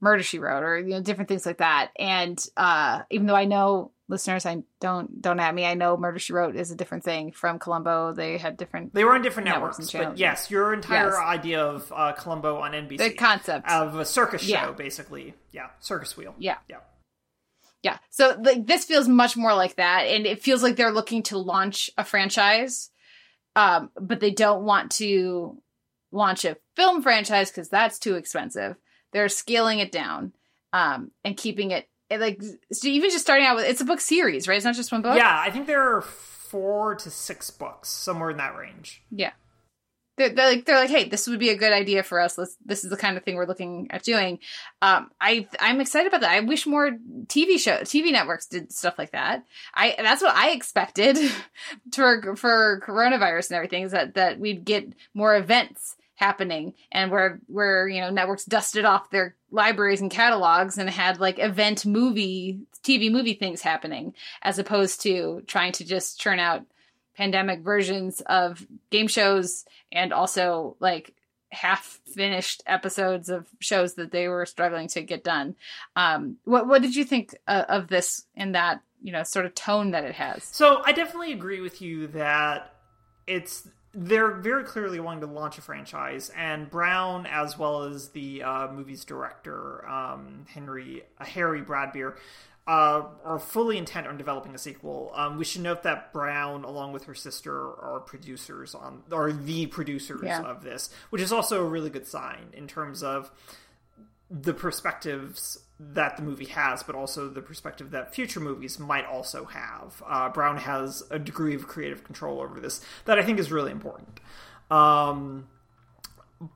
Murder 0.00 0.22
She 0.22 0.38
Wrote 0.38 0.62
or, 0.62 0.78
you 0.78 0.90
know, 0.90 1.02
different 1.02 1.28
things 1.28 1.46
like 1.46 1.58
that. 1.58 1.90
And, 1.98 2.44
uh, 2.56 3.02
even 3.10 3.26
though 3.26 3.36
I 3.36 3.44
know 3.46 3.92
listeners, 4.12 4.46
I 4.46 4.62
don't, 4.80 5.20
don't 5.20 5.40
at 5.40 5.52
me, 5.54 5.64
I 5.64 5.74
know 5.74 5.96
Murder 5.96 6.20
She 6.20 6.32
Wrote 6.32 6.54
is 6.54 6.70
a 6.70 6.76
different 6.76 7.02
thing 7.02 7.32
from 7.32 7.58
Columbo. 7.58 8.12
They 8.12 8.38
had 8.38 8.56
different, 8.56 8.94
they 8.94 9.02
were 9.04 9.14
on 9.14 9.22
different 9.22 9.48
Networks 9.48 9.78
networks, 9.80 9.92
but 10.10 10.18
yes, 10.18 10.48
your 10.50 10.72
entire 10.72 11.08
Yes. 11.08 11.18
idea 11.18 11.64
of 11.64 11.92
uh, 11.94 12.12
Columbo 12.12 12.58
on 12.58 12.72
NBC, 12.72 12.98
the 12.98 13.10
concept. 13.14 13.68
of 13.68 13.96
a 13.98 14.04
circus 14.04 14.42
show, 14.42 14.48
Yeah. 14.52 14.70
basically, 14.70 15.34
yeah, 15.50 15.70
circus 15.80 16.16
wheel, 16.16 16.34
Yeah. 16.38 16.58
yeah. 16.68 16.76
Yeah. 17.82 17.98
So 18.10 18.38
like 18.40 18.64
this 18.68 18.84
feels 18.84 19.08
much 19.08 19.36
more 19.36 19.54
like 19.54 19.74
that 19.74 20.02
and 20.02 20.24
it 20.24 20.40
feels 20.40 20.62
like 20.62 20.76
they're 20.76 20.92
looking 20.92 21.24
to 21.24 21.38
launch 21.38 21.90
a 21.98 22.04
franchise 22.04 22.90
um 23.56 23.90
but 24.00 24.20
they 24.20 24.30
don't 24.30 24.62
want 24.62 24.92
to 24.92 25.60
launch 26.12 26.44
a 26.44 26.56
film 26.76 27.02
franchise 27.02 27.50
cuz 27.50 27.68
that's 27.68 27.98
too 27.98 28.14
expensive. 28.14 28.76
They're 29.12 29.28
scaling 29.28 29.80
it 29.80 29.90
down 29.90 30.32
um 30.72 31.10
and 31.24 31.36
keeping 31.36 31.72
it, 31.72 31.88
it 32.12 32.20
like 32.20 32.42
so 32.72 32.88
even 32.88 33.10
just 33.10 33.24
starting 33.24 33.46
out 33.46 33.56
with 33.56 33.66
it's 33.66 33.80
a 33.80 33.84
book 33.84 34.00
series, 34.00 34.46
right? 34.46 34.56
It's 34.56 34.64
not 34.64 34.74
just 34.74 34.92
one 34.92 35.02
book. 35.02 35.16
Yeah, 35.16 35.40
I 35.40 35.50
think 35.50 35.66
there 35.66 35.96
are 35.96 36.02
four 36.02 36.94
to 36.96 37.10
six 37.10 37.50
books, 37.50 37.88
somewhere 37.88 38.30
in 38.30 38.36
that 38.36 38.56
range. 38.56 39.02
Yeah. 39.10 39.32
They're, 40.18 40.28
they're 40.28 40.46
like 40.46 40.66
they're 40.66 40.76
like, 40.76 40.90
hey, 40.90 41.08
this 41.08 41.26
would 41.26 41.40
be 41.40 41.48
a 41.48 41.56
good 41.56 41.72
idea 41.72 42.02
for 42.02 42.20
us. 42.20 42.36
Let's, 42.36 42.56
this 42.64 42.84
is 42.84 42.90
the 42.90 42.98
kind 42.98 43.16
of 43.16 43.24
thing 43.24 43.36
we're 43.36 43.46
looking 43.46 43.86
at 43.90 44.02
doing. 44.02 44.40
Um, 44.82 45.10
I 45.20 45.48
I'm 45.58 45.80
excited 45.80 46.08
about 46.08 46.20
that. 46.20 46.32
I 46.32 46.40
wish 46.40 46.66
more 46.66 46.90
TV 47.26 47.58
show 47.58 47.78
TV 47.78 48.12
networks 48.12 48.46
did 48.46 48.70
stuff 48.72 48.98
like 48.98 49.12
that. 49.12 49.44
I 49.74 49.94
that's 49.96 50.20
what 50.20 50.36
I 50.36 50.50
expected 50.50 51.18
for 51.94 52.36
for 52.36 52.82
coronavirus 52.86 53.50
and 53.50 53.56
everything 53.56 53.84
is 53.84 53.92
that 53.92 54.14
that 54.14 54.38
we'd 54.38 54.66
get 54.66 54.92
more 55.14 55.34
events 55.34 55.96
happening 56.22 56.72
and 56.92 57.10
where 57.10 57.40
where 57.48 57.88
you 57.88 58.00
know 58.00 58.10
networks 58.10 58.44
dusted 58.44 58.84
off 58.84 59.10
their 59.10 59.34
libraries 59.50 60.00
and 60.00 60.10
catalogs 60.10 60.78
and 60.78 60.88
had 60.88 61.18
like 61.18 61.40
event 61.40 61.84
movie 61.84 62.60
TV 62.84 63.10
movie 63.10 63.34
things 63.34 63.60
happening 63.60 64.14
as 64.42 64.58
opposed 64.58 65.02
to 65.02 65.42
trying 65.48 65.72
to 65.72 65.84
just 65.84 66.20
churn 66.20 66.38
out 66.38 66.64
pandemic 67.16 67.60
versions 67.60 68.20
of 68.26 68.64
game 68.90 69.08
shows 69.08 69.64
and 69.90 70.12
also 70.12 70.76
like 70.78 71.12
half 71.50 72.00
finished 72.06 72.62
episodes 72.66 73.28
of 73.28 73.46
shows 73.58 73.94
that 73.94 74.12
they 74.12 74.28
were 74.28 74.46
struggling 74.46 74.88
to 74.88 75.02
get 75.02 75.24
done. 75.24 75.56
Um, 75.96 76.36
what 76.44 76.68
what 76.68 76.82
did 76.82 76.94
you 76.94 77.04
think 77.04 77.34
uh, 77.48 77.64
of 77.68 77.88
this 77.88 78.24
in 78.36 78.52
that 78.52 78.80
you 79.02 79.12
know 79.12 79.24
sort 79.24 79.44
of 79.44 79.56
tone 79.56 79.90
that 79.90 80.04
it 80.04 80.14
has? 80.14 80.44
So 80.44 80.82
I 80.84 80.92
definitely 80.92 81.32
agree 81.32 81.60
with 81.60 81.82
you 81.82 82.06
that 82.08 82.74
it's 83.26 83.68
they're 83.94 84.30
very 84.32 84.64
clearly 84.64 85.00
wanting 85.00 85.20
to 85.20 85.26
launch 85.26 85.58
a 85.58 85.60
franchise, 85.60 86.30
and 86.36 86.70
Brown, 86.70 87.26
as 87.26 87.58
well 87.58 87.82
as 87.84 88.08
the 88.10 88.42
uh, 88.42 88.68
movie's 88.72 89.04
director 89.04 89.86
um, 89.88 90.46
Henry 90.48 91.02
uh, 91.18 91.24
Harry 91.24 91.62
Bradbeer, 91.62 92.16
uh, 92.66 93.02
are 93.24 93.38
fully 93.38 93.76
intent 93.76 94.06
on 94.06 94.16
developing 94.16 94.54
a 94.54 94.58
sequel. 94.58 95.10
Um, 95.14 95.36
we 95.36 95.44
should 95.44 95.62
note 95.62 95.82
that 95.82 96.12
Brown, 96.12 96.64
along 96.64 96.92
with 96.92 97.04
her 97.04 97.14
sister, 97.14 97.54
are 97.54 98.00
producers 98.00 98.74
on 98.74 99.02
are 99.12 99.32
the 99.32 99.66
producers 99.66 100.22
Yeah. 100.24 100.42
of 100.42 100.62
this, 100.62 100.88
which 101.10 101.20
is 101.20 101.32
also 101.32 101.64
a 101.64 101.68
really 101.68 101.90
good 101.90 102.06
sign 102.06 102.50
in 102.52 102.68
terms 102.68 103.02
of 103.02 103.30
the 104.30 104.54
perspectives 104.54 105.58
that 105.94 106.16
the 106.16 106.22
movie 106.22 106.46
has, 106.46 106.82
but 106.82 106.94
also 106.94 107.28
the 107.28 107.42
perspective 107.42 107.90
that 107.90 108.14
future 108.14 108.40
movies 108.40 108.78
might 108.78 109.04
also 109.06 109.44
have. 109.46 110.02
Uh, 110.06 110.28
Brown 110.28 110.58
has 110.58 111.02
a 111.10 111.18
degree 111.18 111.54
of 111.54 111.66
creative 111.66 112.04
control 112.04 112.40
over 112.40 112.60
this 112.60 112.80
that 113.04 113.18
I 113.18 113.22
think 113.22 113.38
is 113.38 113.50
really 113.50 113.72
important. 113.72 114.20
Um, 114.70 115.48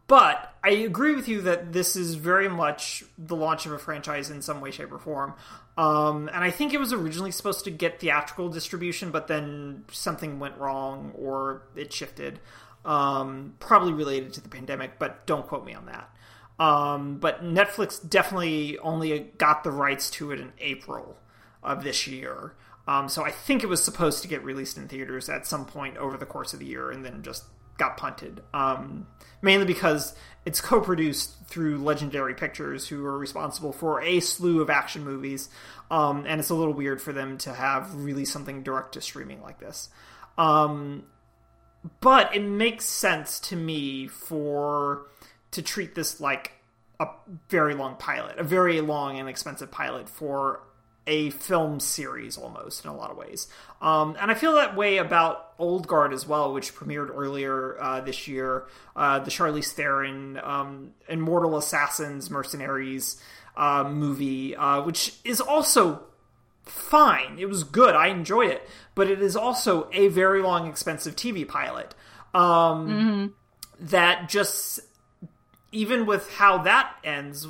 but 0.06 0.54
I 0.64 0.70
agree 0.70 1.14
with 1.14 1.28
you 1.28 1.42
that 1.42 1.72
this 1.72 1.96
is 1.96 2.14
very 2.14 2.48
much 2.48 3.04
the 3.18 3.36
launch 3.36 3.66
of 3.66 3.72
a 3.72 3.78
franchise 3.78 4.30
in 4.30 4.42
some 4.42 4.60
way, 4.60 4.70
shape, 4.70 4.92
or 4.92 4.98
form. 4.98 5.34
Um, 5.76 6.28
and 6.32 6.42
I 6.42 6.50
think 6.50 6.72
it 6.72 6.80
was 6.80 6.92
originally 6.92 7.30
supposed 7.30 7.64
to 7.64 7.70
get 7.70 8.00
theatrical 8.00 8.48
distribution, 8.48 9.10
but 9.10 9.28
then 9.28 9.84
something 9.92 10.38
went 10.38 10.56
wrong 10.58 11.12
or 11.16 11.62
it 11.76 11.92
shifted. 11.92 12.40
Um, 12.84 13.54
probably 13.58 13.92
related 13.92 14.32
to 14.34 14.40
the 14.40 14.48
pandemic, 14.48 14.98
but 14.98 15.26
don't 15.26 15.46
quote 15.46 15.64
me 15.64 15.74
on 15.74 15.86
that. 15.86 16.08
Um, 16.58 17.18
but 17.18 17.44
Netflix 17.44 18.06
definitely 18.08 18.78
only 18.78 19.18
got 19.38 19.62
the 19.62 19.70
rights 19.70 20.10
to 20.10 20.32
it 20.32 20.40
in 20.40 20.52
April 20.58 21.18
of 21.62 21.84
this 21.84 22.06
year. 22.06 22.54
Um, 22.88 23.08
so 23.08 23.24
I 23.24 23.30
think 23.30 23.62
it 23.62 23.66
was 23.66 23.82
supposed 23.82 24.22
to 24.22 24.28
get 24.28 24.44
released 24.44 24.76
in 24.78 24.88
theaters 24.88 25.28
at 25.28 25.46
some 25.46 25.66
point 25.66 25.96
over 25.96 26.16
the 26.16 26.26
course 26.26 26.54
of 26.54 26.60
the 26.60 26.66
year 26.66 26.90
and 26.90 27.04
then 27.04 27.22
just 27.22 27.44
got 27.78 27.96
punted. 27.96 28.42
Um, 28.54 29.06
mainly 29.42 29.66
because 29.66 30.14
it's 30.44 30.60
co 30.60 30.80
produced 30.80 31.34
through 31.46 31.78
Legendary 31.78 32.34
Pictures, 32.34 32.88
who 32.88 33.04
are 33.04 33.18
responsible 33.18 33.72
for 33.72 34.00
a 34.00 34.20
slew 34.20 34.62
of 34.62 34.70
action 34.70 35.04
movies. 35.04 35.48
Um, 35.90 36.24
and 36.26 36.40
it's 36.40 36.50
a 36.50 36.54
little 36.54 36.74
weird 36.74 37.02
for 37.02 37.12
them 37.12 37.38
to 37.38 37.52
have 37.52 37.94
released 37.94 38.32
something 38.32 38.62
direct 38.62 38.94
to 38.94 39.00
streaming 39.00 39.42
like 39.42 39.58
this. 39.58 39.88
Um, 40.38 41.04
but 42.00 42.34
it 42.34 42.42
makes 42.42 42.84
sense 42.84 43.40
to 43.40 43.56
me 43.56 44.08
for 44.08 45.06
to 45.52 45.62
treat 45.62 45.94
this 45.94 46.20
like 46.20 46.52
a 46.98 47.08
very 47.48 47.74
long 47.74 47.96
pilot, 47.96 48.38
a 48.38 48.44
very 48.44 48.80
long 48.80 49.18
and 49.18 49.28
expensive 49.28 49.70
pilot 49.70 50.08
for 50.08 50.60
a 51.06 51.30
film 51.30 51.78
series 51.78 52.36
almost 52.36 52.84
in 52.84 52.90
a 52.90 52.96
lot 52.96 53.10
of 53.10 53.16
ways. 53.16 53.46
Um, 53.80 54.16
and 54.20 54.30
I 54.30 54.34
feel 54.34 54.54
that 54.54 54.76
way 54.76 54.98
about 54.98 55.52
Old 55.58 55.86
Guard 55.86 56.12
as 56.12 56.26
well, 56.26 56.52
which 56.52 56.74
premiered 56.74 57.10
earlier 57.14 57.80
uh, 57.80 58.00
this 58.00 58.26
year. 58.26 58.66
Uh, 58.94 59.20
the 59.20 59.30
Charlize 59.30 59.72
Theron 59.72 60.40
um, 60.42 60.90
Immortal 61.08 61.56
Assassins 61.56 62.30
Mercenaries 62.30 63.20
uh, 63.56 63.84
movie, 63.88 64.56
uh, 64.56 64.82
which 64.82 65.14
is 65.24 65.40
also 65.40 66.02
fine. 66.64 67.38
It 67.38 67.48
was 67.48 67.62
good. 67.62 67.94
I 67.94 68.08
enjoyed 68.08 68.50
it. 68.50 68.68
But 68.94 69.08
it 69.08 69.22
is 69.22 69.36
also 69.36 69.88
a 69.92 70.08
very 70.08 70.42
long, 70.42 70.66
expensive 70.68 71.14
TV 71.14 71.46
pilot. 71.46 71.94
Um, 72.34 72.40
mm-hmm. 72.88 73.26
That 73.86 74.28
just 74.28 74.80
even 75.76 76.06
with 76.06 76.32
how 76.32 76.56
that 76.56 76.96
ends 77.04 77.46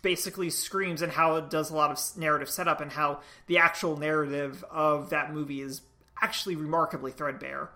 basically 0.00 0.48
screams 0.48 1.02
and 1.02 1.12
how 1.12 1.36
it 1.36 1.50
does 1.50 1.70
a 1.70 1.74
lot 1.74 1.90
of 1.90 2.00
narrative 2.16 2.48
setup 2.48 2.80
and 2.80 2.90
how 2.90 3.20
the 3.48 3.58
actual 3.58 3.98
narrative 3.98 4.64
of 4.70 5.10
that 5.10 5.30
movie 5.30 5.60
is 5.60 5.82
actually 6.22 6.56
remarkably 6.56 7.12
threadbare 7.12 7.68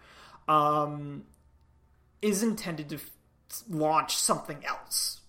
um, 0.49 1.25
is 2.23 2.43
intended 2.43 2.89
to 2.89 2.95
f- 2.97 3.11
launch 3.69 4.17
something 4.17 4.65
else. 4.65 5.21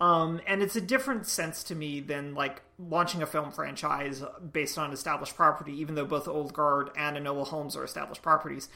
Um, 0.00 0.40
and 0.48 0.62
it's 0.62 0.74
a 0.74 0.80
different 0.80 1.28
sense 1.28 1.62
to 1.64 1.76
me 1.76 2.00
than 2.00 2.34
like 2.34 2.62
launching 2.76 3.22
a 3.22 3.26
film 3.26 3.52
franchise 3.52 4.24
based 4.52 4.78
on 4.78 4.92
established 4.92 5.36
property 5.36 5.80
even 5.80 5.94
though 5.94 6.04
both 6.04 6.26
old 6.26 6.52
guard 6.52 6.90
and 6.96 7.16
enola 7.16 7.44
holmes 7.44 7.74
are 7.74 7.82
established 7.82 8.22
properties 8.22 8.68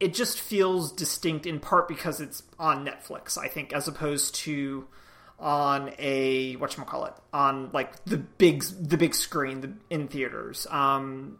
it 0.00 0.14
just 0.14 0.40
feels 0.40 0.90
distinct 0.90 1.46
in 1.46 1.60
part 1.60 1.86
because 1.86 2.20
it's 2.20 2.42
on 2.58 2.86
Netflix, 2.86 3.36
I 3.36 3.48
think, 3.48 3.72
as 3.74 3.86
opposed 3.86 4.34
to 4.36 4.88
on 5.38 5.92
a 5.98 6.54
what 6.56 6.76
call 6.86 7.06
it 7.06 7.14
on 7.32 7.70
like 7.72 8.04
the 8.04 8.18
big 8.18 8.62
the 8.62 8.96
big 8.96 9.14
screen 9.14 9.78
in 9.90 10.08
theaters. 10.08 10.66
Um, 10.70 11.38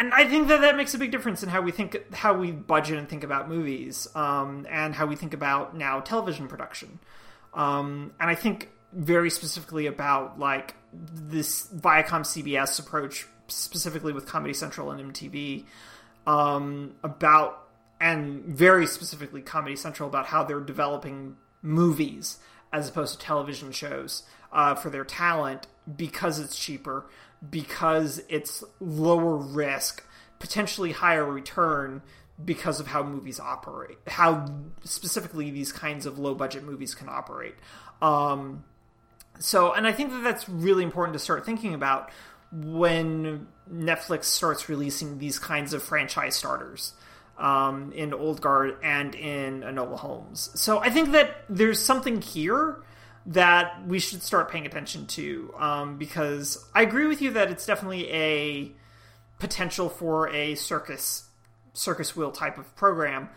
and 0.00 0.12
I 0.12 0.28
think 0.28 0.48
that 0.48 0.62
that 0.62 0.76
makes 0.76 0.92
a 0.94 0.98
big 0.98 1.12
difference 1.12 1.42
in 1.42 1.50
how 1.50 1.60
we 1.60 1.70
think 1.70 2.12
how 2.14 2.34
we 2.34 2.50
budget 2.50 2.98
and 2.98 3.08
think 3.08 3.24
about 3.24 3.48
movies, 3.48 4.08
um, 4.14 4.66
and 4.70 4.94
how 4.94 5.06
we 5.06 5.14
think 5.14 5.34
about 5.34 5.76
now 5.76 6.00
television 6.00 6.48
production. 6.48 6.98
Um, 7.52 8.12
and 8.18 8.28
I 8.30 8.34
think 8.34 8.70
very 8.92 9.30
specifically 9.30 9.86
about 9.86 10.38
like 10.38 10.74
this 10.92 11.68
Viacom 11.68 12.22
CBS 12.22 12.80
approach, 12.80 13.26
specifically 13.48 14.12
with 14.12 14.26
Comedy 14.26 14.54
Central 14.54 14.90
and 14.90 15.12
MTV 15.12 15.64
um, 16.26 16.94
about, 17.02 17.68
and 18.00 18.44
very 18.44 18.86
specifically 18.86 19.42
Comedy 19.42 19.76
Central, 19.76 20.08
about 20.08 20.26
how 20.26 20.44
they're 20.44 20.60
developing 20.60 21.36
movies 21.62 22.38
as 22.72 22.88
opposed 22.88 23.18
to 23.18 23.24
television 23.24 23.72
shows 23.72 24.24
uh, 24.52 24.74
for 24.74 24.90
their 24.90 25.04
talent 25.04 25.66
because 25.96 26.38
it's 26.38 26.58
cheaper, 26.58 27.06
because 27.48 28.22
it's 28.28 28.64
lower 28.80 29.36
risk, 29.36 30.04
potentially 30.38 30.92
higher 30.92 31.24
return 31.24 32.02
because 32.42 32.80
of 32.80 32.88
how 32.88 33.02
movies 33.02 33.38
operate, 33.38 33.98
how 34.06 34.46
specifically 34.82 35.50
these 35.50 35.72
kinds 35.72 36.04
of 36.04 36.18
low 36.18 36.34
budget 36.34 36.64
movies 36.64 36.94
can 36.94 37.08
operate. 37.08 37.54
Um, 38.02 38.64
so, 39.38 39.72
and 39.72 39.86
I 39.86 39.92
think 39.92 40.10
that 40.10 40.22
that's 40.22 40.48
really 40.48 40.84
important 40.84 41.14
to 41.14 41.18
start 41.18 41.46
thinking 41.46 41.74
about 41.74 42.10
when 42.54 43.48
Netflix 43.72 44.24
starts 44.24 44.68
releasing 44.68 45.18
these 45.18 45.38
kinds 45.38 45.72
of 45.72 45.82
franchise 45.82 46.36
starters 46.36 46.92
um, 47.38 47.92
in 47.92 48.14
Old 48.14 48.40
Guard 48.40 48.76
and 48.82 49.14
in 49.14 49.62
Enola 49.62 49.98
Holmes. 49.98 50.50
So 50.54 50.78
I 50.78 50.90
think 50.90 51.12
that 51.12 51.44
there's 51.48 51.80
something 51.80 52.20
here 52.20 52.82
that 53.26 53.86
we 53.86 53.98
should 53.98 54.22
start 54.22 54.50
paying 54.50 54.66
attention 54.66 55.06
to 55.06 55.52
um, 55.58 55.98
because 55.98 56.64
I 56.74 56.82
agree 56.82 57.06
with 57.06 57.22
you 57.22 57.32
that 57.32 57.50
it's 57.50 57.66
definitely 57.66 58.10
a 58.12 58.72
potential 59.38 59.88
for 59.88 60.28
a 60.28 60.54
circus 60.54 61.28
circus 61.72 62.14
wheel 62.14 62.30
type 62.30 62.56
of 62.56 62.76
program 62.76 63.28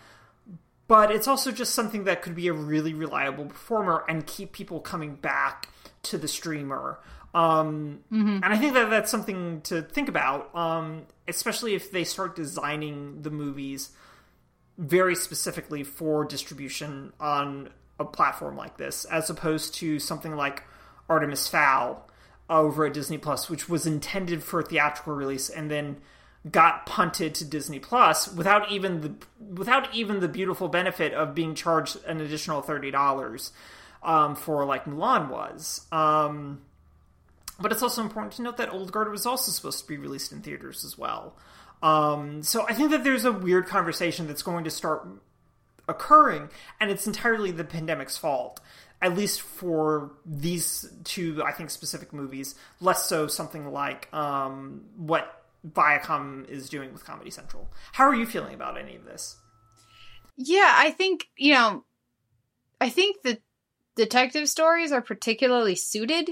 but 0.86 1.10
it's 1.10 1.28
also 1.28 1.52
just 1.52 1.74
something 1.74 2.04
that 2.04 2.22
could 2.22 2.34
be 2.34 2.48
a 2.48 2.52
really 2.52 2.94
reliable 2.94 3.44
performer 3.44 4.04
and 4.08 4.26
keep 4.26 4.52
people 4.52 4.80
coming 4.80 5.14
back 5.14 5.68
to 6.02 6.16
the 6.16 6.28
streamer 6.28 6.98
um, 7.34 8.00
mm-hmm. 8.10 8.40
And 8.42 8.46
I 8.46 8.56
think 8.56 8.74
that 8.74 8.90
that's 8.90 9.10
something 9.10 9.60
to 9.62 9.82
think 9.82 10.08
about, 10.08 10.54
um, 10.54 11.06
especially 11.26 11.74
if 11.74 11.90
they 11.92 12.04
start 12.04 12.34
designing 12.34 13.22
the 13.22 13.30
movies 13.30 13.90
very 14.78 15.14
specifically 15.14 15.82
for 15.82 16.24
distribution 16.24 17.12
on 17.20 17.68
a 18.00 18.04
platform 18.04 18.56
like 18.56 18.76
this, 18.76 19.04
as 19.06 19.28
opposed 19.28 19.74
to 19.74 19.98
something 19.98 20.36
like 20.36 20.62
Artemis 21.08 21.48
Fowl 21.48 22.08
over 22.48 22.86
at 22.86 22.94
Disney 22.94 23.18
Plus, 23.18 23.50
which 23.50 23.68
was 23.68 23.86
intended 23.86 24.42
for 24.42 24.60
a 24.60 24.62
theatrical 24.62 25.14
release 25.14 25.50
and 25.50 25.70
then 25.70 25.98
got 26.50 26.86
punted 26.86 27.34
to 27.34 27.44
Disney 27.44 27.78
Plus 27.78 28.32
without 28.32 28.70
even 28.70 29.00
the 29.00 29.12
without 29.52 29.92
even 29.94 30.20
the 30.20 30.28
beautiful 30.28 30.68
benefit 30.68 31.12
of 31.12 31.34
being 31.34 31.54
charged 31.54 32.02
an 32.06 32.20
additional 32.20 32.62
thirty 32.62 32.90
dollars 32.90 33.52
um, 34.02 34.34
for 34.34 34.64
like 34.64 34.84
Mulan 34.84 35.28
was. 35.28 35.86
Um, 35.92 36.62
but 37.58 37.72
it's 37.72 37.82
also 37.82 38.02
important 38.02 38.34
to 38.34 38.42
note 38.42 38.56
that 38.56 38.72
Old 38.72 38.92
Guard 38.92 39.10
was 39.10 39.26
also 39.26 39.50
supposed 39.50 39.80
to 39.80 39.88
be 39.88 39.96
released 39.96 40.32
in 40.32 40.40
theaters 40.42 40.84
as 40.84 40.96
well. 40.96 41.36
Um, 41.82 42.42
so 42.42 42.66
I 42.68 42.74
think 42.74 42.90
that 42.90 43.04
there's 43.04 43.24
a 43.24 43.32
weird 43.32 43.66
conversation 43.66 44.26
that's 44.26 44.42
going 44.42 44.64
to 44.64 44.70
start 44.70 45.06
occurring, 45.88 46.50
and 46.80 46.90
it's 46.90 47.06
entirely 47.06 47.50
the 47.50 47.64
pandemic's 47.64 48.16
fault. 48.18 48.60
At 49.00 49.16
least 49.16 49.42
for 49.42 50.10
these 50.26 50.92
two, 51.04 51.40
I 51.44 51.52
think, 51.52 51.70
specific 51.70 52.12
movies, 52.12 52.56
less 52.80 53.08
so 53.08 53.28
something 53.28 53.70
like 53.70 54.12
um, 54.12 54.86
what 54.96 55.44
Viacom 55.64 56.48
is 56.48 56.68
doing 56.68 56.92
with 56.92 57.04
Comedy 57.04 57.30
Central. 57.30 57.70
How 57.92 58.08
are 58.08 58.14
you 58.14 58.26
feeling 58.26 58.54
about 58.54 58.76
any 58.76 58.96
of 58.96 59.04
this? 59.04 59.36
Yeah, 60.36 60.72
I 60.76 60.90
think, 60.90 61.28
you 61.36 61.54
know, 61.54 61.84
I 62.80 62.88
think 62.88 63.22
the 63.22 63.38
detective 63.94 64.48
stories 64.48 64.90
are 64.90 65.02
particularly 65.02 65.76
suited 65.76 66.30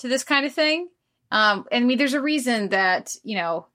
to 0.00 0.08
this 0.08 0.24
kind 0.24 0.46
of 0.46 0.52
thing. 0.52 0.88
Um, 1.30 1.66
and 1.70 1.84
I 1.84 1.86
mean, 1.86 1.98
there's 1.98 2.14
a 2.14 2.20
reason 2.20 2.70
that, 2.70 3.14
you 3.22 3.36
know, 3.36 3.66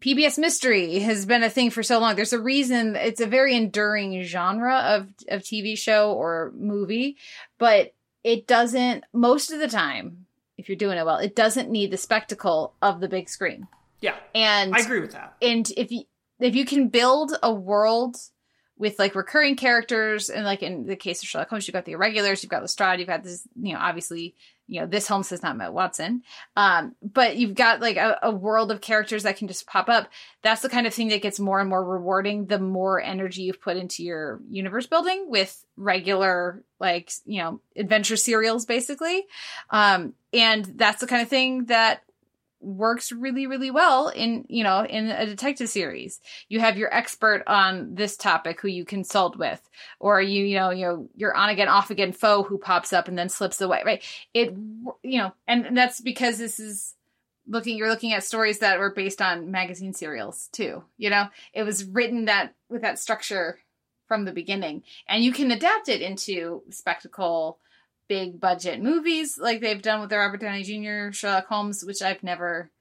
PBS 0.00 0.38
mystery 0.38 0.98
has 1.00 1.26
been 1.26 1.42
a 1.42 1.50
thing 1.50 1.70
for 1.70 1.82
so 1.82 1.98
long. 1.98 2.16
There's 2.16 2.32
a 2.32 2.40
reason 2.40 2.96
it's 2.96 3.20
a 3.20 3.26
very 3.26 3.54
enduring 3.54 4.22
genre 4.22 4.76
of, 4.76 5.08
of 5.28 5.42
TV 5.42 5.76
show 5.76 6.12
or 6.12 6.52
movie, 6.56 7.16
but 7.58 7.94
it 8.24 8.46
doesn't, 8.46 9.04
most 9.12 9.52
of 9.52 9.60
the 9.60 9.68
time, 9.68 10.26
if 10.56 10.68
you're 10.68 10.76
doing 10.76 10.98
it 10.98 11.06
well, 11.06 11.18
it 11.18 11.36
doesn't 11.36 11.70
need 11.70 11.90
the 11.90 11.96
spectacle 11.96 12.74
of 12.82 13.00
the 13.00 13.08
big 13.08 13.28
screen. 13.28 13.68
Yeah. 14.00 14.16
And 14.34 14.74
I 14.74 14.80
agree 14.80 15.00
with 15.00 15.12
that. 15.12 15.36
And 15.42 15.70
if 15.76 15.92
you, 15.92 16.04
if 16.38 16.54
you 16.54 16.64
can 16.64 16.88
build 16.88 17.36
a 17.42 17.52
world 17.52 18.16
with 18.80 18.98
like 18.98 19.14
recurring 19.14 19.56
characters 19.56 20.30
and 20.30 20.42
like 20.42 20.62
in 20.62 20.86
the 20.86 20.96
case 20.96 21.22
of 21.22 21.28
Sherlock 21.28 21.50
Holmes, 21.50 21.68
you've 21.68 21.74
got 21.74 21.84
the 21.84 21.92
irregulars, 21.92 22.42
you've 22.42 22.48
got 22.48 22.62
Lestrade, 22.62 22.98
you've 22.98 23.08
got 23.08 23.22
this, 23.22 23.46
you 23.60 23.74
know, 23.74 23.78
obviously, 23.78 24.34
you 24.68 24.80
know, 24.80 24.86
this 24.86 25.06
Holmes 25.06 25.28
has 25.28 25.42
not 25.42 25.58
met 25.58 25.74
Watson. 25.74 26.22
Um, 26.56 26.94
but 27.02 27.36
you've 27.36 27.54
got 27.54 27.82
like 27.82 27.98
a, 27.98 28.18
a, 28.22 28.30
world 28.30 28.70
of 28.70 28.80
characters 28.80 29.24
that 29.24 29.36
can 29.36 29.48
just 29.48 29.66
pop 29.66 29.90
up. 29.90 30.08
That's 30.42 30.62
the 30.62 30.70
kind 30.70 30.86
of 30.86 30.94
thing 30.94 31.08
that 31.08 31.20
gets 31.20 31.38
more 31.38 31.60
and 31.60 31.68
more 31.68 31.84
rewarding 31.84 32.46
the 32.46 32.58
more 32.58 33.02
energy 33.02 33.42
you've 33.42 33.60
put 33.60 33.76
into 33.76 34.02
your 34.02 34.40
universe 34.48 34.86
building 34.86 35.26
with 35.28 35.62
regular, 35.76 36.64
like, 36.78 37.12
you 37.26 37.42
know, 37.42 37.60
adventure 37.76 38.16
serials 38.16 38.64
basically. 38.64 39.26
Um, 39.68 40.14
and 40.32 40.64
that's 40.64 41.02
the 41.02 41.06
kind 41.06 41.20
of 41.20 41.28
thing 41.28 41.66
that 41.66 42.02
works 42.60 43.10
really 43.10 43.46
really 43.46 43.70
well 43.70 44.08
in 44.08 44.44
you 44.48 44.62
know 44.62 44.84
in 44.84 45.08
a 45.08 45.26
detective 45.26 45.68
series. 45.68 46.20
You 46.48 46.60
have 46.60 46.76
your 46.76 46.92
expert 46.94 47.42
on 47.46 47.94
this 47.94 48.16
topic 48.16 48.60
who 48.60 48.68
you 48.68 48.84
consult 48.84 49.36
with 49.36 49.60
or 49.98 50.20
you 50.20 50.44
you 50.44 50.56
know 50.56 50.70
you 50.70 50.86
know 50.86 51.08
your 51.16 51.34
on 51.34 51.48
again 51.48 51.68
off 51.68 51.90
again 51.90 52.12
foe 52.12 52.42
who 52.42 52.58
pops 52.58 52.92
up 52.92 53.08
and 53.08 53.18
then 53.18 53.28
slips 53.28 53.60
away 53.60 53.82
right? 53.84 54.02
It 54.34 54.54
you 55.02 55.18
know 55.18 55.32
and 55.48 55.76
that's 55.76 56.00
because 56.00 56.38
this 56.38 56.60
is 56.60 56.94
looking 57.48 57.76
you're 57.76 57.88
looking 57.88 58.12
at 58.12 58.24
stories 58.24 58.58
that 58.58 58.78
were 58.78 58.92
based 58.92 59.22
on 59.22 59.50
magazine 59.50 59.94
serials 59.94 60.48
too 60.52 60.84
you 60.98 61.10
know? 61.10 61.28
It 61.54 61.62
was 61.62 61.84
written 61.84 62.26
that 62.26 62.54
with 62.68 62.82
that 62.82 62.98
structure 62.98 63.58
from 64.06 64.24
the 64.24 64.32
beginning 64.32 64.82
and 65.08 65.24
you 65.24 65.32
can 65.32 65.50
adapt 65.50 65.88
it 65.88 66.02
into 66.02 66.62
spectacle 66.70 67.58
big 68.10 68.40
budget 68.40 68.82
movies 68.82 69.38
like 69.38 69.60
they've 69.60 69.80
done 69.80 70.00
with 70.00 70.10
the 70.10 70.18
Robert 70.18 70.40
Downey 70.40 70.64
Jr. 70.64 71.12
Sherlock 71.12 71.46
Holmes, 71.46 71.84
which 71.84 72.02
I've 72.02 72.24
never 72.24 72.72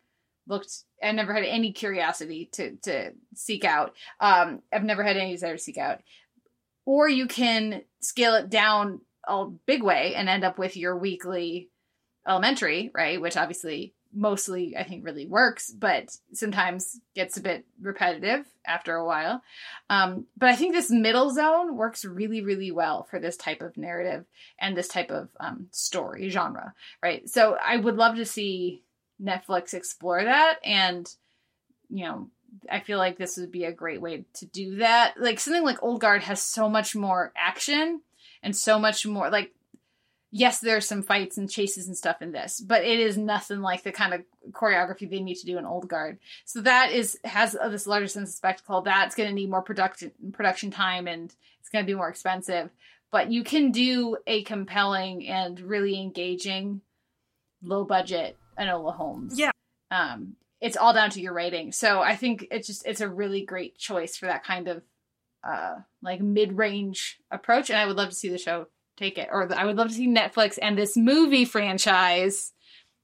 looked 0.47 0.72
I 1.03 1.11
never 1.11 1.35
had 1.35 1.45
any 1.45 1.72
curiosity 1.72 2.49
to 2.53 2.76
to 2.77 3.11
seek 3.35 3.64
out. 3.64 3.93
Um, 4.19 4.64
I've 4.73 4.84
never 4.84 5.03
had 5.03 5.18
any 5.18 5.34
desire 5.34 5.56
to 5.56 5.61
seek 5.61 5.77
out. 5.77 5.99
Or 6.85 7.07
you 7.07 7.27
can 7.27 7.84
scale 8.01 8.34
it 8.34 8.49
down 8.49 9.01
a 9.27 9.45
big 9.45 9.84
way 9.84 10.15
and 10.15 10.27
end 10.27 10.43
up 10.43 10.57
with 10.57 10.76
your 10.76 10.97
weekly 10.97 11.69
elementary, 12.27 12.89
right? 12.95 13.22
Which 13.22 13.38
obviously 13.38 13.93
mostly 14.14 14.76
I 14.77 14.84
think 14.84 15.06
really 15.06 15.26
works, 15.26 15.69
but 15.69 16.15
sometimes 16.34 16.99
gets 17.15 17.38
a 17.38 17.41
bit 17.41 17.65
repetitive 17.81 18.45
after 18.65 18.95
a 18.95 19.06
while. 19.06 19.41
Um, 19.90 20.26
but 20.38 20.49
I 20.49 20.56
think 20.56 20.73
this 20.73 20.90
middle 20.90 21.31
zone 21.31 21.76
works 21.76 22.06
really, 22.06 22.41
really 22.41 22.72
well 22.72 23.03
for 23.03 23.19
this 23.19 23.38
type 23.38 23.61
of 23.61 23.77
narrative 23.77 24.26
and 24.60 24.76
this 24.76 24.88
type 24.88 25.11
of 25.11 25.30
um, 25.40 25.68
story 25.72 26.30
genre, 26.30 26.73
right? 27.03 27.27
So 27.30 27.57
I 27.64 27.77
would 27.77 27.95
love 27.95 28.15
to 28.15 28.26
see 28.26 28.84
Netflix 29.22 29.73
explore 29.73 30.23
that, 30.23 30.60
and 30.64 31.11
you 31.90 32.06
know, 32.06 32.30
I 32.72 32.80
feel 32.80 32.98
like 32.98 33.18
this 33.18 33.38
would 33.38 33.52
be 33.52 33.65
a 33.65 33.72
great 33.72 34.02
way 34.02 34.26
to 34.36 34.45
do 34.45 34.77
that. 34.77 35.15
Like 35.18 35.40
something 35.40 35.64
like 35.64 35.84
Old 35.84 36.02
Guard 36.02 36.23
has 36.23 36.41
so 36.41 36.69
much 36.69 36.95
more 36.95 37.34
action 37.36 38.02
and 38.41 38.56
so 38.56 38.80
much 38.80 39.06
more 39.06 39.30
like 39.30 39.53
yes, 40.31 40.60
there's 40.60 40.88
some 40.88 41.01
fights 41.01 41.38
and 41.38 41.49
chases 41.49 41.88
and 41.88 41.97
stuff 41.97 42.22
in 42.22 42.31
this, 42.31 42.60
but 42.60 42.84
it 42.84 42.99
is 42.99 43.18
nothing 43.18 43.61
like 43.61 43.84
the 43.84 43.91
kind 43.91 44.14
of 44.14 44.22
choreography 44.51 45.10
they 45.10 45.22
need 45.22 45.35
to 45.35 45.45
do 45.45 45.57
in 45.57 45.65
Old 45.65 45.88
Guard. 45.88 46.19
So 46.45 46.61
that 46.61 46.91
is 46.91 47.18
has 47.23 47.53
this 47.53 47.88
larger 47.88 48.07
sense 48.07 48.30
of 48.30 48.35
spectacle. 48.35 48.81
That's 48.81 49.15
going 49.15 49.30
to 49.30 49.35
need 49.35 49.49
more 49.49 49.61
production 49.61 50.11
production 50.31 50.72
time, 50.72 51.07
and 51.07 51.34
it's 51.60 51.69
going 51.69 51.85
to 51.85 51.91
be 51.91 51.95
more 51.95 52.10
expensive. 52.10 52.69
But 53.11 53.31
you 53.31 53.43
can 53.43 53.72
do 53.72 54.18
a 54.27 54.43
compelling 54.43 55.27
and 55.27 55.60
really 55.60 55.99
engaging, 55.99 56.81
low 57.64 57.84
budget 57.84 58.38
Enola 58.60 58.93
Holmes. 58.93 59.39
Yeah. 59.39 59.51
Um, 59.89 60.35
it's 60.61 60.77
all 60.77 60.93
down 60.93 61.10
to 61.11 61.22
your 61.22 61.34
rating. 61.34 61.72
So 61.72 62.01
I 62.01 62.15
think 62.15 62.47
it's 62.51 62.68
just 62.68 62.85
it's 62.85 63.01
a 63.01 63.10
really 63.10 63.45
great 63.45 63.77
choice 63.77 64.15
for 64.18 64.27
that 64.27 64.43
kind 64.43 64.68
of 64.68 64.84
uh 65.41 65.76
like 66.01 66.19
mid-range 66.19 67.18
approach 67.31 67.69
and 67.69 67.80
I 67.80 67.85
would 67.85 67.95
love 67.95 68.10
to 68.10 68.15
see 68.15 68.27
the 68.27 68.38
show 68.38 68.68
take 68.99 69.17
it. 69.17 69.30
Or 69.31 69.51
I 69.55 69.65
would 69.65 69.77
love 69.77 69.88
to 69.88 69.93
see 69.93 70.07
Netflix 70.07 70.59
and 70.61 70.77
this 70.77 70.97
movie 70.97 71.45
franchise, 71.45 72.51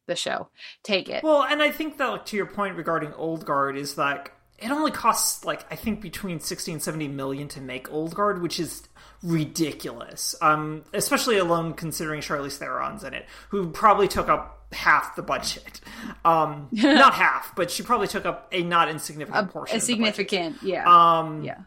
the 0.08 0.16
show, 0.16 0.50
take 0.84 1.10
it. 1.10 1.24
Well, 1.24 1.44
and 1.44 1.64
I 1.64 1.72
think 1.72 1.98
that 1.98 2.08
like, 2.08 2.26
to 2.28 2.38
your 2.38 2.46
point 2.46 2.76
regarding 2.76 3.14
Old 3.14 3.46
Guard 3.46 3.78
is 3.78 3.98
like 3.98 4.34
it 4.60 4.72
only 4.72 4.92
costs 4.92 5.44
like 5.44 5.66
I 5.72 5.76
think 5.76 6.02
between 6.02 6.40
60 6.40 6.74
and 6.74 6.84
70 6.84 7.08
million 7.08 7.48
to 7.50 7.62
make 7.62 7.92
Old 7.92 8.14
Guard, 8.14 8.42
which 8.42 8.60
is 8.60 8.84
ridiculous. 9.24 10.36
Um 10.42 10.84
especially 10.94 11.38
alone 11.38 11.74
considering 11.74 12.22
Charlize 12.22 12.58
Theron's 12.58 13.04
in 13.04 13.14
it, 13.14 13.26
who 13.50 13.70
probably 13.72 14.08
took 14.08 14.30
up 14.30 14.68
half 14.74 15.16
the 15.16 15.24
budget. 15.24 15.82
Um 16.24 16.68
not 16.74 17.14
half, 17.14 17.56
but 17.56 17.72
she 17.72 17.84
probably 17.84 18.08
took 18.08 18.26
up 18.26 18.48
a 18.52 18.62
not 18.62 18.90
insignificant 18.90 19.50
a, 19.50 19.52
portion 19.52 19.76
a 19.76 19.78
of 19.78 19.82
the 19.82 19.86
significant, 19.86 20.58
yeah. 20.62 20.84
Um 21.20 21.44
yeah. 21.44 21.60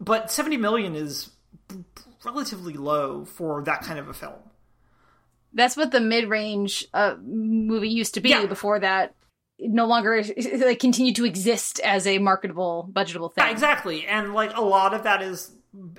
but 0.00 0.30
70 0.30 0.58
million 0.58 0.94
is 0.94 1.30
relatively 2.24 2.74
low 2.74 3.24
for 3.24 3.62
that 3.64 3.82
kind 3.82 3.98
of 3.98 4.08
a 4.08 4.14
film. 4.14 4.38
That's 5.52 5.76
what 5.76 5.90
the 5.90 6.00
mid-range 6.00 6.86
uh, 6.94 7.16
movie 7.22 7.88
used 7.88 8.14
to 8.14 8.20
be 8.20 8.30
Yeah. 8.30 8.46
before 8.46 8.78
that 8.80 9.14
it 9.58 9.70
no 9.70 9.86
longer 9.86 10.24
like 10.58 10.78
continued 10.78 11.16
to 11.16 11.26
exist 11.26 11.80
as 11.80 12.06
a 12.06 12.18
marketable 12.18 12.88
budgetable 12.92 13.32
thing. 13.32 13.44
Yeah, 13.44 13.50
exactly. 13.50 14.06
And 14.06 14.32
like 14.32 14.56
a 14.56 14.62
lot 14.62 14.94
of 14.94 15.02
that 15.02 15.20
is 15.22 15.52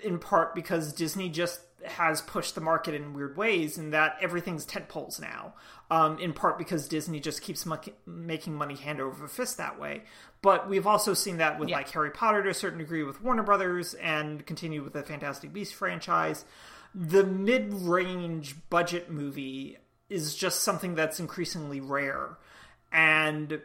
in 0.03 0.17
part 0.19 0.55
because 0.55 0.93
Disney 0.93 1.29
just 1.29 1.61
has 1.85 2.21
pushed 2.21 2.55
the 2.55 2.61
market 2.61 2.93
in 2.95 3.13
weird 3.13 3.37
ways 3.37 3.77
and 3.77 3.93
that 3.93 4.17
everything's 4.21 4.65
tent 4.65 4.87
poles 4.87 5.19
now. 5.19 5.53
Um, 5.91 6.17
in 6.19 6.31
part 6.31 6.57
because 6.57 6.87
Disney 6.87 7.19
just 7.19 7.41
keeps 7.41 7.65
mo- 7.65 7.77
making 8.05 8.55
money 8.55 8.75
hand 8.75 9.01
over 9.01 9.27
fist 9.27 9.57
that 9.57 9.77
way. 9.77 10.03
But 10.41 10.69
we've 10.69 10.87
also 10.87 11.13
seen 11.13 11.37
that 11.39 11.59
with 11.59 11.67
Yeah. 11.67 11.75
like 11.75 11.89
Harry 11.89 12.11
Potter 12.11 12.41
to 12.43 12.49
a 12.49 12.53
certain 12.53 12.79
degree 12.79 13.03
with 13.03 13.21
Warner 13.21 13.43
Brothers 13.43 13.93
and 13.95 14.45
continue 14.45 14.83
with 14.83 14.93
the 14.93 15.03
Fantastic 15.03 15.51
Beasts 15.51 15.73
franchise. 15.73 16.45
The 16.95 17.25
mid 17.25 17.73
range 17.73 18.55
budget 18.69 19.11
movie 19.11 19.79
is 20.09 20.33
just 20.33 20.61
something 20.61 20.95
that's 20.95 21.19
increasingly 21.19 21.81
rare. 21.81 22.37
And 22.93 23.61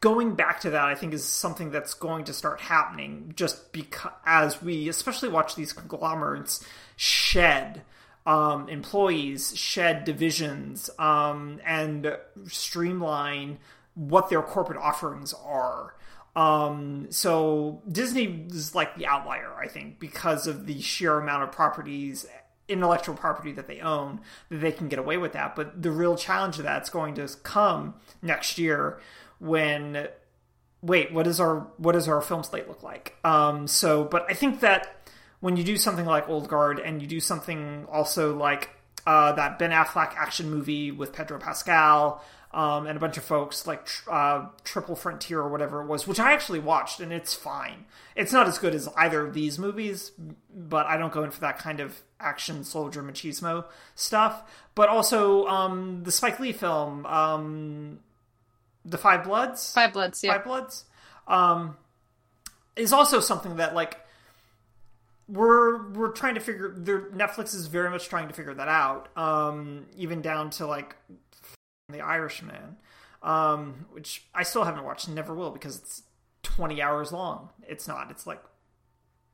going 0.00 0.34
back 0.34 0.60
to 0.60 0.70
that, 0.70 0.86
I 0.86 0.94
think 0.94 1.12
is 1.12 1.24
something 1.26 1.70
that's 1.70 1.92
going 1.94 2.24
to 2.24 2.32
start 2.32 2.60
happening 2.60 3.32
just 3.36 3.72
because 3.72 4.12
as 4.24 4.62
we 4.62 4.88
especially 4.88 5.28
watch 5.28 5.54
these 5.56 5.72
conglomerates 5.74 6.66
shed 6.96 7.82
um, 8.26 8.68
employees, 8.68 9.56
shed 9.56 10.04
divisions, 10.04 10.90
um, 10.98 11.60
and 11.64 12.16
streamline 12.46 13.58
what 13.94 14.30
their 14.30 14.42
corporate 14.42 14.78
offerings 14.78 15.34
are. 15.34 15.94
Um, 16.34 17.08
so 17.10 17.82
Disney 17.90 18.46
is 18.48 18.74
like 18.74 18.96
the 18.96 19.06
outlier, 19.06 19.52
I 19.54 19.68
think, 19.68 19.98
because 19.98 20.46
of 20.46 20.66
the 20.66 20.80
sheer 20.80 21.18
amount 21.18 21.42
of 21.42 21.52
properties, 21.52 22.26
intellectual 22.68 23.14
property 23.14 23.52
that 23.52 23.66
they 23.66 23.80
own, 23.80 24.20
that 24.48 24.58
they 24.58 24.72
can 24.72 24.88
get 24.88 24.98
away 24.98 25.18
with 25.18 25.32
that. 25.32 25.54
But 25.54 25.82
the 25.82 25.90
real 25.90 26.16
challenge 26.16 26.58
of 26.58 26.64
that's 26.64 26.88
going 26.90 27.14
to 27.16 27.28
come 27.42 27.94
next 28.22 28.56
year 28.56 29.00
when 29.38 30.08
wait, 30.80 31.12
what 31.12 31.26
is 31.26 31.40
our 31.40 31.66
what 31.76 31.92
does 31.92 32.08
our 32.08 32.20
film 32.20 32.42
slate 32.42 32.68
look 32.68 32.82
like? 32.82 33.16
Um, 33.24 33.66
so, 33.66 34.04
but 34.04 34.24
I 34.28 34.34
think 34.34 34.60
that 34.60 35.01
when 35.42 35.56
you 35.56 35.64
do 35.64 35.76
something 35.76 36.06
like 36.06 36.28
Old 36.28 36.48
Guard 36.48 36.78
and 36.78 37.02
you 37.02 37.08
do 37.08 37.18
something 37.18 37.84
also 37.90 38.34
like 38.36 38.70
uh, 39.04 39.32
that 39.32 39.58
Ben 39.58 39.72
Affleck 39.72 40.14
action 40.14 40.48
movie 40.48 40.92
with 40.92 41.12
Pedro 41.12 41.40
Pascal 41.40 42.22
um, 42.54 42.86
and 42.86 42.96
a 42.96 43.00
bunch 43.00 43.16
of 43.16 43.24
folks 43.24 43.66
like 43.66 43.84
tr- 43.84 44.08
uh, 44.08 44.46
Triple 44.62 44.94
Frontier 44.94 45.40
or 45.40 45.48
whatever 45.48 45.82
it 45.82 45.88
was, 45.88 46.06
which 46.06 46.20
I 46.20 46.32
actually 46.32 46.60
watched 46.60 47.00
and 47.00 47.12
it's 47.12 47.34
fine. 47.34 47.86
It's 48.14 48.32
not 48.32 48.46
as 48.46 48.58
good 48.58 48.72
as 48.72 48.88
either 48.96 49.26
of 49.26 49.34
these 49.34 49.58
movies, 49.58 50.12
but 50.54 50.86
I 50.86 50.96
don't 50.96 51.12
go 51.12 51.24
in 51.24 51.32
for 51.32 51.40
that 51.40 51.58
kind 51.58 51.80
of 51.80 52.00
action 52.20 52.62
soldier 52.62 53.02
machismo 53.02 53.64
stuff. 53.96 54.44
But 54.76 54.90
also 54.90 55.44
um, 55.48 56.04
the 56.04 56.12
Spike 56.12 56.38
Lee 56.38 56.52
film, 56.52 57.04
um, 57.04 57.98
The 58.84 58.96
Five 58.96 59.24
Bloods. 59.24 59.72
Five 59.72 59.92
Bloods, 59.92 60.22
yeah. 60.22 60.34
Five 60.34 60.44
Bloods 60.44 60.84
um, 61.26 61.76
is 62.76 62.92
also 62.92 63.18
something 63.18 63.56
that 63.56 63.74
like 63.74 63.98
we're 65.28 65.90
we're 65.92 66.10
trying 66.12 66.34
to 66.34 66.40
figure. 66.40 66.74
Netflix 67.14 67.54
is 67.54 67.66
very 67.66 67.90
much 67.90 68.08
trying 68.08 68.28
to 68.28 68.34
figure 68.34 68.54
that 68.54 68.68
out, 68.68 69.16
um, 69.16 69.86
even 69.96 70.20
down 70.22 70.50
to 70.50 70.66
like 70.66 70.96
The 71.88 72.00
Irishman, 72.00 72.76
um, 73.22 73.86
which 73.92 74.24
I 74.34 74.42
still 74.42 74.64
haven't 74.64 74.84
watched 74.84 75.08
never 75.08 75.34
will 75.34 75.50
because 75.50 75.78
it's 75.78 76.02
twenty 76.42 76.82
hours 76.82 77.12
long. 77.12 77.50
It's 77.66 77.86
not. 77.88 78.10
It's 78.10 78.26
like, 78.26 78.42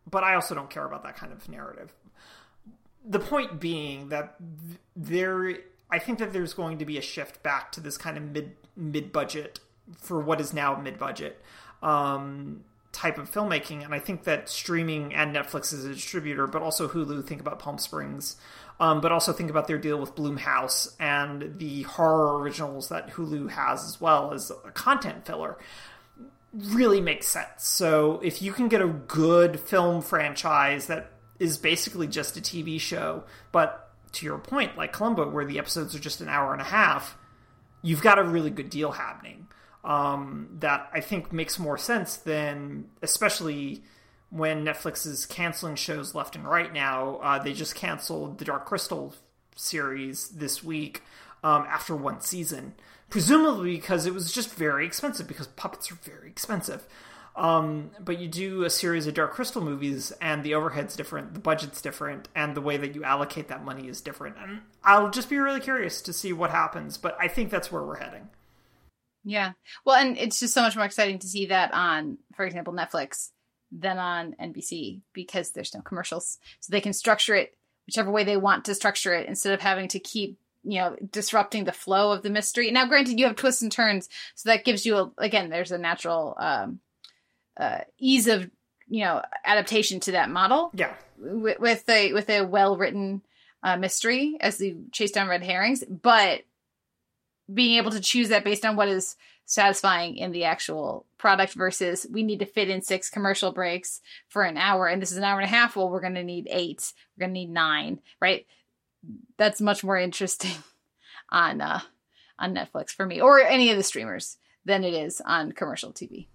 but 0.09 0.23
I 0.23 0.35
also 0.35 0.55
don't 0.55 0.71
care 0.71 0.85
about 0.85 1.03
that 1.05 1.17
kind 1.17 1.33
of 1.33 1.49
narrative. 1.49 1.93
The 3.05 3.21
point 3.21 3.59
being 3.59 4.11
that 4.11 4.35
there, 4.95 5.55
I 5.91 5.99
think 5.99 6.19
that 6.19 6.33
there's 6.33 6.53
going 6.53 6.79
to 6.79 6.85
be 6.85 6.99
a 6.99 7.03
shift 7.03 7.43
back 7.43 7.73
to 7.73 7.81
this 7.81 7.97
kind 7.97 8.17
of 8.17 8.23
mid 8.23 8.57
mid 8.77 9.13
budget 9.13 9.61
for 9.97 10.21
what 10.21 10.41
is 10.41 10.53
now 10.53 10.77
mid 10.77 10.99
budget 10.99 11.43
um, 11.83 12.65
type 12.93 13.19
of 13.19 13.31
filmmaking, 13.31 13.85
and 13.85 13.95
I 13.95 13.99
think 13.99 14.25
that 14.25 14.49
streaming 14.49 15.15
and 15.15 15.35
Netflix 15.35 15.73
as 15.73 15.85
a 15.85 15.93
distributor, 15.93 16.47
but 16.47 16.63
also 16.63 16.89
Hulu, 16.89 17.25
think 17.25 17.41
about 17.41 17.59
Palm 17.59 17.79
Springs, 17.79 18.37
um, 18.81 19.01
but 19.01 19.13
also 19.13 19.33
think 19.33 19.51
about 19.51 19.67
their 19.67 19.79
deal 19.79 19.99
with 19.99 20.15
Blumhouse 20.15 20.95
and 20.99 21.59
the 21.59 21.83
horror 21.83 22.39
originals 22.39 22.89
that 22.89 23.11
Hulu 23.11 23.51
has 23.51 23.85
as 23.85 24.01
well 24.01 24.33
as 24.33 24.51
a 24.65 24.71
content 24.71 25.27
filler 25.27 25.59
really 26.53 27.01
makes 27.01 27.29
sense. 27.29 27.67
So 27.67 28.21
if 28.23 28.41
you 28.41 28.53
can 28.53 28.69
get 28.69 28.81
a 28.81 28.89
good 28.89 29.61
film 29.61 30.01
franchise 30.01 30.87
that 30.87 31.13
is 31.39 31.59
basically 31.59 32.07
just 32.07 32.37
a 32.37 32.41
TV 32.41 32.81
show, 32.81 33.25
but 33.53 33.91
to 34.13 34.27
your 34.27 34.39
point, 34.39 34.77
like 34.77 34.93
Columbo, 34.93 35.31
where 35.31 35.45
the 35.45 35.59
episodes 35.59 35.95
are 35.95 36.01
just 36.01 36.21
an 36.21 36.29
hour 36.29 36.53
and 36.53 36.61
a 36.61 36.65
half, 36.65 37.17
you've 37.83 38.03
got 38.03 38.19
a 38.19 38.25
really 38.25 38.51
good 38.51 38.71
deal 38.71 38.93
happening. 38.93 39.48
Um, 39.89 40.59
that 40.61 40.89
I 40.93 41.01
think 41.01 41.33
makes 41.33 41.59
more 41.59 41.79
sense 41.79 42.17
than, 42.17 42.85
especially 43.03 43.83
when 44.31 44.65
Netflix 44.65 45.07
is 45.07 45.27
canceling 45.27 45.77
shows 45.77 46.15
left 46.15 46.37
and 46.37 46.47
right 46.47 46.73
now. 46.73 47.17
Uh, 47.17 47.39
they 47.43 47.55
just 47.55 47.75
canceled 47.75 48.39
the 48.39 48.45
Dark 48.45 48.67
Crystal 48.67 49.15
series 49.57 50.29
this 50.29 50.63
week. 50.63 51.03
um, 51.43 51.65
after 51.69 51.95
one 51.95 52.21
season, 52.21 52.75
presumably 53.11 53.77
because 53.77 54.07
it 54.07 54.15
was 54.15 54.33
just 54.33 54.55
very 54.55 54.87
expensive 54.87 55.29
because 55.29 55.47
puppets 55.49 55.91
are 55.91 55.97
very 55.97 56.29
expensive. 56.29 56.87
Um, 57.37 57.93
but 58.01 58.19
you 58.19 58.27
do 58.27 58.65
a 58.65 58.71
series 58.71 59.07
of 59.07 59.15
Dark 59.15 59.33
Crystal 59.33 59.63
movies, 59.63 60.13
and 60.21 60.43
the 60.43 60.55
overhead's 60.55 60.97
different, 60.97 61.35
the 61.35 61.41
budget's 61.41 61.81
different, 61.81 62.29
and 62.35 62.57
the 62.57 62.61
way 62.61 62.77
that 62.77 62.97
you 62.97 63.05
allocate 63.05 63.47
that 63.49 63.65
money 63.65 63.87
is 63.87 64.01
different. 64.01 64.37
And 64.43 64.63
I'll 64.83 65.11
just 65.11 65.31
be 65.31 65.39
really 65.39 65.61
curious 65.61 66.03
to 66.03 66.13
see 66.13 66.33
what 66.33 66.51
happens. 66.51 66.99
But 66.99 67.17
I 67.21 67.29
think 67.29 67.51
that's 67.51 67.71
where 67.71 67.83
we're 67.83 67.99
heading. 67.99 68.29
Yeah. 69.29 69.53
Well, 69.85 69.97
and 69.97 70.17
it's 70.17 70.41
just 70.41 70.55
so 70.55 70.63
much 70.63 70.75
more 70.77 70.85
exciting 70.87 71.19
to 71.21 71.27
see 71.27 71.47
that 71.47 71.73
on, 71.75 72.19
for 72.35 72.45
example, 72.47 72.73
Netflix 72.73 73.31
than 73.71 73.99
on 73.99 74.35
NBC 74.41 75.03
because 75.13 75.51
there's 75.51 75.75
no 75.75 75.83
commercials. 75.83 76.39
So 76.61 76.71
they 76.71 76.81
can 76.81 76.95
structure 76.95 77.35
it 77.35 77.55
whichever 77.87 78.11
way 78.11 78.25
they 78.25 78.37
want 78.39 78.65
to 78.67 78.75
structure 78.75 79.13
it 79.15 79.29
instead 79.29 79.53
of 79.53 79.61
having 79.61 79.89
to 79.89 79.99
keep 79.99 80.39
you 80.65 80.79
know 80.81 80.97
disrupting 81.13 81.65
the 81.65 81.73
flow 81.73 82.11
of 82.13 82.23
the 82.23 82.29
mystery 82.31 82.71
now 82.71 82.85
granted 82.87 83.19
you 83.19 83.27
have 83.27 83.37
twists 83.37 83.63
and 83.63 83.71
turns 83.71 84.09
so 84.35 84.49
that 84.51 84.65
gives 84.65 84.85
you 84.85 84.97
a, 84.97 85.11
again 85.19 85.49
there's 85.49 85.71
a 85.71 85.79
natural 85.79 86.35
um, 86.39 86.81
uh, 87.57 87.79
ease 87.97 88.27
of 88.27 88.51
you 88.89 89.05
know 89.05 89.23
adaptation 89.45 90.01
to 90.01 90.13
that 90.13 90.29
model 90.29 90.71
Yeah. 90.75 90.93
with, 91.17 91.61
with 91.61 91.89
a 91.89 92.13
with 92.13 92.29
a 92.29 92.43
well 92.43 92.77
written 92.77 93.23
uh, 93.63 93.77
mystery 93.77 94.37
as 94.41 94.59
they 94.59 94.75
chase 94.93 95.13
down 95.13 95.29
red 95.29 95.43
herrings 95.45 95.85
but 95.89 96.43
being 97.53 97.77
able 97.77 97.91
to 97.91 98.01
choose 98.01 98.29
that 98.29 98.45
based 98.45 98.65
on 98.65 98.77
what 98.77 98.89
is 98.89 99.17
satisfying 99.45 100.17
in 100.17 100.31
the 100.31 100.45
actual 100.45 101.07
product 101.17 101.55
versus 101.55 102.07
we 102.11 102.23
need 102.23 102.39
to 102.39 102.47
fit 102.47 102.69
in 102.69 102.83
six 102.83 103.09
commercial 103.09 103.51
breaks 103.51 104.03
for 104.29 104.43
an 104.43 104.59
hour 104.59 104.87
and 104.87 105.01
this 105.01 105.11
is 105.11 105.17
an 105.17 105.25
hour 105.25 105.41
and 105.41 105.47
a 105.47 105.51
half 105.51 105.75
well 105.75 105.89
we're 105.89 106.03
going 106.03 106.15
to 106.15 106.23
need 106.23 106.47
eight 106.51 106.93
we're 107.17 107.23
going 107.23 107.35
to 107.35 107.41
need 107.41 107.51
nine 107.51 107.99
right? 108.21 108.47
That's 109.39 109.61
much 109.61 109.83
more 109.83 109.97
interesting 109.97 110.51
on 111.31 111.61
uh 111.61 111.81
on 112.39 112.55
netflix 112.55 112.91
for 112.91 113.07
me 113.07 113.21
or 113.21 113.41
any 113.41 113.71
of 113.71 113.77
the 113.77 113.83
streamers 113.83 114.37
than 114.65 114.85
it 114.85 114.93
is 114.93 115.21
on 115.25 115.53
commercial 115.53 115.93
tv 115.93 116.27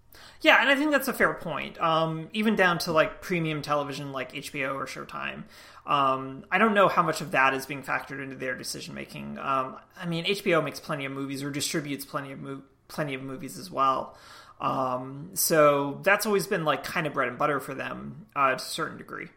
Yeah, 0.41 0.61
and 0.61 0.69
I 0.69 0.75
think 0.75 0.91
that's 0.91 1.07
a 1.07 1.13
fair 1.13 1.33
point. 1.33 1.79
Um, 1.81 2.29
even 2.33 2.55
down 2.55 2.77
to 2.79 2.91
like 2.91 3.21
premium 3.21 3.61
television 3.61 4.11
like 4.11 4.33
HBO 4.33 4.75
or 4.75 4.85
Showtime. 4.85 5.43
Um, 5.85 6.45
I 6.51 6.57
don't 6.57 6.73
know 6.73 6.87
how 6.87 7.03
much 7.03 7.21
of 7.21 7.31
that 7.31 7.53
is 7.53 7.65
being 7.65 7.83
factored 7.83 8.23
into 8.23 8.35
their 8.35 8.55
decision 8.55 8.93
making. 8.93 9.37
Um, 9.37 9.77
I 9.97 10.05
mean, 10.05 10.25
HBO 10.25 10.63
makes 10.63 10.79
plenty 10.79 11.05
of 11.05 11.11
movies 11.11 11.43
or 11.43 11.51
distributes 11.51 12.05
plenty 12.05 12.31
of 12.31 12.39
mo- 12.39 12.63
plenty 12.87 13.13
of 13.13 13.21
movies 13.21 13.57
as 13.57 13.69
well. 13.69 14.17
Um, 14.61 15.31
so 15.33 15.99
that's 16.03 16.25
always 16.25 16.47
been 16.47 16.63
like 16.63 16.83
kind 16.83 17.07
of 17.07 17.13
bread 17.13 17.27
and 17.27 17.37
butter 17.37 17.59
for 17.59 17.73
them 17.73 18.27
uh, 18.35 18.51
to 18.51 18.55
a 18.55 18.59
certain 18.59 18.97
degree. 18.97 19.27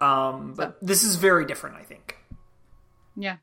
Um, 0.00 0.54
but 0.56 0.78
this 0.80 1.04
is 1.04 1.16
very 1.16 1.44
different, 1.44 1.76
I 1.76 1.82
think. 1.82 2.16
Yeah. 3.16 3.36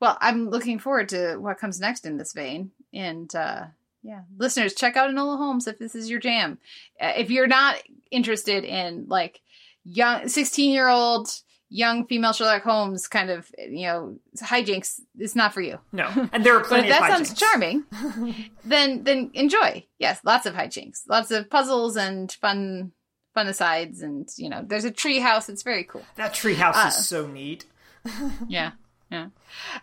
Well, 0.00 0.16
I'm 0.20 0.50
looking 0.50 0.78
forward 0.78 1.08
to 1.10 1.36
what 1.36 1.58
comes 1.58 1.80
next 1.80 2.06
in 2.06 2.16
this 2.16 2.32
vein. 2.32 2.70
And 2.92 3.34
uh 3.34 3.64
yeah, 4.04 4.20
listeners, 4.36 4.74
check 4.74 4.96
out 4.96 5.10
Enola 5.10 5.36
Holmes 5.38 5.66
if 5.66 5.78
this 5.80 5.94
is 5.96 6.08
your 6.08 6.20
jam. 6.20 6.58
Uh, 7.00 7.14
if 7.16 7.30
you're 7.30 7.46
not 7.48 7.76
interested 8.12 8.62
in 8.62 9.06
like 9.08 9.40
young 9.84 10.28
16 10.28 10.70
year 10.72 10.88
old 10.88 11.28
young 11.70 12.06
female 12.06 12.32
Sherlock 12.32 12.62
Holmes 12.62 13.08
kind 13.08 13.30
of 13.30 13.50
you 13.58 13.86
know 13.86 14.18
hijinks, 14.38 15.00
it's 15.18 15.34
not 15.34 15.52
for 15.54 15.60
you. 15.62 15.78
No, 15.90 16.06
and 16.32 16.44
there 16.44 16.54
are 16.54 16.60
But 16.60 16.68
plenty 16.68 16.88
if 16.88 16.98
that 16.98 17.10
of 17.10 17.26
sounds 17.26 17.34
charming, 17.40 17.84
then 18.64 19.02
then 19.04 19.30
enjoy. 19.34 19.84
Yes, 19.98 20.20
lots 20.22 20.46
of 20.46 20.54
hijinks, 20.54 21.00
lots 21.08 21.30
of 21.30 21.50
puzzles 21.50 21.96
and 21.96 22.30
fun 22.30 22.92
fun 23.34 23.48
asides, 23.48 24.02
and 24.02 24.28
you 24.36 24.48
know, 24.50 24.62
there's 24.64 24.84
a 24.84 24.90
tree 24.92 25.18
house. 25.18 25.48
It's 25.48 25.62
very 25.64 25.82
cool. 25.84 26.02
That 26.16 26.34
treehouse 26.34 26.74
Uh, 26.76 26.88
is 26.88 27.06
so 27.08 27.26
neat. 27.26 27.64
Yeah, 28.48 28.72
yeah. 29.10 29.28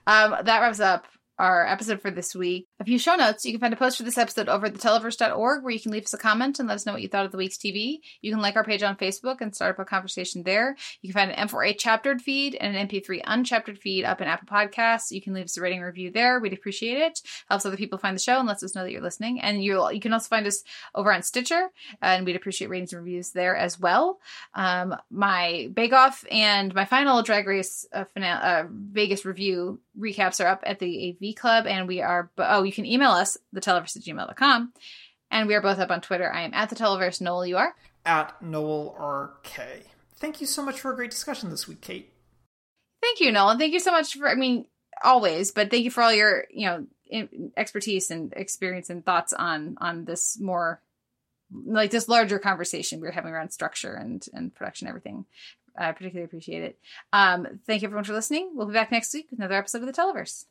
Um, 0.08 0.36
that 0.44 0.60
wraps 0.62 0.80
up 0.80 1.08
our 1.42 1.66
episode 1.66 2.00
for 2.00 2.12
this 2.12 2.36
week. 2.36 2.68
A 2.80 2.86
few 2.86 3.00
show 3.00 3.16
notes. 3.16 3.44
You 3.46 3.52
can 3.52 3.60
find 3.60 3.74
a 3.74 3.78
post 3.78 3.98
for 3.98 4.04
this 4.04 4.20
episode 4.20 4.48
over 4.48 4.68
at 4.68 4.76
theteleverse.org 4.76 5.64
where 5.64 5.74
you 5.74 5.80
can 5.80 5.92
leave 5.92 6.04
us 6.04 6.14
a 6.14 6.18
comment 6.20 6.60
and 6.60 6.68
let 6.68 6.76
us 6.76 6.86
know 6.86 6.94
what 6.94 7.02
you 7.02 7.08
thought 7.08 7.26
of 7.26 7.32
the 7.32 7.38
week's 7.40 7.58
TV. 7.58 7.98
You 8.22 8.32
can 8.32 8.42
like 8.42 8.56
our 8.56 8.64
page 8.64 8.84
on 8.84 8.96
Facebook 8.96 9.42
and 9.42 9.54
start 9.54 9.74
up 9.74 9.80
a 9.80 9.86
conversation 9.86 10.44
there. 10.44 10.76
You 11.02 11.12
can 11.12 11.20
find 11.20 11.32
an 11.32 11.48
M4A 11.48 11.80
chaptered 11.80 12.22
feed 12.22 12.54
and 12.54 12.78
an 12.78 12.88
MP3 12.88 13.24
unchaptered 13.24 13.80
feed 13.80 14.06
up 14.06 14.22
in 14.22 14.28
Apple 14.28 14.48
Podcasts. 14.48 15.10
You 15.10 15.20
can 15.20 15.34
leave 15.34 15.46
us 15.46 15.58
a 15.58 15.62
rating 15.62 15.82
review 15.82 16.12
there. 16.12 16.40
We'd 16.40 16.54
appreciate 16.54 17.00
it. 17.00 17.22
Helps 17.50 17.66
other 17.66 17.76
people 17.76 17.98
find 17.98 18.16
the 18.16 18.22
show 18.22 18.38
and 18.38 18.48
lets 18.48 18.62
us 18.62 18.76
know 18.76 18.84
that 18.84 18.92
you're 18.92 19.02
listening. 19.02 19.42
And 19.42 19.64
you'll, 19.64 19.92
you 19.92 20.00
can 20.00 20.14
also 20.14 20.28
find 20.28 20.46
us 20.46 20.64
over 20.94 21.12
on 21.12 21.24
Stitcher 21.24 21.70
and 22.04 22.24
we'd 22.24 22.36
appreciate 22.36 22.70
ratings 22.70 22.94
and 22.94 23.04
reviews 23.04 23.32
there 23.32 23.56
as 23.56 23.80
well. 23.80 24.20
Um, 24.54 24.96
my 25.10 25.72
Bake 25.74 25.94
Off 25.94 26.24
and 26.30 26.72
my 26.76 26.86
final 26.86 27.24
Drag 27.24 27.48
Race 27.48 27.88
uh, 27.92 28.06
uh, 28.16 28.66
Vegas 28.70 29.26
Revue 29.26 29.80
recaps 30.00 30.44
are 30.44 30.48
up 30.48 30.64
at 30.68 30.78
the 30.78 31.10
AV 31.10 31.31
Club, 31.34 31.66
and 31.68 31.88
we 31.88 32.02
are. 32.02 32.32
Oh, 32.38 32.64
you 32.64 32.72
can 32.72 32.86
email 32.86 33.12
us 33.12 33.38
theteleverse 33.56 33.98
at 33.98 34.04
gmail.com. 34.04 34.74
and 35.30 35.48
we 35.48 35.56
are 35.56 35.62
both 35.62 35.80
up 35.80 35.92
on 35.92 36.02
Twitter. 36.02 36.32
I 36.32 36.42
am 36.42 36.54
at 36.54 36.70
the 36.70 36.76
Televerse. 36.76 37.22
Noel, 37.22 37.46
you 37.46 37.58
are. 37.58 37.76
At 38.06 38.42
Noel 38.42 38.96
RK. 39.00 39.86
Thank 40.16 40.42
you 40.42 40.48
so 40.48 40.64
much 40.64 40.80
for 40.80 40.92
a 40.92 40.96
great 40.96 41.12
discussion 41.12 41.50
this 41.50 41.68
week, 41.68 41.82
Kate. 41.82 42.14
Thank 43.02 43.20
you, 43.20 43.32
Noel, 43.32 43.50
and 43.50 43.60
thank 43.60 43.74
you 43.74 43.80
so 43.80 43.92
much 43.92 44.14
for. 44.14 44.30
I 44.30 44.36
mean, 44.36 44.66
always, 45.04 45.52
but 45.52 45.72
thank 45.72 45.84
you 45.84 45.92
for 45.92 46.04
all 46.04 46.14
your 46.14 46.46
you 46.52 46.68
know 46.68 46.86
in, 47.10 47.52
expertise 47.58 48.12
and 48.12 48.34
experience 48.34 48.90
and 48.90 49.06
thoughts 49.06 49.34
on 49.34 49.78
on 49.80 50.06
this 50.06 50.40
more 50.40 50.82
like 51.66 51.92
this 51.92 52.08
larger 52.08 52.40
conversation 52.40 53.02
we 53.02 53.08
are 53.08 53.12
having 53.12 53.34
around 53.34 53.52
structure 53.52 53.94
and 53.94 54.26
and 54.34 54.54
production 54.54 54.88
and 54.88 54.92
everything. 54.92 55.26
I 55.78 55.92
particularly 55.92 56.26
appreciate 56.26 56.64
it. 56.64 56.80
Um, 57.14 57.60
thank 57.66 57.82
you 57.82 57.88
everyone 57.88 58.04
for 58.04 58.14
listening. 58.14 58.52
We'll 58.54 58.68
be 58.68 58.74
back 58.74 58.92
next 58.92 59.14
week 59.14 59.28
with 59.30 59.40
another 59.40 59.56
episode 59.56 59.82
of 59.82 59.88
the 59.88 59.94
Televerse. 59.94 60.46